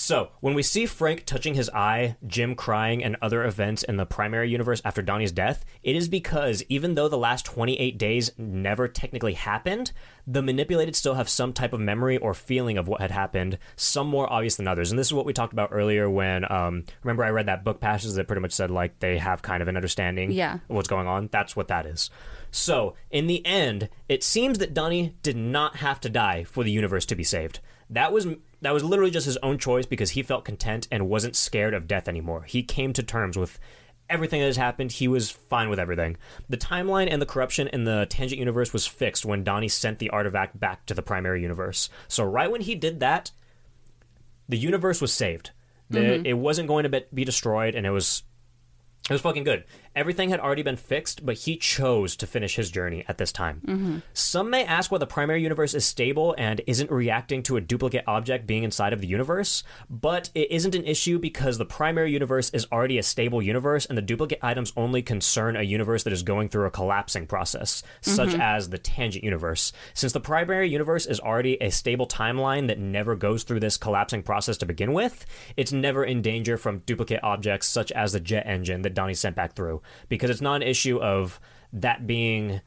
So, 0.00 0.28
when 0.38 0.54
we 0.54 0.62
see 0.62 0.86
Frank 0.86 1.24
touching 1.26 1.54
his 1.54 1.68
eye, 1.70 2.16
Jim 2.24 2.54
crying, 2.54 3.02
and 3.02 3.16
other 3.20 3.42
events 3.42 3.82
in 3.82 3.96
the 3.96 4.06
primary 4.06 4.48
universe 4.48 4.80
after 4.84 5.02
Donnie's 5.02 5.32
death, 5.32 5.64
it 5.82 5.96
is 5.96 6.08
because 6.08 6.62
even 6.68 6.94
though 6.94 7.08
the 7.08 7.18
last 7.18 7.44
28 7.46 7.98
days 7.98 8.30
never 8.38 8.86
technically 8.86 9.32
happened, 9.32 9.90
the 10.24 10.40
manipulated 10.40 10.94
still 10.94 11.14
have 11.14 11.28
some 11.28 11.52
type 11.52 11.72
of 11.72 11.80
memory 11.80 12.16
or 12.16 12.32
feeling 12.32 12.78
of 12.78 12.86
what 12.86 13.00
had 13.00 13.10
happened, 13.10 13.58
some 13.74 14.06
more 14.06 14.32
obvious 14.32 14.54
than 14.54 14.68
others. 14.68 14.92
And 14.92 14.98
this 15.00 15.08
is 15.08 15.12
what 15.14 15.26
we 15.26 15.32
talked 15.32 15.52
about 15.52 15.70
earlier 15.72 16.08
when, 16.08 16.44
um, 16.48 16.84
remember, 17.02 17.24
I 17.24 17.30
read 17.30 17.46
that 17.46 17.64
book 17.64 17.80
passage 17.80 18.12
that 18.12 18.28
pretty 18.28 18.40
much 18.40 18.52
said, 18.52 18.70
like, 18.70 19.00
they 19.00 19.18
have 19.18 19.42
kind 19.42 19.62
of 19.62 19.66
an 19.66 19.74
understanding 19.74 20.30
Yeah. 20.30 20.54
of 20.54 20.76
what's 20.76 20.86
going 20.86 21.08
on. 21.08 21.28
That's 21.32 21.56
what 21.56 21.66
that 21.68 21.86
is. 21.86 22.08
So, 22.52 22.94
in 23.10 23.26
the 23.26 23.44
end, 23.44 23.88
it 24.08 24.22
seems 24.22 24.58
that 24.58 24.72
Donnie 24.74 25.16
did 25.24 25.36
not 25.36 25.78
have 25.78 25.98
to 26.02 26.08
die 26.08 26.44
for 26.44 26.62
the 26.62 26.70
universe 26.70 27.04
to 27.06 27.16
be 27.16 27.24
saved. 27.24 27.58
That 27.90 28.12
was 28.12 28.28
that 28.62 28.72
was 28.72 28.84
literally 28.84 29.10
just 29.10 29.26
his 29.26 29.36
own 29.38 29.58
choice 29.58 29.86
because 29.86 30.10
he 30.10 30.22
felt 30.22 30.44
content 30.44 30.88
and 30.90 31.08
wasn't 31.08 31.36
scared 31.36 31.74
of 31.74 31.86
death 31.86 32.08
anymore. 32.08 32.42
He 32.42 32.62
came 32.62 32.92
to 32.94 33.02
terms 33.02 33.36
with 33.36 33.58
everything 34.10 34.40
that 34.40 34.46
has 34.46 34.56
happened. 34.56 34.92
He 34.92 35.08
was 35.08 35.30
fine 35.30 35.68
with 35.68 35.78
everything. 35.78 36.16
The 36.48 36.56
timeline 36.56 37.08
and 37.10 37.20
the 37.20 37.26
corruption 37.26 37.68
in 37.68 37.84
the 37.84 38.06
tangent 38.08 38.38
universe 38.38 38.72
was 38.72 38.86
fixed 38.86 39.24
when 39.24 39.44
Donnie 39.44 39.68
sent 39.68 39.98
the 39.98 40.10
artifact 40.10 40.58
back 40.58 40.86
to 40.86 40.94
the 40.94 41.02
primary 41.02 41.42
universe. 41.42 41.88
So 42.08 42.24
right 42.24 42.50
when 42.50 42.62
he 42.62 42.74
did 42.74 43.00
that, 43.00 43.30
the 44.48 44.58
universe 44.58 45.00
was 45.00 45.12
saved. 45.12 45.50
The, 45.90 46.00
mm-hmm. 46.00 46.26
It 46.26 46.38
wasn't 46.38 46.68
going 46.68 46.82
to 46.82 46.88
be, 46.88 47.04
be 47.12 47.24
destroyed, 47.24 47.74
and 47.74 47.86
it 47.86 47.90
was 47.90 48.22
it 49.08 49.12
was 49.12 49.22
fucking 49.22 49.44
good. 49.44 49.64
Everything 49.98 50.30
had 50.30 50.38
already 50.38 50.62
been 50.62 50.76
fixed, 50.76 51.26
but 51.26 51.38
he 51.38 51.56
chose 51.56 52.14
to 52.14 52.24
finish 52.24 52.54
his 52.54 52.70
journey 52.70 53.04
at 53.08 53.18
this 53.18 53.32
time. 53.32 53.60
Some 54.12 54.48
may 54.48 54.64
ask 54.64 54.92
why 54.92 54.98
the 54.98 55.08
primary 55.08 55.42
universe 55.42 55.74
is 55.74 55.84
stable 55.84 56.36
and 56.38 56.60
isn't 56.68 56.88
reacting 56.88 57.42
to 57.42 57.56
a 57.56 57.60
duplicate 57.60 58.04
object 58.06 58.46
being 58.46 58.62
inside 58.62 58.92
of 58.92 59.00
the 59.00 59.08
universe, 59.08 59.64
but 59.90 60.30
it 60.36 60.52
isn't 60.52 60.76
an 60.76 60.84
issue 60.84 61.18
because 61.18 61.58
the 61.58 61.64
primary 61.64 62.12
universe 62.12 62.48
is 62.50 62.64
already 62.70 62.98
a 62.98 63.02
stable 63.02 63.42
universe, 63.42 63.86
and 63.86 63.98
the 63.98 64.02
duplicate 64.02 64.38
items 64.40 64.72
only 64.76 65.02
concern 65.02 65.56
a 65.56 65.62
universe 65.62 66.04
that 66.04 66.12
is 66.12 66.22
going 66.22 66.48
through 66.48 66.66
a 66.66 66.70
collapsing 66.70 67.26
process, 67.26 67.82
such 68.00 68.28
mm-hmm. 68.28 68.40
as 68.40 68.70
the 68.70 68.78
tangent 68.78 69.24
universe. 69.24 69.72
Since 69.94 70.12
the 70.12 70.20
primary 70.20 70.68
universe 70.68 71.06
is 71.06 71.18
already 71.18 71.60
a 71.60 71.72
stable 71.72 72.06
timeline 72.06 72.68
that 72.68 72.78
never 72.78 73.16
goes 73.16 73.42
through 73.42 73.58
this 73.58 73.76
collapsing 73.76 74.22
process 74.22 74.56
to 74.58 74.66
begin 74.66 74.92
with, 74.92 75.26
it's 75.56 75.72
never 75.72 76.04
in 76.04 76.22
danger 76.22 76.56
from 76.56 76.84
duplicate 76.86 77.24
objects 77.24 77.66
such 77.66 77.90
as 77.90 78.12
the 78.12 78.20
jet 78.20 78.46
engine 78.46 78.82
that 78.82 78.94
Donnie 78.94 79.14
sent 79.14 79.34
back 79.34 79.54
through, 79.54 79.82
because 80.08 80.30
it's 80.30 80.40
not 80.40 80.56
an 80.56 80.62
issue 80.62 80.98
of 81.00 81.40
that 81.72 82.06
being 82.06 82.60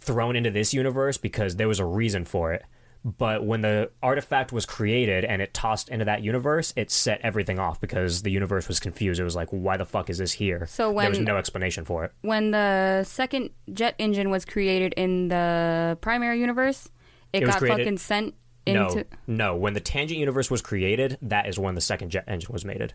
thrown 0.00 0.36
into 0.36 0.50
this 0.50 0.72
universe 0.74 1.16
because 1.18 1.56
there 1.56 1.68
was 1.68 1.80
a 1.80 1.84
reason 1.84 2.24
for 2.24 2.52
it. 2.52 2.64
But 3.04 3.44
when 3.46 3.60
the 3.60 3.90
artifact 4.02 4.50
was 4.52 4.66
created 4.66 5.24
and 5.24 5.40
it 5.40 5.54
tossed 5.54 5.88
into 5.90 6.04
that 6.06 6.22
universe, 6.24 6.72
it 6.76 6.90
set 6.90 7.20
everything 7.22 7.58
off 7.60 7.80
because 7.80 8.22
the 8.22 8.30
universe 8.32 8.66
was 8.66 8.80
confused. 8.80 9.20
It 9.20 9.24
was 9.24 9.36
like, 9.36 9.48
why 9.50 9.76
the 9.76 9.86
fuck 9.86 10.10
is 10.10 10.18
this 10.18 10.32
here? 10.32 10.66
So 10.66 10.90
when, 10.90 11.04
there 11.04 11.10
was 11.10 11.20
no 11.20 11.36
explanation 11.36 11.84
for 11.84 12.04
it. 12.04 12.12
When 12.22 12.50
the 12.50 13.04
second 13.04 13.50
jet 13.72 13.94
engine 13.98 14.30
was 14.30 14.44
created 14.44 14.92
in 14.96 15.28
the 15.28 15.96
primary 16.00 16.40
universe, 16.40 16.88
it, 17.32 17.42
It 17.44 17.46
got 17.46 17.58
created- 17.58 17.78
fucking 17.84 17.98
sent 17.98 18.34
No, 18.66 18.88
into. 18.88 19.04
no. 19.28 19.54
When 19.54 19.74
the 19.74 19.80
tangent 19.80 20.18
universe 20.18 20.50
was 20.50 20.60
created, 20.60 21.16
that 21.22 21.46
is 21.48 21.60
when 21.60 21.76
the 21.76 21.80
second 21.80 22.10
jet 22.10 22.24
engine 22.26 22.52
was 22.52 22.64
mated. 22.64 22.92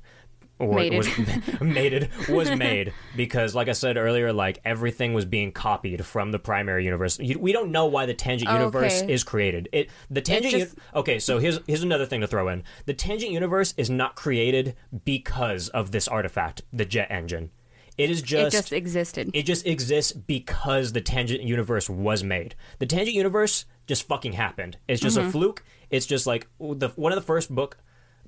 Or 0.62 0.76
Mated. 0.76 0.98
was 0.98 1.62
mated 1.62 2.10
was 2.30 2.52
made 2.56 2.94
because, 3.16 3.56
like 3.56 3.68
I 3.68 3.72
said 3.74 3.98
earlier, 3.98 4.32
like 4.32 4.60
everything 4.64 5.14
was 5.14 5.26
being 5.26 5.52
copied 5.52 6.06
from 6.06 6.32
the 6.32 6.40
primary 6.40 6.86
universe. 6.86 7.20
You, 7.20 7.40
we 7.40 7.52
don't 7.52 7.72
know 7.72 7.88
why 7.88 8.06
the 8.06 8.14
tangent 8.14 8.50
Oh, 8.50 8.54
universe 8.54 9.02
okay. 9.02 9.12
is 9.14 9.24
created. 9.24 9.70
It 9.72 9.90
the 10.10 10.22
tangent. 10.22 10.52
just- 10.54 10.78
okay, 10.96 11.20
so 11.20 11.40
here's 11.40 11.60
here's 11.68 11.84
another 11.84 12.06
thing 12.06 12.22
to 12.22 12.28
throw 12.28 12.48
in. 12.48 12.64
The 12.86 12.94
tangent 12.94 13.32
universe 13.32 13.74
is 13.78 13.90
not 13.90 14.16
created 14.16 14.76
because 15.04 15.70
of 15.70 15.92
this 15.92 16.08
artifact, 16.08 16.62
the 16.72 16.86
jet 16.86 17.08
engine. 17.10 17.52
It 17.98 18.10
is 18.10 18.20
It 18.22 18.26
just 18.26 18.52
just 18.54 18.72
existed. 18.74 19.32
it 19.34 19.44
just 19.44 19.68
exists 19.68 20.12
because 20.14 20.94
the 20.94 21.02
tangent 21.02 21.42
universe 21.44 21.90
was 21.90 22.24
made. 22.24 22.56
The 22.80 22.86
tangent 22.86 23.16
universe 23.16 23.66
just 23.88 24.08
fucking 24.08 24.34
happened. 24.34 24.78
It's 24.88 25.02
just 25.02 25.18
Mm-hmm. 25.18 25.28
a 25.28 25.32
fluke. 25.32 25.64
It's 25.90 26.06
just 26.06 26.26
like 26.26 26.48
the 26.60 26.90
one 26.96 27.12
of 27.12 27.18
the 27.18 27.26
first 27.26 27.54
book 27.54 27.78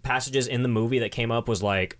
passages 0.04 0.48
in 0.48 0.64
the 0.64 0.70
movie 0.70 1.00
that 1.00 1.12
came 1.12 1.32
up 1.32 1.48
was 1.48 1.64
like 1.64 1.98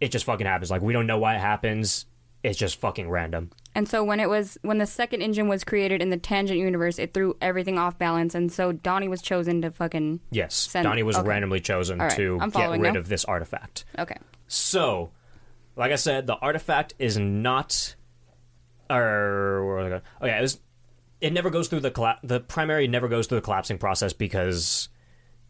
it 0.00 0.10
just 0.10 0.24
fucking 0.24 0.46
happens. 0.46 0.70
Like 0.70 0.82
we 0.82 0.92
don't 0.92 1.06
know 1.06 1.18
why 1.18 1.34
it 1.36 1.40
happens. 1.40 2.06
It's 2.42 2.58
just 2.58 2.78
fucking 2.80 3.10
random. 3.10 3.50
And 3.74 3.88
so 3.88 4.04
when 4.04 4.20
it 4.20 4.28
was 4.28 4.56
when 4.62 4.78
the 4.78 4.86
second 4.86 5.20
engine 5.22 5.48
was 5.48 5.64
created 5.64 6.00
in 6.00 6.10
the 6.10 6.16
tangent 6.16 6.58
universe, 6.60 6.98
it 6.98 7.12
threw 7.12 7.36
everything 7.40 7.76
off 7.78 7.98
balance, 7.98 8.34
and 8.34 8.52
so 8.52 8.72
Donnie 8.72 9.08
was 9.08 9.20
chosen 9.20 9.62
to 9.62 9.70
fucking 9.70 10.20
Yes, 10.30 10.54
Send- 10.54 10.84
Donnie 10.84 11.02
was 11.02 11.16
okay. 11.16 11.28
randomly 11.28 11.60
chosen 11.60 11.98
right, 11.98 12.10
to 12.16 12.38
get 12.52 12.70
rid 12.70 12.94
now. 12.94 12.98
of 13.00 13.08
this 13.08 13.24
artifact. 13.24 13.84
okay. 13.98 14.16
So, 14.48 15.10
like 15.74 15.90
I 15.92 15.96
said, 15.96 16.26
the 16.28 16.36
artifact 16.36 16.94
is 17.00 17.18
not, 17.18 17.96
or 18.88 19.66
where 19.66 19.90
was 19.90 20.02
oh 20.20 20.26
yeah, 20.26 20.38
it, 20.38 20.42
was, 20.42 20.60
it 21.20 21.32
never 21.32 21.50
goes 21.50 21.68
through 21.68 21.80
the 21.80 21.90
colla- 21.90 22.20
the 22.22 22.40
primary 22.40 22.86
never 22.86 23.08
goes 23.08 23.26
through 23.26 23.38
the 23.38 23.44
collapsing 23.44 23.78
process 23.78 24.12
because 24.12 24.88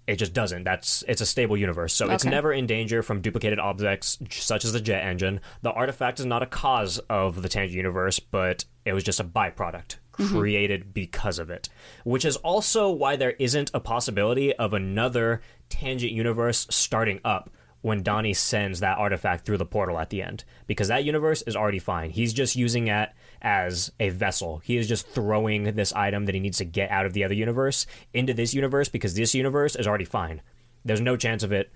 it 0.07 0.17
just 0.17 0.33
doesn't. 0.33 0.65
That's 0.65 1.03
it's 1.09 1.21
a 1.21 1.27
stable 1.27 1.57
universe, 1.57 1.93
so 1.93 2.11
it's 2.11 2.25
never 2.25 2.53
in 2.53 2.67
danger 2.67 3.03
from 3.03 3.21
duplicated 3.21 3.59
objects 3.59 4.19
such 4.31 4.65
as 4.65 4.73
the 4.73 4.81
jet 4.81 5.05
engine. 5.05 5.41
The 5.63 5.73
artifact 5.73 6.21
is 6.21 6.27
not 6.27 6.43
a 6.43 6.47
cause 6.47 6.99
of 7.11 7.43
the 7.43 7.49
tangent 7.49 7.77
universe, 7.77 8.21
but 8.21 8.65
it 8.85 8.93
was 8.93 9.03
just 9.03 9.21
a 9.21 9.25
byproduct 9.25 9.97
mm-hmm. 10.19 10.39
created 10.39 10.95
because 10.95 11.39
of 11.39 11.51
it. 11.51 11.69
Which 12.05 12.25
is 12.25 12.37
also 12.37 12.91
why 12.91 13.17
there 13.17 13.33
isn't 13.33 13.71
a 13.75 13.81
possibility 13.81 14.55
of 14.55 14.73
another 14.73 15.41
tangent 15.69 16.13
universe 16.13 16.67
starting 16.71 17.21
up 17.25 17.51
when 17.83 18.03
Donnie 18.03 18.35
sends 18.35 18.81
that 18.81 18.99
artifact 18.99 19.45
through 19.45 19.59
the 19.59 19.67
portal 19.67 19.99
at 19.99 20.11
the 20.11 20.23
end 20.23 20.45
because 20.67 20.89
that 20.89 21.05
universe 21.05 21.43
is 21.43 21.57
already 21.57 21.79
fine. 21.79 22.11
He's 22.11 22.33
just 22.33 22.57
using 22.57 22.89
it 22.89 23.11
as 23.43 23.93
a 24.01 24.09
vessel. 24.11 24.59
He 24.65 24.77
is 24.77 24.89
just 24.89 25.07
throwing 25.09 25.65
this 25.75 25.93
item 25.93 26.27
that 26.27 26.35
he 26.35 26.41
needs 26.41 26.59
to 26.59 26.65
get 26.65 26.91
out 26.91 27.07
of 27.07 27.13
the 27.13 27.25
other 27.25 27.35
universe 27.35 27.87
into 28.15 28.33
this 28.35 28.55
universe 28.55 28.89
because 28.89 29.15
this 29.15 29.35
universe 29.35 29.77
is 29.77 29.87
already 29.87 30.05
fine. 30.05 30.43
There's 30.85 31.01
no 31.01 31.17
chance 31.17 31.43
of 31.43 31.53
it 31.53 31.73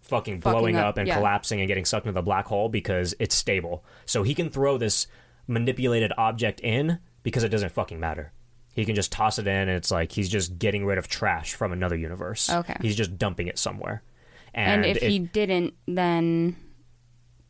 fucking 0.00 0.40
Fucking 0.40 0.58
blowing 0.58 0.76
up, 0.76 0.86
up, 0.90 0.98
and 0.98 1.08
yeah. 1.08 1.16
collapsing 1.16 1.60
and 1.60 1.68
getting 1.68 1.84
sucked 1.84 2.06
into 2.06 2.14
the 2.14 2.22
black 2.22 2.46
hole 2.46 2.68
because 2.68 3.14
it's 3.18 3.34
stable. 3.34 3.84
So 4.06 4.22
he 4.22 4.34
can 4.34 4.48
throw 4.50 4.78
this 4.78 5.06
manipulated 5.46 6.12
object 6.18 6.60
in 6.60 6.98
because 7.22 7.42
it 7.44 7.48
doesn't 7.48 7.72
fucking 7.72 7.98
matter. 8.00 8.32
He 8.74 8.84
can 8.84 8.94
just 8.94 9.10
toss 9.10 9.38
it 9.38 9.46
in 9.46 9.54
and 9.54 9.70
it's 9.70 9.90
like 9.90 10.12
he's 10.12 10.28
just 10.28 10.58
getting 10.58 10.86
rid 10.86 10.98
of 10.98 11.08
trash 11.08 11.54
from 11.54 11.72
another 11.72 11.96
universe. 11.96 12.48
Okay. 12.48 12.76
He's 12.80 12.94
just 12.96 13.18
dumping 13.18 13.48
it 13.48 13.58
somewhere. 13.58 14.02
And, 14.54 14.84
And, 14.84 14.96
if 14.96 15.02
it- 15.02 15.10
he 15.10 15.18
didn't, 15.18 15.74
then 15.86 16.56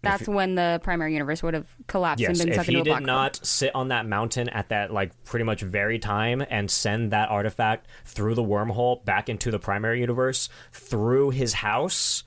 that's 0.02 0.28
when 0.28 0.54
the 0.54 0.80
primary 0.82 1.12
universe 1.12 1.42
would 1.42 1.54
have 1.54 1.66
collapsed 1.88 2.20
Yes, 2.20 2.30
and 2.30 2.38
been 2.38 2.48
if 2.50 2.54
sucked 2.56 2.68
he 2.68 2.78
into 2.78 2.82
a 2.82 2.84
did 2.84 2.90
black 2.90 3.02
not 3.02 3.46
sit 3.46 3.74
on 3.74 3.88
that 3.88 4.06
mountain 4.06 4.48
at 4.48 4.68
that 4.68 4.92
like 4.92 5.12
pretty 5.24 5.44
much 5.44 5.60
very 5.62 5.98
time 5.98 6.44
and 6.48 6.70
send 6.70 7.10
that 7.12 7.28
artifact 7.30 7.88
through 8.04 8.34
the 8.34 8.42
wormhole 8.44 9.04
back 9.04 9.28
into 9.28 9.50
the 9.50 9.58
primary 9.58 10.00
universe 10.00 10.48
through 10.72 11.30
his 11.30 11.52
house, 11.54 12.22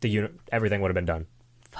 the 0.00 0.08
uni- 0.08 0.28
everything 0.52 0.80
would 0.80 0.88
have 0.88 0.94
been 0.94 1.04
done. 1.06 1.26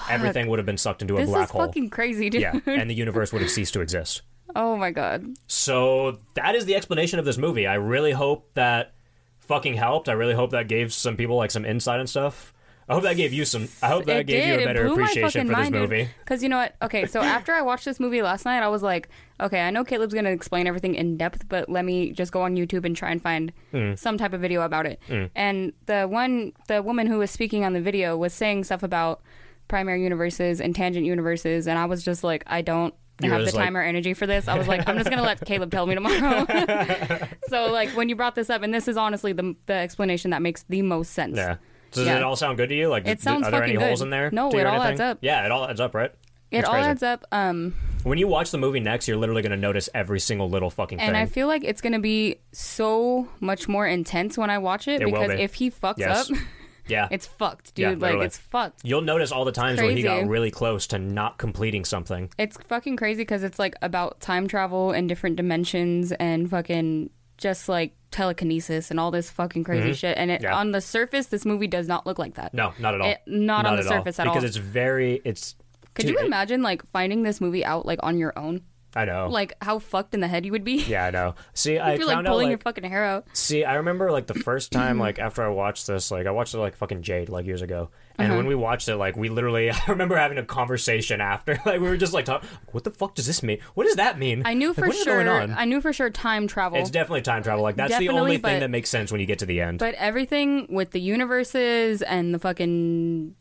Everything 0.08 0.48
would 0.48 0.58
have 0.58 0.66
been 0.66 0.78
sucked 0.78 1.02
into 1.02 1.14
hole. 1.14 1.22
a 1.22 1.26
This 1.26 1.32
black 1.34 1.44
is 1.44 1.50
hole. 1.50 1.66
fucking 1.66 1.90
crazy, 1.90 2.30
dude. 2.30 2.42
yeah, 2.42 2.58
and 2.66 2.88
the 2.88 2.94
universe 2.94 3.32
would 3.32 3.42
have 3.42 3.50
ceased 3.50 3.74
to 3.74 3.80
exist. 3.80 4.22
oh 4.56 4.76
my 4.76 4.90
god. 4.90 5.26
So 5.46 6.20
that 6.34 6.54
is 6.54 6.64
the 6.64 6.76
explanation 6.76 7.18
of 7.18 7.24
this 7.24 7.38
movie. 7.38 7.66
I 7.66 7.74
really 7.74 8.12
hope 8.12 8.50
that 8.54 8.94
fucking 9.40 9.74
helped. 9.74 10.08
I 10.08 10.12
really 10.12 10.34
hope 10.34 10.50
that 10.52 10.68
gave 10.68 10.92
some 10.92 11.16
people 11.16 11.36
like 11.36 11.50
some 11.50 11.64
insight 11.64 11.98
and 12.00 12.08
stuff. 12.08 12.52
I 12.88 12.94
hope 12.94 13.04
that 13.04 13.16
gave 13.16 13.32
you 13.32 13.44
some. 13.44 13.68
I 13.82 13.88
hope 13.88 14.04
that 14.06 14.20
it 14.20 14.24
gave 14.26 14.42
did. 14.44 14.54
you 14.56 14.60
a 14.62 14.64
better 14.66 14.86
appreciation 14.86 15.42
for 15.46 15.54
this 15.54 15.70
mind, 15.70 15.74
movie. 15.74 16.08
Because 16.20 16.42
you 16.42 16.48
know 16.48 16.56
what? 16.56 16.74
Okay, 16.82 17.06
so 17.06 17.20
after 17.20 17.52
I 17.52 17.62
watched 17.62 17.84
this 17.84 18.00
movie 18.00 18.20
last 18.22 18.44
night, 18.44 18.62
I 18.62 18.68
was 18.68 18.82
like, 18.82 19.08
okay, 19.40 19.60
I 19.60 19.70
know 19.70 19.84
Caleb's 19.84 20.12
gonna 20.12 20.30
explain 20.30 20.66
everything 20.66 20.96
in 20.96 21.16
depth, 21.16 21.48
but 21.48 21.68
let 21.68 21.84
me 21.84 22.10
just 22.10 22.32
go 22.32 22.42
on 22.42 22.56
YouTube 22.56 22.84
and 22.84 22.96
try 22.96 23.10
and 23.10 23.22
find 23.22 23.52
Mm. 23.72 23.96
some 23.96 24.18
type 24.18 24.32
of 24.32 24.40
video 24.40 24.62
about 24.62 24.86
it. 24.86 24.98
And 25.36 25.72
the 25.86 26.04
one, 26.08 26.52
the 26.66 26.82
woman 26.82 27.06
who 27.06 27.18
was 27.18 27.30
speaking 27.30 27.64
on 27.64 27.72
the 27.74 27.80
video 27.80 28.16
was 28.16 28.32
saying 28.34 28.64
stuff 28.64 28.82
about 28.82 29.22
primary 29.68 30.02
universes 30.02 30.60
and 30.60 30.74
tangent 30.74 31.06
universes, 31.06 31.68
and 31.68 31.78
I 31.78 31.84
was 31.84 32.02
just 32.02 32.24
like, 32.24 32.42
I 32.48 32.60
don't. 32.62 32.92
You 33.22 33.28
have 33.30 33.40
the 33.40 33.44
just 33.44 33.56
like- 33.56 33.66
time 33.66 33.76
or 33.76 33.82
energy 33.82 34.14
for 34.14 34.26
this. 34.26 34.48
I 34.48 34.56
was 34.56 34.66
like, 34.66 34.88
I'm 34.88 34.96
just 34.96 35.10
gonna 35.10 35.22
let 35.22 35.40
Caleb 35.46 35.70
tell 35.70 35.86
me 35.86 35.94
tomorrow. 35.94 36.46
so 37.48 37.66
like 37.70 37.90
when 37.90 38.08
you 38.08 38.16
brought 38.16 38.34
this 38.34 38.48
up, 38.50 38.62
and 38.62 38.72
this 38.74 38.88
is 38.88 38.96
honestly 38.96 39.32
the 39.32 39.54
the 39.66 39.74
explanation 39.74 40.30
that 40.30 40.40
makes 40.42 40.64
the 40.70 40.82
most 40.82 41.12
sense. 41.12 41.36
Yeah. 41.36 41.56
Does 41.92 42.06
Yeah. 42.06 42.16
it 42.18 42.22
all 42.22 42.36
sound 42.36 42.56
good 42.56 42.68
to 42.68 42.74
you? 42.74 42.88
Like, 42.88 43.06
It 43.06 43.20
sounds 43.20 43.46
are 43.46 43.50
there 43.50 43.62
any 43.62 43.74
fucking 43.74 43.86
holes 43.86 44.02
in 44.02 44.10
there? 44.10 44.30
No, 44.32 44.50
it 44.50 44.66
all 44.66 44.74
anything? 44.74 44.92
adds 44.92 45.00
up. 45.00 45.18
Yeah, 45.20 45.44
it 45.44 45.50
all 45.50 45.66
adds 45.68 45.80
up, 45.80 45.94
right? 45.94 46.12
It 46.50 46.58
It's 46.58 46.66
all 46.68 46.74
crazy. 46.74 46.88
adds 46.88 47.02
up. 47.02 47.24
Um, 47.32 47.74
When 48.02 48.18
you 48.18 48.26
watch 48.26 48.50
the 48.50 48.58
movie 48.58 48.80
next, 48.80 49.06
you're 49.06 49.16
literally 49.16 49.42
going 49.42 49.50
to 49.52 49.56
notice 49.56 49.88
every 49.94 50.18
single 50.20 50.48
little 50.50 50.70
fucking 50.70 50.98
and 50.98 51.06
thing. 51.08 51.14
And 51.14 51.16
I 51.16 51.26
feel 51.26 51.46
like 51.46 51.62
it's 51.64 51.80
gonna 51.80 52.00
be 52.00 52.36
so 52.52 53.28
much 53.40 53.68
more 53.68 53.86
intense 53.86 54.36
when 54.38 54.50
I 54.50 54.58
watch 54.58 54.88
it, 54.88 55.02
It 55.02 55.04
because 55.04 55.28
be. 55.28 55.34
if 55.42 55.54
he 55.54 55.70
fucks 55.70 55.98
Yes. 55.98 56.30
up, 56.30 56.36
yeah. 56.88 57.08
it's 57.10 57.26
fucked, 57.26 57.72
Yeah, 57.76 57.90
dude. 57.90 58.00
like 58.00 58.16
it's 58.20 58.36
fucked. 58.38 58.80
You'll 58.82 59.02
notice 59.02 59.30
all 59.32 59.44
the 59.44 59.52
times 59.52 59.80
where 59.80 59.90
he 59.92 60.02
got 60.02 60.26
really 60.26 60.50
close 60.50 60.86
to 60.88 60.98
not 60.98 61.38
completing 61.38 61.84
something. 61.84 62.30
It's 62.38 62.56
fucking 62.68 62.96
crazy 62.96 63.20
because 63.22 63.42
it's 63.44 63.58
like 63.58 63.74
about 63.82 64.20
time 64.20 64.48
travel 64.48 64.90
and 64.92 65.08
different 65.08 65.36
dimensions 65.36 66.10
and 66.12 66.48
fucking 66.50 67.10
just 67.36 67.68
like 67.68 67.92
telekinesis 68.10 68.90
and 68.90 68.98
all 69.00 69.10
this 69.10 69.30
fucking 69.30 69.64
crazy 69.64 69.92
shit. 69.94 70.16
And 70.18 70.30
it, 70.30 70.34
Mm-hmm. 70.40 70.44
Yeah. 70.44 70.56
on 70.56 70.72
the 70.72 70.80
surface, 70.80 71.26
this 71.26 71.44
movie 71.44 71.66
does 71.66 71.86
not 71.88 72.06
look 72.06 72.18
like 72.18 72.34
that. 72.34 72.54
No, 72.54 72.72
not 72.78 72.94
at 72.94 73.00
all. 73.00 73.08
It- 73.10 73.20
not 73.26 73.66
on 73.66 73.76
the 73.76 73.82
all. 73.82 73.88
surface 73.88 74.18
at 74.18 74.24
because 74.24 74.42
all. 74.42 74.46
it's 74.48 74.56
very. 74.56 75.20
It's. 75.24 75.54
Could 75.94 76.06
dude, 76.06 76.14
you 76.20 76.24
imagine 76.26 76.62
like 76.62 76.84
finding 76.92 77.24
this 77.24 77.40
movie 77.40 77.64
out 77.64 77.84
like 77.84 77.98
on 78.02 78.16
your 78.18 78.32
own? 78.38 78.62
I 78.96 79.04
know. 79.04 79.28
Like 79.28 79.52
how 79.62 79.78
fucked 79.78 80.14
in 80.14 80.20
the 80.20 80.28
head 80.28 80.44
you 80.44 80.52
would 80.52 80.64
be? 80.64 80.82
yeah, 80.82 81.06
I 81.06 81.10
know. 81.10 81.34
See, 81.54 81.78
I 81.78 81.94
you're 81.94 82.06
like 82.06 82.16
found 82.16 82.26
out 82.26 82.30
pulling 82.32 82.46
like 82.48 82.50
your 82.52 82.58
fucking 82.58 82.84
hair 82.84 83.04
out. 83.04 83.26
See, 83.32 83.64
I 83.64 83.74
remember 83.74 84.10
like 84.10 84.26
the 84.26 84.34
first 84.34 84.72
time, 84.72 84.98
like 84.98 85.18
after 85.18 85.42
I 85.42 85.48
watched 85.48 85.86
this, 85.86 86.10
like 86.10 86.26
I 86.26 86.30
watched 86.32 86.54
it 86.54 86.58
like 86.58 86.74
fucking 86.76 87.02
Jade 87.02 87.28
like 87.28 87.46
years 87.46 87.62
ago, 87.62 87.90
and 88.18 88.28
Uh-huh. 88.28 88.36
when 88.38 88.46
we 88.46 88.54
watched 88.56 88.88
it, 88.88 88.96
like 88.96 89.16
we 89.16 89.28
literally, 89.28 89.70
I 89.70 89.78
remember 89.88 90.16
having 90.16 90.38
a 90.38 90.44
conversation 90.44 91.20
after, 91.20 91.52
like 91.66 91.80
we 91.80 91.88
were 91.88 91.96
just 91.96 92.12
like, 92.12 92.24
talk, 92.24 92.44
what 92.72 92.84
the 92.84 92.90
fuck 92.90 93.14
does 93.14 93.26
this 93.26 93.42
mean? 93.42 93.58
What 93.74 93.84
does 93.84 93.96
that 93.96 94.18
mean? 94.18 94.42
I 94.44 94.54
knew 94.54 94.68
Like, 94.68 94.76
for 94.76 94.86
what 94.88 94.96
is 94.96 95.02
sure. 95.04 95.22
going 95.24 95.28
on? 95.28 95.52
I 95.56 95.64
knew 95.66 95.80
for 95.80 95.92
sure 95.92 96.10
time 96.10 96.46
travel. 96.48 96.78
It's 96.80 96.90
definitely 96.90 97.22
time 97.22 97.42
travel. 97.42 97.62
Like 97.62 97.76
that's 97.76 97.90
the 97.96 98.06
Definitely, 98.06 98.20
only 98.20 98.38
thing 98.38 98.60
that 98.60 98.70
makes 98.70 98.90
sense 98.90 99.12
when 99.12 99.20
you 99.20 99.26
get 99.26 99.38
to 99.40 99.46
the 99.46 99.60
end. 99.60 99.78
but 99.78 99.94
everything 99.94 100.66
with 100.68 100.90
the 100.90 101.00
universes 101.00 102.02
and 102.02 102.34
the 102.34 102.38
fucking 102.38 103.34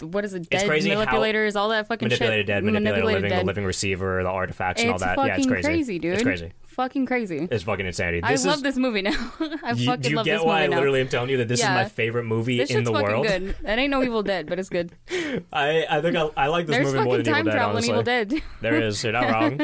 what 0.00 0.24
is 0.24 0.34
it? 0.34 0.48
Dead 0.50 0.66
crazy 0.66 0.90
how- 0.90 0.96
manipulators, 0.98 1.56
all 1.56 1.68
that 1.70 1.86
fucking 1.88 2.06
manipulated 2.08 2.40
shit. 2.42 2.46
dead, 2.46 2.64
manipulated 2.64 3.04
living, 3.04 3.30
dead. 3.30 3.40
the 3.42 3.46
living 3.46 3.64
receiver, 3.64 4.22
the 4.22 4.28
artifacts, 4.28 4.82
and 4.82 4.90
all 4.92 4.98
that. 4.98 5.16
yeah, 5.18 5.36
it's 5.36 5.46
crazy. 5.46 5.98
dude. 5.98 6.14
It's 6.14 6.22
crazy. 6.22 6.52
Fucking 6.76 7.06
crazy. 7.06 7.48
It's 7.50 7.64
fucking 7.64 7.86
insanity. 7.86 8.22
I 8.22 8.32
This 8.32 8.44
love 8.44 8.62
this 8.62 8.76
movie 8.76 9.00
now. 9.00 9.12
I 9.64 9.72
You, 9.72 9.86
fucking 9.86 10.02
do 10.02 10.10
you 10.10 10.16
love 10.16 10.26
get 10.26 10.36
this 10.36 10.44
why 10.44 10.60
movie 10.60 10.64
I 10.64 10.66
now. 10.66 10.76
literally 10.76 11.00
am 11.00 11.08
telling 11.08 11.30
you 11.30 11.38
that 11.38 11.48
this 11.48 11.60
Yeah. 11.60 11.72
is 11.72 11.76
my 11.84 11.88
favorite 11.88 12.24
movie 12.24 12.58
this 12.58 12.70
in 12.70 12.84
the 12.84 12.92
fucking 12.92 13.08
world? 13.08 13.26
good. 13.26 13.56
That 13.62 13.78
ain't 13.78 13.90
no 13.90 14.02
Evil 14.02 14.22
Dead, 14.22 14.46
but 14.46 14.58
it's 14.58 14.68
good. 14.68 14.92
I, 15.52 15.86
I 15.88 16.02
think 16.02 16.16
I, 16.16 16.28
I 16.36 16.48
like 16.48 16.66
this 16.66 16.76
There's 16.76 16.92
movie 16.92 17.04
more 17.04 17.16
than 17.16 17.22
Evil 17.26 17.32
time 17.34 17.44
Dead. 17.46 17.52
travel 17.52 17.70
in 17.70 17.76
honestly. 17.76 17.90
Evil 17.92 18.02
Dead. 18.02 18.34
There 18.60 18.82
is. 18.82 19.02
You're 19.02 19.12
not 19.14 19.30
wrong. 19.30 19.58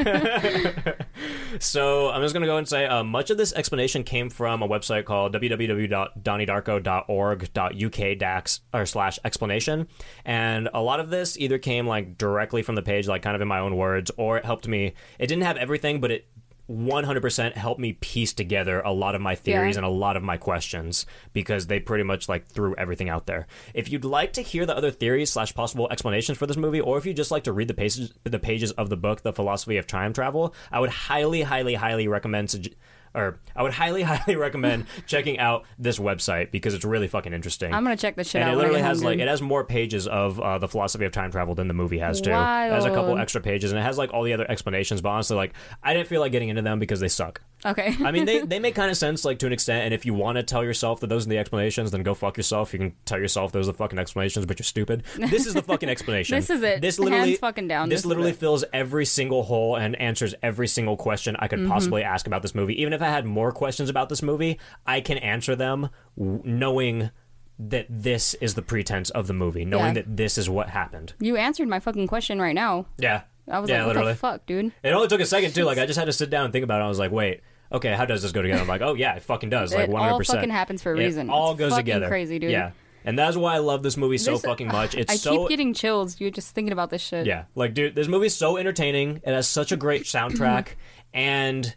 so 1.58 2.08
I'm 2.10 2.22
just 2.22 2.32
going 2.34 2.42
to 2.42 2.46
go 2.46 2.56
and 2.56 2.66
say 2.68 2.86
uh, 2.86 3.04
much 3.04 3.30
of 3.30 3.36
this 3.36 3.52
explanation 3.52 4.04
came 4.04 4.30
from 4.30 4.62
a 4.62 4.68
website 4.68 5.04
called 5.04 5.34
www.donniedarko.org.uk 5.34 8.18
dax 8.18 8.60
or 8.72 8.86
slash 8.86 9.18
explanation, 9.24 9.88
and 10.24 10.68
a 10.72 10.80
lot 10.80 11.00
of 11.00 11.10
this 11.10 11.36
either 11.38 11.58
came 11.58 11.86
like 11.86 12.16
directly 12.16 12.62
from 12.62 12.74
the 12.74 12.82
page, 12.82 13.06
like 13.08 13.22
kind 13.22 13.34
of 13.36 13.42
in 13.42 13.48
my 13.48 13.58
own 13.58 13.76
words, 13.76 14.10
or 14.16 14.38
it 14.38 14.44
helped 14.44 14.66
me. 14.68 14.94
It 15.18 15.26
didn't 15.26 15.44
have 15.44 15.56
everything, 15.56 16.00
but 16.00 16.10
it 16.10 16.26
100% 16.70 17.52
helped 17.54 17.80
me 17.80 17.94
piece 17.94 18.32
together 18.32 18.80
a 18.80 18.92
lot 18.92 19.14
of 19.14 19.20
my 19.20 19.34
theories 19.34 19.74
Yeah. 19.74 19.80
and 19.80 19.86
a 19.86 19.90
lot 19.90 20.16
of 20.16 20.22
my 20.22 20.36
questions 20.36 21.06
because 21.32 21.66
they 21.66 21.80
pretty 21.80 22.04
much 22.04 22.28
like 22.28 22.46
threw 22.46 22.74
everything 22.76 23.08
out 23.08 23.26
there. 23.26 23.46
If 23.74 23.90
you'd 23.90 24.04
like 24.04 24.32
to 24.34 24.42
hear 24.42 24.64
the 24.66 24.76
other 24.76 24.90
theories 24.90 25.30
slash 25.30 25.54
possible 25.54 25.88
explanations 25.90 26.38
for 26.38 26.46
this 26.46 26.56
movie, 26.56 26.80
or 26.80 26.98
if 26.98 27.06
you 27.06 27.12
just 27.14 27.30
like 27.30 27.44
to 27.44 27.52
read 27.52 27.68
the 27.68 27.74
pages 27.74 28.12
the 28.24 28.38
pages 28.38 28.70
of 28.72 28.88
the 28.88 28.96
book, 28.96 29.22
The 29.22 29.32
Philosophy 29.32 29.76
of 29.76 29.86
Time 29.86 30.12
Travel, 30.12 30.54
I 30.70 30.80
would 30.80 30.90
highly, 30.90 31.42
highly, 31.42 31.74
highly 31.74 32.08
recommend. 32.08 32.68
Or 33.14 33.38
I 33.54 33.62
would 33.62 33.72
highly, 33.72 34.02
highly 34.12 34.36
recommend 34.36 34.86
checking 35.06 35.38
out 35.38 35.64
this 35.78 35.98
website 35.98 36.50
because 36.50 36.74
it's 36.74 36.84
really 36.84 37.08
fucking 37.08 37.32
interesting. 37.32 37.72
I'm 37.74 37.82
gonna 37.82 37.96
check 37.96 38.16
this 38.16 38.28
shit 38.28 38.40
and 38.42 38.50
out. 38.50 38.54
it 38.54 38.56
literally 38.56 38.80
has 38.82 38.98
home, 38.98 39.06
like 39.06 39.18
it 39.18 39.28
has 39.28 39.42
more 39.42 39.64
pages 39.64 40.06
of 40.06 40.40
uh, 40.40 40.58
the 40.58 40.68
philosophy 40.68 41.04
of 41.04 41.12
time 41.12 41.30
travel 41.30 41.54
than 41.54 41.68
the 41.68 41.74
movie 41.74 41.98
has 41.98 42.20
too. 42.20 42.30
It 42.30 42.34
has 42.34 42.84
a 42.84 42.90
couple 42.90 43.18
extra 43.18 43.40
pages 43.40 43.72
and 43.72 43.78
it 43.78 43.82
has 43.82 43.98
like 43.98 44.12
all 44.12 44.22
the 44.22 44.32
other 44.32 44.50
explanations. 44.50 45.00
But 45.00 45.10
honestly, 45.10 45.36
like 45.36 45.52
I 45.82 45.94
didn't 45.94 46.08
feel 46.08 46.20
like 46.20 46.32
getting 46.32 46.48
into 46.48 46.62
them 46.62 46.78
because 46.78 47.00
they 47.00 47.08
suck. 47.08 47.42
Okay. 47.64 47.94
I 48.04 48.10
mean, 48.10 48.24
they, 48.24 48.40
they 48.40 48.58
make 48.60 48.74
kind 48.74 48.90
of 48.90 48.96
sense, 48.96 49.24
like 49.24 49.38
to 49.38 49.46
an 49.46 49.52
extent. 49.52 49.84
And 49.84 49.94
if 49.94 50.04
you 50.04 50.14
want 50.14 50.34
to 50.36 50.42
tell 50.42 50.64
yourself 50.64 50.98
that 51.00 51.06
those 51.06 51.26
are 51.26 51.28
the 51.28 51.38
explanations, 51.38 51.92
then 51.92 52.02
go 52.02 52.12
fuck 52.12 52.36
yourself. 52.36 52.72
You 52.72 52.80
can 52.80 52.94
tell 53.04 53.20
yourself 53.20 53.52
those 53.52 53.68
are 53.68 53.72
the 53.72 53.78
fucking 53.78 54.00
explanations, 54.00 54.46
but 54.46 54.58
you're 54.58 54.64
stupid. 54.64 55.04
This 55.16 55.46
is 55.46 55.54
the 55.54 55.62
fucking 55.62 55.88
explanation. 55.88 56.34
This 56.36 56.50
is 56.50 56.60
it. 56.62 56.80
This 56.80 56.96
Hands 56.96 57.08
literally 57.10 57.36
fucking 57.36 57.68
down. 57.68 57.88
This, 57.88 58.00
This 58.00 58.06
literally 58.06 58.32
fills 58.32 58.64
every 58.72 59.04
single 59.04 59.44
hole 59.44 59.76
and 59.76 59.94
answers 60.00 60.34
every 60.42 60.66
single 60.66 60.96
question 60.96 61.36
I 61.38 61.46
could 61.46 61.60
Mm-hmm. 61.60 61.70
possibly 61.70 62.02
ask 62.02 62.26
about 62.26 62.42
this 62.42 62.54
movie. 62.56 62.80
Even 62.80 62.92
if 62.94 63.01
I 63.02 63.10
had 63.10 63.24
more 63.26 63.52
questions 63.52 63.88
about 63.90 64.08
this 64.08 64.22
movie, 64.22 64.58
I 64.86 65.00
can 65.00 65.18
answer 65.18 65.54
them 65.56 65.90
w- 66.18 66.40
knowing 66.44 67.10
that 67.58 67.86
this 67.88 68.34
is 68.34 68.54
the 68.54 68.62
pretense 68.62 69.10
of 69.10 69.26
the 69.26 69.32
movie, 69.34 69.64
knowing 69.64 69.88
Yeah. 69.88 70.02
that 70.02 70.16
this 70.16 70.36
is 70.38 70.48
what 70.50 70.70
happened. 70.70 71.12
you 71.20 71.36
answered 71.36 71.68
my 71.68 71.78
fucking 71.80 72.06
question 72.08 72.40
right 72.40 72.54
now. 72.54 72.86
Yeah. 72.98 73.22
I 73.50 73.58
was 73.58 73.68
yeah, 73.68 73.78
like, 73.78 73.86
what 73.86 73.96
literally. 73.96 74.12
the 74.12 74.18
fuck, 74.18 74.46
dude? 74.46 74.72
It 74.82 74.90
only 74.92 75.08
took 75.08 75.20
a 75.20 75.26
second 75.26 75.52
too. 75.54 75.64
Like 75.64 75.78
I 75.78 75.86
just 75.86 75.98
had 75.98 76.06
to 76.06 76.12
sit 76.12 76.30
down 76.30 76.44
and 76.44 76.52
think 76.52 76.62
about 76.64 76.80
it. 76.80 76.84
I 76.84 76.88
was 76.88 76.98
like, 76.98 77.10
wait, 77.10 77.40
okay, 77.72 77.92
how 77.92 78.04
does 78.04 78.22
this 78.22 78.30
go 78.32 78.40
together? 78.42 78.62
I'm 78.62 78.68
like, 78.68 78.82
oh 78.82 78.94
yeah, 78.94 79.14
it 79.14 79.22
fucking 79.22 79.50
does. 79.50 79.74
Like 79.74 79.84
It 79.84 79.90
100. 79.90 80.12
all 80.12 80.18
percent 80.18 80.38
fucking 80.38 80.50
happens 80.50 80.82
for 80.82 80.92
a 80.92 80.96
It 80.96 81.04
reason. 81.04 81.28
all 81.30 81.52
It's 81.52 81.58
goes 81.58 81.70
fucking 81.72 81.84
together. 81.86 82.08
crazy, 82.08 82.38
dude. 82.38 82.52
Yeah, 82.52 82.70
and 83.04 83.18
that's 83.18 83.36
why 83.36 83.54
I 83.54 83.58
love 83.58 83.82
this 83.82 83.96
movie 83.96 84.18
so 84.18 84.32
This- 84.32 84.42
fucking 84.42 84.68
much. 84.68 84.94
It's 84.94 85.12
I 85.12 85.16
so 85.16 85.38
keep 85.40 85.48
getting 85.50 85.74
chills, 85.74 86.14
dude, 86.14 86.34
just 86.34 86.54
thinking 86.54 86.72
about 86.72 86.90
this 86.90 87.02
shit. 87.02 87.26
yeah, 87.26 87.44
like 87.56 87.74
dude, 87.74 87.94
this 87.96 88.06
movie's 88.08 88.34
so 88.36 88.56
entertaining. 88.56 89.20
It 89.24 89.34
has 89.34 89.48
such 89.48 89.72
a 89.72 89.76
great 89.76 90.04
soundtrack, 90.04 90.68
and 91.12 91.74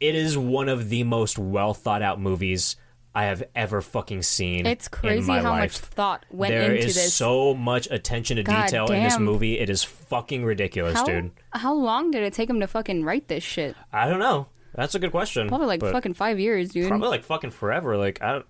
it 0.00 0.14
is 0.14 0.36
one 0.36 0.68
of 0.68 0.88
the 0.88 1.04
most 1.04 1.38
well 1.38 1.74
thought 1.74 2.02
out 2.02 2.20
movies 2.20 2.76
I 3.14 3.24
have 3.24 3.42
ever 3.54 3.80
fucking 3.80 4.22
seen. 4.22 4.66
It's 4.66 4.88
crazy 4.88 5.32
how 5.32 5.50
life. 5.50 5.60
much 5.60 5.78
thought 5.78 6.26
went 6.30 6.52
There 6.52 6.74
into 6.74 6.86
is 6.86 6.96
this. 6.96 7.14
so 7.14 7.54
much 7.54 7.88
attention 7.90 8.36
to 8.36 8.42
God 8.42 8.66
detail 8.66 8.86
in 8.92 9.02
this 9.02 9.18
movie. 9.18 9.58
It 9.58 9.70
is 9.70 9.82
fucking 9.82 10.44
ridiculous, 10.44 10.94
how, 10.96 11.04
dude. 11.06 11.30
how 11.52 11.72
long 11.72 12.10
did 12.10 12.22
it 12.24 12.34
take 12.34 12.50
him 12.50 12.60
to 12.60 12.66
fucking 12.66 13.04
write 13.04 13.28
this 13.28 13.42
shit? 13.42 13.74
I 13.90 14.06
don't 14.08 14.18
know. 14.18 14.48
That's 14.74 14.94
a 14.94 14.98
good 14.98 15.12
question. 15.12 15.48
Probably 15.48 15.66
like 15.66 15.80
fucking 15.80 16.12
five 16.12 16.38
years, 16.38 16.68
dude. 16.72 16.88
probably 16.88 17.08
like 17.08 17.24
fucking 17.24 17.52
forever. 17.52 17.96
Like 17.96 18.22
I 18.22 18.32
don't. 18.32 18.46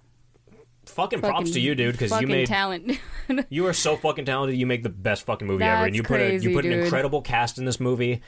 Fucking, 0.86 1.18
props 1.20 1.51
to 1.52 1.60
you, 1.60 1.74
dude, 1.74 1.98
because 1.98 2.20
you 2.20 2.28
made 2.28 2.47
talent. 2.47 3.01
you 3.48 3.66
are 3.66 3.73
so 3.73 3.97
fucking 3.97 4.24
talented. 4.24 4.56
You 4.56 4.66
make 4.66 4.85
the 4.85 4.89
best 4.89 5.27
fucking 5.27 5.47
movie 5.47 5.64
ever, 5.64 5.85
and 5.85 5.94
That's 5.94 5.97
you 5.97 6.02
put 6.05 6.20
a, 6.20 6.36
you 6.39 6.55
put 6.55 6.64
an 6.64 6.73
incredible 6.73 7.23
cast 7.23 7.59
in 7.59 7.64
this 7.64 7.81
movie. 7.81 8.20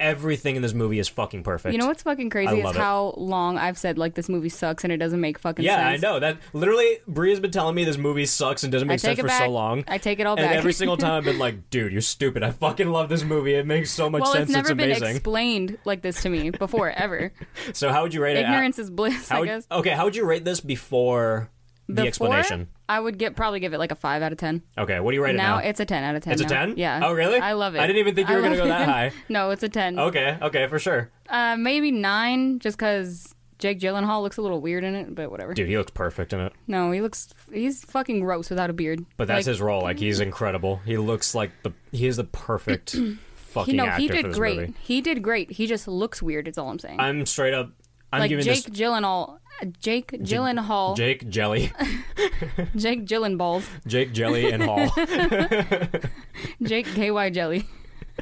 Everything 0.00 0.56
in 0.56 0.62
this 0.62 0.74
movie 0.74 0.98
is 0.98 1.06
fucking 1.08 1.44
perfect. 1.44 1.72
you 1.72 1.78
know 1.78 1.86
what's 1.86 2.02
fucking 2.02 2.28
crazy 2.28 2.60
is 2.60 2.70
it. 2.70 2.76
how 2.76 3.14
long 3.16 3.56
I've 3.56 3.78
said 3.78 3.98
like 3.98 4.14
this 4.14 4.28
movie 4.28 4.48
sucks 4.48 4.82
and 4.82 4.92
it 4.92 4.96
doesn't 4.96 5.20
make 5.20 5.38
fucking 5.38 5.64
Yeah, 5.64 5.76
sense. 5.76 6.02
Yeah, 6.02 6.08
I 6.08 6.12
know 6.12 6.20
that. 6.20 6.38
Literally, 6.52 6.98
Brie 7.06 7.30
has 7.30 7.38
been 7.38 7.52
telling 7.52 7.76
me 7.76 7.84
this 7.84 7.96
movie 7.98 8.26
sucks 8.26 8.64
and 8.64 8.72
doesn't 8.72 8.88
make 8.88 8.98
sense 8.98 9.20
for 9.20 9.28
back. 9.28 9.42
so 9.44 9.48
long. 9.50 9.84
I 9.86 9.98
take 9.98 10.18
it 10.18 10.26
all 10.26 10.34
and 10.36 10.44
back. 10.46 10.56
every 10.56 10.72
single 10.72 10.96
time 10.98 11.12
I've 11.18 11.24
been 11.24 11.38
like, 11.38 11.70
"Dude, 11.70 11.92
you're 11.92 12.00
stupid. 12.00 12.42
I 12.42 12.50
fucking 12.50 12.88
love 12.90 13.08
this 13.10 13.22
movie. 13.22 13.54
It 13.54 13.64
makes 13.66 13.92
so 13.92 14.10
much 14.10 14.22
well, 14.22 14.32
sense. 14.32 14.50
it's 14.50 14.56
never 14.56 14.74
been 14.74 14.90
amazing." 14.90 15.16
explained 15.16 15.78
like 15.84 16.02
this 16.02 16.20
to 16.22 16.28
me 16.28 16.50
before 16.50 16.90
ever. 16.96 17.32
so 17.72 17.90
how 17.92 18.02
would 18.02 18.12
you 18.12 18.22
rate 18.22 18.36
it? 18.36 18.40
Ignorance 18.40 18.80
is 18.80 18.90
bliss, 18.90 19.28
How 19.28 19.42
I 19.42 19.46
guess. 19.46 19.68
Okay, 19.70 19.90
how 19.90 20.04
would 20.04 20.16
you 20.16 20.24
rate 20.24 20.44
this 20.44 20.60
before 20.60 21.48
the 21.88 22.02
explanation? 22.06 22.68
I 22.88 23.00
would 23.00 23.18
get 23.18 23.36
probably 23.36 23.60
give 23.60 23.72
it 23.72 23.78
like 23.78 23.92
a 23.92 23.96
five 23.96 24.22
out 24.22 24.32
of 24.32 24.38
ten. 24.38 24.62
Okay, 24.78 25.00
what 25.00 25.10
do 25.12 25.16
you 25.16 25.24
rate 25.24 25.34
Now 25.34 25.58
it 25.58 25.62
now? 25.62 25.68
it's 25.68 25.80
a 25.80 25.84
ten 25.84 26.04
out 26.04 26.14
of 26.14 26.22
ten. 26.22 26.32
It's 26.34 26.42
a 26.42 26.46
10? 26.46 26.76
Yeah. 26.76 27.00
Oh, 27.02 27.12
really? 27.12 27.38
I 27.38 27.52
love 27.52 27.74
it. 27.74 27.80
I 27.80 27.86
didn't 27.86 28.00
even 28.00 28.14
think 28.14 28.28
you 28.28 28.34
I 28.34 28.36
were 28.36 28.42
gonna 28.42 28.56
go 28.56 28.66
that 28.66 28.88
high. 28.88 29.12
no, 29.28 29.50
it's 29.50 29.62
a 29.62 29.68
ten. 29.68 29.98
Okay, 29.98 30.38
okay, 30.42 30.66
for 30.68 30.78
sure. 30.78 31.10
Uh, 31.28 31.56
maybe 31.56 31.90
nine, 31.90 32.58
just 32.58 32.76
because 32.76 33.34
Jake 33.58 33.78
Gyllenhaal 33.80 34.22
looks 34.22 34.36
a 34.36 34.42
little 34.42 34.60
weird 34.60 34.84
in 34.84 34.94
it, 34.94 35.14
but 35.14 35.30
whatever. 35.30 35.54
Dude, 35.54 35.68
he 35.68 35.78
looks 35.78 35.92
perfect 35.92 36.32
in 36.32 36.40
it. 36.40 36.52
No, 36.66 36.90
he 36.90 37.00
looks 37.00 37.28
he's 37.52 37.84
fucking 37.84 38.20
gross 38.20 38.50
without 38.50 38.70
a 38.70 38.72
beard. 38.72 39.04
But 39.16 39.28
that's 39.28 39.46
Like, 39.46 39.52
his 39.52 39.60
role. 39.60 39.82
Like 39.82 39.98
he's 39.98 40.20
incredible. 40.28 40.80
He 40.84 40.96
looks 40.98 41.34
like 41.34 41.50
the 41.62 41.72
he 41.92 42.06
is 42.06 42.16
the 42.16 42.24
perfect 42.24 42.96
fucking 43.34 43.72
He 43.74 43.76
no, 43.76 43.86
he 43.92 44.08
did 44.08 44.32
great. 44.32 44.56
movie. 44.58 44.74
He 44.82 45.00
did 45.00 45.22
great. 45.22 45.52
He 45.52 45.66
just 45.66 45.86
looks 45.88 46.20
weird. 46.22 46.48
Is 46.48 46.58
all 46.58 46.68
I'm 46.70 46.78
saying. 46.78 46.98
I'm 47.00 47.24
straight 47.26 47.54
up. 47.54 47.70
I'm 48.12 48.20
like 48.20 48.28
giving 48.28 48.44
Jake 48.44 48.64
this 48.64 48.78
Gyllenhaal, 48.80 49.38
Jake 49.80 50.10
Gyllenhaal, 50.12 50.96
Jake 50.96 51.28
Jelly, 51.28 51.72
Jake 52.76 53.06
Gyllenballs, 53.06 53.64
Jake 53.86 54.12
Jelly 54.12 54.50
and 54.50 54.62
Hall. 54.62 54.88
Jake 56.62 56.86
KY 56.86 57.30
Jelly. 57.30 57.64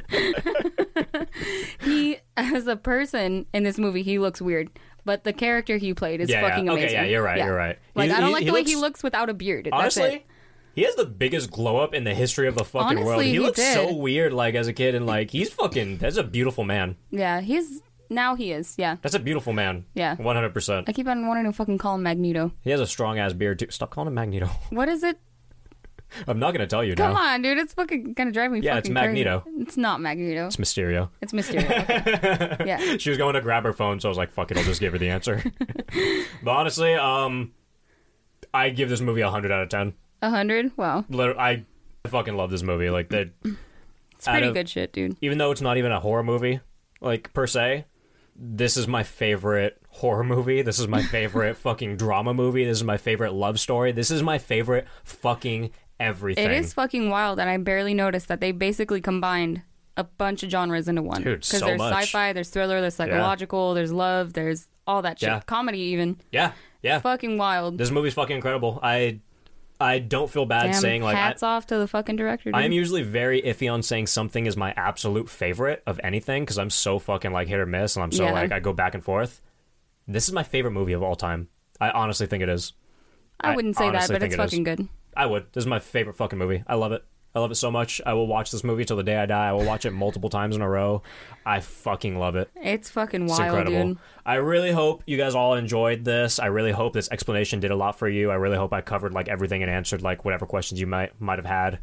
he, 1.81 2.17
as 2.37 2.67
a 2.67 2.75
person 2.75 3.45
in 3.53 3.63
this 3.63 3.77
movie, 3.77 4.03
he 4.03 4.19
looks 4.19 4.41
weird, 4.41 4.69
but 5.05 5.23
the 5.23 5.33
character 5.33 5.77
he 5.77 5.93
played 5.93 6.21
is 6.21 6.29
Yeah, 6.29 6.41
yeah. 6.41 6.49
fucking 6.49 6.69
Okay, 6.69 6.79
amazing. 6.81 6.97
yeah, 6.97 7.05
you're 7.05 7.23
right, 7.23 7.37
you're 7.43 7.55
right. 7.55 7.77
Like 7.95 8.09
He- 8.09 8.15
I 8.15 8.19
don't 8.19 8.29
he- 8.29 8.33
like 8.33 8.43
he 8.43 8.47
the 8.47 8.53
way 8.53 8.59
looks- 8.61 8.69
he 8.71 8.75
looks 8.77 9.03
without 9.03 9.29
a 9.29 9.33
beard. 9.33 9.65
That's 9.65 9.97
Honestly, 9.97 10.25
he 10.75 10.83
has 10.83 10.95
the 10.95 11.05
biggest 11.05 11.51
glow 11.51 11.77
up 11.77 11.93
in 11.93 12.03
the 12.03 12.13
history 12.13 12.47
of 12.47 12.55
the 12.55 12.63
fucking 12.63 12.97
world. 12.99 13.09
Honestly, 13.09 13.25
He, 13.27 13.31
he 13.33 13.39
looks 13.39 13.57
did. 13.57 13.73
so 13.73 13.93
weird, 13.93 14.31
like 14.33 14.55
as 14.55 14.67
a 14.67 14.73
kid, 14.73 14.95
and 14.95 15.05
like 15.05 15.31
he's 15.31 15.49
fucking. 15.51 15.97
That's 15.97 16.17
a 16.17 16.23
beautiful 16.23 16.63
man. 16.63 16.95
Yeah, 17.09 17.41
he's 17.41 17.81
now 18.11 18.35
he 18.35 18.51
is. 18.51 18.75
Yeah, 18.77 18.97
That's 19.01 19.15
a 19.15 19.19
beautiful 19.19 19.53
man. 19.53 19.85
Yeah. 19.95 20.15
one 20.17 20.35
hundred 20.35 20.53
percent. 20.53 20.87
I 20.87 20.93
keep 20.93 21.07
on 21.07 21.25
wanting 21.27 21.45
to 21.45 21.53
fucking 21.53 21.79
call 21.79 21.95
him 21.95 22.03
Magneto. 22.03 22.51
He 22.61 22.69
has 22.69 22.79
a 22.79 22.85
strong 22.87 23.17
ass 23.17 23.33
beard 23.33 23.57
too. 23.57 23.67
Stop 23.71 23.89
calling 23.89 24.07
him 24.09 24.13
Magneto. 24.13 24.47
What 24.69 24.89
is 24.89 25.01
it? 25.03 25.17
I'm 26.27 26.39
not 26.39 26.51
gonna 26.51 26.67
tell 26.67 26.83
you 26.83 26.93
Come 26.93 27.13
now. 27.13 27.19
on, 27.35 27.41
dude. 27.41 27.57
It's 27.57 27.73
fucking 27.73 28.13
gonna 28.13 28.33
drive 28.33 28.51
me. 28.51 28.59
Yeah, 28.59 28.77
it's 28.77 28.89
fucking 28.89 29.01
crazy. 29.01 29.23
Magneto. 29.23 29.43
It's 29.59 29.77
not 29.77 30.01
Magneto. 30.01 30.47
It's 30.47 30.57
Mysterio. 30.57 31.09
It's 31.21 31.31
Mysterio. 31.31 31.71
Okay. 31.83 32.65
yeah. 32.67 32.97
she 32.97 33.09
was 33.09 33.17
going 33.17 33.33
to 33.35 33.39
grab 33.41 33.63
her 33.63 33.71
phone, 33.71 34.01
so 34.01 34.09
I 34.09 34.11
was 34.11 34.17
like, 34.17 34.29
"Fuck 34.31 34.51
it, 34.51 34.57
I'll 34.57 34.63
just 34.65 34.81
give 34.81 34.91
her 34.91 34.99
the 34.99 35.07
answer." 35.09 35.41
but 36.43 36.51
honestly, 36.51 36.93
um, 36.95 37.53
I 38.53 38.71
give 38.71 38.89
this 38.89 38.99
movie 38.99 39.21
a 39.21 39.29
hundred 39.31 39.51
out 39.53 39.63
of 39.63 39.69
ten. 39.69 39.93
A 40.21 40.29
hundred. 40.29 40.75
Wow. 40.77 41.05
Liter- 41.07 41.39
I 41.39 41.63
fucking 42.07 42.35
love 42.35 42.51
this 42.51 42.61
movie. 42.63 42.89
Like 42.89 43.07
that, 43.09 43.29
It's 44.15 44.27
pretty 44.27 44.47
of- 44.47 44.53
good 44.53 44.67
shit, 44.67 44.91
dude. 44.91 45.15
even 45.21 45.37
though 45.37 45.51
it's 45.51 45.61
not 45.61 45.77
even 45.77 45.93
a 45.93 46.01
horror 46.01 46.23
movie, 46.23 46.59
like 46.99 47.31
per 47.33 47.47
se, 47.47 47.85
this 48.35 48.77
is 48.77 48.87
my 48.87 49.03
favorite 49.03 49.81
horror 49.89 50.23
movie. 50.23 50.61
This 50.61 50.79
is 50.79 50.87
my 50.87 51.03
favorite 51.03 51.57
fucking 51.57 51.97
drama 51.97 52.33
movie. 52.33 52.65
This 52.65 52.77
is 52.77 52.83
my 52.83 52.97
favorite 52.97 53.33
love 53.33 53.59
story. 53.59 53.91
This 53.91 54.11
is 54.11 54.23
my 54.23 54.37
favorite 54.37 54.87
fucking 55.03 55.71
everything. 55.99 56.45
It 56.45 56.51
is 56.51 56.73
fucking 56.73 57.09
wild, 57.09 57.39
and 57.39 57.49
I 57.49 57.57
barely 57.57 57.93
noticed 57.93 58.27
that 58.27 58.41
they 58.41 58.51
basically 58.51 59.01
combined 59.01 59.61
a 59.97 60.03
bunch 60.03 60.43
of 60.43 60.49
genres 60.49 60.87
into 60.87 61.01
one. 61.01 61.23
Dude, 61.23 61.43
so 61.43 61.59
there's 61.59 61.77
much. 61.77 62.03
sci-fi, 62.03 62.33
there's 62.33 62.49
thriller, 62.49 62.81
there's 62.81 62.95
psychological, 62.95 63.73
there's 63.73 63.91
love, 63.91 64.33
there's 64.33 64.67
all 64.87 65.01
that 65.01 65.19
shit. 65.19 65.29
Yeah. 65.29 65.41
Comedy 65.41 65.79
even. 65.79 66.19
Yeah, 66.31 66.53
yeah. 66.81 66.99
Fucking 66.99 67.37
wild. 67.37 67.77
This 67.77 67.91
movie's 67.91 68.13
fucking 68.13 68.35
incredible. 68.35 68.79
I 68.81 69.19
I 69.81 69.99
don't 69.99 70.29
feel 70.29 70.45
bad 70.45 70.71
Damn, 70.71 70.73
saying 70.73 71.01
like 71.03 71.15
I, 71.15 71.19
hats 71.19 71.43
off 71.43 71.67
to 71.67 71.77
the 71.77 71.87
fucking 71.87 72.15
director. 72.15 72.51
I 72.53 72.63
am 72.63 72.71
usually 72.71 73.03
very 73.03 73.41
iffy 73.41 73.71
on 73.71 73.83
saying 73.83 74.07
something 74.07 74.45
is 74.45 74.55
my 74.55 74.73
absolute 74.77 75.29
favorite 75.29 75.83
of 75.85 75.99
anything 76.03 76.43
because 76.43 76.57
I'm 76.57 76.69
so 76.69 76.99
fucking 76.99 77.31
like 77.31 77.47
hit 77.47 77.59
or 77.59 77.65
miss 77.65 77.95
and 77.95 78.03
I'm 78.03 78.11
so 78.11 78.25
Yeah. 78.25 78.33
like 78.33 78.51
I 78.51 78.59
go 78.59 78.73
back 78.73 78.93
and 78.93 79.03
forth. 79.03 79.41
This 80.07 80.27
is 80.27 80.33
my 80.33 80.43
favorite 80.43 80.71
movie 80.71 80.93
of 80.93 81.03
all 81.03 81.15
time. 81.15 81.49
I 81.79 81.89
honestly 81.91 82.27
think 82.27 82.43
it 82.43 82.49
is. 82.49 82.73
I 83.39 83.55
wouldn't 83.55 83.75
say 83.75 83.89
that, 83.89 84.07
but 84.07 84.21
it's 84.23 84.35
it 84.35 84.39
is. 84.39 84.45
fucking 84.45 84.63
good. 84.63 84.87
I 85.17 85.25
would. 85.25 85.47
This 85.53 85.63
is 85.63 85.67
my 85.67 85.79
favorite 85.79 86.15
fucking 86.15 86.37
movie. 86.37 86.63
I 86.67 86.75
love 86.75 86.91
it. 86.91 87.03
I 87.33 87.39
love 87.39 87.51
it 87.51 87.55
so 87.55 87.71
much. 87.71 88.01
I 88.05 88.13
will 88.13 88.27
watch 88.27 88.51
this 88.51 88.63
movie 88.63 88.83
till 88.83 88.97
the 88.97 89.03
day 89.03 89.15
I 89.17 89.25
die. 89.25 89.47
I 89.49 89.53
will 89.53 89.63
watch 89.63 89.85
it 89.85 89.91
multiple 89.91 90.29
times 90.29 90.55
in 90.55 90.61
a 90.61 90.67
row. 90.69 91.01
I 91.45 91.61
fucking 91.61 92.19
love 92.19 92.35
it. 92.35 92.49
It's 92.61 92.89
fucking 92.89 93.23
It's 93.23 93.39
wild, 93.39 93.57
incredible. 93.57 93.87
dude. 93.93 93.97
I 94.25 94.35
really 94.35 94.71
hope 94.71 95.03
you 95.05 95.15
guys 95.17 95.33
all 95.33 95.53
enjoyed 95.53 96.03
this. 96.03 96.39
I 96.39 96.47
really 96.47 96.73
hope 96.73 96.91
this 96.91 97.09
explanation 97.09 97.61
did 97.61 97.71
a 97.71 97.75
lot 97.75 97.97
for 97.97 98.09
you. 98.09 98.31
I 98.31 98.35
really 98.35 98.57
hope 98.57 98.73
I 98.73 98.81
covered 98.81 99.13
like 99.13 99.29
everything 99.29 99.61
and 99.63 99.71
answered 99.71 100.01
like 100.01 100.25
whatever 100.25 100.45
questions 100.45 100.81
you 100.81 100.87
might 100.87 101.19
might 101.21 101.39
have 101.39 101.45
had. 101.45 101.79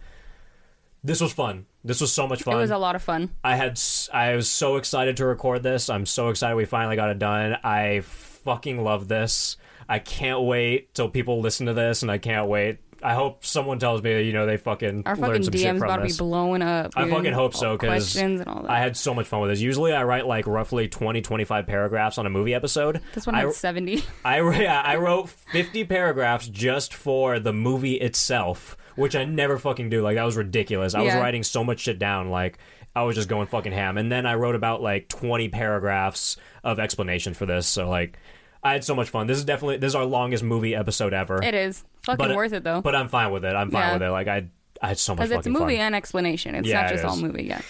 This 1.03 1.21
was 1.21 1.33
fun. 1.33 1.65
This 1.85 2.01
was 2.01 2.13
so 2.13 2.27
much 2.27 2.43
fun. 2.43 2.55
It 2.57 2.61
was 2.61 2.71
a 2.71 2.77
lot 2.77 2.95
of 2.95 3.03
fun. 3.03 3.31
I 3.43 3.57
had 3.57 3.81
I 4.13 4.35
was 4.35 4.51
so 4.51 4.77
excited 4.77 5.17
to 5.17 5.27
record 5.27 5.63
this. 5.63 5.89
I'm 5.89 6.05
so 6.05 6.29
excited 6.29 6.57
we 6.57 6.67
finally 6.67 6.97
got 6.97 7.09
it 7.09 7.19
done. 7.19 7.57
I 7.65 8.01
fucking 8.03 8.83
love 8.83 9.09
this. 9.09 9.57
I 9.89 9.99
can't 9.99 10.43
wait 10.43 10.93
till 10.95 11.09
people 11.09 11.41
listen 11.41 11.65
to 11.67 11.73
this, 11.73 12.03
and 12.03 12.11
I 12.11 12.19
can't 12.19 12.49
wait. 12.49 12.79
I 13.03 13.15
hope 13.15 13.45
someone 13.45 13.79
tells 13.79 14.03
me, 14.03 14.15
that, 14.15 14.23
you 14.25 14.33
know, 14.33 14.47
they 14.47 14.57
fucking 14.57 15.05
Our 15.07 15.15
learned 15.17 15.27
fucking 15.27 15.43
some 15.45 15.53
shit 15.53 15.67
DM's 15.67 15.79
from 15.79 15.89
about 15.89 15.97
to 15.97 16.03
be 16.03 16.09
this. 16.09 16.17
blowing 16.19 16.63
up. 16.63 16.93
I 16.97 17.09
fucking 17.09 17.33
hope 17.33 17.55
so 17.55 17.77
because 17.77 17.89
questions 18.13 18.41
and 18.41 18.49
all 18.49 18.63
that. 18.63 18.71
I 18.71 18.79
had 18.79 18.97
so 18.97 19.15
much 19.15 19.27
fun 19.27 19.41
with 19.41 19.51
this. 19.51 19.61
Usually, 19.61 19.93
I 19.93 20.05
write 20.05 20.27
like 20.27 20.47
roughly 20.47 20.89
20, 20.89 21.21
25 21.21 21.67
paragraphs 21.67 22.19
on 22.19 22.27
a 22.27 22.31
movie 22.31 22.55
episode. 22.55 23.01
this 23.15 23.27
one 23.27 23.35
I, 23.35 23.41
had 23.41 23.53
seventy. 23.53 24.03
I, 24.25 24.41
yeah, 24.61 24.83
I 24.85 24.97
wrote 24.97 25.29
50 25.29 25.85
paragraphs 25.85 26.49
just 26.49 26.93
for 26.95 27.39
the 27.39 27.53
movie 27.53 27.95
itself, 27.95 28.77
which 28.97 29.15
I 29.15 29.25
never 29.25 29.59
fucking 29.59 29.91
do. 29.91 30.03
Like, 30.03 30.17
that 30.17 30.25
was 30.25 30.37
ridiculous. 30.37 30.95
I 30.95 31.03
was 31.03 31.15
writing 31.15 31.43
so 31.43 31.63
much 31.63 31.81
shit 31.81 31.99
down. 31.99 32.31
Like, 32.31 32.59
I 32.97 33.03
was 33.03 33.15
just 33.15 33.29
going 33.29 33.47
fucking 33.47 33.73
ham. 33.73 33.97
And 33.97 34.11
then 34.11 34.27
I 34.27 34.35
wrote 34.35 34.57
about 34.57 34.83
like 34.83 35.09
20 35.09 35.51
paragraphs 35.51 36.37
of 36.65 36.81
explanation 36.81 37.33
for 37.35 37.47
this. 37.47 37.67
So, 37.69 37.89
like, 37.89 38.19
I 38.63 38.73
had 38.73 38.85
so 38.85 38.95
much 38.95 39.09
fun. 39.11 39.27
This 39.27 39.39
is 39.39 39.45
definitely, 39.45 39.77
this 39.79 39.91
is 39.91 39.95
our 39.95 40.05
longest 40.05 40.43
movie 40.43 40.75
episode 40.75 41.13
ever. 41.15 41.43
It 41.43 41.55
is 41.55 41.85
fucking 42.03 42.19
But- 42.19 42.33
uh, 42.33 42.37
worth 42.37 42.53
it 42.53 42.65
though, 42.65 42.81
But 42.81 42.95
I'm 42.97 43.09
fine 43.09 43.31
with 43.33 43.45
it. 43.45 43.55
I'm 43.55 43.71
fine 43.71 43.81
Yeah. 43.83 43.93
with 43.95 44.03
it. 44.03 44.11
Like, 44.11 44.29
I, 44.29 44.47
I 44.83 44.89
had 44.89 44.99
so 44.99 45.13
much 45.13 45.19
fun. 45.19 45.29
because 45.29 45.37
fucking 45.45 45.53
it's 45.53 45.61
movie 45.61 45.77
fun. 45.77 45.87
and 45.87 45.95
explanation. 45.95 46.55
It's 46.55 46.69
Yeah, 46.69 46.83
not 46.83 46.91
it 46.91 46.95
just 46.95 47.05
all 47.05 47.15
is. 47.15 47.23
movie. 47.23 47.45
Yeah, 47.45 47.61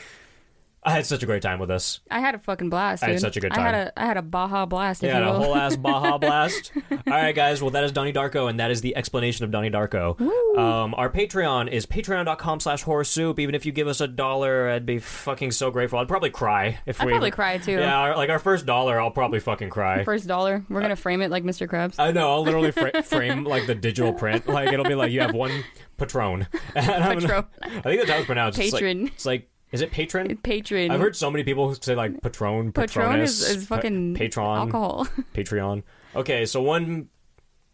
I 0.88 0.92
had 0.92 1.06
such 1.06 1.22
a 1.22 1.26
great 1.26 1.42
time 1.42 1.58
with 1.58 1.68
this. 1.68 2.00
I 2.10 2.20
had 2.20 2.34
a 2.34 2.38
fucking 2.38 2.70
blast. 2.70 3.02
I 3.02 3.10
had 3.10 3.20
such 3.20 3.36
a 3.36 3.40
good 3.40 3.52
time. 3.52 3.60
I 3.60 3.64
had 3.66 3.74
a 3.74 4.00
I 4.00 4.06
had 4.06 4.16
a 4.16 4.22
Baja 4.22 4.66
blast. 4.66 5.02
Yeah, 5.02 5.18
a 5.28 5.32
whole 5.32 5.54
ass 5.54 5.76
Baja 5.88 6.18
Blast. 6.18 6.72
All 6.90 6.98
right, 7.06 7.34
guys. 7.34 7.60
Well, 7.62 7.70
that 7.72 7.84
is 7.84 7.92
Donnie 7.92 8.12
Darko, 8.12 8.48
and 8.48 8.58
that 8.60 8.70
is 8.70 8.80
the 8.80 8.96
explanation 8.96 9.44
of 9.44 9.50
Donnie 9.50 9.70
Darko. 9.70 10.20
Um, 10.58 10.94
our 10.96 11.10
Patreon 11.10 11.70
is 11.70 11.86
patreon.com 11.86 12.60
slash 12.60 12.82
horror 12.82 13.04
soup. 13.04 13.38
Even 13.38 13.54
if 13.54 13.64
you 13.66 13.72
give 13.72 13.86
us 13.88 14.00
a 14.00 14.08
dollar, 14.08 14.70
I'd 14.70 14.86
be 14.86 14.98
fucking 14.98 15.52
so 15.52 15.70
grateful. 15.70 15.98
I'd 15.98 16.08
probably 16.08 16.30
cry 16.30 16.78
if 16.86 17.00
I'd 17.00 17.06
we. 17.06 17.12
probably 17.12 17.30
cry 17.30 17.58
too. 17.58 17.72
Yeah, 17.72 17.96
our, 17.96 18.16
like 18.16 18.30
our 18.30 18.38
first 18.38 18.66
dollar, 18.66 19.00
I'll 19.00 19.10
probably 19.10 19.40
fucking 19.40 19.70
cry. 19.70 20.04
First 20.04 20.26
dollar, 20.26 20.64
we're 20.68 20.80
gonna 20.80 20.96
frame 20.96 21.22
it 21.22 21.30
like 21.30 21.44
Mr. 21.44 21.68
Krabs. 21.68 21.94
I 21.98 22.12
know. 22.12 22.30
I'll 22.30 22.42
literally 22.42 22.72
fra- 22.72 23.02
frame 23.02 23.44
like 23.44 23.66
the 23.66 23.74
digital 23.74 24.12
print. 24.12 24.46
Like 24.48 24.72
it'll 24.72 24.84
be 24.86 24.94
like 24.94 25.12
you 25.12 25.20
have 25.20 25.34
one 25.34 25.64
patron. 25.96 26.46
And 26.74 26.86
I'm 26.90 27.18
gonna- 27.18 27.42
Patron. 27.42 27.44
I 27.62 27.80
think 27.82 28.00
that's 28.00 28.10
how 28.10 28.16
it's 28.18 28.26
pronounced. 28.26 28.58
It's 28.58 28.72
like- 28.72 28.80
Patron. 28.82 29.06
It's 29.08 29.26
like, 29.26 29.50
is 29.72 29.80
it 29.82 29.90
patron? 29.90 30.36
Patron. 30.38 30.90
I've 30.90 31.00
heard 31.00 31.16
so 31.16 31.30
many 31.30 31.44
people 31.44 31.74
say 31.74 31.94
like 31.94 32.22
patron, 32.22 32.72
Patron 32.72 33.20
is, 33.20 33.40
patronus, 33.40 33.50
is 33.56 33.66
fucking 33.66 34.14
pa- 34.14 34.18
patron, 34.18 34.58
alcohol. 34.58 35.06
Patreon. 35.34 35.82
Okay, 36.16 36.46
so 36.46 36.62
one, 36.62 37.08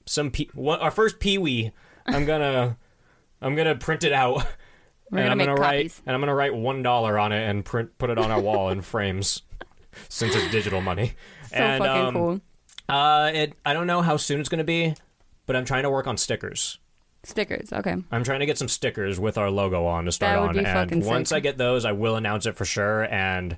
some 0.07 0.31
pe- 0.31 0.49
one, 0.55 0.81
our 0.81 0.91
first 0.91 1.21
peewee. 1.21 1.73
I'm 2.07 2.25
gonna, 2.25 2.77
I'm 3.41 3.55
gonna 3.55 3.77
print 3.77 4.05
it 4.05 4.13
out, 4.13 4.37
We're 5.11 5.19
and 5.19 5.29
gonna 5.29 5.31
I'm 5.31 5.39
gonna 5.39 5.55
write, 5.55 5.77
copies. 5.91 6.03
and 6.07 6.15
I'm 6.15 6.21
gonna 6.21 6.35
write 6.35 6.55
one 6.55 6.83
dollar 6.83 7.19
on 7.19 7.33
it 7.33 7.49
and 7.49 7.65
print, 7.65 7.97
put 7.99 8.11
it 8.11 8.19
on 8.19 8.31
our 8.31 8.41
wall 8.41 8.71
in 8.71 8.83
frames, 8.83 9.43
since 10.09 10.35
it's 10.35 10.51
digital 10.51 10.81
money. 10.81 11.13
So 11.49 11.57
and, 11.57 11.83
fucking 11.83 12.03
um, 12.07 12.15
cool. 12.15 12.41
Uh, 12.89 13.31
it, 13.33 13.55
I 13.65 13.73
don't 13.73 13.87
know 13.87 14.03
how 14.03 14.17
soon 14.17 14.41
it's 14.41 14.49
gonna 14.49 14.65
be, 14.65 14.95
but 15.47 15.57
I'm 15.57 15.65
trying 15.65 15.85
to 15.85 15.91
work 15.91 16.07
on 16.07 16.17
stickers. 16.17 16.79
Stickers. 17.25 17.73
Okay. 17.73 17.97
I'm 18.13 18.25
trying 18.25 18.41
to 18.41 18.47
get 18.47 18.59
some 18.59 18.69
stickers 18.69 19.19
with 19.19 19.37
our 19.39 19.51
logo 19.51 19.87
on 19.87 20.05
to 20.05 20.13
start 20.13 20.35
That 20.35 20.41
would 20.41 20.49
on, 20.51 20.55
be 20.55 20.59
and 20.65 20.91
fucking 20.91 21.05
once 21.05 21.31
sick. 21.31 21.37
I 21.37 21.41
get 21.41 21.59
those, 21.59 21.85
I 21.85 21.93
will 21.93 22.17
announce 22.17 22.47
it 22.47 22.55
for 22.57 22.65
sure. 22.65 23.05
And 23.13 23.57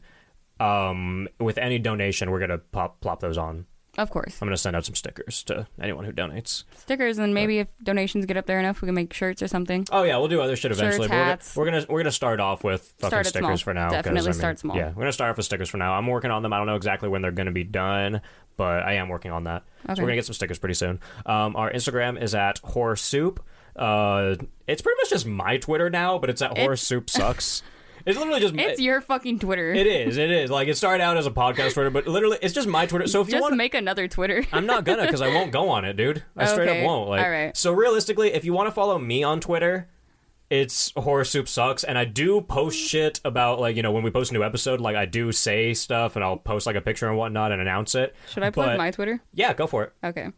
um, 0.60 1.28
with 1.38 1.58
any 1.58 1.78
donation, 1.78 2.30
we're 2.30 2.40
gonna 2.40 2.58
pop 2.58 3.00
plop 3.00 3.20
those 3.20 3.36
on. 3.38 3.66
Of 3.98 4.10
course. 4.10 4.36
I'm 4.42 4.46
gonna 4.48 4.58
send 4.58 4.76
out 4.76 4.84
some 4.84 4.94
stickers 4.94 5.42
to 5.44 5.66
anyone 5.80 6.04
who 6.04 6.12
donates. 6.12 6.64
Stickers, 6.76 7.18
and 7.18 7.32
maybe 7.32 7.60
if 7.60 7.68
donations 7.82 8.26
get 8.26 8.36
up 8.36 8.44
there 8.46 8.58
enough, 8.60 8.82
we 8.82 8.86
can 8.86 8.94
make 8.94 9.12
shirts 9.12 9.40
or 9.42 9.48
something. 9.48 9.86
Oh 9.90 10.02
yeah, 10.02 10.18
we'll 10.18 10.28
do 10.28 10.40
other 10.42 10.54
shit 10.54 10.70
eventually. 10.70 11.08
Shirts, 11.08 11.08
but 11.08 11.16
we're, 11.16 11.24
hats. 11.24 11.54
gonna, 11.54 11.64
we're 11.66 11.70
gonna 11.72 11.86
we're 11.90 12.00
gonna 12.00 12.12
start 12.12 12.40
off 12.40 12.62
with 12.62 12.82
fucking 12.98 13.08
Start 13.10 13.26
it 13.26 13.28
stickers 13.30 13.46
small. 13.46 13.56
for 13.58 13.74
now. 13.74 13.88
'cause, 13.88 14.04
Definitely 14.04 14.32
start 14.34 14.58
small. 14.58 14.76
Yeah, 14.76 14.88
we're 14.88 15.02
gonna 15.02 15.12
start 15.12 15.30
off 15.30 15.36
with 15.38 15.46
stickers 15.46 15.68
for 15.70 15.78
now. 15.78 15.94
I'm 15.94 16.06
working 16.06 16.30
on 16.30 16.42
them. 16.42 16.52
I 16.52 16.58
don't 16.58 16.66
know 16.66 16.76
exactly 16.76 17.08
when 17.08 17.22
they're 17.22 17.30
gonna 17.32 17.52
be 17.52 17.64
done, 17.64 18.20
but 18.58 18.82
I 18.82 18.94
am 18.94 19.08
working 19.08 19.30
on 19.30 19.44
that. 19.44 19.62
So 19.86 19.92
Okay. 19.92 20.02
we're 20.02 20.08
gonna 20.08 20.16
get 20.16 20.26
some 20.26 20.34
stickers 20.34 20.58
pretty 20.58 20.74
soon. 20.74 21.00
Um, 21.24 21.56
our 21.56 21.72
Instagram 21.72 22.20
is 22.20 22.34
at 22.34 22.58
horror 22.58 22.96
soup. 22.96 23.42
Uh, 23.76 24.36
it's 24.66 24.82
pretty 24.82 24.96
much 25.00 25.10
just 25.10 25.26
my 25.26 25.56
Twitter 25.58 25.90
now, 25.90 26.18
but 26.18 26.30
it's 26.30 26.42
at 26.42 26.56
horror 26.58 26.76
soup 26.76 27.10
sucks. 27.10 27.62
It's 28.06 28.16
literally 28.16 28.38
just 28.38 28.54
It's 28.54 28.80
your 28.80 29.00
fucking 29.00 29.40
Twitter. 29.40 29.74
It 29.74 29.88
is. 29.88 30.16
It 30.16 30.30
is. 30.30 30.48
Like 30.48 30.68
it 30.68 30.76
started 30.76 31.02
out 31.02 31.16
as 31.16 31.26
a 31.26 31.30
podcast 31.32 31.74
Twitter, 31.74 31.90
but 31.90 32.06
literally 32.06 32.38
it's 32.40 32.54
just 32.54 32.68
my 32.68 32.86
Twitter. 32.86 33.08
So 33.08 33.20
if 33.20 33.26
you 33.26 33.32
Just 33.32 33.42
want, 33.42 33.56
make 33.56 33.74
another 33.74 34.06
Twitter. 34.06 34.44
I'm 34.52 34.64
not 34.64 34.84
gonna 34.84 35.02
because 35.06 35.20
I 35.20 35.28
won't 35.28 35.50
go 35.50 35.70
on 35.70 35.84
it, 35.84 35.96
dude. 35.96 36.22
I 36.36 36.46
straight 36.46 36.68
up 36.68 36.84
won't. 36.84 37.10
Like, 37.10 37.24
All 37.24 37.30
right. 37.30 37.56
So 37.56 37.72
realistically, 37.72 38.32
if 38.32 38.44
you 38.44 38.52
want 38.52 38.68
to 38.68 38.70
follow 38.70 38.96
me 38.96 39.24
on 39.24 39.40
Twitter, 39.40 39.88
it's 40.50 40.92
horror 40.96 41.24
soup 41.24 41.48
sucks, 41.48 41.82
and 41.82 41.98
I 41.98 42.04
do 42.04 42.40
post 42.40 42.78
shit 42.78 43.18
about 43.24 43.58
like 43.58 43.74
you 43.74 43.82
know 43.82 43.90
when 43.90 44.04
we 44.04 44.12
post 44.12 44.30
a 44.30 44.34
new 44.34 44.44
episode, 44.44 44.80
like 44.80 44.94
I 44.94 45.06
do 45.06 45.32
say 45.32 45.74
stuff, 45.74 46.14
and 46.14 46.24
I'll 46.24 46.36
post 46.36 46.64
like 46.64 46.76
a 46.76 46.80
picture 46.80 47.08
and 47.08 47.18
whatnot 47.18 47.50
and 47.50 47.60
announce 47.60 47.96
it. 47.96 48.14
Should 48.30 48.44
I 48.44 48.50
plug 48.50 48.68
But- 48.68 48.78
my 48.78 48.92
Twitter? 48.92 49.20
Yeah, 49.34 49.52
go 49.52 49.66
for 49.66 49.82
it. 49.82 49.92
Okay. 50.04 50.28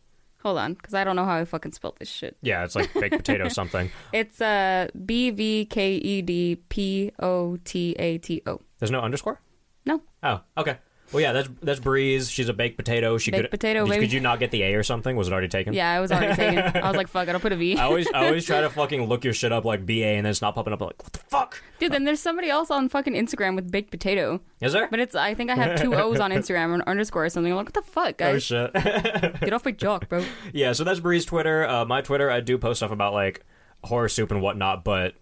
Hold 0.48 0.60
on, 0.60 0.72
because 0.72 0.94
I 0.94 1.04
don't 1.04 1.14
know 1.14 1.26
how 1.26 1.34
I 1.36 1.44
fucking 1.44 1.72
spelled 1.72 1.96
this 1.98 2.08
shit. 2.08 2.38
Yeah, 2.40 2.64
it's 2.64 2.74
like 2.74 2.90
baked 2.94 3.18
potato 3.18 3.48
something. 3.60 3.90
It's 4.14 4.40
uh 4.40 4.88
B 5.04 5.28
V 5.28 5.66
K 5.66 5.96
E 5.96 6.22
D 6.22 6.56
P 6.70 7.12
O 7.20 7.58
T 7.64 7.94
A 7.98 8.16
T 8.16 8.40
O. 8.46 8.62
There's 8.78 8.90
no 8.90 9.00
underscore. 9.02 9.42
No. 9.84 10.00
Oh, 10.22 10.40
okay. 10.56 10.78
Well, 11.12 11.22
yeah, 11.22 11.32
that's 11.32 11.48
that's 11.62 11.80
Breeze. 11.80 12.30
She's 12.30 12.48
a 12.48 12.52
baked 12.52 12.76
potato. 12.76 13.16
She 13.18 13.30
Baked 13.30 13.44
could 13.44 13.50
potato, 13.50 13.84
Did, 13.84 13.90
baby. 13.92 14.04
could 14.06 14.12
you 14.12 14.20
not 14.20 14.38
get 14.38 14.50
the 14.50 14.62
A 14.62 14.74
or 14.74 14.82
something? 14.82 15.16
Was 15.16 15.28
it 15.28 15.32
already 15.32 15.48
taken? 15.48 15.72
Yeah, 15.72 15.90
I 15.90 16.00
was 16.00 16.12
already 16.12 16.34
taken. 16.34 16.58
I 16.82 16.86
was 16.88 16.96
like, 16.96 17.08
fuck, 17.08 17.28
I 17.28 17.32
don't 17.32 17.40
put 17.40 17.52
a 17.52 17.56
V. 17.56 17.76
I 17.78 17.84
always 17.84 18.06
I 18.12 18.26
always 18.26 18.44
try 18.44 18.60
to 18.60 18.68
fucking 18.70 19.02
look 19.06 19.24
your 19.24 19.32
shit 19.32 19.50
up 19.52 19.64
like 19.64 19.86
BA 19.86 19.92
and 20.04 20.26
then 20.26 20.30
it's 20.30 20.42
not 20.42 20.54
popping 20.54 20.72
up. 20.72 20.80
I'm 20.82 20.88
like, 20.88 21.02
what 21.02 21.12
the 21.14 21.18
fuck? 21.20 21.62
Dude, 21.78 21.92
then 21.92 22.04
there's 22.04 22.20
somebody 22.20 22.50
else 22.50 22.70
on 22.70 22.88
fucking 22.88 23.14
Instagram 23.14 23.54
with 23.54 23.70
baked 23.70 23.90
potato. 23.90 24.40
Is 24.60 24.72
there? 24.74 24.88
But 24.90 25.00
it's 25.00 25.14
I 25.14 25.32
think 25.34 25.50
I 25.50 25.54
have 25.54 25.80
two 25.80 25.94
O's 25.96 26.20
on 26.20 26.30
Instagram 26.30 26.70
or 26.70 26.74
an 26.74 26.82
underscore 26.86 27.24
or 27.24 27.28
something. 27.30 27.52
I'm 27.52 27.56
like, 27.56 27.66
what 27.66 27.74
the 27.74 27.82
fuck, 27.82 28.08
Oh 28.20 28.32
guys? 28.32 28.42
shit. 28.42 28.72
Get 28.74 29.52
off 29.52 29.64
my 29.64 29.70
jock, 29.72 30.08
bro. 30.08 30.24
yeah, 30.52 30.72
so 30.72 30.84
that's 30.84 31.00
Bree's 31.00 31.24
Twitter. 31.24 31.66
Uh, 31.66 31.84
my 31.84 32.00
Twitter, 32.02 32.30
I 32.30 32.40
do 32.40 32.58
post 32.58 32.80
stuff 32.80 32.90
about 32.90 33.14
like 33.14 33.44
horror 33.84 34.08
soup 34.08 34.30
and 34.30 34.42
whatnot, 34.42 34.84
but 34.84 35.14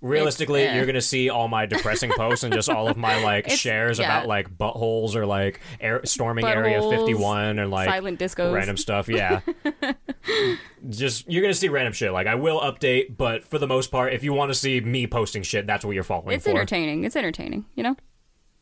realistically, 0.00 0.62
It's, 0.62 0.72
eh. 0.72 0.76
you're 0.76 0.86
gonna 0.86 1.00
see 1.00 1.28
all 1.30 1.48
my 1.48 1.66
depressing 1.66 2.10
posts 2.16 2.44
and 2.44 2.52
just 2.52 2.68
all 2.68 2.88
of 2.88 2.96
my 2.96 3.22
like 3.24 3.44
It's- 3.46 3.58
shares 3.58 3.98
yeah. 3.98 4.04
about 4.06 4.28
like 4.28 4.56
buttholes 4.56 5.14
or 5.14 5.26
like 5.26 5.60
air, 5.80 6.00
storming 6.04 6.44
Area 6.44 6.80
51 6.82 7.58
or 7.60 7.66
like 7.66 7.88
silent 7.88 8.18
discos. 8.20 8.52
random 8.54 8.76
stuff. 8.76 9.08
Yeah. 9.08 9.40
just 10.88 11.30
you're 11.30 11.42
gonna 11.42 11.54
see 11.54 11.68
random 11.68 11.92
shit. 11.92 12.12
Like 12.12 12.26
I 12.26 12.34
will 12.34 12.60
update, 12.60 13.16
but 13.16 13.44
for 13.44 13.58
the 13.58 13.66
most 13.66 13.90
part, 13.90 14.12
if 14.12 14.22
you 14.24 14.32
want 14.32 14.50
to 14.50 14.54
see 14.54 14.80
me 14.80 15.06
posting 15.06 15.42
shit, 15.42 15.66
that's 15.66 15.84
what 15.84 15.94
you're 15.94 16.04
following 16.04 16.34
It's 16.36 16.44
for. 16.44 16.50
entertaining. 16.50 17.04
It's 17.04 17.16
entertaining, 17.16 17.64
you 17.74 17.82
know? 17.82 17.96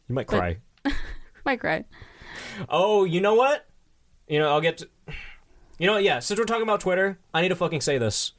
You 0.08 0.14
might 0.14 0.26
cry. 0.26 0.58
Might 1.44 1.58
cry. 1.60 1.84
Oh, 2.68 3.02
you 3.04 3.20
know 3.20 3.34
what? 3.34 3.66
You 4.28 4.38
know, 4.38 4.48
I'll 4.50 4.60
get 4.60 4.78
to. 4.78 4.88
You 5.78 5.86
know 5.88 5.94
what? 5.94 6.04
Yeah, 6.04 6.20
since 6.20 6.38
we're 6.38 6.44
talking 6.46 6.62
about 6.62 6.80
Twitter, 6.80 7.18
I 7.34 7.42
need 7.42 7.48
to 7.48 7.56
fucking 7.56 7.80
say 7.80 7.98
this. 7.98 8.32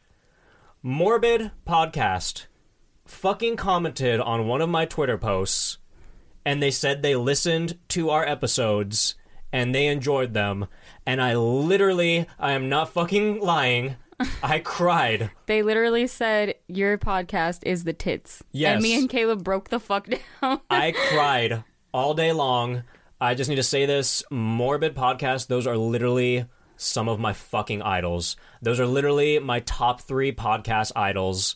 Morbid 0.81 1.51
Podcast 1.67 2.45
fucking 3.05 3.55
commented 3.55 4.19
on 4.19 4.47
one 4.47 4.61
of 4.61 4.69
my 4.69 4.85
Twitter 4.85 5.17
posts, 5.17 5.77
and 6.45 6.61
they 6.61 6.71
said 6.71 7.01
they 7.01 7.15
listened 7.15 7.77
to 7.89 8.09
our 8.09 8.25
episodes 8.25 9.15
and 9.51 9.73
they 9.73 9.87
enjoyed 9.87 10.33
them. 10.33 10.67
And 11.05 11.21
I 11.21 11.35
literally, 11.35 12.27
I 12.39 12.53
am 12.53 12.69
not 12.69 12.89
fucking 12.89 13.39
lying, 13.39 13.95
I 14.43 14.59
cried. 14.59 15.31
They 15.45 15.61
literally 15.61 16.07
said 16.07 16.55
your 16.67 16.97
podcast 16.97 17.59
is 17.63 17.83
the 17.83 17.93
tits. 17.93 18.43
Yes. 18.51 18.75
And 18.75 18.83
me 18.83 18.97
and 18.97 19.09
Caleb 19.09 19.43
broke 19.43 19.69
the 19.69 19.79
fuck 19.79 20.07
down. 20.41 20.61
I 20.69 20.91
cried 20.91 21.63
all 21.93 22.13
day 22.13 22.31
long. 22.31 22.83
I 23.21 23.35
just 23.35 23.49
need 23.49 23.55
to 23.57 23.63
say 23.63 23.85
this 23.85 24.23
morbid 24.29 24.95
podcast, 24.95 25.47
those 25.47 25.65
are 25.67 25.77
literally 25.77 26.45
some 26.75 27.07
of 27.07 27.19
my 27.19 27.31
fucking 27.31 27.81
idols. 27.81 28.35
Those 28.61 28.79
are 28.79 28.87
literally 28.87 29.39
my 29.39 29.61
top 29.61 30.01
three 30.01 30.33
podcast 30.33 30.91
idols. 30.95 31.55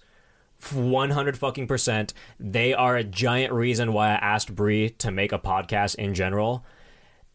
100 0.74 1.38
fucking 1.38 1.68
percent. 1.68 2.14
They 2.40 2.74
are 2.74 2.96
a 2.98 3.04
giant 3.04 3.54
reason 3.54 3.94
why 3.94 4.10
I 4.10 4.16
asked 4.16 4.54
Brie 4.56 4.90
to 5.00 5.12
make 5.12 5.32
a 5.32 5.40
podcast 5.40 5.96
in 5.96 6.14
general. 6.14 6.66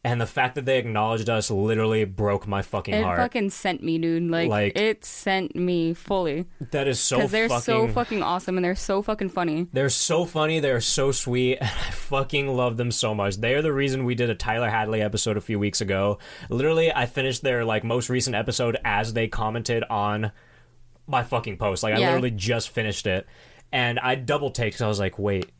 And 0.04 0.20
the 0.20 0.26
fact 0.26 0.56
that 0.56 0.64
they 0.64 0.78
acknowledged 0.78 1.30
us 1.30 1.48
literally 1.48 2.04
broke 2.04 2.48
my 2.48 2.60
fucking 2.60 2.92
it 2.92 3.04
heart. 3.04 3.20
fucking 3.20 3.50
sent 3.50 3.84
me, 3.84 3.98
dude. 3.98 4.28
Like, 4.32 4.48
Like- 4.50 4.76
it 4.76 5.04
sent 5.04 5.54
me 5.54 5.94
fully. 5.94 6.46
that 6.72 6.88
is 6.88 6.98
so 6.98 7.18
Because 7.18 7.30
they're 7.30 7.48
fucking 7.48 7.62
so 7.62 7.86
fucking 7.86 8.20
awesome 8.20 8.58
and 8.58 8.64
they're 8.64 8.74
so 8.74 9.00
fucking 9.00 9.28
funny. 9.28 9.68
They're 9.72 9.88
so 9.88 10.24
funny. 10.24 10.58
They're 10.58 10.80
so 10.80 11.12
sweet. 11.12 11.58
And 11.60 11.70
I 11.70 11.90
fucking 11.92 12.48
love 12.48 12.78
them 12.78 12.90
so 12.90 13.14
much. 13.14 13.36
They 13.36 13.54
are 13.54 13.62
the 13.62 13.72
reason 13.72 14.04
we 14.04 14.16
did 14.16 14.28
a 14.28 14.34
Tyler 14.34 14.68
Hadley 14.70 15.00
episode 15.00 15.36
a 15.36 15.40
few 15.40 15.60
weeks 15.60 15.80
ago. 15.80 16.18
Literally, 16.50 16.92
I 16.92 17.06
finished 17.06 17.42
their 17.44 17.64
like 17.64 17.84
most 17.84 18.08
recent 18.10 18.34
episode 18.34 18.76
as 18.84 19.12
they 19.12 19.28
commented 19.28 19.84
on 19.88 20.32
my 21.12 21.22
fucking 21.22 21.58
post. 21.58 21.82
Like 21.84 21.94
I 21.94 21.98
Yeah. 21.98 22.06
literally 22.08 22.32
just 22.32 22.70
finished 22.70 23.06
it, 23.06 23.26
and 23.70 24.00
I 24.00 24.16
double 24.16 24.50
take 24.50 24.72
because 24.72 24.82
I 24.82 24.88
was 24.88 24.98
like, 24.98 25.18
wait, 25.18 25.50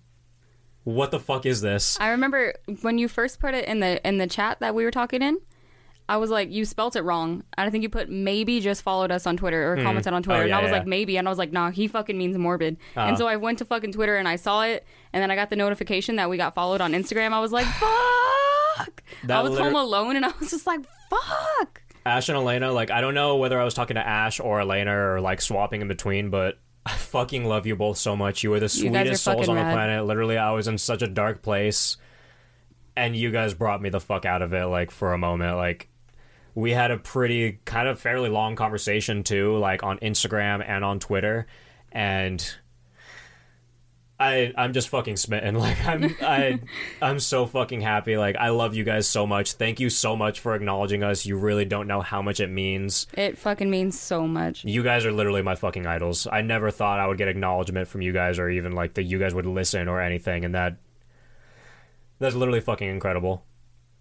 what 0.85 1.13
the 1.13 1.21
fuck 1.21 1.47
is 1.47 1.61
this? 1.61 1.97
I 2.01 2.09
remember 2.09 2.55
when 2.81 2.99
you 2.99 3.07
first 3.07 3.39
put 3.39 3.55
it 3.55 3.67
in 3.67 3.79
the 3.79 4.05
in 4.07 4.19
the 4.19 4.27
chat 4.27 4.59
that 4.61 4.75
we 4.75 4.85
were 4.85 4.91
talking 4.91 5.23
in. 5.23 5.39
I 6.09 6.17
was 6.17 6.31
like, 6.31 6.51
you 6.51 6.65
spelt 6.65 6.97
it 6.97 7.03
wrong. 7.03 7.45
And 7.57 7.67
I 7.67 7.71
think 7.71 7.83
you 7.85 7.89
put 7.89 8.11
maybe 8.11 8.61
just 8.61 8.83
followed 8.83 9.13
us 9.13 9.25
on 9.27 9.37
Twitter 9.37 9.73
or 9.73 9.77
commented 9.81 10.13
on 10.13 10.23
Twitter. 10.23 10.41
Oh, 10.41 10.43
and 10.43 10.51
yeah, 10.51 10.59
I 10.59 10.63
was 10.63 10.71
yeah. 10.71 10.79
like, 10.79 10.87
maybe. 10.87 11.17
And 11.17 11.29
I 11.29 11.31
was 11.31 11.39
like, 11.39 11.53
nah, 11.53 11.71
he 11.71 11.87
fucking 11.87 12.19
means 12.19 12.37
morbid. 12.37 12.77
Uh-huh. 12.97 13.07
And 13.07 13.17
so 13.17 13.29
I 13.29 13.37
went 13.37 13.59
to 13.59 13.65
fucking 13.65 13.93
Twitter 13.93 14.17
and 14.17 14.27
I 14.27 14.35
saw 14.37 14.63
it. 14.63 14.85
And 15.13 15.23
then 15.23 15.31
I 15.31 15.37
got 15.37 15.49
the 15.49 15.57
notification 15.57 16.17
that 16.17 16.29
we 16.29 16.37
got 16.37 16.55
followed 16.57 16.81
on 16.81 16.93
Instagram. 16.93 17.33
I 17.33 17.41
was 17.41 17.53
like, 17.53 17.67
fuck. 18.77 19.03
That 19.25 19.39
I 19.39 19.43
was 19.43 19.53
liter- 19.53 19.65
home 19.65 19.77
alone 19.77 20.17
and 20.17 20.25
I 20.27 20.33
was 20.41 20.51
just 20.51 20.67
like, 20.67 20.81
fuck. 21.09 21.81
Ash 22.05 22.29
and 22.29 22.37
Alaina, 22.37 22.73
like 22.73 22.91
I 22.91 23.01
don't 23.01 23.15
know 23.15 23.37
whether 23.37 23.61
I 23.61 23.65
was 23.65 23.75
talking 23.75 23.95
to 23.95 24.07
Ash 24.07 24.41
or 24.41 24.61
Alaina 24.61 24.97
or 24.97 25.21
like 25.21 25.41
swapping 25.41 25.81
in 25.81 25.89
between, 25.89 26.31
but 26.31 26.59
I 26.87 26.93
fucking 26.93 27.45
love 27.45 27.67
you 27.67 27.77
both 27.77 27.99
so 27.99 28.17
much. 28.17 28.43
You 28.43 28.53
are 28.55 28.61
the 28.61 28.67
are 28.67 28.69
sweetest 28.69 29.23
souls 29.23 29.49
on 29.49 29.57
the 29.57 29.63
rad. 29.63 29.75
planet. 29.75 30.05
Literally, 30.05 30.37
I 30.37 30.51
was 30.51 30.67
in 30.69 30.79
such 30.79 31.03
a 31.03 31.07
dark 31.07 31.43
place, 31.43 31.97
and 32.97 33.15
you 33.15 33.31
guys 33.31 33.55
brought 33.55 33.81
me 33.81 33.89
the 33.89 34.01
fuck 34.01 34.25
out 34.25 34.43
of 34.43 34.53
it. 34.53 34.65
Like 34.67 34.91
for 34.91 35.13
a 35.13 35.19
moment, 35.19 35.57
like 35.57 35.89
we 36.55 36.73
had 36.73 36.91
a 36.91 36.99
pretty 36.99 37.61
kind 37.65 37.89
of 37.89 38.01
fairly 38.01 38.29
long 38.29 38.57
conversation 38.57 39.23
too, 39.23 39.57
like 39.59 39.83
on 39.83 39.99
Instagram 39.99 40.65
and 40.67 40.85
on 40.85 40.99
Twitter, 40.99 41.47
and. 41.91 42.57
I 44.23 44.53
I'm 44.57 44.73
just 44.73 44.89
fucking 44.89 45.17
smitten. 45.17 45.57
Like 45.63 45.85
I'm 45.87 46.17
I 46.21 46.61
I'm 47.01 47.21
so 47.21 47.47
fucking 47.47 47.83
happy. 47.83 48.17
Like 48.17 48.37
I 48.37 48.49
love 48.49 48.75
you 48.75 48.85
guys 48.85 49.07
so 49.07 49.27
much. 49.27 49.53
Thank 49.53 49.81
you 49.81 49.91
so 49.91 50.17
much 50.17 50.41
for 50.41 50.55
acknowledging 50.55 51.03
us. 51.03 51.25
You 51.25 51.37
really 51.37 51.65
don't 51.65 51.87
know 51.87 52.01
how 52.01 52.21
much 52.21 52.41
it 52.41 52.49
means. 52.49 53.07
It 53.15 53.39
fucking 53.39 53.71
means 53.71 53.99
so 53.99 54.27
much. 54.27 54.65
You 54.65 54.83
guys 54.83 55.05
are 55.05 55.13
literally 55.13 55.43
my 55.43 55.55
fucking 55.55 55.87
idols. 55.87 56.27
I 56.31 56.43
never 56.43 56.71
thought 56.71 56.99
I 56.99 57.07
would 57.07 57.19
get 57.19 57.29
acknowledgement 57.29 57.87
from 57.89 58.03
you 58.03 58.13
guys 58.13 58.39
or 58.39 58.49
even 58.49 58.73
like 58.73 58.95
that 58.95 59.05
you 59.05 59.19
guys 59.19 59.35
would 59.35 59.47
listen 59.47 59.89
or 59.89 60.01
anything 60.01 60.45
and 60.45 60.55
that 60.55 60.77
that's 62.19 62.35
literally 62.35 62.61
fucking 62.61 62.89
incredible. 62.89 63.45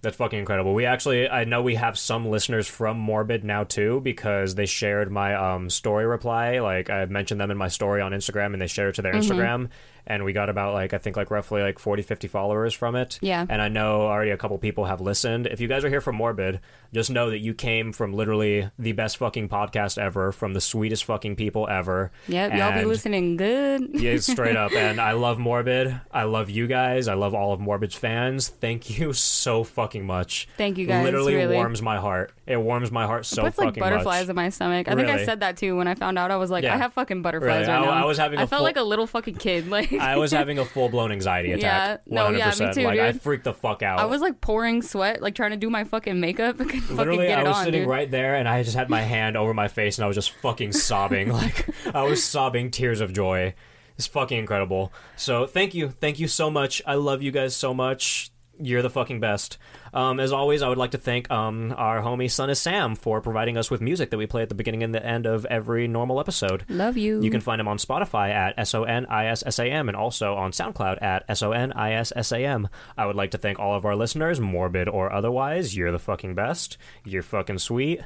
That's 0.01 0.17
fucking 0.17 0.39
incredible. 0.39 0.73
We 0.73 0.85
actually 0.85 1.29
I 1.29 1.43
know 1.43 1.61
we 1.61 1.75
have 1.75 1.97
some 1.97 2.27
listeners 2.27 2.67
from 2.67 2.97
Morbid 2.97 3.43
now 3.43 3.65
too 3.65 4.01
because 4.01 4.55
they 4.55 4.65
shared 4.65 5.11
my 5.11 5.35
um 5.35 5.69
story 5.69 6.07
reply. 6.07 6.59
Like 6.59 6.89
I 6.89 7.05
mentioned 7.05 7.39
them 7.39 7.51
in 7.51 7.57
my 7.57 7.67
story 7.67 8.01
on 8.01 8.11
Instagram 8.11 8.53
and 8.53 8.61
they 8.61 8.67
shared 8.67 8.89
it 8.89 8.95
to 8.95 9.01
their 9.03 9.13
Instagram 9.13 9.69
and 10.11 10.23
we 10.25 10.33
got 10.33 10.49
about 10.49 10.73
like 10.73 10.93
I 10.93 10.97
think 10.97 11.15
like 11.17 11.31
roughly 11.31 11.61
like 11.61 11.79
40 11.79 12.01
50 12.03 12.27
followers 12.27 12.73
from 12.73 12.95
it. 12.95 13.17
Yeah. 13.21 13.45
And 13.49 13.61
I 13.61 13.69
know 13.69 14.01
already 14.01 14.31
a 14.31 14.37
couple 14.37 14.57
people 14.57 14.85
have 14.85 14.99
listened. 15.01 15.47
If 15.47 15.61
you 15.61 15.67
guys 15.67 15.85
are 15.85 15.89
here 15.89 16.01
from 16.01 16.15
Morbid, 16.15 16.59
just 16.93 17.09
know 17.09 17.29
that 17.29 17.39
you 17.39 17.53
came 17.53 17.93
from 17.93 18.13
literally 18.13 18.69
the 18.77 18.91
best 18.91 19.17
fucking 19.17 19.47
podcast 19.49 19.97
ever, 19.97 20.31
from 20.31 20.53
the 20.53 20.59
sweetest 20.61 21.05
fucking 21.05 21.37
people 21.37 21.67
ever. 21.69 22.11
Yep, 22.27 22.53
y'all 22.55 22.77
be 22.79 22.85
listening 22.85 23.37
good. 23.37 23.89
yeah, 24.01 24.17
straight 24.17 24.57
up. 24.57 24.73
And 24.73 24.99
I 24.99 25.13
love 25.13 25.39
Morbid. 25.39 25.99
I 26.11 26.23
love 26.23 26.49
you 26.49 26.67
guys. 26.67 27.07
I 27.07 27.13
love 27.13 27.33
all 27.33 27.53
of 27.53 27.59
Morbid's 27.61 27.95
fans. 27.95 28.49
Thank 28.49 28.99
you 28.99 29.13
so 29.13 29.63
fucking 29.63 30.05
much. 30.05 30.47
Thank 30.57 30.77
you 30.77 30.85
guys, 30.85 31.03
Literally 31.05 31.35
really. 31.35 31.55
warms 31.55 31.81
my 31.81 31.97
heart. 31.97 32.33
It 32.45 32.57
warms 32.57 32.91
my 32.91 33.05
heart 33.05 33.25
so 33.25 33.43
puts 33.43 33.57
like 33.57 33.67
fucking 33.69 33.79
butterflies 33.81 34.23
much. 34.25 34.29
in 34.31 34.35
my 34.35 34.49
stomach. 34.49 34.89
I 34.89 34.95
think 34.95 35.07
I 35.07 35.23
said 35.23 35.39
that 35.39 35.55
too 35.55 35.77
when 35.77 35.87
I 35.87 35.95
found 35.95 36.19
out. 36.19 36.31
I 36.31 36.35
was 36.35 36.51
like, 36.51 36.65
Yeah. 36.65 36.73
I 36.73 36.77
have 36.77 36.91
fucking 36.93 37.21
butterflies 37.21 37.67
Really? 37.67 37.79
right 37.79 37.81
I- 37.81 37.85
now. 37.85 37.91
I 37.91 38.03
was 38.05 38.17
having 38.17 38.39
I 38.39 38.45
felt 38.45 38.59
full- 38.59 38.63
like 38.65 38.75
a 38.75 38.83
little 38.83 39.07
fucking 39.07 39.35
kid. 39.35 39.61
Like 39.71 39.93
I 40.09 40.17
was 40.17 40.31
having 40.31 40.59
a 40.59 40.65
full 40.65 40.89
blown 40.89 41.11
anxiety 41.11 41.51
attack. 41.51 42.01
Yeah. 42.05 42.13
No, 42.15 42.29
yeah, 42.29 42.47
me 42.47 42.51
100%. 42.51 42.73
too, 42.73 42.83
Like 42.83 42.99
I 42.99 43.11
freaked 43.13 43.43
the 43.43 43.53
fuck 43.53 43.81
out. 43.83 43.99
I 43.99 44.05
was 44.05 44.21
like 44.21 44.41
pouring 44.41 44.81
sweat, 44.81 45.21
like 45.21 45.35
trying 45.35 45.51
to 45.51 45.57
do 45.57 45.69
my 45.69 45.83
fucking 45.83 46.19
makeup. 46.19 46.55
I 46.59 46.63
couldn't 46.65 46.81
fucking 46.81 46.97
Literally, 46.97 47.27
get 47.27 47.39
I 47.39 47.41
it 47.41 47.47
was 47.47 47.57
on, 47.57 47.65
sitting 47.65 47.81
dude. 47.81 47.89
right 47.89 48.09
there, 48.09 48.35
and 48.35 48.47
I 48.47 48.63
just 48.63 48.75
had 48.75 48.89
my 48.89 49.01
hand 49.13 49.37
over 49.37 49.53
my 49.53 49.67
face, 49.67 49.97
and 49.97 50.05
I 50.05 50.07
was 50.07 50.15
just 50.15 50.31
fucking 50.31 50.71
sobbing. 50.73 51.31
Like 51.31 51.69
I 51.93 52.03
was 52.03 52.23
sobbing 52.23 52.71
tears 52.71 53.01
of 53.01 53.13
joy. 53.13 53.53
It's 53.97 54.07
fucking 54.07 54.37
incredible. 54.37 54.91
So 55.15 55.45
thank 55.45 55.73
you, 55.75 55.89
thank 55.89 56.19
you 56.19 56.27
so 56.27 56.49
much. 56.49 56.81
I 56.87 56.95
love 56.95 57.21
you 57.21 57.31
guys 57.31 57.55
so 57.55 57.73
much. 57.73 58.31
You're 58.63 58.81
the 58.81 58.89
fucking 58.89 59.19
best. 59.19 59.57
Um, 59.93 60.19
as 60.19 60.31
always, 60.31 60.61
I 60.61 60.69
would 60.69 60.77
like 60.77 60.91
to 60.91 60.97
thank 60.97 61.29
um, 61.31 61.73
our 61.77 62.01
homie 62.01 62.29
Son 62.29 62.49
is 62.49 62.59
Sam 62.59 62.95
for 62.95 63.19
providing 63.19 63.57
us 63.57 63.71
with 63.71 63.81
music 63.81 64.11
that 64.11 64.17
we 64.17 64.27
play 64.27 64.41
at 64.41 64.49
the 64.49 64.55
beginning 64.55 64.83
and 64.83 64.93
the 64.93 65.05
end 65.05 65.25
of 65.25 65.45
every 65.45 65.87
normal 65.87 66.19
episode. 66.19 66.63
Love 66.69 66.95
you. 66.95 67.21
You 67.21 67.31
can 67.31 67.41
find 67.41 67.59
him 67.59 67.67
on 67.67 67.77
Spotify 67.77 68.29
at 68.29 68.53
S 68.57 68.75
O 68.75 68.83
N 68.83 69.05
I 69.07 69.27
S 69.27 69.43
S 69.45 69.59
A 69.59 69.65
M 69.65 69.89
and 69.89 69.95
also 69.95 70.35
on 70.35 70.51
SoundCloud 70.51 71.01
at 71.01 71.25
S 71.27 71.41
O 71.41 71.51
N 71.51 71.73
I 71.73 71.93
S 71.93 72.13
S 72.15 72.31
A 72.31 72.45
M. 72.45 72.69
I 72.97 73.05
would 73.05 73.15
like 73.15 73.31
to 73.31 73.37
thank 73.37 73.59
all 73.59 73.75
of 73.75 73.85
our 73.85 73.95
listeners, 73.95 74.39
morbid 74.39 74.87
or 74.87 75.11
otherwise. 75.11 75.75
You're 75.75 75.91
the 75.91 75.99
fucking 75.99 76.35
best. 76.35 76.77
You're 77.03 77.23
fucking 77.23 77.59
sweet. 77.59 78.01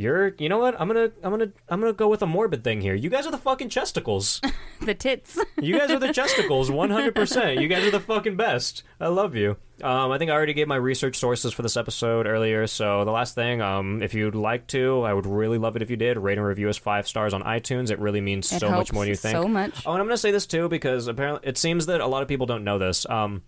You're, 0.00 0.34
you 0.38 0.48
know 0.48 0.56
what? 0.56 0.80
I'm 0.80 0.88
gonna, 0.88 1.10
I'm 1.22 1.30
gonna, 1.30 1.52
I'm 1.68 1.78
gonna 1.78 1.92
go 1.92 2.08
with 2.08 2.22
a 2.22 2.26
morbid 2.26 2.64
thing 2.64 2.80
here. 2.80 2.94
You 2.94 3.10
guys 3.10 3.26
are 3.26 3.30
the 3.30 3.36
fucking 3.36 3.68
chesticles. 3.68 4.40
the 4.80 4.94
tits. 4.94 5.38
You 5.60 5.76
guys 5.78 5.90
are 5.90 5.98
the 5.98 6.06
chesticles, 6.06 6.70
100%. 6.70 7.60
You 7.60 7.68
guys 7.68 7.84
are 7.86 7.90
the 7.90 8.00
fucking 8.00 8.34
best. 8.34 8.82
I 8.98 9.08
love 9.08 9.36
you. 9.36 9.58
Um, 9.82 10.10
I 10.10 10.16
think 10.16 10.30
I 10.30 10.34
already 10.34 10.54
gave 10.54 10.68
my 10.68 10.76
research 10.76 11.16
sources 11.16 11.52
for 11.52 11.60
this 11.60 11.76
episode 11.76 12.26
earlier. 12.26 12.66
So 12.66 13.04
the 13.04 13.10
last 13.10 13.34
thing, 13.34 13.60
um, 13.60 14.02
if 14.02 14.14
you'd 14.14 14.34
like 14.34 14.66
to, 14.68 15.02
I 15.02 15.12
would 15.12 15.26
really 15.26 15.58
love 15.58 15.76
it 15.76 15.82
if 15.82 15.90
you 15.90 15.96
did 15.96 16.16
rate 16.16 16.38
and 16.38 16.46
review 16.46 16.70
us 16.70 16.78
five 16.78 17.06
stars 17.06 17.34
on 17.34 17.42
iTunes. 17.42 17.90
It 17.90 17.98
really 17.98 18.22
means 18.22 18.50
It 18.50 18.60
so 18.60 18.70
much 18.70 18.90
more 18.90 19.02
than 19.02 19.10
you 19.10 19.16
think. 19.16 19.36
so 19.36 19.46
much. 19.46 19.86
Oh, 19.86 19.92
and 19.92 20.00
I'm 20.00 20.06
going 20.06 20.14
to 20.14 20.18
say 20.18 20.30
this 20.30 20.46
too 20.46 20.70
because 20.70 21.08
apparently 21.08 21.46
it 21.46 21.58
seems 21.58 21.84
that 21.86 22.00
a 22.00 22.06
lot 22.06 22.22
of 22.22 22.28
people 22.28 22.46
don't 22.46 22.64
know 22.64 22.78
this. 22.78 23.04
Um, 23.10 23.42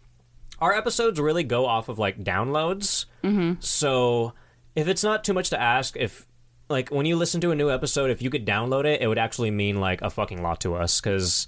our 0.60 0.74
episodes 0.74 1.18
really 1.18 1.44
go 1.44 1.64
off 1.64 1.88
of 1.88 1.98
like 1.98 2.22
downloads. 2.22 3.06
Mm-hmm. 3.24 3.54
So 3.60 4.34
if 4.76 4.86
it's 4.86 5.02
not 5.02 5.24
too 5.24 5.32
much 5.32 5.48
to 5.48 5.58
ask, 5.58 5.96
if 5.96 6.26
like 6.72 6.88
when 6.90 7.06
you 7.06 7.14
listen 7.16 7.40
to 7.42 7.50
a 7.52 7.54
new 7.54 7.70
episode, 7.70 8.10
if 8.10 8.20
you 8.22 8.30
could 8.30 8.44
download 8.46 8.84
it, 8.84 9.00
it 9.00 9.06
would 9.06 9.18
actually 9.18 9.50
mean 9.52 9.80
like 9.80 10.02
a 10.02 10.10
fucking 10.10 10.42
lot 10.42 10.60
to 10.62 10.74
us 10.74 11.00
because 11.00 11.46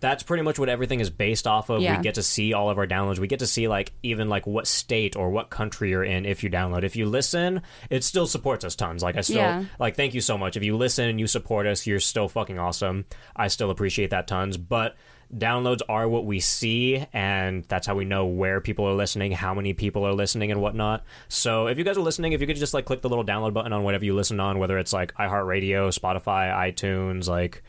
that's 0.00 0.22
pretty 0.22 0.42
much 0.42 0.58
what 0.58 0.68
everything 0.68 1.00
is 1.00 1.10
based 1.10 1.46
off 1.46 1.68
of. 1.68 1.80
Yeah. 1.82 1.96
We 1.98 2.02
get 2.02 2.14
to 2.14 2.22
see 2.22 2.52
all 2.52 2.70
of 2.70 2.78
our 2.78 2.86
downloads. 2.86 3.18
We 3.18 3.26
get 3.26 3.40
to 3.40 3.46
see 3.46 3.68
like 3.68 3.92
even 4.02 4.28
like 4.28 4.46
what 4.46 4.66
state 4.66 5.14
or 5.14 5.30
what 5.30 5.50
country 5.50 5.90
you're 5.90 6.02
in 6.04 6.24
if 6.26 6.42
you 6.42 6.50
download. 6.50 6.84
If 6.84 6.96
you 6.96 7.06
listen, 7.06 7.62
it 7.90 8.02
still 8.02 8.26
supports 8.26 8.64
us 8.64 8.74
tons. 8.74 9.02
Like 9.02 9.16
I 9.16 9.20
still 9.20 9.36
Yeah. 9.36 9.64
like 9.78 9.94
thank 9.96 10.14
you 10.14 10.20
so 10.20 10.38
much. 10.38 10.56
If 10.56 10.62
you 10.64 10.76
listen 10.76 11.08
and 11.08 11.20
you 11.20 11.26
support 11.26 11.66
us, 11.66 11.86
you're 11.86 12.00
still 12.00 12.28
fucking 12.28 12.58
awesome. 12.58 13.04
I 13.36 13.48
still 13.48 13.70
appreciate 13.70 14.10
that 14.10 14.26
tons. 14.26 14.56
But 14.56 14.96
downloads 15.36 15.80
are 15.88 16.08
what 16.08 16.24
we 16.24 16.40
see 16.40 17.04
and 17.12 17.64
that's 17.64 17.86
how 17.86 17.94
we 17.94 18.04
know 18.04 18.26
where 18.26 18.60
people 18.60 18.86
are 18.86 18.94
listening, 18.94 19.32
how 19.32 19.54
many 19.54 19.72
people 19.74 20.06
are 20.06 20.12
listening 20.12 20.50
and 20.50 20.60
whatnot. 20.60 21.04
So 21.28 21.66
if 21.66 21.78
you 21.78 21.84
guys 21.84 21.96
are 21.96 22.02
listening, 22.02 22.32
if 22.32 22.40
you 22.40 22.46
could 22.46 22.56
just 22.56 22.74
like 22.74 22.84
click 22.84 23.02
the 23.02 23.08
little 23.08 23.24
download 23.24 23.52
button 23.52 23.72
on 23.72 23.82
whatever 23.82 24.04
you 24.04 24.14
listen 24.14 24.38
on, 24.40 24.58
whether 24.58 24.78
it's 24.78 24.92
like 24.92 25.12
iHeartRadio, 25.14 25.96
Spotify, 25.98 26.52
iTunes, 26.72 27.28
like 27.28 27.62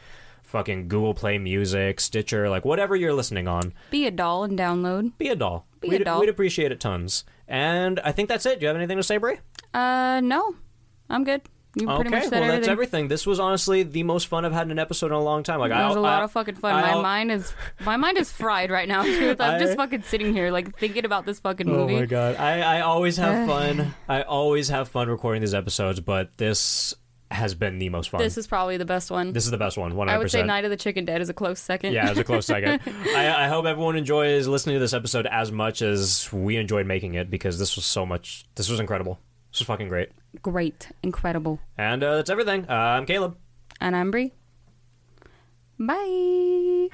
fucking 0.43 0.87
Google 0.87 1.13
Play 1.13 1.37
Music, 1.37 1.99
Stitcher, 1.99 2.49
like 2.49 2.63
whatever 2.65 2.95
you're 2.95 3.13
listening 3.13 3.47
on, 3.47 3.73
Be 3.91 4.05
a 4.05 4.11
doll 4.11 4.43
and 4.43 4.57
download. 4.57 5.17
be 5.17 5.27
a 5.29 5.35
doll. 5.35 5.65
Be 5.81 5.87
a 5.87 5.91
we'd, 5.91 6.03
doll. 6.05 6.19
we'd 6.19 6.29
appreciate 6.29 6.71
it 6.71 6.79
tons. 6.79 7.23
And 7.47 7.99
I 8.01 8.11
think 8.11 8.29
that's 8.29 8.45
it. 8.45 8.59
Do 8.59 8.63
you 8.63 8.67
have 8.67 8.77
anything 8.77 8.97
to 8.97 9.03
say, 9.03 9.17
Brie? 9.17 9.37
Uh, 9.73 10.21
no, 10.23 10.55
I'm 11.09 11.23
good. 11.23 11.41
You 11.77 11.87
pretty 11.87 12.01
okay, 12.07 12.09
well 12.11 12.21
said 12.21 12.31
that's 12.31 12.43
everything. 12.43 12.69
everything. 12.71 13.07
This 13.09 13.27
was 13.27 13.39
honestly 13.39 13.83
the 13.83 14.03
most 14.03 14.27
fun 14.27 14.45
I've 14.45 14.53
had 14.53 14.67
in 14.67 14.71
an 14.71 14.79
episode 14.79 15.07
in 15.07 15.13
a 15.13 15.21
long 15.21 15.43
time. 15.43 15.59
Like 15.59 15.71
It 15.71 15.75
I 15.75 15.87
was 15.87 15.97
a 15.97 15.99
I- 15.99 16.03
lot 16.03 16.23
of 16.23 16.31
fucking 16.31 16.55
fun. 16.55 16.73
I- 16.73 16.95
my 16.95 17.01
mind 17.01 17.31
is 17.31 17.53
my 17.85 17.97
mind 17.97 18.17
is 18.17 18.31
fried 18.31 18.71
right 18.71 18.87
now. 18.87 19.01
I'm 19.03 19.35
I- 19.39 19.59
just 19.59 19.75
fucking 19.75 20.03
sitting 20.03 20.33
here 20.33 20.51
like 20.51 20.77
thinking 20.79 21.03
about 21.05 21.25
this 21.25 21.39
fucking 21.39 21.69
oh, 21.69 21.73
movie. 21.73 21.95
Oh 21.95 21.99
my 21.99 22.05
god! 22.05 22.35
I, 22.37 22.77
I 22.77 22.81
always 22.81 23.17
have 23.17 23.47
fun. 23.49 23.93
I 24.07 24.21
always 24.21 24.69
have 24.69 24.87
fun 24.87 25.09
recording 25.09 25.41
these 25.41 25.53
episodes, 25.53 25.99
but 25.99 26.37
this 26.37 26.93
has 27.31 27.55
been 27.55 27.79
the 27.79 27.89
most 27.89 28.09
fun. 28.11 28.21
This 28.21 28.37
is 28.37 28.47
probably 28.47 28.77
the 28.77 28.85
best 28.85 29.11
one. 29.11 29.33
This 29.33 29.45
is 29.45 29.51
the 29.51 29.57
best 29.57 29.77
one. 29.77 29.95
One 29.95 30.07
I 30.07 30.17
would 30.17 30.31
say. 30.31 30.43
Night 30.43 30.63
of 30.63 30.69
the 30.69 30.77
Chicken 30.77 31.05
Dead 31.05 31.21
is 31.21 31.27
a 31.27 31.33
close 31.33 31.59
second. 31.59 31.91
Yeah, 31.91 32.05
it 32.05 32.09
was 32.11 32.19
a 32.19 32.23
close 32.23 32.45
second. 32.45 32.79
I, 33.07 33.45
I 33.45 33.47
hope 33.47 33.65
everyone 33.65 33.97
enjoys 33.97 34.47
listening 34.47 34.75
to 34.75 34.79
this 34.79 34.93
episode 34.93 35.25
as 35.25 35.51
much 35.51 35.81
as 35.81 36.31
we 36.31 36.55
enjoyed 36.55 36.85
making 36.85 37.15
it 37.15 37.29
because 37.29 37.59
this 37.59 37.75
was 37.75 37.83
so 37.83 38.05
much. 38.05 38.45
This 38.55 38.69
was 38.69 38.79
incredible. 38.79 39.19
This 39.55 39.61
is 39.61 39.67
fucking 39.67 39.87
great. 39.87 40.09
Great. 40.41 40.89
Incredible. 41.01 41.61
And 41.77 42.03
uh, 42.03 42.17
that's 42.17 42.29
everything. 42.29 42.65
Uh, 42.67 42.73
I'm 42.73 43.05
Caleb. 43.05 43.37
And 43.79 43.95
I'm 43.95 44.11
Brie. 44.11 44.33
Bye. 45.79 46.89